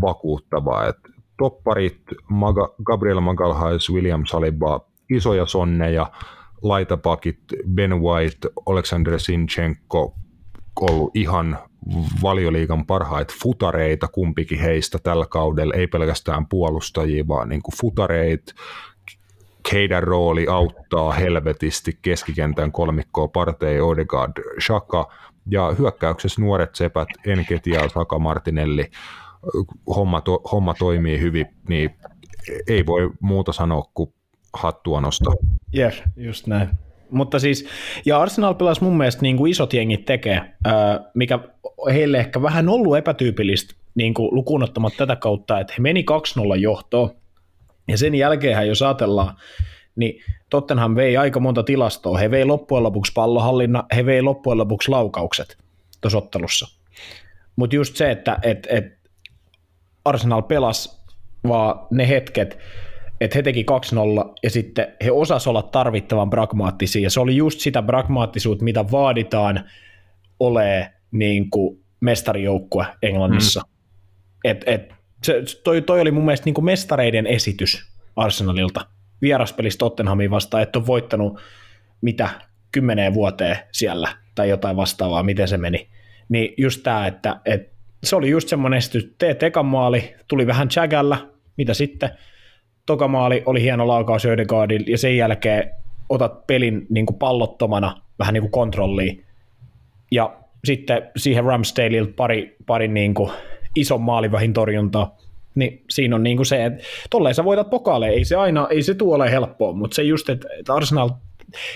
vakuuttava. 0.00 0.84
Et 0.86 0.96
topparit 1.38 2.02
Maga, 2.28 2.74
Gabriel 2.84 3.20
Magalhais, 3.20 3.90
William 3.90 4.24
Saliba, 4.26 4.80
isoja 5.10 5.46
sonneja, 5.46 6.06
laitapakit 6.62 7.38
Ben 7.68 8.00
White, 8.02 8.48
Alexander 8.66 9.20
Sinchenko, 9.20 10.14
ollut 10.80 11.16
ihan 11.16 11.58
valioliigan 12.22 12.86
parhaita 12.86 13.34
futareita 13.42 14.08
kumpikin 14.08 14.60
heistä 14.60 14.98
tällä 15.02 15.26
kaudella, 15.26 15.74
ei 15.74 15.86
pelkästään 15.86 16.46
puolustajia, 16.46 17.28
vaan 17.28 17.48
niin 17.48 17.62
kuin 17.62 17.74
futareita, 17.80 18.54
heidän 19.72 20.02
rooli 20.02 20.46
auttaa 20.46 21.12
helvetisti 21.12 21.98
keskikentän 22.02 22.72
kolmikkoa 22.72 23.28
Partey, 23.28 23.80
Odegaard, 23.80 24.32
Shaka 24.66 25.08
ja 25.50 25.74
hyökkäyksessä 25.78 26.42
nuoret 26.42 26.74
sepät 26.74 27.08
Enketia, 27.26 27.88
Saka, 27.88 28.18
Martinelli, 28.18 28.90
homma, 29.96 30.20
to, 30.20 30.40
homma 30.52 30.74
toimii 30.74 31.20
hyvin, 31.20 31.46
niin 31.68 31.90
ei 32.68 32.86
voi 32.86 33.10
muuta 33.20 33.52
sanoa 33.52 33.82
kuin 33.94 34.14
hattua 34.52 35.00
nostaa. 35.00 35.34
Jep, 35.72 35.94
just 36.16 36.46
näin. 36.46 36.68
Mutta 37.10 37.38
siis, 37.38 37.66
ja 38.04 38.20
Arsenal 38.20 38.54
pelasi 38.54 38.84
mun 38.84 38.96
mielestä 38.96 39.22
niin 39.22 39.36
kuin 39.36 39.50
isot 39.50 39.72
jengit 39.72 40.04
tekee, 40.04 40.40
mikä 41.14 41.38
heille 41.92 42.18
ehkä 42.18 42.42
vähän 42.42 42.68
ollut 42.68 42.96
epätyypillistä 42.96 43.74
niin 43.94 44.14
kuin 44.14 44.34
lukuun 44.34 44.68
tätä 44.96 45.16
kautta, 45.16 45.60
että 45.60 45.72
he 45.78 45.82
meni 45.82 46.04
2-0 46.56 46.56
johtoon, 46.56 47.10
ja 47.88 47.98
sen 47.98 48.14
jälkeen, 48.14 48.68
jos 48.68 48.82
ajatellaan, 48.82 49.36
niin 49.96 50.22
Tottenham 50.50 50.96
vei 50.96 51.16
aika 51.16 51.40
monta 51.40 51.62
tilastoa. 51.62 52.18
He 52.18 52.30
vei 52.30 52.44
loppujen 52.44 52.82
lopuksi 52.82 53.12
pallohallinna, 53.12 53.84
he 53.96 54.06
vei 54.06 54.22
loppujen 54.22 54.58
lopuksi 54.58 54.90
laukaukset 54.90 55.56
tuossa 56.00 56.18
ottelussa. 56.18 56.66
Mutta 57.56 57.76
just 57.76 57.96
se, 57.96 58.10
että 58.10 58.38
et, 58.42 58.66
et 58.70 58.84
Arsenal 60.04 60.42
pelasi 60.42 61.02
vaan 61.48 61.86
ne 61.90 62.08
hetket, 62.08 62.58
että 63.24 63.38
he 63.38 63.42
teki 63.42 63.66
2-0 64.26 64.32
ja 64.42 64.50
sitten 64.50 64.86
he 65.04 65.10
osas 65.10 65.46
olla 65.46 65.62
tarvittavan 65.62 66.30
pragmaattisia. 66.30 67.02
Ja 67.02 67.10
se 67.10 67.20
oli 67.20 67.36
just 67.36 67.60
sitä 67.60 67.82
pragmaattisuutta, 67.82 68.64
mitä 68.64 68.90
vaaditaan 68.90 69.64
ole 70.40 70.92
niin 71.10 71.50
kuin 71.50 71.84
mestarijoukkue 72.00 72.86
Englannissa. 73.02 73.60
Mm. 73.60 73.72
Et, 74.44 74.64
et, 74.66 74.94
se, 75.22 75.42
toi, 75.64 75.82
toi 75.82 76.00
oli 76.00 76.10
mun 76.10 76.24
mielestä 76.24 76.44
niin 76.44 76.54
kuin 76.54 76.64
mestareiden 76.64 77.26
esitys 77.26 77.92
Arsenalilta 78.16 78.86
vieraspelissä 79.22 79.78
Tottenhamin 79.78 80.30
vastaan, 80.30 80.62
että 80.62 80.78
on 80.78 80.86
voittanut 80.86 81.40
mitä 82.00 82.28
kymmeneen 82.72 83.14
vuoteen 83.14 83.56
siellä 83.72 84.08
tai 84.34 84.48
jotain 84.48 84.76
vastaavaa, 84.76 85.22
miten 85.22 85.48
se 85.48 85.58
meni. 85.58 85.88
Niin 86.28 86.54
just 86.58 86.82
tämä, 86.82 87.06
että, 87.06 87.40
että 87.44 87.72
se 88.04 88.16
oli 88.16 88.30
just 88.30 88.48
semmoinen 88.48 88.78
esitys, 88.78 89.14
teet 89.18 89.42
ekan 89.42 89.66
maali, 89.66 90.14
tuli 90.28 90.46
vähän 90.46 90.68
chagällä, 90.68 91.18
mitä 91.56 91.74
sitten, 91.74 92.10
toka 92.86 93.08
maali 93.08 93.42
oli 93.46 93.62
hieno 93.62 93.88
laukaus 93.88 94.26
Ödegaardilla, 94.26 94.86
ja 94.88 94.98
sen 94.98 95.16
jälkeen 95.16 95.70
otat 96.08 96.46
pelin 96.46 96.86
niin 96.90 97.06
kuin 97.06 97.18
pallottomana 97.18 98.02
vähän 98.18 98.34
niin 98.34 98.42
kuin 98.42 98.52
kontrolliin, 98.52 99.24
ja 100.10 100.36
sitten 100.64 101.10
siihen 101.16 101.44
Ramsdaleilta 101.44 102.12
pari, 102.16 102.56
pari 102.66 102.88
niin 102.88 103.14
kuin 103.14 103.30
ison 103.76 104.00
maalivahin 104.00 104.52
torjuntaa, 104.52 105.16
niin 105.54 105.84
siinä 105.90 106.16
on 106.16 106.22
niin 106.22 106.36
kuin 106.36 106.46
se, 106.46 106.64
että 106.64 106.84
tolleen 107.10 107.34
sä 107.34 107.44
voitat 107.44 107.70
pokaaleja, 107.70 108.12
ei 108.12 108.24
se 108.24 108.36
aina, 108.36 108.68
ei 108.70 108.82
se 108.82 108.94
tule 108.94 109.14
ole 109.14 109.30
helppoa, 109.30 109.72
mutta 109.72 109.94
se 109.94 110.02
just, 110.02 110.28
että, 110.28 110.48
Arsenal 110.68 111.10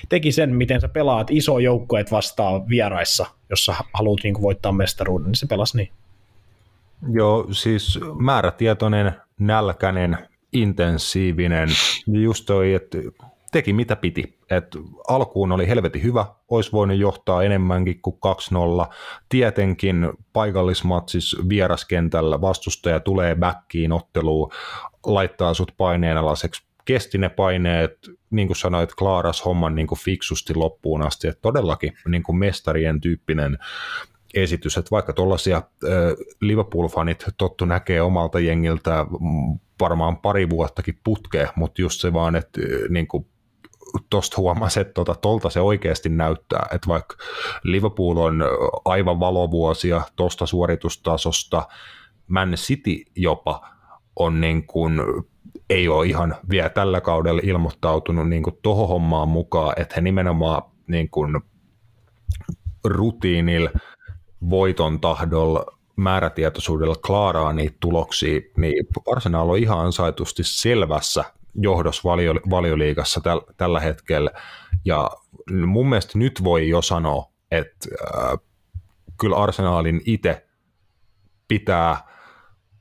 teki 0.08 0.32
sen, 0.32 0.54
miten 0.54 0.80
sä 0.80 0.88
pelaat 0.88 1.30
iso 1.30 1.58
joukkoet 1.58 2.10
vastaan 2.12 2.68
vieraissa, 2.68 3.26
jos 3.50 3.64
sä 3.64 3.74
haluat 3.92 4.20
niin 4.22 4.34
kuin 4.34 4.42
voittaa 4.42 4.72
mestaruuden, 4.72 5.26
niin 5.26 5.34
se 5.34 5.46
pelasi 5.46 5.76
niin. 5.76 5.90
Joo, 7.12 7.46
siis 7.50 7.98
määrätietoinen, 8.18 9.12
nälkäinen, 9.38 10.18
intensiivinen, 10.62 11.68
just 12.06 12.46
toi, 12.46 12.74
että 12.74 12.98
teki 13.52 13.72
mitä 13.72 13.96
piti. 13.96 14.38
Et 14.50 14.76
alkuun 15.08 15.52
oli 15.52 15.68
helvetin 15.68 16.02
hyvä, 16.02 16.26
olisi 16.50 16.72
voinut 16.72 16.98
johtaa 16.98 17.42
enemmänkin 17.42 18.00
kuin 18.02 18.16
2-0. 18.86 18.94
Tietenkin 19.28 20.10
paikallismatsis 20.32 21.36
vieraskentällä 21.48 22.40
vastustaja 22.40 23.00
tulee 23.00 23.34
backiin 23.34 23.92
otteluun, 23.92 24.52
laittaa 25.06 25.54
sut 25.54 25.72
paineenalaiseksi. 25.76 26.66
Kesti 26.84 27.18
ne 27.18 27.28
paineet, 27.28 27.98
niin 28.30 28.48
kuin 28.48 28.56
sanoit, 28.56 28.94
klaaras 28.94 29.44
homman 29.44 29.74
niin 29.74 29.86
kuin 29.86 29.98
fiksusti 29.98 30.54
loppuun 30.54 31.02
asti. 31.02 31.28
Et 31.28 31.40
todellakin 31.42 31.92
niin 32.08 32.22
kuin 32.22 32.38
mestarien 32.38 33.00
tyyppinen 33.00 33.58
esitys, 34.36 34.76
että 34.76 34.90
vaikka 34.90 35.12
tuollaisia 35.12 35.62
Liverpool-fanit 36.40 37.24
tottu 37.38 37.64
näkee 37.64 38.02
omalta 38.02 38.40
jengiltä 38.40 39.06
varmaan 39.80 40.16
pari 40.16 40.50
vuottakin 40.50 41.00
putkea, 41.04 41.52
mutta 41.56 41.82
just 41.82 42.00
se 42.00 42.12
vaan, 42.12 42.36
että 42.36 42.60
niin 42.88 43.06
kuin 43.06 43.26
tuosta 44.10 44.36
huomasi, 44.36 44.80
että 44.80 44.94
tuota, 44.94 45.14
tolta 45.14 45.50
se 45.50 45.60
oikeasti 45.60 46.08
näyttää, 46.08 46.66
että 46.74 46.88
vaikka 46.88 47.16
Liverpool 47.62 48.16
on 48.16 48.44
aivan 48.84 49.20
valovuosia 49.20 50.02
tuosta 50.16 50.46
suoritustasosta, 50.46 51.68
Man 52.28 52.52
City 52.54 53.02
jopa 53.16 53.68
on 54.16 54.40
niin 54.40 54.66
kuin, 54.66 55.00
ei 55.70 55.88
ole 55.88 56.06
ihan 56.06 56.36
vielä 56.50 56.68
tällä 56.68 57.00
kaudella 57.00 57.40
ilmoittautunut 57.44 58.28
niin 58.28 58.42
tuohon 58.62 58.88
hommaan 58.88 59.28
mukaan, 59.28 59.72
että 59.76 59.94
he 59.96 60.00
nimenomaan 60.00 60.62
niin 60.88 61.10
kuin 61.10 61.40
rutiinilla, 62.84 63.70
voiton 64.50 65.00
tahdolla, 65.00 65.66
määrätietoisuudella 65.96 66.94
klaaraa 67.06 67.52
niitä 67.52 67.76
tuloksia, 67.80 68.40
niin 68.56 68.86
Arsenal 69.12 69.50
on 69.50 69.58
ihan 69.58 69.78
ansaitusti 69.78 70.42
selvässä 70.44 71.24
johdos 71.54 72.04
valio, 72.04 72.34
valioliigassa 72.50 73.20
täl, 73.20 73.40
tällä 73.56 73.80
hetkellä. 73.80 74.30
Ja 74.84 75.10
mun 75.66 75.88
mielestä 75.88 76.18
nyt 76.18 76.44
voi 76.44 76.68
jo 76.68 76.82
sanoa, 76.82 77.30
että 77.50 77.88
äh, 78.16 78.38
kyllä 79.20 79.36
Arsenaalin 79.36 80.00
itse 80.04 80.46
pitää 81.48 82.16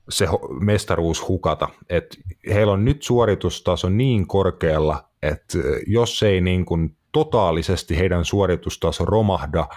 se 0.09 0.27
mestaruus 0.59 1.27
hukata. 1.27 1.69
Et 1.89 2.17
heillä 2.53 2.73
on 2.73 2.85
nyt 2.85 3.03
suoritustaso 3.03 3.89
niin 3.89 4.27
korkealla, 4.27 5.09
että 5.21 5.57
jos 5.87 6.23
ei 6.23 6.41
niin 6.41 6.65
kuin 6.65 6.97
totaalisesti 7.11 7.97
heidän 7.97 8.25
suoritustaso 8.25 9.05
romahda 9.05 9.67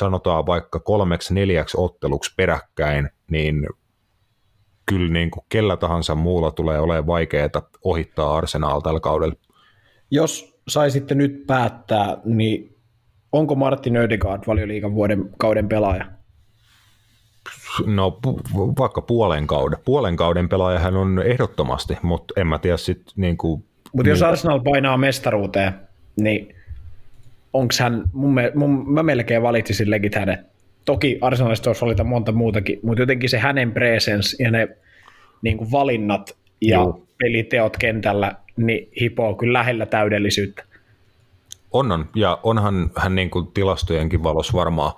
sanotaan 0.00 0.46
vaikka 0.46 0.80
kolmeksi 0.80 1.34
neljäksi 1.34 1.76
otteluksi 1.80 2.34
peräkkäin, 2.36 3.10
niin 3.30 3.66
kyllä 4.86 5.12
niin 5.12 5.30
kuin 5.30 5.44
kellä 5.48 5.76
tahansa 5.76 6.14
muulla 6.14 6.50
tulee 6.50 6.80
olemaan 6.80 7.06
vaikeaa 7.06 7.48
ohittaa 7.84 8.36
Arsenal 8.36 8.80
tällä 8.80 9.00
kaudella. 9.00 9.34
Jos 10.10 10.60
saisitte 10.68 11.14
nyt 11.14 11.46
päättää, 11.46 12.16
niin 12.24 12.76
onko 13.32 13.54
Martin 13.54 13.96
Ödegaard 13.96 14.42
valioliikan 14.46 14.94
vuoden 14.94 15.30
kauden 15.38 15.68
pelaaja? 15.68 16.04
No 17.86 18.18
vaikka 18.78 19.02
puolen 19.02 19.46
kauden. 19.46 19.78
Puolen 19.84 20.16
kauden 20.16 20.48
pelaaja 20.48 20.78
hän 20.78 20.96
on 20.96 21.22
ehdottomasti, 21.24 21.98
mutta 22.02 22.34
en 22.40 22.46
mä 22.46 22.58
tiedä 22.58 22.76
sitten 22.76 23.14
niin 23.16 23.36
kuin... 23.36 23.64
Mutta 23.92 24.08
jos 24.08 24.22
Arsenal 24.22 24.60
painaa 24.60 24.96
mestaruuteen, 24.96 25.72
niin 26.20 26.54
onko 27.52 27.74
hän, 27.80 28.02
mun, 28.12 28.34
mun, 28.54 28.92
mä 28.92 29.02
melkein 29.02 29.42
valitsisin 29.42 29.90
legit 29.90 30.14
hänet. 30.14 30.40
Toki 30.84 31.18
Arsenalista 31.20 31.70
olisi 31.70 31.82
valita 31.82 32.04
monta 32.04 32.32
muutakin, 32.32 32.80
mutta 32.82 33.02
jotenkin 33.02 33.30
se 33.30 33.38
hänen 33.38 33.72
presence 33.72 34.42
ja 34.42 34.50
ne 34.50 34.68
niin 35.42 35.58
kuin 35.58 35.72
valinnat 35.72 36.36
ja 36.60 36.78
Joo. 36.78 37.06
peliteot 37.18 37.76
kentällä, 37.76 38.34
niin 38.56 38.88
hipoo 39.00 39.34
kyllä 39.34 39.58
lähellä 39.58 39.86
täydellisyyttä. 39.86 40.64
On, 41.72 41.92
on. 41.92 42.08
ja 42.14 42.38
onhan 42.42 42.90
hän 42.96 43.14
niin 43.14 43.30
kuin 43.30 43.46
tilastojenkin 43.46 44.22
valossa 44.22 44.52
varmaan 44.52 44.92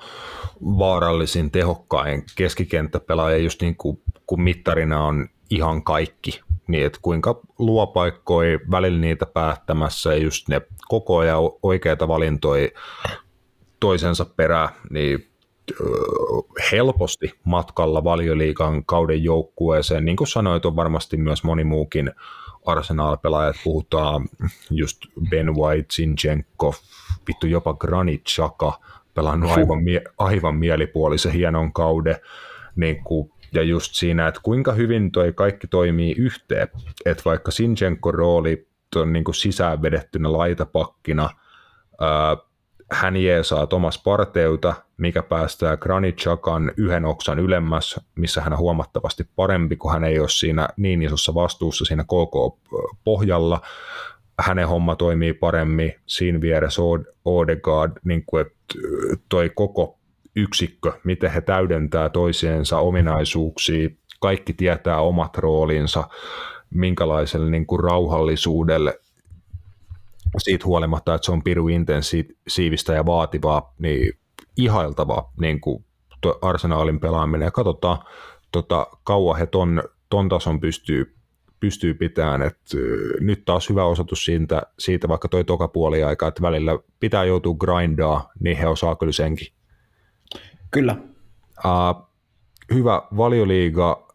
vaarallisin, 0.63 1.51
tehokkain 1.51 2.23
keskikenttäpelaaja, 2.37 3.37
just 3.37 3.63
niin 3.63 3.77
kuin, 3.77 4.01
kun 4.27 4.43
mittarina 4.43 5.05
on 5.05 5.29
ihan 5.51 5.83
kaikki, 5.83 6.41
niin 6.73 6.87
että 6.87 6.99
kuinka 7.03 7.41
luo 7.59 7.87
paikkoja, 7.87 8.59
välillä 8.71 9.01
niitä 9.01 9.27
päättämässä 9.27 10.15
ja 10.15 10.23
just 10.23 10.49
ne 10.49 10.63
koko 10.89 11.19
ajan 11.19 11.39
oikeita 11.63 12.09
valintoja 12.09 12.69
toisensa 13.81 14.25
perään, 14.25 14.69
niin 14.91 15.29
helposti 16.73 17.33
matkalla 17.45 18.05
valioliikan 18.05 18.85
kauden 18.85 19.25
joukkueeseen. 19.25 20.05
Niin 20.05 20.17
kuin 20.17 20.29
sanoit, 20.29 20.67
on 20.67 20.77
varmasti 20.77 21.17
myös 21.17 21.45
moni 21.45 21.65
muukin 21.65 22.11
Arsenal-pelaajat. 22.67 23.57
Puhutaan 23.65 24.29
just 24.71 24.99
Ben 25.31 25.55
White, 25.55 25.87
Zinchenko, 25.93 26.75
vittu 27.29 27.47
jopa 27.47 27.75
Granit 27.75 28.23
Xhaka, 28.29 28.81
pelannut 29.15 29.51
aivan, 29.51 29.83
mie- 29.83 30.05
aivan 30.19 30.57
mielipuolisen 30.57 31.33
hienon 31.33 31.73
kauden. 31.73 32.17
Niin 32.77 33.05
kuin, 33.05 33.32
ja 33.53 33.63
just 33.63 33.95
siinä, 33.95 34.29
että 34.29 34.41
kuinka 34.43 34.73
hyvin 34.73 35.13
toi 35.13 35.33
kaikki 35.33 35.67
toimii 35.67 36.15
yhteen. 36.19 36.69
Että 37.05 37.23
vaikka 37.25 37.51
Sinchenko 37.51 38.13
rooli 38.13 38.69
on 38.97 39.13
niin 39.13 39.25
kuin 39.25 39.35
sisään 39.35 39.83
vedettynä 39.83 40.33
laitapakkina, 40.33 41.31
ää, 42.01 42.37
hän 42.93 43.17
jeesaa 43.17 43.67
Thomas 43.67 44.03
Parteuta, 44.05 44.75
mikä 44.97 45.23
päästää 45.23 45.77
Granit 45.77 46.17
Chakan 46.17 46.73
yhden 46.77 47.05
oksan 47.05 47.39
ylemmäs, 47.39 48.01
missä 48.15 48.41
hän 48.41 48.53
on 48.53 48.59
huomattavasti 48.59 49.29
parempi, 49.37 49.77
kun 49.77 49.93
hän 49.93 50.05
ei 50.05 50.19
ole 50.19 50.29
siinä 50.29 50.69
niin 50.77 51.03
isossa 51.03 51.35
vastuussa 51.35 51.85
siinä 51.85 52.05
KK-pohjalla. 52.05 53.61
Hänen 54.41 54.69
homma 54.69 54.97
toimii 54.97 55.33
paremmin, 55.33 55.95
siinä 56.07 56.41
vieressä 56.41 56.83
Odegaard, 57.25 57.93
niin 58.05 58.23
kuin, 58.27 58.41
että 58.41 58.57
toi 59.29 59.51
koko 59.55 59.99
yksikkö, 60.37 60.93
miten 61.05 61.31
he 61.31 61.41
täydentää 61.41 62.09
toisiensa 62.09 62.79
ominaisuuksia, 62.79 63.89
kaikki 64.21 64.53
tietää 64.53 65.01
omat 65.01 65.39
roolinsa, 65.39 66.09
minkälaiselle 66.71 67.51
niin 67.51 67.67
kuin 67.67 67.81
rauhallisuudelle 67.81 68.99
siitä 70.39 70.65
huolimatta, 70.65 71.15
että 71.15 71.25
se 71.25 71.33
on 71.33 71.43
piru 71.43 71.69
intensiivistä 71.69 72.93
ja 72.93 73.07
vaativaa, 73.07 73.75
niin 73.79 74.13
ihailtavaa 74.57 75.33
niin 75.41 75.61
kuin 75.61 75.85
arsenaalin 76.43 77.01
pelaaminen. 77.01 77.47
Ja 77.47 77.51
katsotaan, 77.51 77.99
tota, 78.53 78.87
kauan 79.05 79.39
he 79.39 79.47
ton, 79.47 79.83
ton 80.11 80.29
tason 80.29 80.61
pystyy, 80.61 81.15
pystyy 81.61 81.95
pitämään. 81.95 82.43
Et, 82.43 82.59
nyt 83.21 83.45
taas 83.45 83.69
hyvä 83.69 83.85
osoitus 83.85 84.25
siitä, 84.25 84.63
siitä 84.79 85.09
vaikka 85.09 85.29
toi 85.29 85.45
toka 85.45 85.69
puoli 85.69 86.05
aika, 86.05 86.29
että 86.29 86.43
välillä 86.43 86.79
pitää 87.01 87.25
joutua 87.25 87.55
grindaa, 87.55 88.31
niin 88.41 88.57
he 88.57 88.67
osaa 88.67 88.97
kyllä 88.97 89.13
senkin. 89.13 89.62
Kyllä. 90.73 90.97
Uh, 91.65 92.09
hyvä 92.75 93.03
valioliiga 93.17 94.07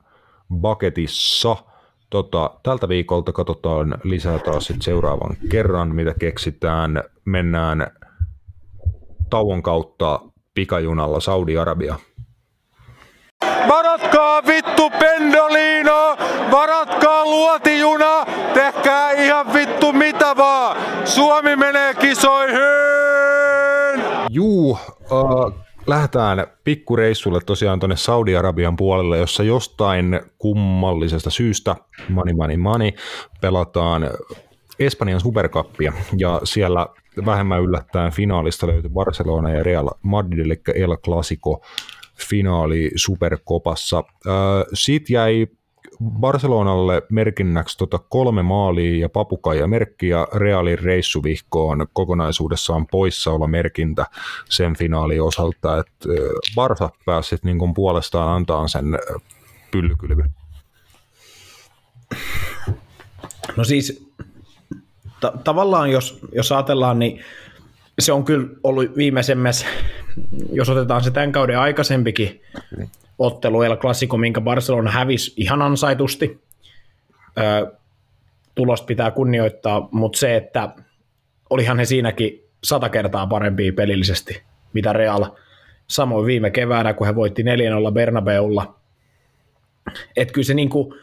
baketissa– 0.62 1.56
Tota, 2.10 2.52
tältä 2.64 2.90
viikolta 2.90 3.32
katsotaan 3.32 3.98
lisää 4.04 4.40
taas 4.40 4.66
sit 4.66 4.82
seuraavan 4.82 5.38
kerran, 5.50 5.96
mitä 5.96 6.14
keksitään. 6.20 7.04
Mennään 7.26 7.88
tauon 9.30 9.64
kautta 9.64 10.20
pikajunalla 10.54 11.20
Saudi-Arabia. 11.20 11.96
Varatkaa 13.68 14.46
vittu 14.46 14.90
pendolino, 14.90 16.18
varatkaa 16.52 17.26
luotijuna, 17.26 18.26
tehkää 18.54 19.12
ihan 19.12 19.54
vittu 19.54 19.94
mitä 19.94 20.38
vaan. 20.38 20.78
Suomi 21.06 21.56
menee 21.56 21.94
kisoihin! 21.94 22.58
Juu, 24.30 24.72
uh, 25.12 25.54
lähdetään 25.88 26.48
pikkureissulle 26.64 27.40
tosiaan 27.46 27.80
tuonne 27.80 27.96
Saudi-Arabian 27.96 28.76
puolelle, 28.76 29.18
jossa 29.18 29.44
jostain 29.44 30.22
kummallisesta 30.38 31.30
syystä, 31.30 31.76
money 32.10 32.34
money 32.34 32.58
money, 32.58 32.92
pelataan 33.42 34.10
Espanjan 34.80 35.20
superkappia 35.20 35.94
ja 36.18 36.42
siellä 36.44 36.88
vähemmän 37.26 37.62
yllättäen 37.62 38.12
finaalista 38.12 38.68
löytyi 38.68 38.90
Barcelona 38.90 39.50
ja 39.50 39.64
Real 39.64 39.90
Madrid, 40.02 40.40
eli 40.40 40.62
El 40.76 40.98
Clasico 40.98 41.62
finaali 42.30 42.92
Superkopassa. 42.96 44.04
Siitä 44.74 45.14
jäi 45.14 45.48
Barcelonalle 46.04 47.02
merkinnäksi 47.10 47.78
tota 47.78 48.00
kolme 48.00 48.44
maalia 48.44 49.00
ja 49.00 49.10
papukaija 49.10 49.68
merkki 49.68 50.08
ja 50.08 50.28
Realin 50.36 50.80
reissuvihkoon 50.80 51.88
kokonaisuudessaan 51.94 52.88
poissaolomerkintä 52.88 54.06
sen 54.50 54.76
finaalin 54.76 55.22
osalta, 55.22 55.80
että 55.80 56.10
Barsa 56.56 56.90
pääsi 57.06 57.36
niin 57.44 57.74
puolestaan 57.76 58.30
antaa 58.36 58.68
sen 58.68 58.86
pyllykylvy. 59.72 60.24
No 63.56 63.64
siis 63.64 64.12
ta- 65.20 65.34
tavallaan 65.44 65.92
jos, 65.92 66.20
jos 66.32 66.52
ajatellaan, 66.52 67.00
niin 67.00 67.22
se 68.00 68.12
on 68.12 68.26
kyllä 68.26 68.48
ollut 68.64 68.98
viimeisemmässä, 68.98 69.66
jos 70.52 70.70
otetaan 70.70 71.04
se 71.04 71.12
tämän 71.12 71.32
kauden 71.32 71.60
aikaisempikin 71.60 72.42
ottelu 73.20 73.62
El 73.62 73.78
Clasico, 73.78 74.18
minkä 74.18 74.42
Barcelona 74.42 74.92
hävisi 74.92 75.34
ihan 75.38 75.62
ansaitusti. 75.62 76.42
Ö, 77.38 77.72
tulosta 78.56 78.86
pitää 78.86 79.12
kunnioittaa, 79.12 79.90
mutta 79.92 80.20
se, 80.20 80.36
että 80.36 80.70
olihan 81.50 81.80
he 81.80 81.86
siinäkin 81.86 82.44
sata 82.64 82.90
kertaa 82.90 83.28
parempia 83.28 83.74
pelillisesti, 83.74 84.42
mitä 84.74 84.94
Real. 84.94 85.26
Samoin 85.88 86.26
viime 86.26 86.52
keväänä, 86.52 86.94
kun 86.94 87.08
he 87.08 87.16
voitti 87.16 87.44
4-0 87.44 87.46
Bernabeulla. 87.94 88.76
Että 90.16 90.34
kyllä 90.34 90.46
se, 90.46 90.54
niinku, 90.54 90.96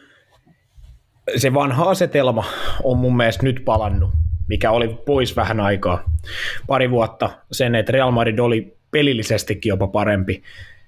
se 1.37 1.53
vanha 1.53 1.89
asetelma 1.89 2.43
on 2.83 2.97
mun 2.97 3.17
mielestä 3.17 3.43
nyt 3.43 3.61
palannut, 3.65 4.09
mikä 4.47 4.71
oli 4.71 4.87
pois 5.05 5.35
vähän 5.35 5.59
aikaa. 5.59 6.03
Pari 6.67 6.91
vuotta 6.91 7.29
sen, 7.51 7.75
että 7.75 7.91
Real 7.91 8.11
Madrid 8.11 8.39
oli 8.39 8.77
pelillisestikin 8.91 9.69
jopa 9.69 9.87
parempi 9.87 10.43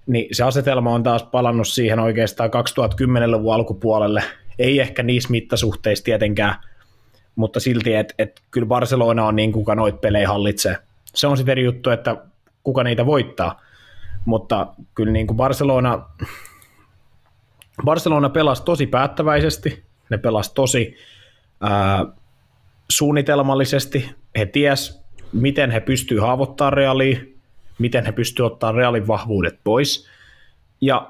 niin 0.08 0.36
se 0.36 0.44
asetelma 0.44 0.94
on 0.94 1.04
taas 1.04 1.24
palannut 1.24 1.68
siihen 1.68 2.00
oikeastaan 2.00 2.50
2010-luvun 2.50 3.54
alkupuolelle. 3.54 4.24
Ei 4.60 4.80
ehkä 4.80 5.04
niissä 5.04 5.30
mittasuhteissa 5.30 6.06
tietenkään, 6.06 6.56
mutta 7.36 7.60
silti, 7.60 7.94
että 7.94 8.14
et 8.18 8.42
kyllä 8.52 8.68
Barcelona 8.68 9.26
on 9.26 9.36
niin, 9.36 9.52
kuka 9.52 9.76
noit 9.76 10.02
pelejä 10.02 10.28
hallitsee. 10.28 10.78
Se 11.16 11.28
on 11.28 11.38
sitten 11.38 11.52
eri 11.52 11.64
juttu, 11.64 11.90
että 11.90 12.16
kuka 12.64 12.84
niitä 12.84 13.06
voittaa, 13.06 13.62
mutta 14.26 14.68
kyllä 14.96 15.12
niin 15.12 15.28
kuin 15.28 15.38
Barcelona, 15.38 16.10
Barcelona 17.86 18.30
pelasi 18.30 18.64
tosi 18.64 18.88
päättäväisesti, 18.88 19.84
ne 20.10 20.18
pelasi 20.18 20.54
tosi 20.54 20.96
ää, 21.62 22.06
suunnitelmallisesti, 22.90 24.10
he 24.38 24.46
ties, 24.46 25.02
miten 25.34 25.72
he 25.72 25.80
pystyvät 25.80 26.22
haavoittamaan 26.22 26.74
reaalia, 26.74 27.20
miten 27.78 28.06
he 28.06 28.12
pystyvät 28.12 28.52
ottaa 28.52 28.72
reaalin 28.72 29.08
vahvuudet 29.08 29.60
pois. 29.64 30.08
Ja 30.82 31.10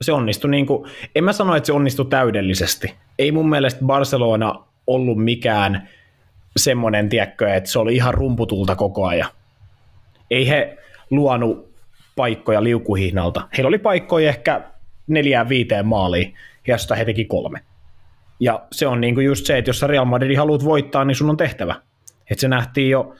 se 0.00 0.12
onnistui, 0.12 0.50
niin 0.50 0.66
kuin, 0.66 0.90
en 1.14 1.24
mä 1.24 1.32
sano, 1.32 1.56
että 1.56 1.66
se 1.66 1.72
onnistui 1.72 2.06
täydellisesti. 2.06 2.94
Ei 3.18 3.32
mun 3.32 3.48
mielestä 3.48 3.84
Barcelona 3.84 4.64
ollut 4.86 5.24
mikään 5.24 5.88
semmoinen, 6.56 7.08
tiedätkö, 7.08 7.54
että 7.54 7.70
se 7.70 7.78
oli 7.78 7.94
ihan 7.94 8.14
rumputulta 8.14 8.76
koko 8.76 9.06
ajan. 9.06 9.30
Ei 10.30 10.48
he 10.48 10.78
luonut 11.10 11.74
paikkoja 12.16 12.64
liukuhihnalta. 12.64 13.48
Heillä 13.56 13.68
oli 13.68 13.78
paikkoja 13.78 14.28
ehkä 14.28 14.60
neljään 15.06 15.48
viiteen 15.48 15.86
maaliin, 15.86 16.34
josta 16.66 16.94
he 16.94 17.04
teki 17.04 17.24
kolme. 17.24 17.60
Ja 18.40 18.66
se 18.72 18.86
on 18.86 19.00
niinku 19.00 19.20
just 19.20 19.46
se, 19.46 19.58
että 19.58 19.68
jos 19.68 19.82
Real 19.82 20.04
Madrid 20.04 20.36
haluat 20.36 20.64
voittaa, 20.64 21.04
niin 21.04 21.14
sun 21.14 21.30
on 21.30 21.36
tehtävä. 21.36 21.74
Että 22.30 22.40
se 22.40 22.48
nähtiin 22.48 22.90
jo 22.90 23.14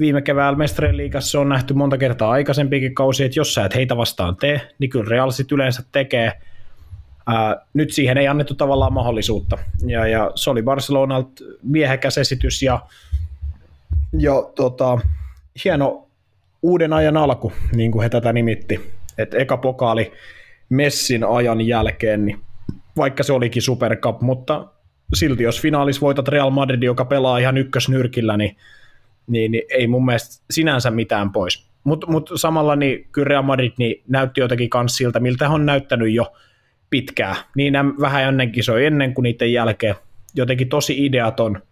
viime 0.00 0.22
keväällä 0.22 0.58
Mestarien 0.58 0.96
liigassa 0.96 1.40
on 1.40 1.48
nähty 1.48 1.74
monta 1.74 1.98
kertaa 1.98 2.30
aikaisempikin 2.30 2.94
kausi, 2.94 3.24
että 3.24 3.38
jos 3.38 3.54
sä 3.54 3.64
et 3.64 3.74
heitä 3.74 3.96
vastaan 3.96 4.36
tee, 4.36 4.60
niin 4.78 4.90
kyllä 4.90 5.10
Real 5.10 5.30
sit 5.30 5.52
yleensä 5.52 5.82
tekee. 5.92 6.32
Ää, 7.26 7.66
nyt 7.74 7.92
siihen 7.92 8.18
ei 8.18 8.28
annettu 8.28 8.54
tavallaan 8.54 8.92
mahdollisuutta. 8.92 9.58
Ja, 9.86 10.06
ja 10.06 10.30
se 10.34 10.50
oli 10.50 10.62
Barcelonalta 10.62 11.44
miehekäs 11.62 12.18
esitys 12.18 12.62
ja, 12.62 12.80
ja 14.18 14.32
tota, 14.54 14.98
hieno 15.64 16.06
uuden 16.62 16.92
ajan 16.92 17.16
alku, 17.16 17.52
niin 17.74 17.92
kuin 17.92 18.02
he 18.02 18.08
tätä 18.08 18.32
nimitti. 18.32 18.90
Et 19.18 19.34
eka 19.34 19.56
pokaali 19.56 20.12
Messin 20.68 21.24
ajan 21.24 21.60
jälkeen, 21.60 22.26
niin 22.26 22.40
vaikka 22.96 23.22
se 23.22 23.32
olikin 23.32 23.62
Super 23.62 23.96
Cup, 23.96 24.20
mutta 24.20 24.66
silti 25.14 25.42
jos 25.42 25.60
finaalis 25.60 26.00
voitat 26.00 26.28
Real 26.28 26.50
Madrid, 26.50 26.82
joka 26.82 27.04
pelaa 27.04 27.38
ihan 27.38 27.56
ykkösnyrkillä, 27.56 28.36
niin, 28.36 28.56
niin, 29.30 29.52
niin 29.52 29.62
ei 29.70 29.86
mun 29.86 30.04
mielestä 30.04 30.44
sinänsä 30.50 30.90
mitään 30.90 31.32
pois. 31.32 31.70
Mutta 31.84 32.06
mut 32.06 32.30
samalla 32.34 32.76
niin 32.76 33.08
kyllä 33.12 33.28
Real 33.28 33.42
Madrid 33.42 33.72
niin 33.78 34.02
näytti 34.08 34.40
jotenkin 34.40 34.70
kans 34.70 34.96
siltä, 34.96 35.20
miltä 35.20 35.50
on 35.50 35.66
näyttänyt 35.66 36.12
jo 36.12 36.32
pitkään. 36.90 37.36
Niin 37.56 37.74
vähän 38.00 38.22
ennen 38.22 38.52
kisoi 38.52 38.86
ennen 38.86 39.14
kuin 39.14 39.22
niiden 39.22 39.52
jälkeen. 39.52 39.94
Jotenkin 40.34 40.68
tosi 40.68 41.06
ideaton, 41.06 41.62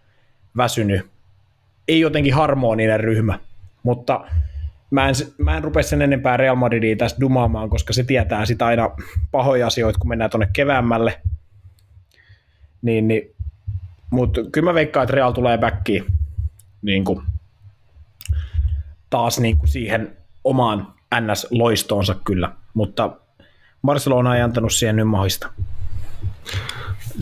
väsynyt. 0.56 1.06
Ei 1.89 2.01
jotenkin 2.01 2.35
harmoninen 2.35 3.01
ryhmä, 3.01 3.39
mutta 3.82 4.24
mä 4.90 5.09
en, 5.09 5.14
mä 5.39 5.56
en 5.56 5.64
rupea 5.64 5.82
sen 5.82 6.02
enempää 6.02 6.36
Real 6.36 6.56
Madridia 6.56 6.97
tästä 6.97 7.20
dumaamaan, 7.20 7.70
koska 7.70 7.93
se 7.93 8.05
tietää 8.05 8.44
sitä 8.44 8.66
aina 8.66 8.90
pahoja 9.30 9.66
asioita, 9.66 9.98
kun 9.98 10.09
mennään 10.09 10.30
tuonne 10.30 10.48
keväämmälle. 10.52 11.20
Niin, 12.82 13.09
niin, 13.09 13.35
Mutta 14.10 14.40
kyllä 14.52 14.70
mä 14.70 14.74
veikkaan, 14.74 15.05
että 15.05 15.14
Real 15.16 15.32
tulee 15.32 15.59
backiin 15.59 16.05
niin 16.82 17.05
kuin, 17.05 17.22
taas 19.10 19.40
niin 19.40 19.59
kuin 19.59 19.68
siihen 19.68 20.16
omaan 20.44 20.94
NS-loistoonsa 21.14 22.14
kyllä, 22.24 22.52
mutta 22.74 23.10
Barcelona 23.86 24.36
ei 24.36 24.43
antanut 24.43 24.72
siihen 24.72 24.97
nyt 24.97 25.09
mahista. 25.09 25.52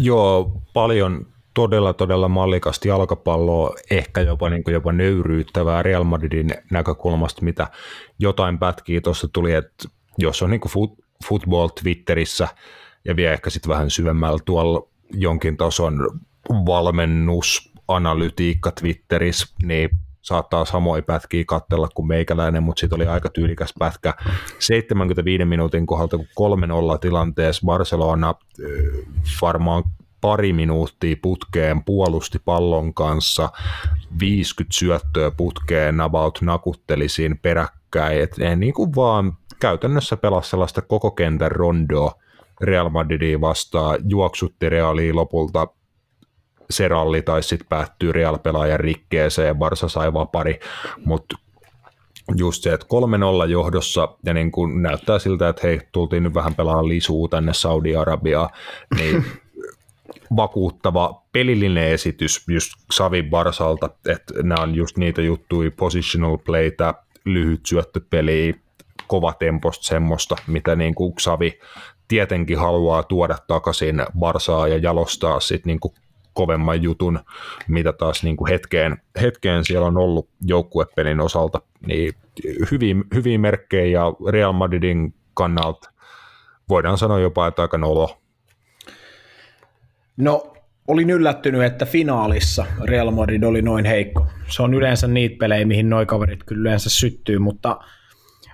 Joo, 0.00 0.62
paljon 0.72 1.26
todella, 1.54 1.92
todella 1.92 2.28
mallikasta 2.28 2.88
jalkapalloa, 2.88 3.74
ehkä 3.90 4.20
jopa, 4.20 4.50
niin 4.50 4.64
kuin 4.64 4.74
jopa 4.74 4.92
nöyryyttävää 4.92 5.82
Real 5.82 6.04
Madridin 6.04 6.50
näkökulmasta, 6.70 7.42
mitä 7.42 7.66
jotain 8.18 8.58
pätkiä 8.58 9.00
tuossa 9.00 9.28
tuli, 9.32 9.52
että 9.52 9.88
jos 10.18 10.42
on 10.42 10.50
niin 10.50 10.60
kuin 10.60 10.72
foot, 10.72 10.92
football 11.28 11.68
Twitterissä 11.68 12.48
ja 13.04 13.16
vielä 13.16 13.32
ehkä 13.32 13.50
sitten 13.50 13.68
vähän 13.68 13.90
syvemmällä 13.90 14.38
tuolla 14.44 14.88
jonkin 15.12 15.56
tason 15.56 16.20
valmennusanalytiikka 16.50 18.70
Twitterissä, 18.70 19.54
niin 19.62 19.90
saattaa 20.26 20.64
samoin 20.64 21.04
pätkiä 21.04 21.44
katsella 21.46 21.88
kuin 21.94 22.08
meikäläinen, 22.08 22.62
mutta 22.62 22.80
sitten 22.80 22.96
oli 22.96 23.06
aika 23.06 23.28
tyylikäs 23.28 23.74
pätkä. 23.78 24.14
75 24.58 25.44
minuutin 25.44 25.86
kohdalta, 25.86 26.18
kun 26.34 26.58
3-0 26.94 26.98
tilanteessa 26.98 27.66
Barcelona 27.66 28.34
varmaan 29.42 29.84
pari 30.20 30.52
minuuttia 30.52 31.16
putkeen 31.22 31.84
puolusti 31.84 32.38
pallon 32.44 32.94
kanssa, 32.94 33.48
50 34.20 34.78
syöttöä 34.78 35.30
putkeen 35.30 36.00
about 36.00 36.38
nakutteli 36.42 37.08
siinä 37.08 37.36
peräkkäin, 37.42 38.20
että 38.22 38.44
ne 38.44 38.56
niin 38.56 38.74
kuin 38.74 38.94
vaan 38.96 39.32
käytännössä 39.60 40.16
pelasi 40.16 40.50
sellaista 40.50 40.82
koko 40.82 41.10
kentän 41.10 41.52
rondoa 41.52 42.12
Real 42.60 42.88
Madridia 42.88 43.40
vastaan, 43.40 43.98
juoksutti 44.08 44.68
Realia 44.68 45.14
lopulta 45.14 45.66
se 46.70 46.88
ralli 46.88 47.22
taisi 47.22 47.48
sitten 47.48 47.68
päättyä 47.68 48.12
Real-pelaajan 48.12 48.80
rikkeeseen 48.80 49.48
ja 49.48 49.54
Barsa 49.54 49.88
sai 49.88 50.12
vapari, 50.12 50.60
mutta 51.04 51.36
just 52.36 52.62
se, 52.62 52.72
että 52.72 52.86
3-0 53.46 53.50
johdossa 53.50 54.08
ja 54.24 54.34
niin 54.34 54.52
kun 54.52 54.82
näyttää 54.82 55.18
siltä, 55.18 55.48
että 55.48 55.62
hei, 55.66 55.80
tultiin 55.92 56.22
nyt 56.22 56.34
vähän 56.34 56.54
pelaamaan 56.54 56.88
lisuu 56.88 57.28
tänne 57.28 57.54
Saudi-Arabiaan, 57.54 58.50
niin 58.96 59.24
vakuuttava 60.36 61.22
pelillinen 61.32 61.88
esitys 61.88 62.44
just 62.48 62.72
Savin 62.92 63.30
Barsalta, 63.30 63.90
että 64.08 64.34
nämä 64.42 64.62
on 64.62 64.74
just 64.74 64.96
niitä 64.96 65.22
juttuja, 65.22 65.70
positional 65.76 66.38
playtä, 66.38 66.94
lyhyt 67.24 67.66
syöttöpeliä, 67.66 68.54
kova 69.06 69.32
temposta 69.32 69.86
semmoista, 69.86 70.36
mitä 70.46 70.76
niin 70.76 70.94
kuin 70.94 71.12
Savi 71.18 71.58
tietenkin 72.08 72.58
haluaa 72.58 73.02
tuoda 73.02 73.38
takaisin 73.46 74.02
Barsaa 74.18 74.68
ja 74.68 74.78
jalostaa 74.78 75.40
sitten 75.40 75.78
niin 75.82 75.92
kovemman 76.36 76.82
jutun, 76.82 77.18
mitä 77.68 77.92
taas 77.92 78.22
niin 78.22 78.36
kuin 78.36 78.50
hetkeen, 78.50 78.96
hetkeen 79.20 79.64
siellä 79.64 79.86
on 79.86 79.98
ollut 79.98 80.28
joukkuepelin 80.42 81.20
osalta, 81.20 81.60
niin 81.86 82.14
hyviä, 82.70 82.94
hyviä 83.14 83.38
merkkejä 83.38 84.00
ja 84.00 84.04
Real 84.28 84.52
Madridin 84.52 85.14
kannalta 85.34 85.90
voidaan 86.68 86.98
sanoa 86.98 87.20
jopa, 87.20 87.46
että 87.46 87.62
aika 87.62 87.78
nolo 87.78 88.18
No, 90.16 90.52
olin 90.88 91.10
yllättynyt, 91.10 91.62
että 91.62 91.86
finaalissa 91.86 92.66
Real 92.84 93.10
Madrid 93.10 93.42
oli 93.42 93.62
noin 93.62 93.84
heikko. 93.84 94.26
Se 94.48 94.62
on 94.62 94.74
yleensä 94.74 95.06
niitä 95.06 95.36
pelejä, 95.38 95.66
mihin 95.66 95.90
noi 95.90 96.06
kaverit 96.06 96.44
kyllä 96.44 96.60
yleensä 96.60 96.90
syttyy, 96.90 97.38
mutta, 97.38 97.78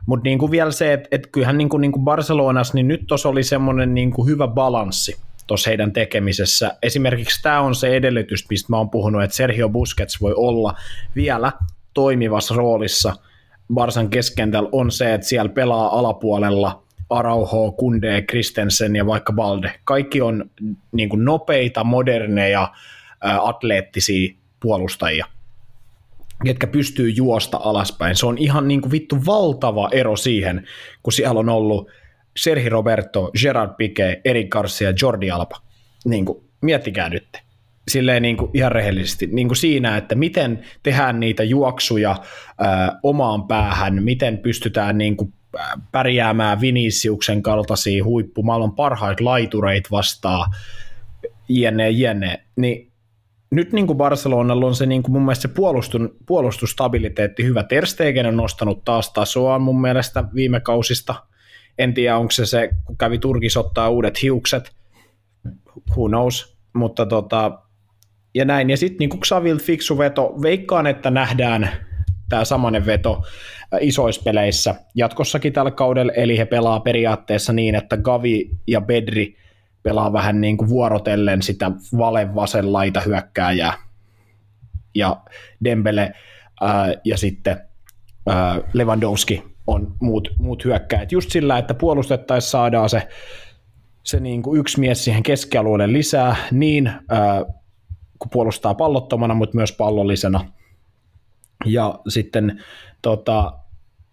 mutta 0.06 0.24
niin 0.24 0.38
kuin 0.38 0.50
vielä 0.50 0.70
se, 0.70 0.92
että, 0.92 1.08
että 1.10 1.28
kyllähän 1.32 1.58
niin 1.58 1.68
kuin, 1.68 1.80
niin 1.80 1.92
kuin 1.92 2.04
Barcelonassa, 2.04 2.74
niin 2.74 2.88
nyt 2.88 3.00
tuossa 3.06 3.28
oli 3.28 3.42
semmoinen 3.42 3.94
niin 3.94 4.10
kuin 4.10 4.28
hyvä 4.28 4.48
balanssi 4.48 5.16
tuossa 5.52 5.70
heidän 5.70 5.92
tekemisessä. 5.92 6.76
Esimerkiksi 6.82 7.42
tämä 7.42 7.60
on 7.60 7.74
se 7.74 7.96
edellytys, 7.96 8.50
mistä 8.50 8.66
mä 8.70 8.76
oon 8.76 8.90
puhunut, 8.90 9.22
että 9.22 9.36
Sergio 9.36 9.68
Busquets 9.68 10.20
voi 10.20 10.34
olla 10.36 10.74
vielä 11.16 11.52
toimivassa 11.94 12.54
roolissa 12.54 13.16
Barsan 13.74 14.08
keskentällä 14.08 14.68
on 14.72 14.90
se, 14.90 15.14
että 15.14 15.26
siellä 15.26 15.48
pelaa 15.48 15.98
alapuolella 15.98 16.82
Arauho, 17.10 17.72
Kunde, 17.72 18.22
Kristensen 18.22 18.96
ja 18.96 19.06
vaikka 19.06 19.32
Balde. 19.32 19.74
Kaikki 19.84 20.20
on 20.20 20.50
niin 20.92 21.08
kuin 21.08 21.24
nopeita, 21.24 21.84
moderneja, 21.84 22.72
atleettisia 23.20 24.34
puolustajia, 24.60 25.26
jotka 26.44 26.66
pystyy 26.66 27.10
juosta 27.10 27.60
alaspäin. 27.64 28.16
Se 28.16 28.26
on 28.26 28.38
ihan 28.38 28.68
niin 28.68 28.80
kuin 28.80 28.92
vittu 28.92 29.16
valtava 29.26 29.88
ero 29.92 30.16
siihen, 30.16 30.66
kun 31.02 31.12
siellä 31.12 31.40
on 31.40 31.48
ollut 31.48 31.90
Serhi 32.36 32.68
Roberto, 32.68 33.30
Gerard 33.42 33.70
Piqué, 33.70 34.20
Eric 34.24 34.48
Garcia, 34.48 34.92
Jordi 35.02 35.30
Alba. 35.30 35.56
Niin 36.04 36.24
kuin, 36.24 36.44
miettikää 36.60 37.08
nyt. 37.08 37.28
Silleen 37.88 38.22
niin 38.22 38.36
kuin 38.36 38.50
ihan 38.54 38.72
rehellisesti 38.72 39.26
niin 39.26 39.48
kuin 39.48 39.56
siinä, 39.56 39.96
että 39.96 40.14
miten 40.14 40.64
tehdään 40.82 41.20
niitä 41.20 41.42
juoksuja 41.42 42.16
ää, 42.58 42.98
omaan 43.02 43.46
päähän, 43.46 44.02
miten 44.02 44.38
pystytään 44.38 44.98
niin 44.98 45.16
kuin 45.16 45.32
pärjäämään 45.92 46.60
Viniciuksen 46.60 47.42
kaltaisia 47.42 48.04
huippu, 48.04 48.42
maailman 48.42 48.74
parhaita 48.74 49.24
laitureita 49.24 49.88
vastaan, 49.90 50.50
jne, 51.48 51.90
jne, 51.90 52.44
niin 52.56 52.92
nyt 53.50 53.72
niin 53.72 53.86
kuin 53.86 53.96
Barcelonalla 53.96 54.66
on 54.66 54.74
se 54.74 54.86
niin 54.86 55.02
kuin 55.02 55.12
mun 55.12 55.22
mielestä 55.22 55.42
se 55.42 55.54
puolustun, 55.54 56.16
puolustustabiliteetti 56.26 57.44
hyvä. 57.44 57.62
Ter 57.62 57.86
Stegen 57.86 58.26
on 58.26 58.36
nostanut 58.36 58.84
taas 58.84 59.12
tasoa 59.12 59.58
mun 59.58 59.80
mielestä 59.80 60.24
viime 60.34 60.60
kausista. 60.60 61.14
En 61.78 61.94
tiedä, 61.94 62.16
onko 62.16 62.30
se 62.30 62.46
se, 62.46 62.70
kun 62.84 62.98
kävi 62.98 63.18
Turkissa 63.18 63.60
ottaa 63.60 63.88
uudet 63.88 64.22
hiukset, 64.22 64.72
who 65.90 66.08
knows, 66.08 66.56
mutta 66.72 67.06
tota, 67.06 67.58
ja 68.34 68.44
näin. 68.44 68.70
Ja 68.70 68.76
sitten 68.76 68.98
niin 68.98 69.20
Xavil 69.20 69.58
fiksu 69.58 69.98
veto, 69.98 70.34
veikkaan, 70.42 70.86
että 70.86 71.10
nähdään 71.10 71.70
tämä 72.28 72.44
samanen 72.44 72.86
veto 72.86 73.22
isoissa 73.80 74.22
peleissä 74.22 74.74
jatkossakin 74.94 75.52
tällä 75.52 75.70
kaudella, 75.70 76.12
eli 76.12 76.38
he 76.38 76.44
pelaa 76.44 76.80
periaatteessa 76.80 77.52
niin, 77.52 77.74
että 77.74 77.96
Gavi 77.96 78.50
ja 78.66 78.80
Bedri 78.80 79.36
pelaa 79.82 80.12
vähän 80.12 80.40
niin 80.40 80.56
kuin 80.56 80.68
vuorotellen 80.68 81.42
sitä 81.42 81.70
vale 81.98 82.34
vasen 82.34 82.72
laita 82.72 83.00
hyökkääjää 83.00 83.72
ja 84.94 85.16
Dembele 85.64 86.12
ää, 86.60 86.94
ja 87.04 87.16
sitten 87.16 87.60
ää, 88.26 88.60
Lewandowski 88.72 89.51
on 89.66 89.94
muut, 90.00 90.28
muut 90.38 90.64
hyökkäät. 90.64 91.12
Just 91.12 91.30
sillä, 91.30 91.58
että 91.58 91.74
puolustettaisiin 91.74 92.50
saadaan 92.50 92.88
se, 92.88 93.08
se 94.02 94.20
niin 94.20 94.42
kuin 94.42 94.60
yksi 94.60 94.80
mies 94.80 95.04
siihen 95.04 95.22
keskialueelle 95.22 95.92
lisää, 95.92 96.36
niin 96.50 96.92
ää, 97.08 97.44
kun 98.18 98.30
puolustaa 98.30 98.74
pallottomana, 98.74 99.34
mutta 99.34 99.56
myös 99.56 99.72
pallollisena. 99.72 100.52
Ja 101.64 101.98
sitten 102.08 102.62
tota, 103.02 103.52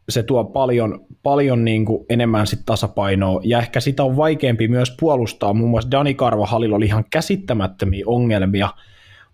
se 0.10 0.24
tuo 0.24 0.44
paljon, 0.44 1.06
paljon 1.24 1.66
niin 1.66 1.86
kuin 1.86 2.06
enemmän 2.10 2.48
sit 2.48 2.60
tasapainoa, 2.66 3.42
ja 3.44 3.60
ehkä 3.60 3.80
sitä 3.80 4.04
on 4.04 4.18
vaikeampi 4.18 4.68
myös 4.68 4.96
puolustaa. 5.00 5.54
Muun 5.54 5.70
muassa 5.70 5.92
Dani 5.92 6.14
Karvahalilla 6.14 6.76
oli 6.76 6.86
ihan 6.86 7.06
käsittämättömiä 7.12 8.04
ongelmia 8.08 8.70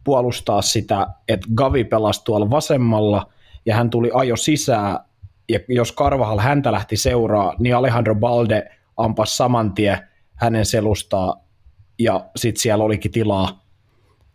puolustaa 0.03 0.61
sitä, 0.61 1.07
että 1.27 1.47
Gavi 1.55 1.83
pelasi 1.83 2.23
tuolla 2.23 2.49
vasemmalla, 2.49 3.31
ja 3.65 3.75
hän 3.75 3.89
tuli 3.89 4.11
ajo 4.13 4.35
sisään, 4.35 4.99
ja 5.49 5.59
jos 5.67 5.91
Karvahal 5.91 6.39
häntä 6.39 6.71
lähti 6.71 6.97
seuraa, 6.97 7.53
niin 7.59 7.75
Alejandro 7.75 8.15
Balde 8.15 8.71
ampas 8.97 9.37
saman 9.37 9.73
tien 9.73 9.97
hänen 10.35 10.65
selustaa, 10.65 11.45
ja 11.99 12.25
sitten 12.35 12.61
siellä 12.61 12.83
olikin 12.83 13.11
tilaa 13.11 13.65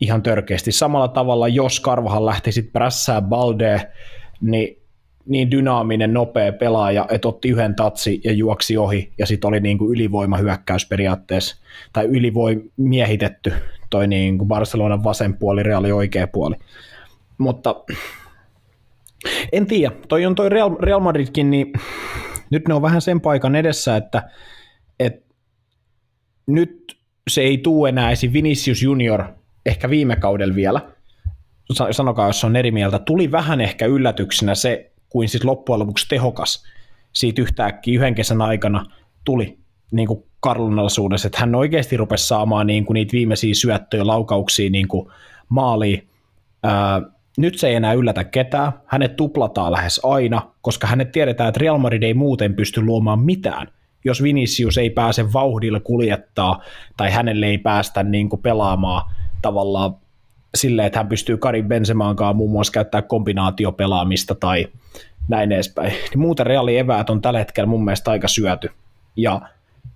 ihan 0.01 0.23
törkeästi. 0.23 0.73
Samalla 0.73 1.09
tavalla, 1.09 1.49
jos 1.49 1.81
Karvahal 1.81 2.27
lähti 2.27 2.53
sitten 2.53 2.73
prässää 2.73 3.23
Balde, 3.23 3.93
niin 4.41 4.81
niin 5.27 5.51
dynaaminen, 5.51 6.15
nopea 6.15 6.53
pelaaja, 6.53 7.07
että 7.11 7.29
otti 7.29 7.49
yhden 7.49 7.75
tatsi 7.75 8.21
ja 8.25 8.33
juoksi 8.33 8.77
ohi, 8.77 9.13
ja 9.19 9.27
sitten 9.27 9.49
oli 9.49 9.61
niin 9.61 9.79
kuin 9.79 9.91
ylivoimahyökkäys 9.91 10.87
periaatteessa, 10.87 11.57
tai 11.93 12.05
ylivoim 12.05 12.63
miehitetty 12.77 13.53
toi 13.91 14.07
niin 14.07 14.39
kuin 14.39 14.49
Barcelonan 14.49 15.05
vasen 15.05 15.37
puoli, 15.37 15.63
Reali 15.63 15.93
oikea 15.93 16.27
puoli. 16.27 16.57
Mutta 17.39 17.75
en 19.53 19.67
tiedä, 19.67 19.95
toi 20.09 20.27
on 20.27 20.35
toi 20.35 20.49
Real, 20.49 20.77
Real 20.81 21.01
Madridkin, 21.01 21.51
niin 21.51 21.73
nyt 22.51 22.69
ne 22.69 22.75
on 22.75 22.83
vähän 22.83 23.03
sen 23.03 23.21
paikan 23.21 23.57
edessä, 23.57 23.97
että, 23.97 24.31
että 25.01 25.35
nyt 26.47 26.99
se 27.31 27.41
ei 27.41 27.59
tuu 27.59 27.87
enää 27.87 28.11
esim. 28.11 28.33
Vinicius 28.33 28.83
Junior, 28.83 29.25
ehkä 29.67 29.91
viime 29.91 30.17
kaudella 30.17 30.55
vielä, 30.55 30.81
sanokaa 31.91 32.27
jos 32.27 32.45
on 32.45 32.57
eri 32.57 32.71
mieltä, 32.71 32.99
tuli 32.99 33.33
vähän 33.33 33.61
ehkä 33.61 33.87
yllätyksenä 33.87 34.55
se, 34.55 34.93
kuin 35.09 35.29
siis 35.29 35.45
loppujen 35.45 35.79
lopuksi 35.79 36.07
tehokas 36.09 36.65
siitä 37.13 37.43
yhtäkkiä 37.43 37.99
yhden 37.99 38.15
kesän 38.15 38.43
aikana 38.43 38.87
tuli 39.25 39.59
niin 39.93 40.09
kuin 40.09 40.25
karlunallisuudessa, 40.41 41.27
että 41.27 41.41
hän 41.41 41.55
oikeasti 41.55 41.97
rupesi 41.97 42.27
saamaan 42.27 42.67
niin 42.67 42.85
kuin 42.85 42.95
niitä 42.95 43.13
viimeisiä 43.13 43.55
syöttöjä, 43.55 44.07
laukauksia 44.07 44.71
niin 44.71 44.89
kuin 44.89 45.11
maaliin. 45.49 46.09
Ää, 46.63 47.03
nyt 47.41 47.59
se 47.59 47.69
ei 47.69 47.75
enää 47.75 47.93
yllätä 47.93 48.25
ketään, 48.25 48.73
hänet 48.87 49.17
tuplataan 49.17 49.73
lähes 49.73 50.01
aina, 50.05 50.43
koska 50.63 50.87
hänet 50.87 51.13
tiedetään, 51.13 51.49
että 51.49 51.61
Real 51.61 51.79
Madrid 51.79 52.03
ei 52.03 52.15
muuten 52.15 52.55
pysty 52.55 52.83
luomaan 52.83 53.21
mitään, 53.21 53.69
jos 54.05 54.23
Vinicius 54.23 54.79
ei 54.79 54.91
pääse 54.91 55.33
vauhdilla 55.33 55.81
kuljettaa 55.81 56.63
tai 56.97 57.11
hänelle 57.11 57.47
ei 57.47 57.59
päästä 57.59 58.03
niin 58.03 58.29
kuin 58.29 58.43
pelaamaan 58.43 59.11
tavallaan 59.43 59.97
silleen, 60.55 60.87
että 60.87 60.99
hän 60.99 61.09
pystyy 61.09 61.37
Karin 61.37 61.69
Benzemaankaan 61.69 62.37
muun 62.37 62.51
muassa 62.51 62.73
käyttää 62.73 63.03
kombinaatiopelaamista 63.03 64.35
tai 64.35 64.69
näin 65.29 65.53
edespäin. 65.53 65.93
Niin 66.11 66.21
muuten 66.21 66.47
reaali 66.47 66.79
eväät 66.79 67.11
on 67.11 67.21
tällä 67.21 67.39
hetkellä 67.39 67.67
mun 67.67 67.85
mielestä 67.85 68.11
aika 68.11 68.29
syöty. 68.29 68.71
Ja 69.17 69.41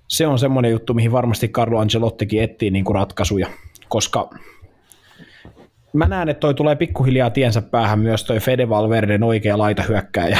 se 0.08 0.26
on 0.26 0.38
semmoinen 0.38 0.70
juttu, 0.70 0.94
mihin 0.94 1.12
varmasti 1.12 1.48
Carlo 1.48 1.78
Ancelottikin 1.78 2.42
etsii 2.42 2.70
niin 2.70 2.84
kuin 2.84 2.94
ratkaisuja, 2.94 3.48
koska 3.88 4.30
mä 5.94 6.08
näen, 6.08 6.28
että 6.28 6.40
toi 6.40 6.54
tulee 6.54 6.76
pikkuhiljaa 6.76 7.30
tiensä 7.30 7.62
päähän 7.62 7.98
myös 7.98 8.24
toi 8.24 8.40
Fede 8.40 8.68
Valverden 8.68 9.22
oikea 9.22 9.58
laita 9.58 9.82
hyökkääjä 9.82 10.38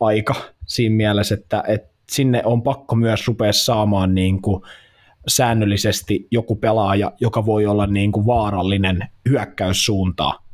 aika 0.00 0.34
siinä 0.66 0.96
mielessä, 0.96 1.34
että, 1.34 1.64
että 1.68 1.94
sinne 2.10 2.42
on 2.44 2.62
pakko 2.62 2.96
myös 2.96 3.28
rupea 3.28 3.52
saamaan 3.52 4.14
niin 4.14 4.42
kuin 4.42 4.62
säännöllisesti 5.28 6.28
joku 6.30 6.56
pelaaja, 6.56 7.12
joka 7.20 7.46
voi 7.46 7.66
olla 7.66 7.86
niin 7.86 8.12
kuin 8.12 8.26
vaarallinen 8.26 9.08
hyökkäyssuuntaa 9.28 10.44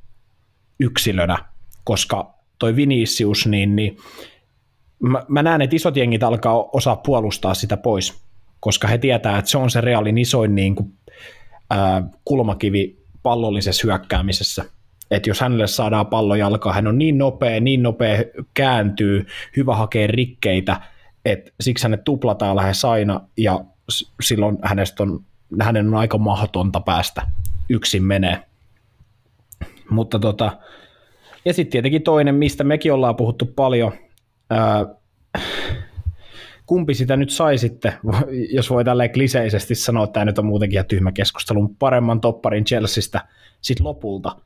yksilönä, 0.80 1.38
koska 1.84 2.34
toi 2.58 2.76
Vinicius, 2.76 3.46
niin, 3.46 3.76
niin 3.76 3.96
mä, 4.98 5.24
mä 5.28 5.42
näen, 5.42 5.62
että 5.62 5.76
isot 5.76 5.96
jengit 5.96 6.22
alkaa 6.22 6.64
osaa 6.72 6.96
puolustaa 6.96 7.54
sitä 7.54 7.76
pois, 7.76 8.24
koska 8.60 8.88
he 8.88 8.98
tietää, 8.98 9.38
että 9.38 9.50
se 9.50 9.58
on 9.58 9.70
se 9.70 9.80
reaalin 9.80 10.18
isoin 10.18 10.54
niin 10.54 10.74
kuin, 10.74 10.92
ää, 11.70 12.02
kulmakivi 12.24 12.99
pallollisessa 13.22 13.86
hyökkäämisessä. 13.86 14.64
Että 15.10 15.30
jos 15.30 15.40
hänelle 15.40 15.66
saadaan 15.66 16.06
pallo 16.06 16.34
jalkaan, 16.34 16.74
hän 16.74 16.86
on 16.86 16.98
niin 16.98 17.18
nopea, 17.18 17.60
niin 17.60 17.82
nopea 17.82 18.24
kääntyy, 18.54 19.26
hyvä 19.56 19.76
hakee 19.76 20.06
rikkeitä, 20.06 20.80
että 21.24 21.50
siksi 21.60 21.84
hänet 21.84 22.04
tuplataan 22.04 22.56
lähes 22.56 22.84
aina 22.84 23.20
ja 23.36 23.64
silloin 24.22 24.58
hänestä 24.62 25.02
on, 25.02 25.24
hänen 25.60 25.86
on 25.88 25.94
aika 25.94 26.18
mahdotonta 26.18 26.80
päästä 26.80 27.22
yksin 27.68 28.04
menee. 28.04 28.42
Mutta 29.90 30.18
tota, 30.18 30.58
ja 31.44 31.54
sitten 31.54 31.72
tietenkin 31.72 32.02
toinen, 32.02 32.34
mistä 32.34 32.64
mekin 32.64 32.92
ollaan 32.92 33.16
puhuttu 33.16 33.46
paljon, 33.46 33.92
ää, 34.50 34.86
kumpi 36.70 36.94
sitä 36.94 37.16
nyt 37.16 37.30
sai 37.30 37.58
sitten, 37.58 37.92
jos 38.56 38.70
voi 38.70 38.84
tälleen 38.84 39.12
kliseisesti 39.12 39.74
sanoa, 39.74 40.04
että 40.04 40.12
tämä 40.12 40.24
nyt 40.24 40.38
on 40.38 40.46
muutenkin 40.46 40.74
ihan 40.74 40.86
tyhmä 40.86 41.12
keskustelu, 41.12 41.68
paremman 41.78 42.20
topparin 42.20 42.64
Chelseastä 42.64 43.20
sitten 43.60 43.86
lopulta. 43.86 44.36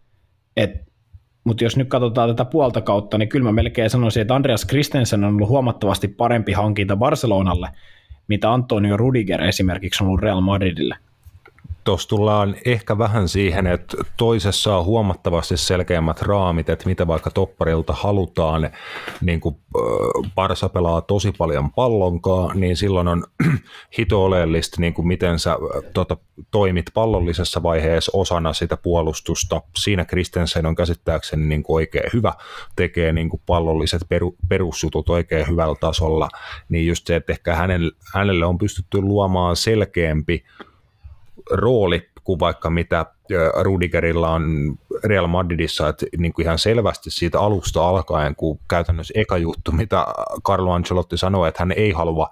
mutta 1.45 1.65
jos 1.65 1.77
nyt 1.77 1.89
katsotaan 1.89 2.29
tätä 2.31 2.45
puolta 2.45 2.81
kautta, 2.81 3.19
niin 3.19 3.29
kyllä 3.29 3.45
mä 3.45 3.53
melkein 3.53 3.91
sanoisin, 3.91 4.21
että 4.21 4.35
Andreas 4.35 4.67
Christensen 4.67 5.25
on 5.25 5.35
ollut 5.35 5.49
huomattavasti 5.49 6.09
parempi 6.09 6.53
hankinta 6.53 6.97
Barcelonalle, 6.97 7.69
mitä 8.29 8.53
Antonio 8.53 8.97
Rudiger 8.97 9.43
esimerkiksi 9.43 10.05
on 10.05 10.09
ollut 10.09 10.21
Real 10.21 10.41
Madridille 10.41 10.97
tuossa 11.85 12.09
tullaan 12.09 12.57
ehkä 12.65 12.99
vähän 12.99 13.29
siihen, 13.29 13.67
että 13.67 13.97
toisessa 14.17 14.77
on 14.77 14.85
huomattavasti 14.85 15.57
selkeämmät 15.57 16.23
raamit, 16.23 16.69
että 16.69 16.87
mitä 16.87 17.07
vaikka 17.07 17.31
topparilta 17.31 17.93
halutaan, 17.93 18.71
niin 19.21 19.41
kuin 19.41 19.57
Barsa 20.35 20.69
pelaa 20.69 21.01
tosi 21.01 21.33
paljon 21.39 21.73
pallonkaa, 21.73 22.55
niin 22.55 22.77
silloin 22.77 23.09
on 23.09 23.25
hito 23.99 24.25
oleellista, 24.25 24.81
niin 24.81 24.95
kuin 24.95 25.09
miten 25.09 25.39
sä 25.39 25.57
tota, 25.93 26.17
toimit 26.51 26.91
pallollisessa 26.95 27.63
vaiheessa 27.63 28.13
osana 28.15 28.53
sitä 28.53 28.77
puolustusta. 28.77 29.63
Siinä 29.77 30.05
Kristensen 30.05 30.67
on 30.67 30.75
käsittääkseni 30.75 31.47
niin 31.47 31.63
kuin 31.63 31.75
oikein 31.75 32.11
hyvä, 32.13 32.33
tekee 32.77 33.13
niin 33.13 33.29
kuin 33.29 33.43
pallolliset 33.47 34.03
peru, 34.09 34.37
perusjutut 34.49 35.09
oikein 35.09 35.49
hyvällä 35.49 35.77
tasolla, 35.81 36.29
niin 36.69 36.87
just 36.87 37.07
se, 37.07 37.17
että 37.17 37.33
ehkä 37.33 37.55
hänelle, 37.55 37.93
hänelle 38.15 38.47
on 38.47 38.59
pystytty 38.59 39.01
luomaan 39.01 39.57
selkeämpi 39.57 40.45
rooli 41.51 42.09
kuin 42.25 42.41
vaikka 42.41 42.71
mitä 42.71 43.07
Rudigerilla 43.63 44.31
on 44.31 44.75
Real 45.05 45.27
Madridissa, 45.27 45.89
että 45.89 46.07
niin 46.19 46.33
kuin 46.33 46.45
ihan 46.45 46.59
selvästi 46.59 47.11
siitä 47.11 47.41
alusta 47.41 47.89
alkaen, 47.89 48.37
kun 48.37 48.61
käytännössä 48.69 49.15
eka 49.17 49.37
juttu, 49.37 49.73
mitä 49.73 50.07
Carlo 50.45 50.73
Ancelotti 50.73 51.17
sanoi, 51.17 51.49
että 51.49 51.61
hän 51.63 51.73
ei 51.73 51.93
halua 51.93 52.31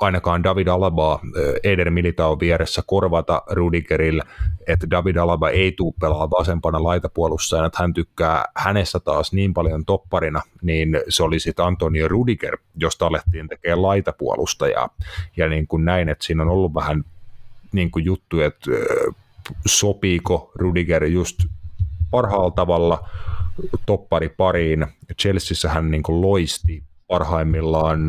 ainakaan 0.00 0.44
David 0.44 0.66
Alabaa 0.66 1.20
Eder 1.62 1.90
Militao 1.90 2.40
vieressä 2.40 2.82
korvata 2.86 3.42
Rudigerille, 3.50 4.22
että 4.66 4.90
David 4.90 5.16
Alaba 5.16 5.50
ei 5.50 5.72
tule 5.72 5.94
pelaa 6.00 6.30
vasempana 6.30 6.82
laitapuolustajana, 6.82 7.66
että 7.66 7.82
hän 7.82 7.94
tykkää 7.94 8.44
hänestä 8.56 9.00
taas 9.00 9.32
niin 9.32 9.54
paljon 9.54 9.84
topparina, 9.84 10.42
niin 10.62 11.00
se 11.08 11.22
oli 11.22 11.40
sitten 11.40 11.64
Antonio 11.64 12.08
Rudiger, 12.08 12.58
josta 12.76 13.06
alettiin 13.06 13.48
tekemään 13.48 13.82
laitapuolustajaa. 13.82 14.88
Ja 15.36 15.48
niin 15.48 15.66
kuin 15.66 15.84
näin, 15.84 16.08
että 16.08 16.26
siinä 16.26 16.42
on 16.42 16.48
ollut 16.48 16.74
vähän 16.74 17.04
niin 17.72 17.90
kuin 17.90 18.04
juttu, 18.04 18.40
että 18.40 18.70
sopiiko 19.66 20.52
Rudiger 20.54 21.04
just 21.04 21.38
parhaalla 22.10 22.50
tavalla 22.50 23.08
toppari 23.86 24.28
pariin. 24.28 24.86
Chelseassa 25.20 25.68
hän 25.68 25.90
niin 25.90 26.02
loisti 26.08 26.82
parhaimmillaan 27.06 28.00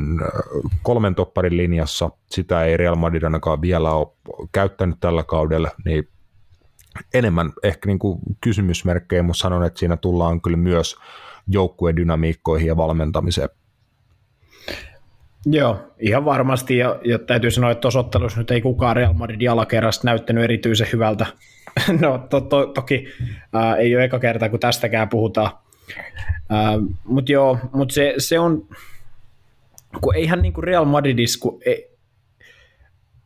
kolmen 0.84 1.16
topparin 1.16 1.58
linjassa. 1.58 2.10
Sitä 2.32 2.64
ei 2.64 2.78
Real 2.78 2.96
Madrid 2.96 3.24
ainakaan 3.24 3.62
vielä 3.62 3.92
ole 3.92 4.08
käyttänyt 4.52 5.00
tällä 5.00 5.24
kaudella, 5.24 5.72
niin 5.86 6.08
enemmän 7.14 7.54
ehkä 7.64 7.88
niin 7.88 8.00
kuin 8.00 8.20
kysymysmerkkejä, 8.42 9.24
mutta 9.24 9.40
sanon, 9.40 9.64
että 9.64 9.80
siinä 9.80 9.98
tullaan 9.98 10.42
kyllä 10.42 10.58
myös 10.58 10.96
joukkuedynamiikkoihin 11.48 12.68
ja 12.68 12.78
valmentamiseen 12.78 13.50
Joo, 15.46 15.94
ihan 16.00 16.26
varmasti. 16.26 16.78
Ja, 16.78 17.00
ja 17.06 17.20
täytyy 17.20 17.52
sanoa, 17.52 17.72
että 17.72 17.82
tuossa 17.82 18.00
ottelussa 18.00 18.40
nyt 18.40 18.52
ei 18.52 18.62
kukaan 18.62 18.96
Real 18.96 19.14
Madrid 19.14 19.48
alakerrasta 19.48 20.08
näyttänyt 20.08 20.44
erityisen 20.44 20.88
hyvältä. 20.94 21.26
no 22.02 22.18
to, 22.30 22.42
to, 22.42 22.66
toki 22.66 23.08
ää, 23.54 23.76
ei 23.76 23.96
ole 23.96 24.04
eka 24.04 24.20
kerta, 24.20 24.50
kun 24.50 24.60
tästäkään 24.60 25.10
puhutaan. 25.10 25.52
Mutta 27.04 27.32
joo, 27.32 27.58
mutta 27.74 27.94
se, 27.94 28.14
se 28.18 28.40
on, 28.40 28.68
kun 30.02 30.16
eihän 30.16 30.42
niin 30.42 30.54
kuin 30.54 30.64
Real 30.64 30.86
Madridissa, 30.86 31.40
kun 31.40 31.62
ei, 31.66 31.90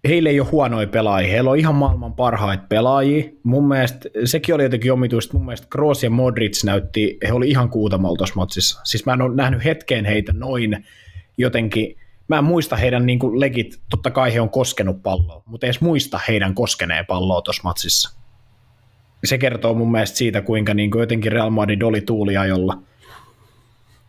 heillä 0.07 0.29
ei 0.29 0.39
ole 0.39 0.49
huonoja 0.51 0.87
pelaajia, 0.87 1.31
heillä 1.31 1.49
on 1.49 1.57
ihan 1.57 1.75
maailman 1.75 2.13
parhaita 2.13 2.63
pelaajia. 2.69 3.23
Mun 3.43 3.67
mielestä, 3.67 4.09
sekin 4.25 4.55
oli 4.55 4.63
jotenkin 4.63 4.93
omituista, 4.93 5.33
mun 5.33 5.45
mielestä 5.45 5.67
Kroos 5.69 6.03
ja 6.03 6.09
Modric 6.09 6.63
näytti, 6.63 7.17
he 7.27 7.33
oli 7.33 7.49
ihan 7.49 7.69
kuutamalla 7.69 8.17
tuossa 8.17 8.35
matsissa. 8.35 8.81
Siis 8.83 9.05
mä 9.05 9.13
en 9.13 9.21
ole 9.21 9.35
nähnyt 9.35 9.63
hetkeen 9.63 10.05
heitä 10.05 10.33
noin 10.33 10.85
jotenkin 11.37 11.95
mä 12.27 12.37
en 12.37 12.43
muista 12.43 12.75
heidän 12.75 13.05
niin 13.05 13.19
kuin 13.19 13.39
legit, 13.39 13.81
totta 13.89 14.11
kai 14.11 14.33
he 14.33 14.41
on 14.41 14.49
koskenut 14.49 15.03
palloa, 15.03 15.43
mutta 15.45 15.65
edes 15.65 15.81
muista 15.81 16.19
heidän 16.27 16.55
koskeneen 16.55 17.05
palloa 17.05 17.41
tuossa 17.41 17.61
matsissa. 17.63 18.17
Se 19.23 19.37
kertoo 19.37 19.73
mun 19.73 19.91
mielestä 19.91 20.17
siitä, 20.17 20.41
kuinka 20.41 20.73
niin 20.73 20.91
kuin 20.91 20.99
jotenkin 20.99 21.31
Real 21.31 21.49
Madrid 21.49 21.81
oli 21.81 22.01
tuuliajolla. 22.01 22.81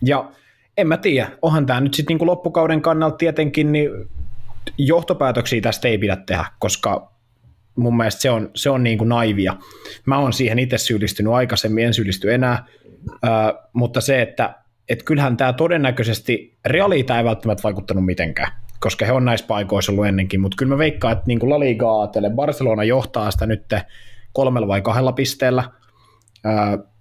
Ja 0.03 0.31
en 0.77 0.89
mä 0.89 0.97
tiedä, 0.97 1.31
onhan 1.43 1.67
tämä 1.67 1.81
nyt 1.81 1.95
sitten 1.95 2.17
niin 2.17 2.27
loppukauden 2.27 2.83
kannalta 2.83 3.17
tietenkin, 3.17 3.73
niin 3.73 3.91
johtopäätöksiä 4.79 5.61
tästä 5.61 5.89
ei 5.89 5.99
pidä 5.99 6.17
tehdä, 6.17 6.45
koska 6.59 7.13
mun 7.77 7.97
mielestä 7.97 8.21
se 8.21 8.31
on, 8.31 8.51
se 8.55 8.71
on 8.71 8.83
niin 8.83 8.99
kuin 8.99 9.09
naivia. 9.09 9.57
Mä 10.07 10.19
oon 10.19 10.33
siihen 10.33 10.59
itse 10.59 10.79
syyllistynyt 10.79 11.33
aikaisemmin, 11.33 11.85
en 11.85 11.95
syyllisty 11.95 12.35
enää, 12.35 12.65
äh, 13.25 13.53
mutta 13.73 14.01
se, 14.01 14.23
että 14.23 14.64
että 14.89 15.05
kyllähän 15.05 15.37
tämä 15.37 15.53
todennäköisesti, 15.53 16.57
realiita 16.65 17.19
ei 17.19 17.25
välttämättä 17.25 17.63
vaikuttanut 17.63 18.05
mitenkään, 18.05 18.53
koska 18.81 19.07
he 19.07 19.13
on 19.13 19.25
näissä 19.25 19.47
paikoissa 19.47 19.93
ollut 19.93 20.07
ennenkin, 20.07 20.41
mutta 20.41 20.57
kyllä 20.59 20.75
mä 20.75 20.79
veikkaan, 20.79 21.13
että 21.13 21.25
niin 21.27 21.39
kuin 21.39 21.51
La 21.51 21.61
Liga 21.61 22.01
ajatellen, 22.01 22.33
Barcelona 22.33 22.85
johtaa 22.85 23.31
sitä 23.31 23.47
nyt 23.47 23.75
kolmella 24.33 24.69
vai 24.69 24.83
kahdella 24.83 25.13
pisteellä, 25.13 25.65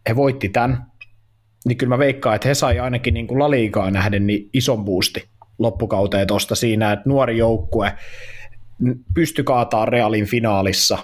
he 0.09 0.15
voitti 0.15 0.49
tämän, 0.49 0.85
niin 1.65 1.77
kyllä 1.77 1.89
mä 1.89 1.99
veikkaan, 1.99 2.35
että 2.35 2.47
he 2.47 2.53
sai 2.53 2.79
ainakin 2.79 3.13
niin 3.13 3.27
kuin 3.27 3.39
La 3.39 3.51
Ligaa 3.51 3.91
nähden 3.91 4.27
niin 4.27 4.49
ison 4.53 4.85
boosti 4.85 5.27
loppukauteen 5.59 6.27
tuosta 6.27 6.55
siinä, 6.55 6.91
että 6.91 7.09
nuori 7.09 7.37
joukkue 7.37 7.93
pysty 9.13 9.43
kaataa 9.43 9.85
Realin 9.85 10.25
finaalissa 10.25 10.97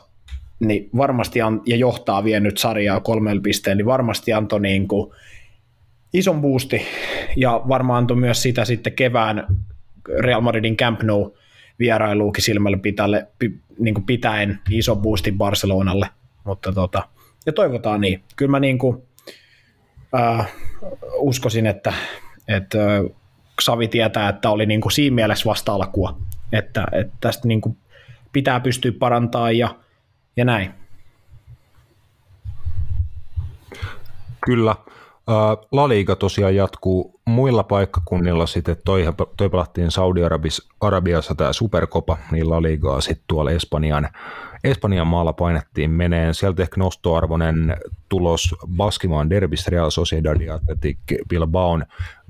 niin 0.59 0.89
varmasti 0.97 1.41
an, 1.41 1.61
ja 1.65 1.75
johtaa 1.75 2.23
vielä 2.23 2.39
nyt 2.39 2.57
sarjaa 2.57 2.99
kolmella 2.99 3.41
pisteen, 3.41 3.77
niin 3.77 3.85
varmasti 3.85 4.33
antoi 4.33 4.61
niin 4.61 4.87
kuin 4.87 5.13
ison 6.13 6.41
boosti 6.41 6.87
ja 7.35 7.61
varmaan 7.67 7.97
antoi 7.97 8.17
myös 8.17 8.41
sitä 8.41 8.65
sitten 8.65 8.93
kevään 8.93 9.47
Real 10.19 10.41
Madridin 10.41 10.77
Camp 10.77 11.03
Nou 11.03 11.37
vierailuukin 11.79 12.43
silmällä 12.43 12.77
pitälle, 12.77 13.27
pi, 13.39 13.59
niin 13.79 14.05
pitäen 14.05 14.59
iso 14.69 14.95
boosti 14.95 15.31
Barcelonalle, 15.31 16.09
mutta 16.43 16.71
tota, 16.71 17.07
ja 17.45 17.53
toivotaan 17.53 18.01
niin. 18.01 18.23
Kyllä 18.35 18.51
mä 18.51 18.59
niin 18.59 18.77
kuin, 18.77 19.03
äh, 20.19 20.51
uskoisin, 21.17 21.65
että, 21.65 21.93
että 22.47 22.77
Savi 23.61 23.87
tietää, 23.87 24.29
että 24.29 24.49
oli 24.49 24.65
niin 24.65 24.81
kuin 24.81 24.91
siinä 24.91 25.15
mielessä 25.15 25.49
vasta 25.49 25.73
alkua, 25.73 26.17
että, 26.51 26.85
että 26.91 27.13
tästä 27.21 27.47
niin 27.47 27.61
kuin 27.61 27.77
pitää 28.33 28.59
pystyä 28.59 28.91
parantamaan 28.99 29.57
ja, 29.57 29.75
ja 30.37 30.45
näin. 30.45 30.71
Kyllä. 34.45 34.75
La 35.71 35.89
Liga 35.89 36.15
tosiaan 36.15 36.55
jatkuu 36.55 37.19
muilla 37.25 37.63
paikkakunnilla 37.63 38.45
sitten, 38.45 38.77
toi, 38.85 39.05
toi 39.37 39.49
pelattiin 39.49 39.91
Saudi-Arabiassa 39.91 41.35
tämä 41.35 41.53
Supercopa, 41.53 42.17
niin 42.31 42.49
La 42.49 42.61
Ligaa 42.61 43.01
sitten 43.01 43.25
tuolla 43.27 43.51
Espanjan, 43.51 44.09
Espanjan 44.63 45.07
maalla 45.07 45.33
painettiin 45.33 45.91
meneen. 45.91 46.33
Sieltä 46.33 46.61
ehkä 46.61 46.79
nostoarvoinen 46.79 47.77
tulos 48.09 48.55
Baskimaan 48.77 49.29
derbistä 49.29 49.71
Real 49.71 49.89
Sociedad 49.89 50.41
ja 50.41 50.59
Bilbaon 51.29 51.85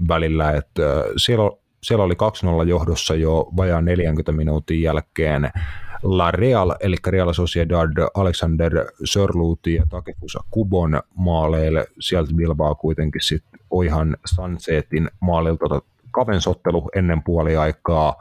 välillä, 0.08 0.52
että 0.52 1.04
siellä, 1.18 1.52
siellä 1.84 2.04
oli 2.04 2.16
2-0 2.66 2.68
johdossa 2.68 3.16
jo 3.16 3.50
vajaan 3.58 3.86
40 3.86 4.32
minuutin 4.32 4.82
jälkeen 4.82 5.52
La 6.04 6.32
Real, 6.32 6.76
eli 6.80 6.96
Real 7.08 7.34
Sociedad, 7.34 7.92
Alexander 8.14 8.86
Sörluuti 9.06 9.76
ja 9.76 9.86
Takefusa 9.90 10.40
Kubon 10.52 11.02
maaleille. 11.16 11.88
Sieltä 12.00 12.34
Bilbao 12.36 12.76
kuitenkin 12.76 13.22
sitten 13.22 13.60
Oihan 13.70 14.18
Sansetin 14.26 15.10
maalilta 15.20 15.82
kavensottelu 16.12 16.90
ennen 16.96 17.24
puoliaikaa. 17.24 18.16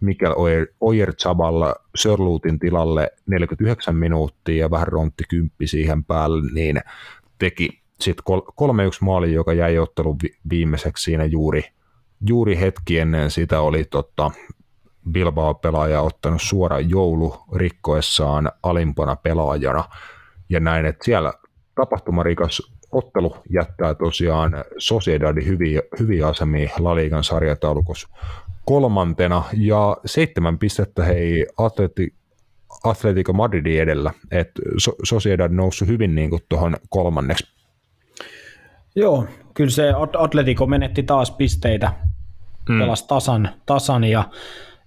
Mikel 0.00 0.34
Oyer-Zabal 0.80 1.74
Sörluutin 1.96 2.58
tilalle 2.58 3.10
49 3.26 3.96
minuuttia 3.96 4.56
ja 4.56 4.70
vähän 4.70 4.88
rontti 4.88 5.24
kymppi 5.28 5.66
siihen 5.66 6.04
päälle, 6.04 6.52
niin 6.52 6.80
teki 7.38 7.80
sitten 8.00 8.24
3-1 8.28 8.34
maali, 9.00 9.32
joka 9.32 9.52
jäi 9.52 9.78
ottelun 9.78 10.16
viimeiseksi 10.50 11.04
siinä 11.04 11.24
juuri, 11.24 11.64
juuri 12.28 12.60
hetki 12.60 12.98
ennen 12.98 13.30
sitä 13.30 13.60
oli 13.60 13.84
tota, 13.84 14.30
Bilbao-pelaaja 15.10 16.00
ottanut 16.00 16.42
suoraan 16.42 16.90
joulu 16.90 17.34
rikkoessaan 17.54 18.52
alimpana 18.62 19.16
pelaajana. 19.16 19.84
Ja 20.48 20.60
näin, 20.60 20.86
että 20.86 21.04
siellä 21.04 21.32
tapahtumarikas 21.74 22.62
ottelu 22.92 23.36
jättää 23.50 23.94
tosiaan 23.94 24.52
Sociedadin 24.78 25.46
hyviä, 25.46 25.82
hyviä 26.00 26.26
asemia 26.26 26.70
Laliikan 26.78 27.24
sarjataulukossa 27.24 28.08
kolmantena 28.64 29.44
ja 29.52 29.96
seitsemän 30.06 30.58
pistettä 30.58 31.04
hei 31.04 31.46
Atleti, 31.58 32.14
Atletico 32.84 33.32
Madridin 33.32 33.80
edellä, 33.80 34.12
että 34.30 34.62
Sociedad 35.04 35.52
noussut 35.52 35.88
hyvin 35.88 36.14
niin 36.14 36.30
tuohon 36.48 36.76
kolmanneksi. 36.88 37.46
Joo, 38.94 39.26
kyllä 39.54 39.70
se 39.70 39.92
Atletico 40.18 40.66
menetti 40.66 41.02
taas 41.02 41.30
pisteitä, 41.30 41.92
mm. 42.68 42.78
pelasi 42.78 43.08
tasan, 43.08 43.48
tasan 43.66 44.04
ja 44.04 44.24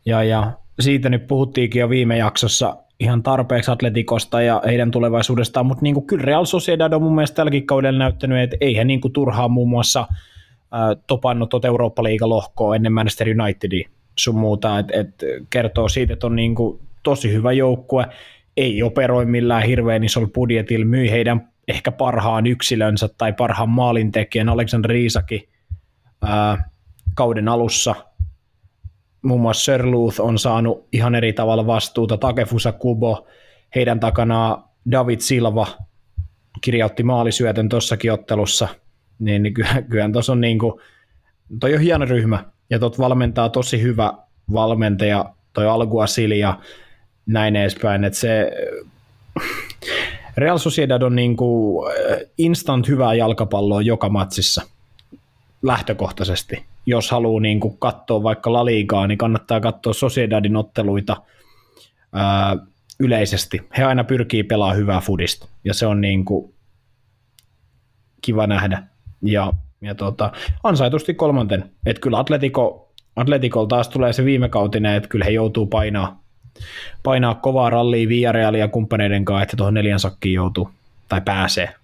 ja, 0.06 0.24
ja 0.24 0.52
siitä 0.80 1.10
nyt 1.10 1.28
puhuttiinkin 1.28 1.80
jo 1.80 1.90
viime 1.90 2.18
jaksossa 2.18 2.78
ihan 3.00 3.24
tarpeeksi 3.24 3.72
Atletikosta 3.72 4.42
ja 4.42 4.62
heidän 4.66 4.92
tulevaisuudestaan, 4.92 5.66
mutta 5.66 5.84
niin 5.84 5.94
kuin 5.94 6.08
kyllä 6.08 6.24
Real 6.26 6.46
Sociedad 6.46 6.94
on 6.94 7.04
mun 7.04 7.16
mielestä 7.16 7.36
tälläkin 7.36 7.68
kaudella 7.68 8.00
näyttänyt, 8.00 8.44
että 8.44 8.58
ei 8.62 8.78
he 8.78 8.84
niin 8.84 9.02
kuin 9.02 9.14
turhaan 9.14 9.52
muun 9.52 9.70
muassa 9.70 10.00
äh, 10.00 11.04
topannut 11.08 11.50
tuota 11.50 11.68
Eurooppa-liigalohkoa 11.68 12.76
ennen 12.76 12.94
Manchester 12.94 13.28
Unitedia 13.42 13.90
sun 14.16 14.36
muuta, 14.36 14.80
että 14.80 15.00
et 15.00 15.24
kertoo 15.50 15.90
siitä, 15.90 16.14
että 16.14 16.28
on 16.28 16.36
niin 16.36 16.56
kuin 16.56 16.80
tosi 17.04 17.34
hyvä 17.34 17.52
joukkue, 17.52 18.06
ei 18.58 18.84
operoi 18.84 19.26
millään 19.26 19.64
hirveän 19.64 20.04
isolla 20.04 20.30
budjetilla, 20.34 20.86
myi 20.86 21.12
heidän 21.12 21.50
ehkä 21.68 21.92
parhaan 21.92 22.48
yksilönsä 22.48 23.10
tai 23.18 23.34
parhaan 23.34 23.70
maalintekijän. 23.70 24.50
Alexander 24.50 24.90
Riisaki 24.90 25.50
kauden 27.16 27.48
alussa– 27.48 27.96
muun 29.22 29.42
muassa 29.42 29.64
Sörluth 29.64 30.22
on 30.22 30.40
saanut 30.40 30.88
ihan 30.92 31.16
eri 31.16 31.34
tavalla 31.34 31.68
vastuuta, 31.68 32.18
Takefusa 32.18 32.72
Kubo, 32.72 33.28
heidän 33.76 34.00
takanaan 34.00 34.64
David 34.92 35.20
Silva 35.20 35.68
kirjautti 36.62 37.04
maalisyötön 37.04 37.70
tuossakin 37.70 38.14
ottelussa, 38.14 38.68
niin, 39.20 39.44
niin 39.44 39.54
kyllä, 39.54 39.82
kyllä 39.90 40.10
tuossa 40.14 40.32
on 40.32 40.42
niin 40.42 40.60
kuin, 40.60 40.74
toi 41.60 41.74
on 41.74 41.82
hieno 41.82 42.06
ryhmä, 42.06 42.46
ja 42.70 42.80
tot 42.80 43.00
valmentaa 43.00 43.50
tosi 43.50 43.82
hyvä 43.82 44.14
valmentaja, 44.54 45.26
toi 45.54 45.68
Alguacil 45.68 46.32
ja 46.32 46.60
näin 47.26 47.56
edespäin, 47.56 48.04
että 48.04 48.20
se 48.20 48.52
Real 50.38 50.58
Sociedad 50.58 51.02
on 51.02 51.16
niin 51.16 51.38
kuin 51.38 51.94
instant 52.38 52.88
hyvää 52.88 53.14
jalkapalloa 53.14 53.82
joka 53.82 54.10
matsissa 54.10 54.62
lähtökohtaisesti 55.62 56.66
jos 56.86 57.12
haluaa 57.12 57.42
niin 57.42 57.60
kuin 57.60 57.78
katsoa 57.78 58.24
vaikka 58.24 58.54
La 58.54 58.66
Ligaa, 58.66 59.08
niin 59.08 59.18
kannattaa 59.18 59.60
katsoa 59.60 59.94
Sociedadin 59.94 60.56
otteluita 60.56 61.18
ää, 62.14 62.58
yleisesti. 63.00 63.62
He 63.78 63.84
aina 63.84 64.04
pyrkii 64.04 64.44
pelaamaan 64.44 64.78
hyvää 64.78 65.00
fudista, 65.00 65.48
ja 65.64 65.74
se 65.74 65.86
on 65.86 66.02
niin 66.02 66.26
kuin 66.26 66.54
kiva 68.22 68.48
nähdä. 68.48 68.84
Ja, 69.22 69.54
ja 69.82 69.96
tota, 69.96 70.32
ansaitusti 70.64 71.14
kolmanten. 71.14 71.72
Että 71.86 72.02
kyllä 72.02 72.20
Atletico, 72.20 72.92
Atletico 73.16 73.66
taas 73.66 73.90
tulee 73.90 74.14
se 74.14 74.26
viime 74.26 74.50
kautinen, 74.50 74.96
että 74.96 75.10
kyllä 75.10 75.26
he 75.26 75.32
joutuu 75.32 75.66
painaa, 75.66 76.22
painaa 77.04 77.36
kovaa 77.36 77.70
rallia 77.70 78.10
Villarealia 78.10 78.68
kumppaneiden 78.68 79.26
kanssa, 79.26 79.44
että 79.44 79.58
tuohon 79.58 79.74
neljän 79.74 80.00
sakkiin 80.00 80.34
joutuu 80.34 80.70
tai 81.10 81.22
pääsee. 81.22 81.76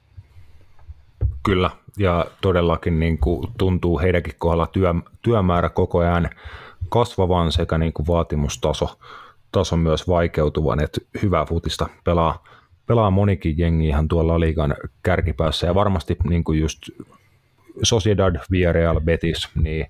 Kyllä, 1.43 1.69
ja 1.97 2.25
todellakin 2.41 2.99
niin 2.99 3.17
kuin 3.17 3.47
tuntuu 3.57 3.99
heidänkin 3.99 4.33
kohdalla 4.37 4.67
työ, 4.67 4.93
työmäärä 5.21 5.69
koko 5.69 5.99
ajan 5.99 6.29
kasvavan 6.89 7.51
sekä 7.51 7.77
niin 7.77 7.93
kuin 7.93 8.07
vaatimustaso 8.07 8.97
taso 9.51 9.77
myös 9.77 10.07
vaikeutuvan, 10.07 10.83
että 10.83 11.01
hyvää 11.21 11.45
futista 11.45 11.87
pelaa, 12.03 12.43
pelaa 12.85 13.11
monikin 13.11 13.57
jengi 13.57 13.87
ihan 13.87 14.07
tuolla 14.07 14.39
liigan 14.39 14.75
kärkipäässä. 15.03 15.67
Ja 15.67 15.75
varmasti 15.75 16.17
niin 16.29 16.43
kuin 16.43 16.59
just 16.59 16.79
Sociedad, 17.83 18.35
Villarreal, 18.51 19.01
Betis, 19.01 19.49
niin 19.63 19.87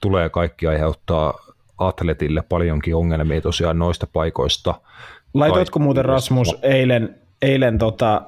tulee 0.00 0.28
kaikki 0.28 0.66
aiheuttaa 0.66 1.38
atletille 1.78 2.42
paljonkin 2.48 2.96
ongelmia 2.96 3.40
tosiaan 3.40 3.78
noista 3.78 4.06
paikoista. 4.12 4.74
Laitoitko 5.34 5.78
muuten 5.78 6.04
Rasmus 6.04 6.56
eilen, 6.62 7.18
eilen 7.42 7.78
tota, 7.78 8.22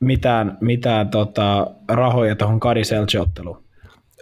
mitään, 0.00 0.58
mitään 0.60 1.08
tota, 1.08 1.66
rahoja 1.88 2.36
tuohon 2.36 2.60
Kadiselci-otteluun? 2.60 3.68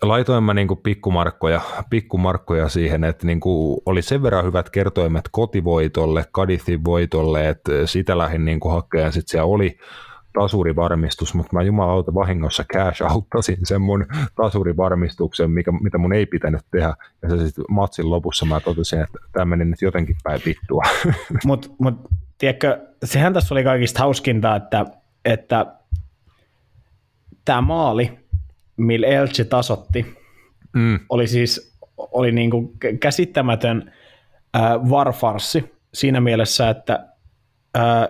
Laitoin 0.03 0.45
mä 0.45 0.55
niin 0.55 0.69
pikkumarkkoja, 0.83 1.61
pikkumarkkoja 1.91 2.69
siihen, 2.69 3.05
että 3.05 3.27
niin 3.27 3.41
oli 3.87 4.03
sen 4.03 4.23
verran 4.23 4.45
hyvät 4.45 4.71
kertoimet 4.71 5.25
kotivoitolle, 5.31 6.25
Kadithin 6.33 6.85
voitolle, 6.85 7.49
että 7.49 7.73
sitä 7.87 8.19
lähdin 8.19 8.45
niin 8.45 8.61
hakkeen. 8.71 9.13
Sitten 9.13 9.31
siellä 9.31 9.47
oli 9.47 9.79
tasurivarmistus, 10.41 11.35
mutta 11.35 11.57
mä 11.57 11.63
jumalauta 11.63 12.15
vahingossa 12.15 12.65
cash 12.73 13.03
auttasin 13.03 13.59
sen 13.65 13.81
mun 13.81 14.07
tasurivarmistuksen, 14.35 15.51
mikä, 15.51 15.73
mitä 15.73 15.99
mun 15.99 16.13
ei 16.13 16.27
pitänyt 16.27 16.61
tehdä. 16.71 16.95
Ja 17.23 17.31
se 17.31 17.47
sitten 17.47 17.65
matsin 17.71 18.11
lopussa 18.11 18.47
mä 18.47 18.61
totesin, 18.61 19.03
että 19.03 19.19
tämä 19.33 19.45
meni 19.45 19.65
nyt 19.65 19.83
jotenkin 19.83 20.17
päin 20.25 20.41
vittua. 20.47 20.83
Mutta 21.47 21.69
mut, 21.79 21.95
tiedätkö, 22.39 22.79
sehän 23.05 23.33
tässä 23.33 23.55
oli 23.55 23.65
kaikista 23.65 23.99
hauskinta, 23.99 24.57
että 24.57 24.87
että 25.27 25.67
tämä 27.45 27.61
maali, 27.61 28.19
millä 28.77 29.07
Elche 29.07 29.45
tasotti, 29.45 30.17
mm. 30.73 31.01
oli 31.09 31.27
siis 31.27 31.77
oli 31.97 32.33
niin 32.33 32.51
kuin 32.51 32.73
käsittämätön 33.01 33.93
äh, 34.57 34.63
varfarsi 34.91 35.65
siinä 35.95 36.21
mielessä, 36.21 36.71
että 36.71 37.07
äh, 37.77 38.09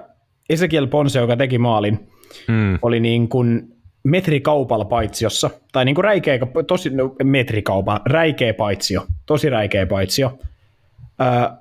Ezekiel 0.51 0.86
Ponce, 0.86 1.18
joka 1.18 1.36
teki 1.36 1.59
maalin, 1.59 2.10
mm. 2.48 2.78
oli 2.82 3.01
niin 3.01 3.28
kuin 3.28 3.76
metrikaupalla 4.02 4.84
paitsiossa, 4.84 5.51
tai 5.72 5.84
niin 5.84 5.94
kuin 5.94 6.05
räikeä, 6.05 6.38
tosi 6.66 6.90
no, 6.90 7.14
metrikaupa, 7.24 8.01
räikeä 8.05 8.55
paitsio, 8.55 9.06
tosi 9.26 9.51
räikeä 9.51 9.86
paitsio. 9.86 10.38
Äh, 11.20 11.59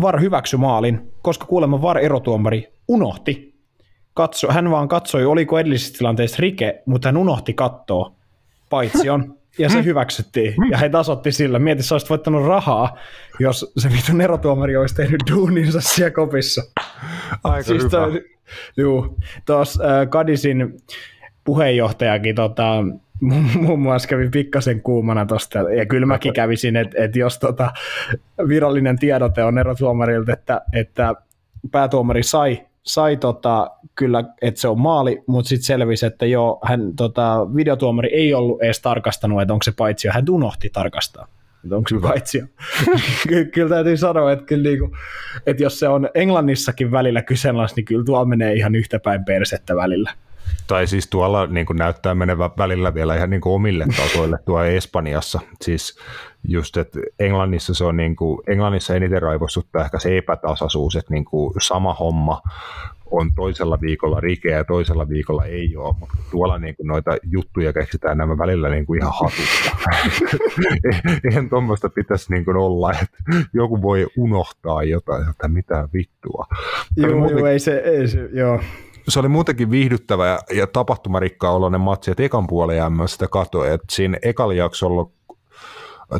VAR 0.00 0.20
hyväksy 0.20 0.56
maalin, 0.56 1.12
koska 1.22 1.46
kuulemma 1.46 1.82
VAR 1.82 1.98
erotuomari 1.98 2.72
unohti 2.88 3.47
katso, 4.18 4.52
hän 4.52 4.70
vaan 4.70 4.88
katsoi, 4.88 5.26
oliko 5.26 5.58
edellisessä 5.58 5.98
tilanteessa 5.98 6.36
rike, 6.40 6.82
mutta 6.86 7.08
hän 7.08 7.16
unohti 7.16 7.54
katsoa 7.54 8.12
paitsi 8.70 9.10
on. 9.10 9.38
Ja 9.58 9.68
se 9.68 9.84
hyväksyttiin. 9.84 10.54
Ja 10.70 10.78
he 10.78 10.88
tasotti 10.88 11.32
sillä. 11.32 11.58
Mieti, 11.58 11.82
sä 11.82 11.94
olisit 11.94 12.10
voittanut 12.10 12.46
rahaa, 12.46 12.98
jos 13.40 13.72
se 13.76 13.88
vitun 13.88 14.20
erotuomari 14.20 14.76
olisi 14.76 14.94
tehnyt 14.94 15.20
duuninsa 15.30 15.80
siellä 15.80 16.10
kopissa. 16.10 16.62
Aika 17.44 17.62
siis 17.62 17.84
hyvä. 17.84 17.90
Toi, 17.90 18.24
juu. 18.76 19.16
Tuossa 19.46 19.84
äh, 19.84 20.08
Kadisin 20.08 20.76
puheenjohtajakin 21.44 22.34
tota, 22.34 22.84
muun 23.60 23.80
muassa 23.80 24.08
kävi 24.08 24.28
pikkasen 24.28 24.82
kuumana 24.82 25.26
tuosta, 25.26 25.58
ja 25.58 25.86
kyllä 25.86 26.06
mäkin 26.06 26.32
kävisin, 26.32 26.76
että, 26.76 27.04
että 27.04 27.18
jos 27.18 27.38
tota, 27.38 27.72
virallinen 28.48 28.98
tiedote 28.98 29.44
on 29.44 29.58
erotuomarilta, 29.58 30.32
että, 30.32 30.60
että 30.72 31.14
päätuomari 31.70 32.22
sai, 32.22 32.67
sai 32.82 33.16
tota, 33.16 33.70
kyllä, 33.94 34.24
että 34.42 34.60
se 34.60 34.68
on 34.68 34.80
maali, 34.80 35.22
mutta 35.26 35.48
sitten 35.48 35.66
selvisi, 35.66 36.06
että 36.06 36.26
joo, 36.26 36.58
hän, 36.64 36.96
tota, 36.96 37.46
videotuomari 37.56 38.08
ei 38.12 38.34
ollut 38.34 38.62
edes 38.62 38.80
tarkastanut, 38.80 39.42
että 39.42 39.52
onko 39.54 39.62
se 39.62 39.72
paitsi, 39.76 40.08
hän 40.08 40.24
unohti 40.30 40.70
tarkastaa 40.72 41.26
että 41.64 41.76
onko 41.76 41.88
se 41.88 42.00
paitsi. 42.00 42.42
kyllä 43.54 43.68
täytyy 43.68 43.96
sanoa, 43.96 44.32
että, 44.32 44.44
kyllä 44.44 44.62
niinku, 44.62 44.96
että 45.46 45.62
jos 45.62 45.78
se 45.78 45.88
on 45.88 46.08
Englannissakin 46.14 46.90
välillä 46.90 47.22
kyseenalaista, 47.22 47.76
niin 47.76 47.84
kyllä 47.84 48.04
tuo 48.04 48.24
menee 48.24 48.54
ihan 48.54 48.74
yhtä 48.74 48.98
päin 48.98 49.24
persettä 49.24 49.76
välillä. 49.76 50.10
Tai 50.66 50.86
siis 50.86 51.10
tuolla 51.10 51.46
niin 51.46 51.66
kuin 51.66 51.76
näyttää 51.76 52.14
menevä 52.14 52.50
välillä 52.58 52.94
vielä 52.94 53.16
ihan 53.16 53.30
niin 53.30 53.40
kuin 53.40 53.52
omille 53.52 53.86
tasoille 53.96 54.38
tuo 54.44 54.62
Espanjassa. 54.62 55.40
Siis 55.62 55.98
just, 56.48 56.76
että 56.76 57.00
Englannissa 57.18 57.74
se 57.74 57.84
on 57.84 57.96
niin 57.96 58.16
kuin, 58.16 58.40
Englannissa 58.46 58.94
eniten 58.94 59.22
raivostuttaa 59.22 59.84
ehkä 59.84 59.98
se 59.98 60.18
epätasaisuus, 60.18 60.96
että 60.96 61.14
niin 61.14 61.24
kuin 61.24 61.54
sama 61.60 61.94
homma 61.94 62.42
on 63.10 63.34
toisella 63.34 63.80
viikolla 63.80 64.20
rikeä 64.20 64.56
ja 64.56 64.64
toisella 64.64 65.08
viikolla 65.08 65.44
ei 65.44 65.76
ole, 65.76 65.94
mutta 66.00 66.16
tuolla 66.30 66.58
niin 66.58 66.76
kuin 66.76 66.86
noita 66.86 67.16
juttuja 67.22 67.72
keksitään 67.72 68.18
nämä 68.18 68.38
välillä 68.38 68.68
niin 68.68 68.86
kuin 68.86 69.00
ihan 69.00 69.12
hatusta. 69.20 69.70
Eihän 71.24 71.48
tuommoista 71.48 71.88
pitäisi 71.88 72.32
niin 72.32 72.44
kuin 72.44 72.56
olla, 72.56 72.92
että 72.92 73.46
joku 73.52 73.82
voi 73.82 74.06
unohtaa 74.16 74.82
jotain, 74.82 75.30
että 75.30 75.48
mitä 75.48 75.88
vittua. 75.94 76.46
Joo, 76.96 77.10
muutenkin... 77.10 77.38
joo, 77.38 77.46
ei 77.46 77.58
se, 77.58 77.76
ei 77.76 78.08
se, 78.08 78.28
joo 78.32 78.60
se 79.08 79.20
oli 79.20 79.28
muutenkin 79.28 79.70
viihdyttävä 79.70 80.26
ja, 80.26 80.38
ja 80.54 80.66
tapahtumarikkaa 80.66 81.52
oloinen 81.52 81.80
matsi, 81.80 82.10
että 82.10 82.22
ekan 82.22 82.46
puolen 82.46 82.92
myös 82.92 83.12
sitä 83.12 83.28
katoi, 83.28 83.74
että 83.74 83.86
siinä 83.90 84.18
ekalla 84.22 84.54
jaksolla 84.54 85.10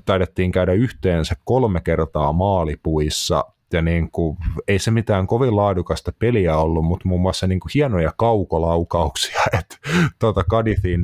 taidettiin 0.05 0.53
käydä 0.53 0.73
yhteensä 0.73 1.35
kolme 1.45 1.81
kertaa 1.81 2.33
maalipuissa, 2.33 3.45
ja 3.73 3.83
niin 3.83 4.11
kuin, 4.11 4.37
ei 4.69 4.79
se 4.79 4.91
mitään 4.91 5.27
kovin 5.27 5.57
laadukasta 5.57 6.13
peliä 6.19 6.57
ollut, 6.57 6.85
mutta 6.85 7.09
muun 7.09 7.21
muassa 7.21 7.47
niin 7.47 7.61
kuin 7.61 7.71
hienoja 7.75 8.13
kaukolaukauksia, 8.17 9.41
että 9.59 9.77
tuota 10.19 10.45
Kadithin, 10.45 11.01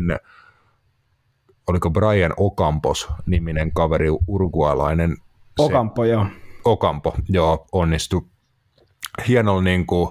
oliko 1.66 1.90
Brian 1.90 2.34
Okampos 2.36 3.08
niminen 3.26 3.72
kaveri, 3.72 4.08
urgualainen. 4.26 5.16
Okampo, 5.58 6.04
joo. 6.04 6.26
Okampo, 6.64 7.14
joo, 7.28 7.66
onnistui 7.72 8.22
hienolla 9.28 9.62
niin 9.62 9.86
kuin, 9.86 10.10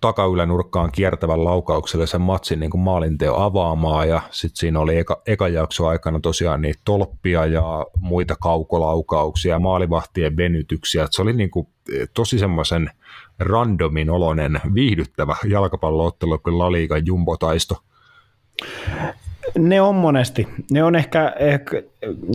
takaylänurkkaan 0.00 0.92
kiertävän 0.92 1.44
laukaukselle 1.44 2.06
sen 2.06 2.20
matsin 2.20 2.60
niin 2.60 2.70
kuin 2.70 2.80
maalinteo 2.80 3.36
avaamaan 3.36 4.08
ja 4.08 4.22
sitten 4.30 4.56
siinä 4.56 4.80
oli 4.80 4.98
eka, 4.98 5.22
eka 5.26 5.48
jakso 5.48 5.86
aikana 5.86 6.20
tosiaan 6.20 6.62
niitä 6.62 6.80
tolppia 6.84 7.46
ja 7.46 7.86
muita 8.00 8.36
kaukolaukauksia 8.36 9.58
maalivahtien 9.58 10.36
venytyksiä. 10.36 11.04
Et 11.04 11.12
se 11.12 11.22
oli 11.22 11.32
niin 11.32 11.50
kuin 11.50 11.68
tosi 12.14 12.38
semmoisen 12.38 12.90
randomin 13.38 14.10
oloinen 14.10 14.60
viihdyttävä 14.74 15.36
jalkapalloottelu 15.48 16.40
La 16.46 16.72
Liga 16.72 16.98
jumbotaisto. 16.98 17.76
Ne 19.58 19.80
on 19.80 19.94
monesti. 19.94 20.48
Ne 20.70 20.82
on 20.84 20.96
ehkä, 20.96 21.34
ehkä 21.38 21.82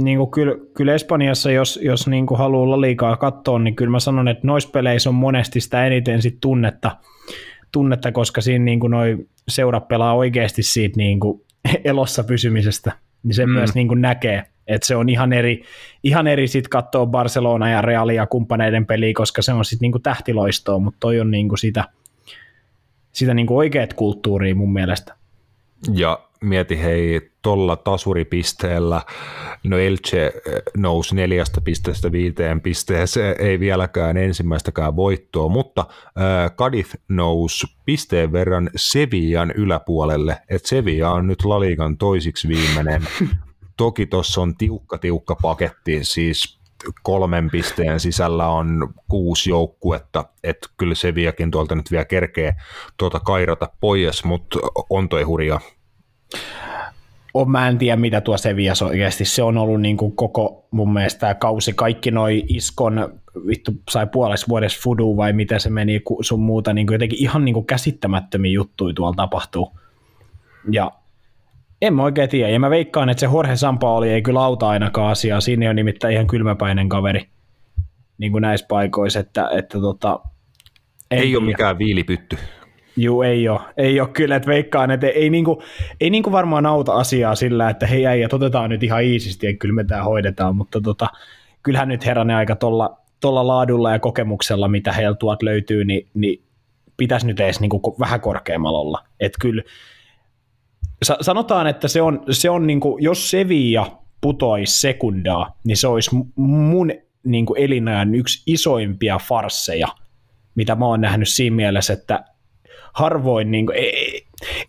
niin 0.02 0.18
kuin 0.18 0.32
kyllä, 0.32 0.56
kyllä 0.74 0.94
Espanjassa, 0.94 1.52
jos, 1.52 1.80
jos 1.82 2.08
niin 2.08 2.26
kuin 2.26 2.38
haluaa 2.38 2.70
La 2.70 2.82
Ligaa 2.82 3.18
katsoa, 3.18 3.60
niin 3.60 3.76
kyllä 3.76 3.92
mä 3.92 4.00
sanon, 4.00 4.28
että 4.28 4.48
noissa 4.48 4.70
peleissä 4.70 5.10
on 5.10 5.16
monesti 5.16 5.62
sitä 5.62 5.86
eniten 5.86 6.22
sit 6.22 6.38
tunnetta– 6.42 6.92
tunnetta, 7.74 8.12
koska 8.12 8.42
siinä 8.42 8.66
niin 8.66 8.80
kuin 8.80 8.92
noi 8.92 9.18
seurat 9.48 9.88
pelaa 9.88 10.14
oikeasti 10.14 10.64
siitä 10.64 10.98
niin 10.98 11.20
kuin 11.20 11.42
elossa 11.84 12.24
pysymisestä, 12.24 12.92
niin 13.24 13.36
se 13.36 13.46
mm. 13.46 13.52
myös 13.52 13.76
niin 13.76 13.88
kuin 13.88 14.02
näkee, 14.02 14.44
että 14.68 14.88
se 14.88 14.96
on 14.96 15.10
ihan 15.10 15.34
eri, 15.34 15.64
ihan 16.04 16.28
eri 16.28 16.48
sitten 16.48 16.70
katsoa 16.70 17.06
Barcelona 17.06 17.70
ja 17.70 17.82
Realia 17.82 18.28
kumppaneiden 18.28 18.86
peliä, 18.86 19.14
koska 19.16 19.42
se 19.42 19.54
on 19.54 19.66
sitten 19.66 19.86
niin 19.86 19.92
kuin 19.92 20.02
tähtiloistoa, 20.02 20.80
mutta 20.80 20.98
toi 21.00 21.20
on 21.20 21.32
niin 21.32 21.50
kuin 21.50 21.60
sitä, 21.60 21.84
sitä 23.12 23.34
niin 23.34 23.48
kuin 23.48 23.58
oikeat 23.58 23.94
kulttuuria 23.94 24.56
mun 24.56 24.74
mielestä. 24.74 25.16
Ja 25.94 26.20
mieti 26.44 26.82
hei, 26.82 27.32
tuolla 27.42 27.76
tasuripisteellä, 27.76 29.02
no 29.64 29.78
Elche 29.78 30.26
eh, 30.26 30.62
nousi 30.78 31.16
neljästä 31.16 31.62
pisteestä 31.62 32.12
viiteen 32.12 32.62
pisteeseen, 32.62 33.36
ei 33.40 33.60
vieläkään 33.60 34.18
ensimmäistäkään 34.18 34.96
voittoa, 34.96 35.50
mutta 35.50 35.86
äh, 35.90 36.52
Cadiz 36.56 36.94
nousi 37.10 37.68
pisteen 37.86 38.32
verran 38.32 38.70
Sevillan 38.76 39.52
yläpuolelle, 39.52 40.38
että 40.50 40.68
Sevilla 40.68 41.12
on 41.12 41.28
nyt 41.28 41.46
Laligan 41.46 41.98
toisiksi 41.98 42.48
viimeinen. 42.48 43.08
Toki 43.78 44.06
tuossa 44.06 44.42
on 44.42 44.58
tiukka 44.58 44.98
tiukka 44.98 45.36
paketti, 45.36 46.00
siis 46.04 46.60
kolmen 47.04 47.50
pisteen 47.50 48.00
sisällä 48.00 48.48
on 48.48 48.94
kuusi 49.08 49.50
joukkuetta, 49.50 50.26
että 50.44 50.70
kyllä 50.78 50.96
Sevillakin 50.96 51.52
tuolta 51.52 51.76
nyt 51.76 51.92
vielä 51.92 52.06
kerkee 52.06 52.56
tuota 52.98 53.20
kairata 53.20 53.70
pois, 53.80 54.24
mutta 54.24 54.60
on 54.90 55.10
toi 55.10 55.24
hurja 55.24 55.60
on, 57.34 57.52
mä 57.52 57.68
en 57.68 57.78
tiedä, 57.78 57.96
mitä 57.96 58.22
tuo 58.22 58.38
Sevias 58.38 58.82
oikeasti. 58.82 59.26
Se 59.26 59.44
on 59.44 59.58
ollut 59.58 59.82
niin 59.82 59.98
kuin 59.98 60.16
koko 60.16 60.68
mun 60.72 60.94
mielestä 60.94 61.20
tämä 61.20 61.36
kausi. 61.36 61.74
Kaikki 61.74 62.12
noi 62.12 62.44
iskon, 62.48 63.20
vittu 63.48 63.72
sai 63.90 64.08
puolessa 64.08 64.48
vuodessa 64.50 64.80
fudu 64.84 65.18
vai 65.18 65.34
mitä 65.34 65.60
se 65.60 65.70
meni 65.70 66.02
sun 66.22 66.40
muuta. 66.40 66.74
Niin 66.74 66.88
kuin 66.88 66.96
jotenkin 66.96 67.20
ihan 67.20 67.46
niin 67.46 67.54
kuin 67.54 67.66
käsittämättömiä 67.66 68.52
juttuja 68.52 68.94
tuolla 68.94 69.16
tapahtuu. 69.16 69.78
Ja 70.72 70.92
en 71.82 71.94
mä 71.94 72.04
oikein 72.04 72.30
tiedä. 72.30 72.50
Ja 72.50 72.60
mä 72.60 72.70
veikkaan, 72.70 73.10
että 73.10 73.20
se 73.20 73.26
Jorge 73.26 73.54
oli 73.82 74.10
ei 74.10 74.22
kyllä 74.22 74.44
auta 74.44 74.70
ainakaan 74.70 75.12
asiaa. 75.12 75.42
Siinä 75.42 75.70
on 75.70 75.76
nimittäin 75.76 76.14
ihan 76.14 76.28
kylmäpäinen 76.28 76.90
kaveri 76.90 77.28
niin 78.18 78.32
kuin 78.32 78.42
näissä 78.42 78.66
paikoissa. 78.70 79.20
Että, 79.20 79.50
että 79.58 79.80
tota, 79.80 80.20
ei 81.12 81.22
tiedä. 81.22 81.38
ole 81.38 81.46
mikään 81.46 81.78
viilipytty. 81.78 82.38
Juu, 82.98 83.22
ei 83.22 83.50
ole. 83.50 83.60
Ei 83.78 84.00
ole 84.00 84.10
kyllä, 84.10 84.36
että 84.36 84.48
veikkaan, 84.48 84.92
että 84.92 85.08
ei, 85.08 85.30
niinku, 85.30 85.64
ei 86.02 86.10
niinku 86.10 86.32
varmaan 86.32 86.66
auta 86.66 86.94
asiaa 86.94 87.36
sillä, 87.36 87.70
että 87.70 87.88
hei 87.88 88.08
äijä, 88.08 88.30
otetaan 88.32 88.70
nyt 88.70 88.84
ihan 88.84 89.04
iisisti 89.04 89.48
ja 89.48 89.58
kyllä 89.58 89.76
me 89.76 89.84
tämä 89.84 90.04
hoidetaan, 90.04 90.56
mutta 90.56 90.82
tota, 90.82 91.08
kyllähän 91.64 91.88
nyt 91.88 92.06
herranen 92.06 92.36
aika 92.36 92.56
tuolla 92.56 92.98
tolla 93.20 93.48
laadulla 93.48 93.92
ja 93.92 94.00
kokemuksella, 94.00 94.68
mitä 94.68 94.92
heillä 94.92 95.16
tuot 95.16 95.44
löytyy, 95.44 95.86
niin, 95.86 96.08
niin 96.14 96.44
pitäisi 96.98 97.28
nyt 97.28 97.40
edes 97.40 97.60
niinku 97.60 97.96
vähän 98.00 98.22
korkeammalla 98.22 98.80
olla. 98.80 99.04
Että 99.20 99.38
kyllä, 99.42 99.64
sanotaan, 101.22 101.68
että 101.68 101.88
se 101.88 102.02
on, 102.02 102.24
se 102.32 102.50
on 102.50 102.68
niinku, 102.68 102.98
jos 103.02 103.32
Sevilla 103.32 104.04
putoisi 104.22 104.80
sekundaa, 104.80 105.58
niin 105.64 105.78
se 105.78 105.88
olisi 105.88 106.12
mun 106.36 106.92
niinku 107.24 107.56
elinajan 107.56 108.16
yksi 108.16 108.44
isoimpia 108.46 109.18
farsseja, 109.18 109.88
mitä 110.56 110.76
mä 110.76 110.86
oon 110.86 111.02
nähnyt 111.02 111.30
siinä 111.30 111.56
mielessä, 111.56 111.94
että 111.94 112.26
harvoin, 112.94 113.52
niin 113.52 113.66
kuin, 113.66 113.78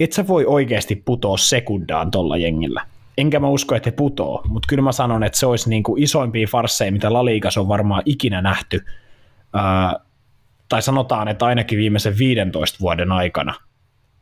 et 0.01 0.13
sä 0.13 0.29
voi 0.29 0.45
oikeasti 0.47 0.97
putoa 0.97 1.37
sekundaan 1.37 2.11
tuolla 2.11 2.37
jengillä. 2.37 2.87
Enkä 3.19 3.41
mä 3.41 3.49
usko, 3.49 3.75
että 3.75 3.91
he 3.91 3.97
putoo, 3.97 4.43
mutta 4.49 4.67
kyllä 4.69 4.83
mä 4.83 4.93
sanon, 4.93 5.25
että 5.25 5.39
se 5.39 5.47
olisi 5.47 5.71
niin 5.71 5.83
kuin 5.83 6.03
isoimpia 6.03 6.47
farsseja, 6.47 6.93
mitä 6.93 7.13
La 7.13 7.25
Ligas 7.25 7.59
on 7.59 7.69
varmaan 7.69 8.03
ikinä 8.05 8.43
nähty. 8.43 8.85
Ää, 9.53 10.01
tai 10.69 10.83
sanotaan, 10.83 11.29
että 11.29 11.47
ainakin 11.47 11.79
viimeisen 11.79 12.19
15 12.19 12.79
vuoden 12.81 13.13
aikana. 13.13 13.55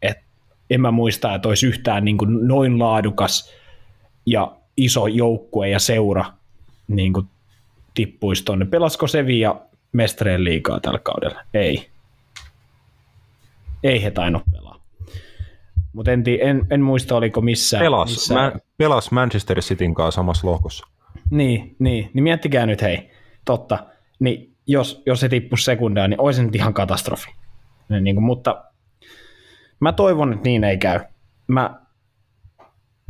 Et 0.02 0.18
en 0.70 0.80
mä 0.80 0.90
muista, 0.90 1.34
että 1.34 1.48
olisi 1.48 1.66
yhtään 1.66 2.04
niin 2.04 2.18
kuin 2.18 2.48
noin 2.48 2.78
laadukas 2.78 3.52
ja 4.26 4.52
iso 4.76 5.06
joukkue 5.06 5.68
ja 5.68 5.78
seura 5.78 6.24
niin 6.88 7.12
kuin 7.12 7.26
tippuisi 7.94 8.44
tuonne. 8.44 8.64
Pelasko 8.64 9.06
Sevilla 9.06 9.62
mestareen 9.92 10.44
liikaa 10.44 10.80
tällä 10.80 10.98
kaudella? 10.98 11.40
Ei 11.54 11.91
ei 13.82 14.02
he 14.02 14.10
tainnut 14.10 14.42
pelaa. 14.52 14.82
Mutta 15.92 16.12
en, 16.12 16.24
en, 16.40 16.66
en, 16.70 16.80
muista, 16.80 17.16
oliko 17.16 17.40
missään. 17.40 17.82
Pelas, 17.82 18.10
missään. 18.10 18.52
Mä, 18.52 18.58
pelas 18.78 19.10
Manchester 19.10 19.60
Cityn 19.60 19.94
kanssa 19.94 20.18
samassa 20.18 20.46
lohkossa. 20.46 20.86
Niin, 21.30 21.76
niin, 21.78 22.10
niin 22.14 22.22
miettikää 22.22 22.66
nyt 22.66 22.82
hei, 22.82 23.10
totta, 23.44 23.86
niin 24.18 24.52
jos, 24.66 25.02
jos 25.06 25.20
se 25.20 25.28
tippuisi 25.28 25.64
sekundaan, 25.64 26.10
niin 26.10 26.20
olisi 26.20 26.44
nyt 26.44 26.54
ihan 26.54 26.74
katastrofi. 26.74 27.30
Niin, 28.00 28.16
kuin, 28.16 28.24
mutta 28.24 28.64
mä 29.80 29.92
toivon, 29.92 30.32
että 30.32 30.48
niin 30.48 30.64
ei 30.64 30.78
käy. 30.78 31.00
Mä, 31.46 31.80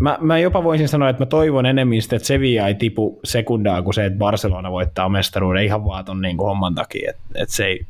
mä, 0.00 0.18
mä 0.20 0.38
jopa 0.38 0.64
voisin 0.64 0.88
sanoa, 0.88 1.08
että 1.08 1.22
mä 1.22 1.26
toivon 1.26 1.66
enemmän 1.66 2.02
sitä, 2.02 2.16
että 2.16 2.26
Sevilla 2.26 2.68
ei 2.68 2.74
tipu 2.74 3.20
sekundaa 3.24 3.82
kuin 3.82 3.94
se, 3.94 4.04
että 4.04 4.18
Barcelona 4.18 4.70
voittaa 4.70 5.08
mestaruuden 5.08 5.64
ihan 5.64 5.84
vaan 5.84 6.04
ton 6.04 6.20
niin 6.20 6.36
kuin 6.36 6.46
homman 6.46 6.74
takia. 6.74 7.10
Että, 7.10 7.22
että 7.34 7.54
se 7.54 7.64
ei, 7.64 7.86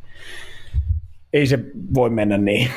ei 1.33 1.47
se 1.47 1.59
voi 1.95 2.11
mennä 2.11 2.39
niin. 2.39 2.71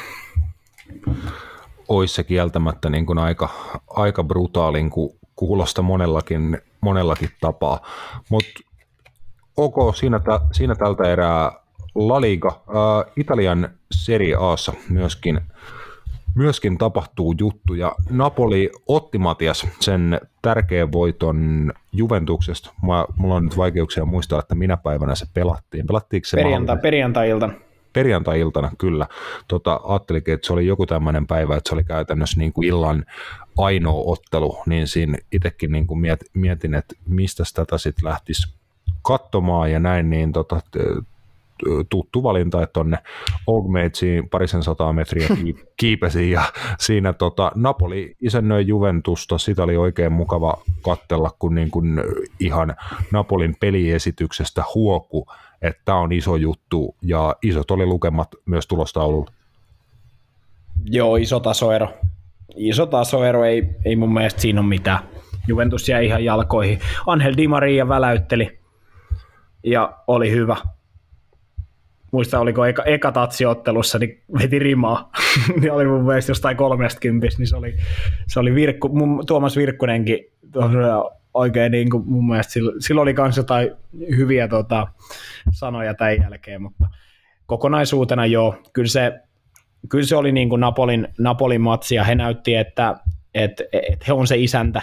olisi 1.88 2.14
se 2.14 2.24
kieltämättä 2.24 2.90
niin 2.90 3.06
kuin 3.06 3.18
aika, 3.18 3.50
aika 3.88 4.24
brutaalin 4.24 4.90
ku, 4.90 5.18
kuulosta 5.36 5.82
monellakin, 5.82 6.58
monellakin 6.82 7.30
tapaa. 7.42 7.80
Mutta 8.30 8.52
ok, 9.58 9.96
siinä, 9.96 10.20
tä, 10.20 10.40
siinä 10.52 10.76
tältä 10.76 11.04
erää 11.04 11.52
La 11.96 12.22
Liga. 12.22 12.48
Äh, 12.50 13.14
Italian 13.18 13.70
Serie 13.92 14.36
Aassa 14.36 14.74
myöskin, 14.90 15.42
myöskin 16.36 16.78
tapahtuu 16.78 17.36
juttuja. 17.40 17.96
Napoli 18.10 18.72
otti 18.88 19.18
Matias 19.18 19.68
sen 19.80 20.22
tärkeän 20.42 20.92
voiton 20.92 21.72
Juventuksesta. 21.92 22.74
Mä, 22.82 23.06
mulla 23.18 23.36
on 23.36 23.44
nyt 23.44 23.58
vaikeuksia 23.58 24.06
muistaa, 24.06 24.40
että 24.40 24.56
minä 24.56 24.78
päivänä 24.78 25.16
se 25.16 25.26
pelattiin. 25.34 25.88
Pelattiinko 25.88 26.26
se 26.26 26.38
Perjantai, 26.38 26.78
perjantai-iltana 26.78 27.65
perjantai-iltana 27.96 28.72
kyllä. 28.78 29.08
Tota, 29.48 29.80
ajattelinkin, 29.84 30.34
että 30.34 30.48
se 30.48 30.54
oli 30.54 30.68
joku 30.68 30.86
tämmöinen 30.86 31.28
päivä, 31.28 31.56
että 31.56 31.70
se 31.70 31.76
oli 31.76 31.84
käytännössä 31.84 32.40
niin 32.40 32.54
kuin 32.54 32.68
illan 32.68 33.06
ainoa 33.58 34.04
ottelu, 34.06 34.58
niin 34.66 34.88
siinä 34.88 35.18
itsekin 35.32 35.72
niin 35.72 35.88
kuin 35.88 36.00
mietin, 36.34 36.74
että 36.74 36.96
mistä 37.08 37.44
tätä 37.56 37.78
sitten 37.78 38.10
lähtisi 38.10 38.56
katsomaan 39.02 39.72
ja 39.72 39.80
näin, 39.80 40.10
niin 40.10 40.32
tota, 40.32 40.60
tuttu 41.90 42.24
valinta, 42.24 42.64
että 42.64 42.74
tonne 42.74 42.98
Old 43.48 43.68
Matesiin 43.68 44.30
parisen 44.30 44.64
sataa 44.64 44.94
metriä 44.94 45.28
kiipesi 45.78 46.32
ja 46.32 46.44
siinä 46.80 47.14
tota, 47.14 47.52
Napoli 47.56 48.16
isännöi 48.22 48.68
Juventusta, 48.68 49.38
sitä 49.38 49.64
oli 49.64 49.78
oikein 49.78 50.12
mukava 50.12 50.58
kattella, 50.82 51.32
kun 51.40 51.56
niin 51.56 51.72
kuin 51.72 52.02
ihan 52.40 52.76
Napolin 53.12 53.56
peliesityksestä 53.60 54.64
huoku 54.76 55.28
että 55.68 55.82
tämä 55.86 55.98
on 55.98 56.12
iso 56.12 56.36
juttu 56.36 56.96
ja 57.02 57.36
isot 57.42 57.72
oli 57.72 57.86
lukemat 57.86 58.36
myös 58.46 58.68
tulostaululla. 58.68 59.32
Joo, 60.86 61.16
iso 61.16 61.40
tasoero. 61.40 61.94
Iso 62.56 62.86
tasoero, 62.86 63.44
ei, 63.44 63.70
ei 63.86 63.96
mun 63.96 64.14
mielestä 64.14 64.42
siinä 64.42 64.62
ole 64.62 64.70
mitään. 64.70 65.00
Juventus 65.48 65.90
jäi 65.90 66.06
ihan 66.06 66.24
jalkoihin. 66.24 66.80
Angel 67.08 67.34
Di 67.38 67.48
Maria 67.48 67.88
väläytteli 67.88 68.60
ja 69.64 69.98
oli 70.08 70.32
hyvä. 70.32 70.56
Muista 72.12 72.40
oliko 72.40 72.66
eka, 72.66 72.84
eka 72.84 73.12
tatsiottelussa, 73.12 74.00
niin 74.00 74.22
veti 74.40 74.60
rimaa. 74.60 75.12
niin 75.62 75.72
oli 75.72 75.86
mun 75.86 76.06
mielestä 76.06 76.30
jostain 76.30 76.58
kympistä, 77.00 77.40
niin 77.40 77.48
se 77.48 77.56
oli, 77.56 77.76
se 78.28 78.40
oli 78.40 78.56
Virkku, 78.56 78.90
mun, 78.90 79.24
Tuomas 79.28 79.58
Virkkunenkin 79.58 80.20
oikein 81.36 81.72
niin 81.72 81.90
kuin 81.90 82.04
mun 82.08 82.28
mielestä 82.28 82.54
sillä, 82.54 82.72
sillä 82.80 83.02
oli 83.02 83.14
myös 83.14 83.38
jotain 83.38 83.72
hyviä 84.18 84.48
tota, 84.48 84.88
sanoja 85.52 85.94
tämän 85.94 86.18
jälkeen, 86.22 86.62
mutta 86.62 86.86
kokonaisuutena 87.46 88.26
joo, 88.26 88.56
kyllä 88.74 88.88
se, 88.88 89.20
kyllä 89.90 90.06
se 90.06 90.16
oli 90.16 90.32
niin 90.32 90.50
kuin 90.50 90.60
Napolin, 90.60 91.08
Napolin 91.20 91.62
matsi 91.62 91.96
ja 91.96 92.04
he 92.04 92.16
näytti, 92.16 92.56
että, 92.56 92.96
että, 93.34 93.64
että 93.72 94.06
he 94.08 94.14
on 94.14 94.28
se 94.28 94.38
isäntä 94.38 94.82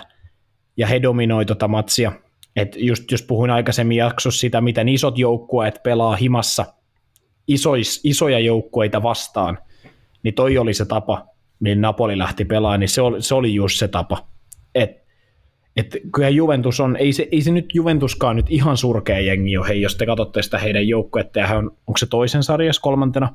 ja 0.76 0.86
he 0.86 1.02
dominoi 1.02 1.44
tota 1.44 1.68
matsia. 1.68 2.12
Et 2.56 2.76
just 2.76 3.10
jos 3.10 3.22
puhuin 3.22 3.50
aikaisemmin 3.50 3.96
jaksossa 3.96 4.40
sitä, 4.40 4.60
miten 4.60 4.88
isot 4.88 5.18
joukkueet 5.18 5.80
pelaa 5.82 6.16
himassa 6.16 6.66
isois, 7.48 8.00
isoja 8.04 8.38
joukkueita 8.38 9.02
vastaan, 9.02 9.58
niin 10.22 10.34
toi 10.34 10.58
oli 10.58 10.74
se 10.74 10.84
tapa, 10.84 11.26
millä 11.60 11.80
Napoli 11.80 12.18
lähti 12.18 12.44
pelaamaan, 12.44 12.80
niin 12.80 12.88
se 12.88 13.02
oli, 13.02 13.22
se 13.22 13.34
oli 13.34 13.54
just 13.54 13.78
se 13.78 13.88
tapa. 13.88 14.26
Et 14.74 15.01
että 15.76 15.98
kyllä 16.14 16.28
Juventus 16.28 16.80
on, 16.80 16.96
ei 16.96 17.12
se, 17.12 17.28
ei 17.32 17.42
se 17.42 17.50
nyt 17.50 17.74
Juventuskaan 17.74 18.36
nyt 18.36 18.46
ihan 18.48 18.76
surkea 18.76 19.20
jengi 19.20 19.56
ole, 19.56 19.68
hei, 19.68 19.80
jos 19.80 19.96
te 19.96 20.06
katsotte 20.06 20.42
sitä 20.42 20.58
heidän 20.58 20.88
joukkuetta, 20.88 21.38
ja 21.38 21.58
on, 21.58 21.70
onko 21.86 21.98
se 21.98 22.06
toisen 22.06 22.42
sarjassa 22.42 22.82
kolmantena, 22.82 23.34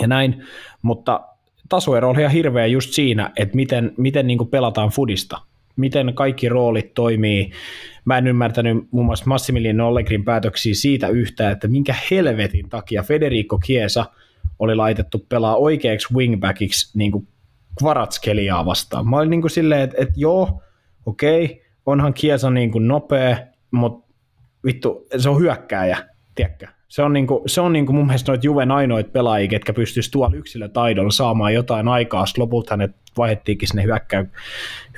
ja 0.00 0.06
näin, 0.06 0.44
mutta 0.82 1.20
tasoero 1.68 2.10
oli 2.10 2.20
ihan 2.20 2.32
hirveä 2.32 2.66
just 2.66 2.92
siinä, 2.92 3.30
että 3.36 3.56
miten, 3.56 3.92
miten 3.96 4.26
niin 4.26 4.48
pelataan 4.50 4.88
fudista, 4.88 5.38
miten 5.76 6.14
kaikki 6.14 6.48
roolit 6.48 6.94
toimii. 6.94 7.50
Mä 8.04 8.18
en 8.18 8.26
ymmärtänyt 8.26 8.88
muun 8.90 9.06
muassa 9.06 9.24
Massimiliano 9.26 9.88
Allegrin 9.88 10.24
päätöksiä 10.24 10.74
siitä 10.74 11.08
yhtään, 11.08 11.52
että 11.52 11.68
minkä 11.68 11.94
helvetin 12.10 12.68
takia 12.68 13.02
Federico 13.02 13.58
Chiesa 13.58 14.04
oli 14.58 14.74
laitettu 14.74 15.26
pelaa 15.28 15.56
oikeaksi 15.56 16.14
wingbackiksi 16.14 16.98
niin 16.98 17.12
kuin 17.12 17.28
vastaan. 18.64 19.08
Mä 19.08 19.16
olin 19.16 19.30
niin 19.30 19.40
kuin 19.40 19.50
silleen, 19.50 19.82
että, 19.82 19.96
että 19.98 20.14
joo, 20.16 20.62
okei, 21.06 21.62
onhan 21.86 22.14
Kiesa 22.14 22.50
niin 22.50 22.70
kuin 22.70 22.88
nopea, 22.88 23.36
mutta 23.70 24.14
vittu, 24.64 25.06
se 25.16 25.28
on 25.28 25.40
hyökkääjä, 25.40 25.98
tiedätkö? 26.34 26.66
Se 26.88 27.02
on, 27.02 27.12
niin 27.12 27.26
kuin, 27.26 27.40
se 27.46 27.60
on 27.60 27.72
niin 27.72 27.86
kuin 27.86 27.96
mun 27.96 28.06
mielestä 28.06 28.32
noita 28.32 28.46
Juven 28.46 28.70
ainoita 28.70 29.10
pelaajia, 29.10 29.48
ketkä 29.48 29.72
pystyisi 29.72 30.10
tuolla 30.10 30.36
yksilötaidolla 30.36 31.10
saamaan 31.10 31.54
jotain 31.54 31.88
aikaa, 31.88 32.24
lopulta 32.38 32.72
hänet 32.72 32.96
vaihettiinkin 33.16 33.68
sinne 33.68 33.82
hyökkäy, 33.82 34.26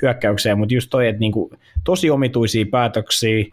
hyökkäykseen, 0.01 0.57
mutta 0.57 0.73
just 0.73 0.89
toi, 0.89 1.07
että 1.07 1.19
niin 1.19 1.31
kuin, 1.31 1.51
tosi 1.83 2.09
omituisia 2.09 2.65
päätöksiä, 2.71 3.45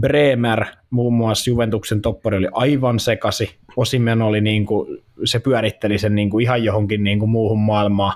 Bremer, 0.00 0.64
muun 0.90 1.14
muassa 1.14 1.50
Juventuksen 1.50 2.02
toppari, 2.02 2.36
oli 2.36 2.48
aivan 2.52 3.00
sekasi. 3.00 3.56
Osimen 3.76 4.22
oli 4.22 4.40
niin 4.40 4.66
kuin, 4.66 5.02
se 5.24 5.38
pyöritteli 5.38 5.98
sen 5.98 6.14
niin 6.14 6.30
kuin 6.30 6.42
ihan 6.42 6.64
johonkin 6.64 7.04
niin 7.04 7.18
kuin 7.18 7.30
muuhun 7.30 7.60
maailmaan 7.60 8.12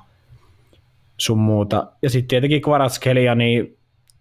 sun 1.17 1.39
muuta. 1.39 1.93
Ja 2.03 2.11
sitten 2.11 2.29
tietenkin 2.29 2.63
Kvaratskhelia, 2.63 3.35
niin 3.35 3.79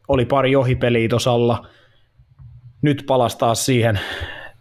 oli 0.07 0.25
pari 0.25 0.55
ohipeliä 0.55 1.09
tosalla. 1.09 1.67
Nyt 2.81 3.03
palastaa 3.07 3.55
siihen, 3.55 3.99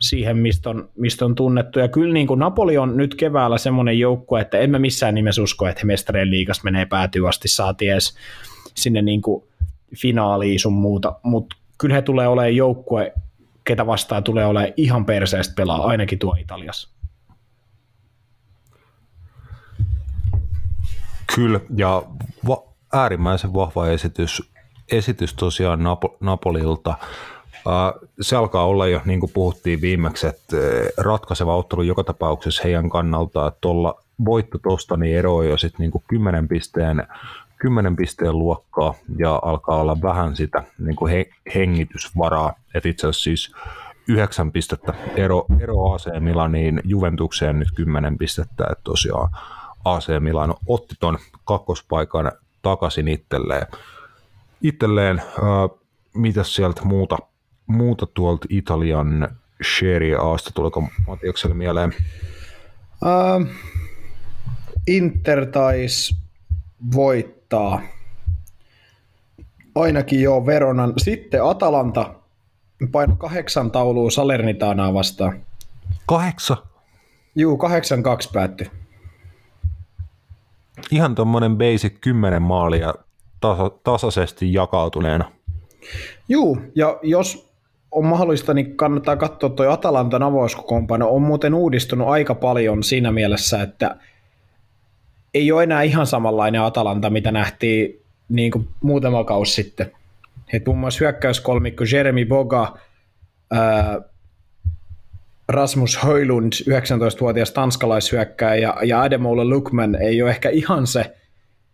siihen 0.01 0.37
mistä, 0.37 0.71
on, 0.71 0.89
mistä 0.97 1.25
on 1.25 1.35
tunnettu. 1.35 1.79
Ja 1.79 1.89
kyllä 1.89 2.15
niin 2.15 2.27
kuin 2.27 2.41
Napoli 2.41 2.79
on 2.79 2.97
nyt 2.97 3.15
keväällä 3.15 3.59
semmoinen 3.59 3.99
joukkue, 3.99 4.41
että 4.41 4.59
emme 4.59 4.79
missään 4.79 5.15
nimessä 5.15 5.43
usko, 5.43 5.67
että 5.67 5.81
he 5.81 5.87
mestareen 5.87 6.31
liigas 6.31 6.65
menee 6.65 6.87
päätyä 6.87 7.29
asti, 7.29 7.49
saati 7.49 7.89
edes 7.89 8.17
sinne 8.75 9.03
niin 9.03 9.23
kuin 9.23 9.45
finaaliin 9.97 10.61
sun 10.61 10.73
muuta. 10.73 11.19
Mutta 11.23 11.57
kyllä 11.79 11.95
he 11.95 12.03
tulee 12.03 12.29
olemaan 12.29 12.57
joukkue, 12.57 13.13
ketä 13.65 13.87
vastaan 13.87 14.25
tulee 14.25 14.47
olemaan 14.47 14.73
ihan 14.77 15.05
perseestä 15.05 15.55
pelaa, 15.57 15.87
ainakin 15.87 16.19
tuo 16.19 16.37
Italiassa. 16.41 16.92
Kyllä, 21.35 21.61
ja 21.77 22.03
va- 22.49 22.63
äärimmäisen 22.93 23.55
vahva 23.55 23.89
esitys, 23.89 24.51
esitys 24.93 25.35
tosiaan 25.35 25.81
Napo- 25.81 26.17
Napolilta. 26.21 26.95
Se 28.21 28.37
alkaa 28.37 28.65
olla 28.67 28.87
jo, 28.87 29.01
niin 29.05 29.21
kuin 29.21 29.33
puhuttiin 29.35 29.81
viimeksi, 29.81 30.27
että 30.27 30.57
ratkaiseva 30.99 31.57
ottelu 31.57 31.83
joka 31.83 32.05
tapauksessa 32.05 32.63
heidän 32.65 32.91
kannalta, 32.91 33.47
että 33.47 33.59
tuolla 33.61 34.03
voitto 34.25 34.59
tuosta 34.59 34.97
niin 34.97 35.17
eroaa 35.17 35.45
jo 35.45 35.57
sitten 35.57 35.91
niin 35.91 36.03
10 36.09 36.49
pisteen 36.49 37.07
10 37.57 37.97
pisteen 37.97 38.39
luokkaa 38.39 38.95
ja 39.19 39.41
alkaa 39.43 39.81
olla 39.81 40.03
vähän 40.03 40.37
sitä 40.37 40.65
niin 40.79 40.97
kuin 40.97 41.13
he, 41.13 41.27
hengitysvaraa. 41.55 42.53
että 42.75 42.89
itse 42.89 43.07
asiassa 43.07 43.23
siis 43.23 43.53
9 44.09 44.53
pistettä 44.53 44.95
ero, 45.17 45.47
ero 45.61 45.93
AC 45.93 46.21
Milaniin 46.21 46.81
Juventukseen 46.85 47.59
nyt 47.59 47.69
10 47.75 48.19
pistettä, 48.19 48.65
että 48.71 48.85
tosiaan 48.85 49.29
AC 49.85 50.07
Milano 50.21 50.55
otti 50.67 50.95
ton 51.01 51.19
kakkospaikan 51.45 52.33
takaisin 52.63 53.09
itselleen. 53.09 53.67
Itselleen, 54.63 55.19
äh, 55.19 55.79
mitä 56.15 56.45
sieltä 56.45 56.83
muuta, 56.85 57.19
muuta 57.67 58.07
tuolta 58.07 58.47
Italian 58.51 59.37
Serie 59.79 60.17
Asta, 60.17 60.51
tuliko 60.55 60.89
Matiakselle 61.07 61.55
mieleen? 61.55 61.95
Uh, 63.03 63.47
Inter 64.87 65.47
taisi 65.47 66.17
voittaa 66.95 67.83
ainakin 69.75 70.23
jo 70.23 70.47
Veronan. 70.47 70.93
Sitten 70.97 71.45
Atalanta 71.45 72.15
paino 72.93 73.17
kahdeksan 73.17 73.71
taulua 73.71 74.11
Salernitaanaa 74.11 74.95
vastaan. 74.95 75.41
Kahdeksan? 76.07 76.57
Juu, 77.35 77.57
kahdeksan 77.57 78.03
kaksi 78.03 78.31
päättyi 78.33 78.82
ihan 80.91 81.15
tuommoinen 81.15 81.59
basic 81.59 81.95
10 82.01 82.43
maalia 82.43 82.95
tasa, 83.41 83.71
tasaisesti 83.85 84.53
jakautuneena. 84.53 85.33
Juu, 86.29 86.59
ja 86.75 86.99
jos 87.03 87.53
on 87.91 88.07
mahdollista, 88.07 88.55
niin 88.55 88.77
kannattaa 88.77 89.17
katsoa 89.17 89.51
tuo 89.51 89.71
Atalantan 89.71 90.23
avauskokoonpano. 90.23 91.09
On 91.11 91.23
muuten 91.23 91.55
uudistunut 91.55 92.09
aika 92.09 92.35
paljon 92.35 92.83
siinä 92.83 93.13
mielessä, 93.13 93.63
että 93.63 93.97
ei 95.35 95.53
ole 95.53 95.63
enää 95.63 95.83
ihan 95.83 96.07
samanlainen 96.07 96.61
Atalanta, 96.61 97.11
mitä 97.11 97.33
nähtiin 97.33 98.03
niin 98.29 98.51
kuin 98.51 98.69
muutama 98.83 99.25
kausi 99.25 99.53
sitten. 99.53 99.93
Et 100.53 100.67
muun 100.67 100.79
muassa 100.79 100.99
hyökkäyskolmikko 101.01 101.85
Jeremy 101.93 102.25
Boga, 102.25 102.79
ää, 103.51 104.01
Rasmus 105.53 105.97
Höjlund, 105.97 106.53
19-vuotias 106.53 107.51
tanskalaishyökkääjä, 107.51 108.63
ja, 108.63 108.77
ja 108.85 109.03
Ademola 109.03 109.45
Lukman 109.45 109.95
ei 109.95 110.23
ole 110.23 110.31
ehkä 110.31 110.49
ihan 110.49 110.87
se, 110.87 111.17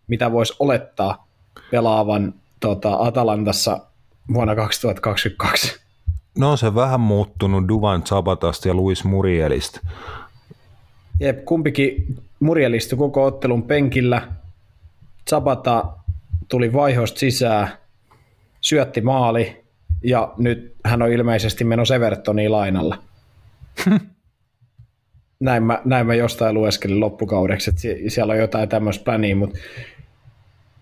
mitä 0.08 0.32
voisi 0.32 0.54
olettaa 0.58 1.28
pelaavan 1.70 2.34
tota, 2.60 2.96
Atalantassa 3.00 3.80
vuonna 4.32 4.56
2022. 4.56 5.80
No 6.38 6.50
on 6.50 6.58
se 6.58 6.74
vähän 6.74 7.00
muuttunut 7.00 7.68
Duvan 7.68 8.02
Zabatasta 8.02 8.68
ja 8.68 8.74
Luis 8.74 9.04
Murielista. 9.04 9.80
Jep, 11.20 11.44
kumpikin 11.44 12.16
Murielistu 12.40 12.96
koko 12.96 13.24
ottelun 13.24 13.62
penkillä, 13.62 14.22
Zapata 15.30 15.84
tuli 16.48 16.72
vaihosta 16.72 17.18
sisään, 17.18 17.68
syötti 18.60 19.00
maali 19.00 19.64
ja 20.04 20.32
nyt 20.36 20.74
hän 20.84 21.02
on 21.02 21.12
ilmeisesti 21.12 21.64
menossa 21.64 21.94
Evertoniin 21.94 22.52
lainalla. 22.52 23.07
näin, 25.40 25.62
mä, 25.62 25.82
näin 25.84 26.06
mä 26.06 26.14
jostain 26.14 26.54
lueskelin 26.54 27.00
loppukaudeksi, 27.00 27.70
että 27.70 27.82
siellä 28.08 28.32
on 28.32 28.38
jotain 28.38 28.68
tämmöistä 28.68 29.04
pläniä, 29.04 29.36
mutta 29.36 29.58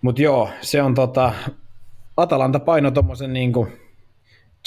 mut 0.01 0.19
joo, 0.19 0.49
se 0.61 0.81
on 0.81 0.95
tota, 0.95 1.33
Atalanta 2.17 2.59
paino 2.59 2.91
tuommoisen 2.91 3.33
niin 3.33 3.53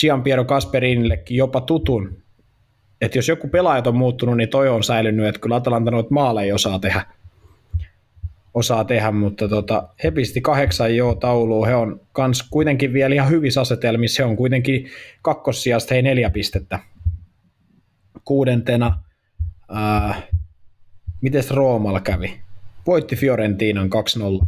Gianpiero 0.01 0.45
Casperinillekin 0.45 1.37
jopa 1.37 1.61
tutun, 1.61 2.23
että 3.01 3.19
jos 3.19 3.29
joku 3.29 3.49
pelaajat 3.49 3.87
on 3.87 3.97
muuttunut, 3.97 4.37
niin 4.37 4.49
toi 4.49 4.69
on 4.69 4.85
säilynyt, 4.85 5.27
että 5.27 5.41
kyllä 5.41 5.57
Atalanta 5.57 5.91
noita 5.91 6.11
maaleja 6.11 6.55
osaa 6.55 6.79
tehdä. 6.79 7.07
Osaa 8.55 8.85
tehdä, 8.85 9.11
mutta 9.11 9.49
tota, 9.49 9.89
he 10.05 10.11
pisti 10.11 10.41
kahdeksan 10.41 10.97
jo 10.97 11.15
tauluun, 11.15 11.67
he 11.67 11.75
on 11.75 12.01
kans 12.13 12.49
kuitenkin 12.51 12.93
vielä 12.93 13.15
ihan 13.15 13.31
hyvissä 13.31 13.61
asetelmissa, 13.61 14.23
he 14.23 14.31
on 14.31 14.37
kuitenkin 14.37 14.87
kakkossijasta 15.23 15.95
hei 15.95 16.03
neljä 16.03 16.31
pistettä. 16.31 16.79
Kuudentena, 18.25 18.99
ää, 19.69 20.23
mites 21.21 21.51
Roomalla 21.51 22.01
kävi? 22.01 22.41
Voitti 22.87 23.17
Fiorentinan 23.17 23.91
2-0. 24.43 24.47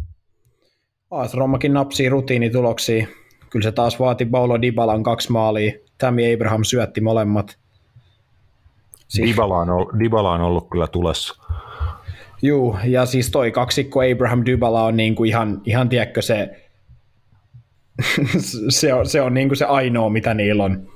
AS 1.11 1.35
Roomakin 1.35 1.73
napsii 1.73 2.09
rutiinituloksia, 2.09 3.07
kyllä 3.51 3.65
se 3.65 3.73
taas 3.73 4.01
vaati 4.01 4.25
Paulo 4.25 4.63
Dybalan 4.63 5.03
kaksi 5.03 5.33
maalia, 5.33 5.73
Tammy 5.99 6.35
Abraham 6.35 6.65
syötti 6.65 7.01
molemmat. 7.01 7.59
Dybala 9.27 9.59
on, 9.59 9.71
ollut, 9.71 9.89
Dybala 9.99 10.33
on 10.33 10.41
ollut 10.41 10.71
kyllä 10.71 10.87
tulessa 10.87 11.43
Juu, 12.43 12.77
ja 12.85 13.07
siis 13.07 13.31
toi 13.31 13.51
kaksikko 13.51 14.01
Abraham 14.13 14.43
Dybala 14.47 14.85
on 14.85 14.97
niinku 14.97 15.25
ihan, 15.25 15.61
ihan 15.65 15.89
tiedätkö 15.89 16.23
se, 16.23 16.51
se 18.69 18.95
on, 18.95 19.07
se 19.07 19.21
on 19.21 19.35
niinku 19.35 19.55
se 19.55 19.65
ainoa, 19.65 20.11
mitä 20.11 20.35
niillä 20.35 20.65
on. 20.65 20.92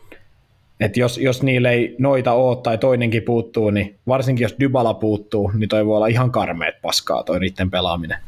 Et 0.81 0.97
jos, 0.97 1.19
jos 1.19 1.43
niillä 1.43 1.71
ei 1.71 1.97
noita 1.99 2.33
ole 2.33 2.57
tai 2.57 2.79
toinenkin 2.79 3.23
puuttuu, 3.23 3.71
niin 3.71 3.99
varsinkin 4.07 4.45
jos 4.45 4.57
Dybala 4.61 4.95
puuttuu, 4.95 5.51
niin 5.55 5.69
toi 5.69 5.87
voi 5.87 5.97
olla 5.97 6.07
ihan 6.07 6.31
karmeet 6.31 6.75
paskaa 6.83 7.23
toi 7.23 7.41
niiden 7.41 7.71
pelaaminen. 7.71 8.19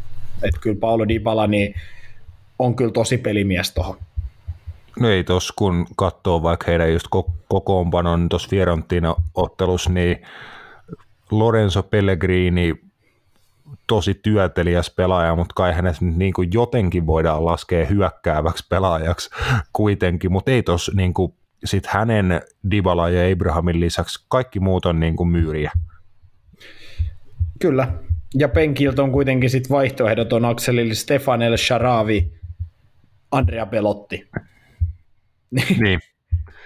Et 0.42 0.58
kyllä 0.60 0.76
Paulo 0.80 1.08
Dybala 1.08 1.46
niin 1.46 1.74
on 2.58 2.76
kyllä 2.76 2.92
tosi 2.92 3.18
pelimies 3.18 3.74
tuohon. 3.74 3.96
No 5.00 5.10
ei 5.10 5.24
tos, 5.24 5.52
kun 5.52 5.86
katsoo 5.96 6.42
vaikka 6.42 6.66
heidän 6.70 6.92
just 6.92 7.06
kokoonpanon 7.48 8.28
tuossa 8.28 8.48
Fiorentina-ottelussa, 8.48 9.90
niin 9.90 10.22
Lorenzo 11.30 11.82
Pellegrini 11.82 12.74
tosi 13.86 14.14
työtelijäs 14.14 14.90
pelaaja, 14.90 15.36
mutta 15.36 15.54
kai 15.54 15.72
hänet 15.72 15.96
niin 16.00 16.32
kuin 16.32 16.48
jotenkin 16.52 17.06
voidaan 17.06 17.44
laskea 17.44 17.86
hyökkääväksi 17.86 18.66
pelaajaksi 18.68 19.30
kuitenkin, 19.72 20.32
mutta 20.32 20.50
ei 20.50 20.62
tos 20.62 20.90
niin 20.94 21.14
kuin 21.14 21.34
sit 21.64 21.86
hänen 21.86 22.40
Dybala 22.70 23.08
ja 23.08 23.32
Abrahamin 23.32 23.80
lisäksi 23.80 24.24
kaikki 24.28 24.60
muut 24.60 24.86
on 24.86 25.00
niin 25.00 25.16
kuin 25.16 25.28
myyriä. 25.28 25.72
Kyllä, 27.60 27.92
ja 28.34 28.48
penkiltä 28.48 29.02
on 29.02 29.12
kuitenkin 29.12 29.50
sit 29.50 29.70
vaihtoehdoton 29.70 30.44
akselille 30.44 30.94
Stefan 30.94 31.42
El 31.42 31.56
Sharavi, 31.56 32.32
Andrea 33.30 33.66
Belotti. 33.66 34.28
Niin. 35.80 36.00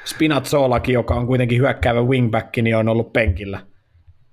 Spinazzolakin, 0.04 0.92
joka 0.92 1.14
on 1.14 1.26
kuitenkin 1.26 1.58
hyökkäävä 1.58 2.02
wingback, 2.02 2.56
niin 2.56 2.76
on 2.76 2.88
ollut 2.88 3.12
penkillä. 3.12 3.66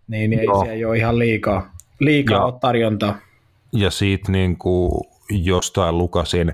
Niin, 0.08 0.40
ei 0.40 0.46
se 0.66 0.72
ei 0.72 0.86
ole 0.86 0.98
ihan 0.98 1.20
liikaa 1.20 1.72
liikaa 2.00 2.48
ja, 2.48 2.52
tarjontaa. 2.52 3.18
Ja 3.74 3.92
siitä 3.92 4.32
niin 4.32 4.58
kuin 4.58 4.92
jostain 5.30 5.98
lukasin, 5.98 6.54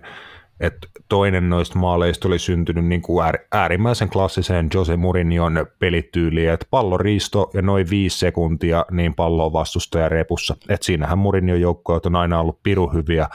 että 0.60 0.88
toinen 1.10 1.50
noista 1.50 1.80
maaleista 1.80 2.28
oli 2.28 2.40
syntynyt 2.40 2.86
niin 2.86 3.02
kuin 3.02 3.26
äärimmäisen 3.52 4.10
klassiseen 4.10 4.70
Jose 4.74 4.98
Mourinhon 4.98 5.66
pelityyliin, 5.80 6.50
että 6.50 6.66
palloriisto 6.70 7.50
ja 7.54 7.62
noin 7.62 7.90
viisi 7.90 8.20
sekuntia 8.20 8.86
niin 8.92 9.16
pallo 9.16 9.46
on 9.46 9.54
vastustaja 9.54 10.10
repussa. 10.10 10.58
Et 10.70 10.84
siinähän 10.84 11.18
Mourinhon 11.18 11.62
joukkoja 11.62 12.00
on 12.06 12.16
aina 12.16 12.40
ollut 12.40 12.64
piruhyviä 12.64 13.28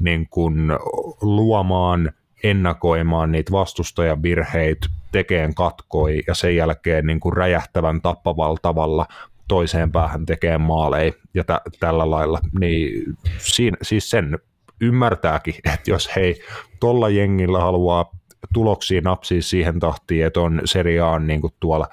niin 0.00 0.26
kuin 0.30 0.72
luomaan, 1.20 2.12
ennakoimaan 2.44 3.32
niitä 3.32 3.52
vastustajan 3.52 4.22
virheitä, 4.22 4.86
tekeen 5.12 5.54
katkoi 5.54 6.22
ja 6.26 6.34
sen 6.34 6.56
jälkeen 6.56 7.06
niin 7.06 7.20
kuin 7.20 7.36
räjähtävän 7.36 8.00
tappavalla 8.00 8.58
tavalla 8.62 9.06
toiseen 9.48 9.92
päähän 9.92 10.26
tekee 10.26 10.58
maaleja 10.58 11.12
ja 11.34 11.44
tä, 11.44 11.60
tällä 11.80 12.10
lailla, 12.10 12.40
niin 12.60 13.16
siinä, 13.38 13.76
siis 13.82 14.10
sen 14.10 14.38
ymmärtääkin, 14.80 15.54
että 15.74 15.90
jos 15.90 16.16
hei 16.16 16.42
tuolla 16.80 17.08
jengillä 17.08 17.60
haluaa 17.60 18.10
tuloksia 18.54 19.00
napsia 19.00 19.42
siihen 19.42 19.80
tahtiin, 19.80 20.26
että 20.26 20.40
on 20.40 20.60
seriaan 20.64 21.26
niin 21.26 21.40
kuin 21.40 21.52
tuolla 21.60 21.88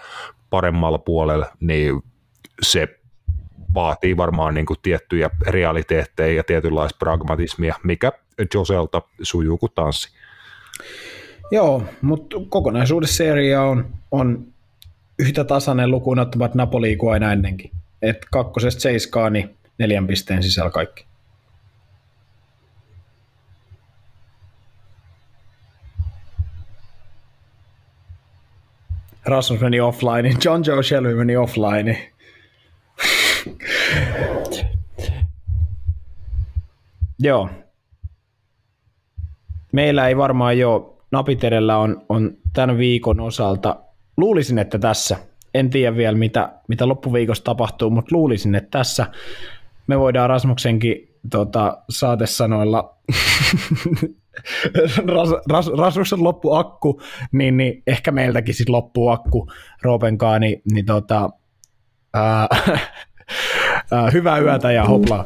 paremmalla 0.50 0.98
puolella, 0.98 1.46
niin 1.60 2.02
se 2.62 3.00
vaatii 3.74 4.18
varmaan 4.18 4.54
niin 4.54 4.66
kuin 4.66 4.80
tiettyjä 4.82 5.30
realiteetteja 5.48 6.36
ja 6.36 6.44
tietynlaista 6.44 6.98
pragmatismia, 7.00 7.76
mikä 7.84 8.12
Joselta 8.54 9.02
sujuu 9.22 9.58
kuin 9.58 9.72
tanssi. 9.76 10.10
Joo, 11.52 11.84
mutta 12.02 12.38
kokonaisuudessa 12.50 13.18
seria 13.18 13.62
on, 13.62 13.86
on 14.12 14.48
yhtä 15.20 15.44
tasainen 15.44 15.92
lukuun 15.92 16.20
ottamat 16.20 16.56
Napoli 16.56 16.96
kuin 16.96 17.14
aina 17.14 17.34
ennenkin. 17.34 17.72
Et 18.02 18.18
kakkosesta 18.32 18.82
seiskaa, 18.82 19.30
niin 19.30 19.56
neljän 19.78 20.08
pisteen 20.08 20.44
sisällä 20.44 20.72
kaikki. 20.72 21.06
Rasmus 29.26 29.62
meni 29.62 29.82
offline, 29.82 30.36
John 30.46 30.64
Joe 30.68 30.84
Shelby 30.84 31.16
meni 31.16 31.38
offline. 31.38 31.98
Joo. 37.20 37.50
Meillä 39.72 40.08
ei 40.08 40.18
varmaan 40.18 40.60
jo, 40.60 40.98
napit 41.12 41.44
edellä 41.44 41.78
on, 41.78 42.02
on 42.10 42.38
tämän 42.54 42.78
viikon 42.78 43.20
osalta 43.20 43.76
luulisin, 44.18 44.60
että 44.60 44.80
tässä, 44.80 45.18
en 45.54 45.70
tiedä 45.70 45.96
vielä 45.96 46.18
mitä, 46.18 46.50
mitä 46.68 46.88
loppuviikosta 46.88 47.44
tapahtuu, 47.44 47.90
mutta 47.90 48.16
luulisin, 48.16 48.56
että 48.56 48.80
tässä 48.80 49.08
me 49.88 50.00
voidaan 50.00 50.30
Rasmuksenkin 50.30 51.15
tota, 51.30 51.78
saatesanoilla 51.90 52.96
Ras, 55.16 55.30
ras, 55.50 55.68
Rasmuksen 55.78 56.24
loppu 56.24 56.54
akku, 56.54 57.02
niin, 57.32 57.58
niin 57.58 57.84
ehkä 57.88 58.12
meiltäkin 58.12 58.56
sitten 58.56 58.74
loppuu 58.74 59.10
akku 59.10 59.52
Roopenkaan, 59.82 60.42
niin, 60.42 60.62
niin 60.72 60.86
tota, 60.86 61.30
ää, 62.14 62.48
ää, 63.92 64.10
hyvää 64.12 64.40
yötä 64.40 64.72
ja 64.72 64.86
hoplaa. 64.86 65.26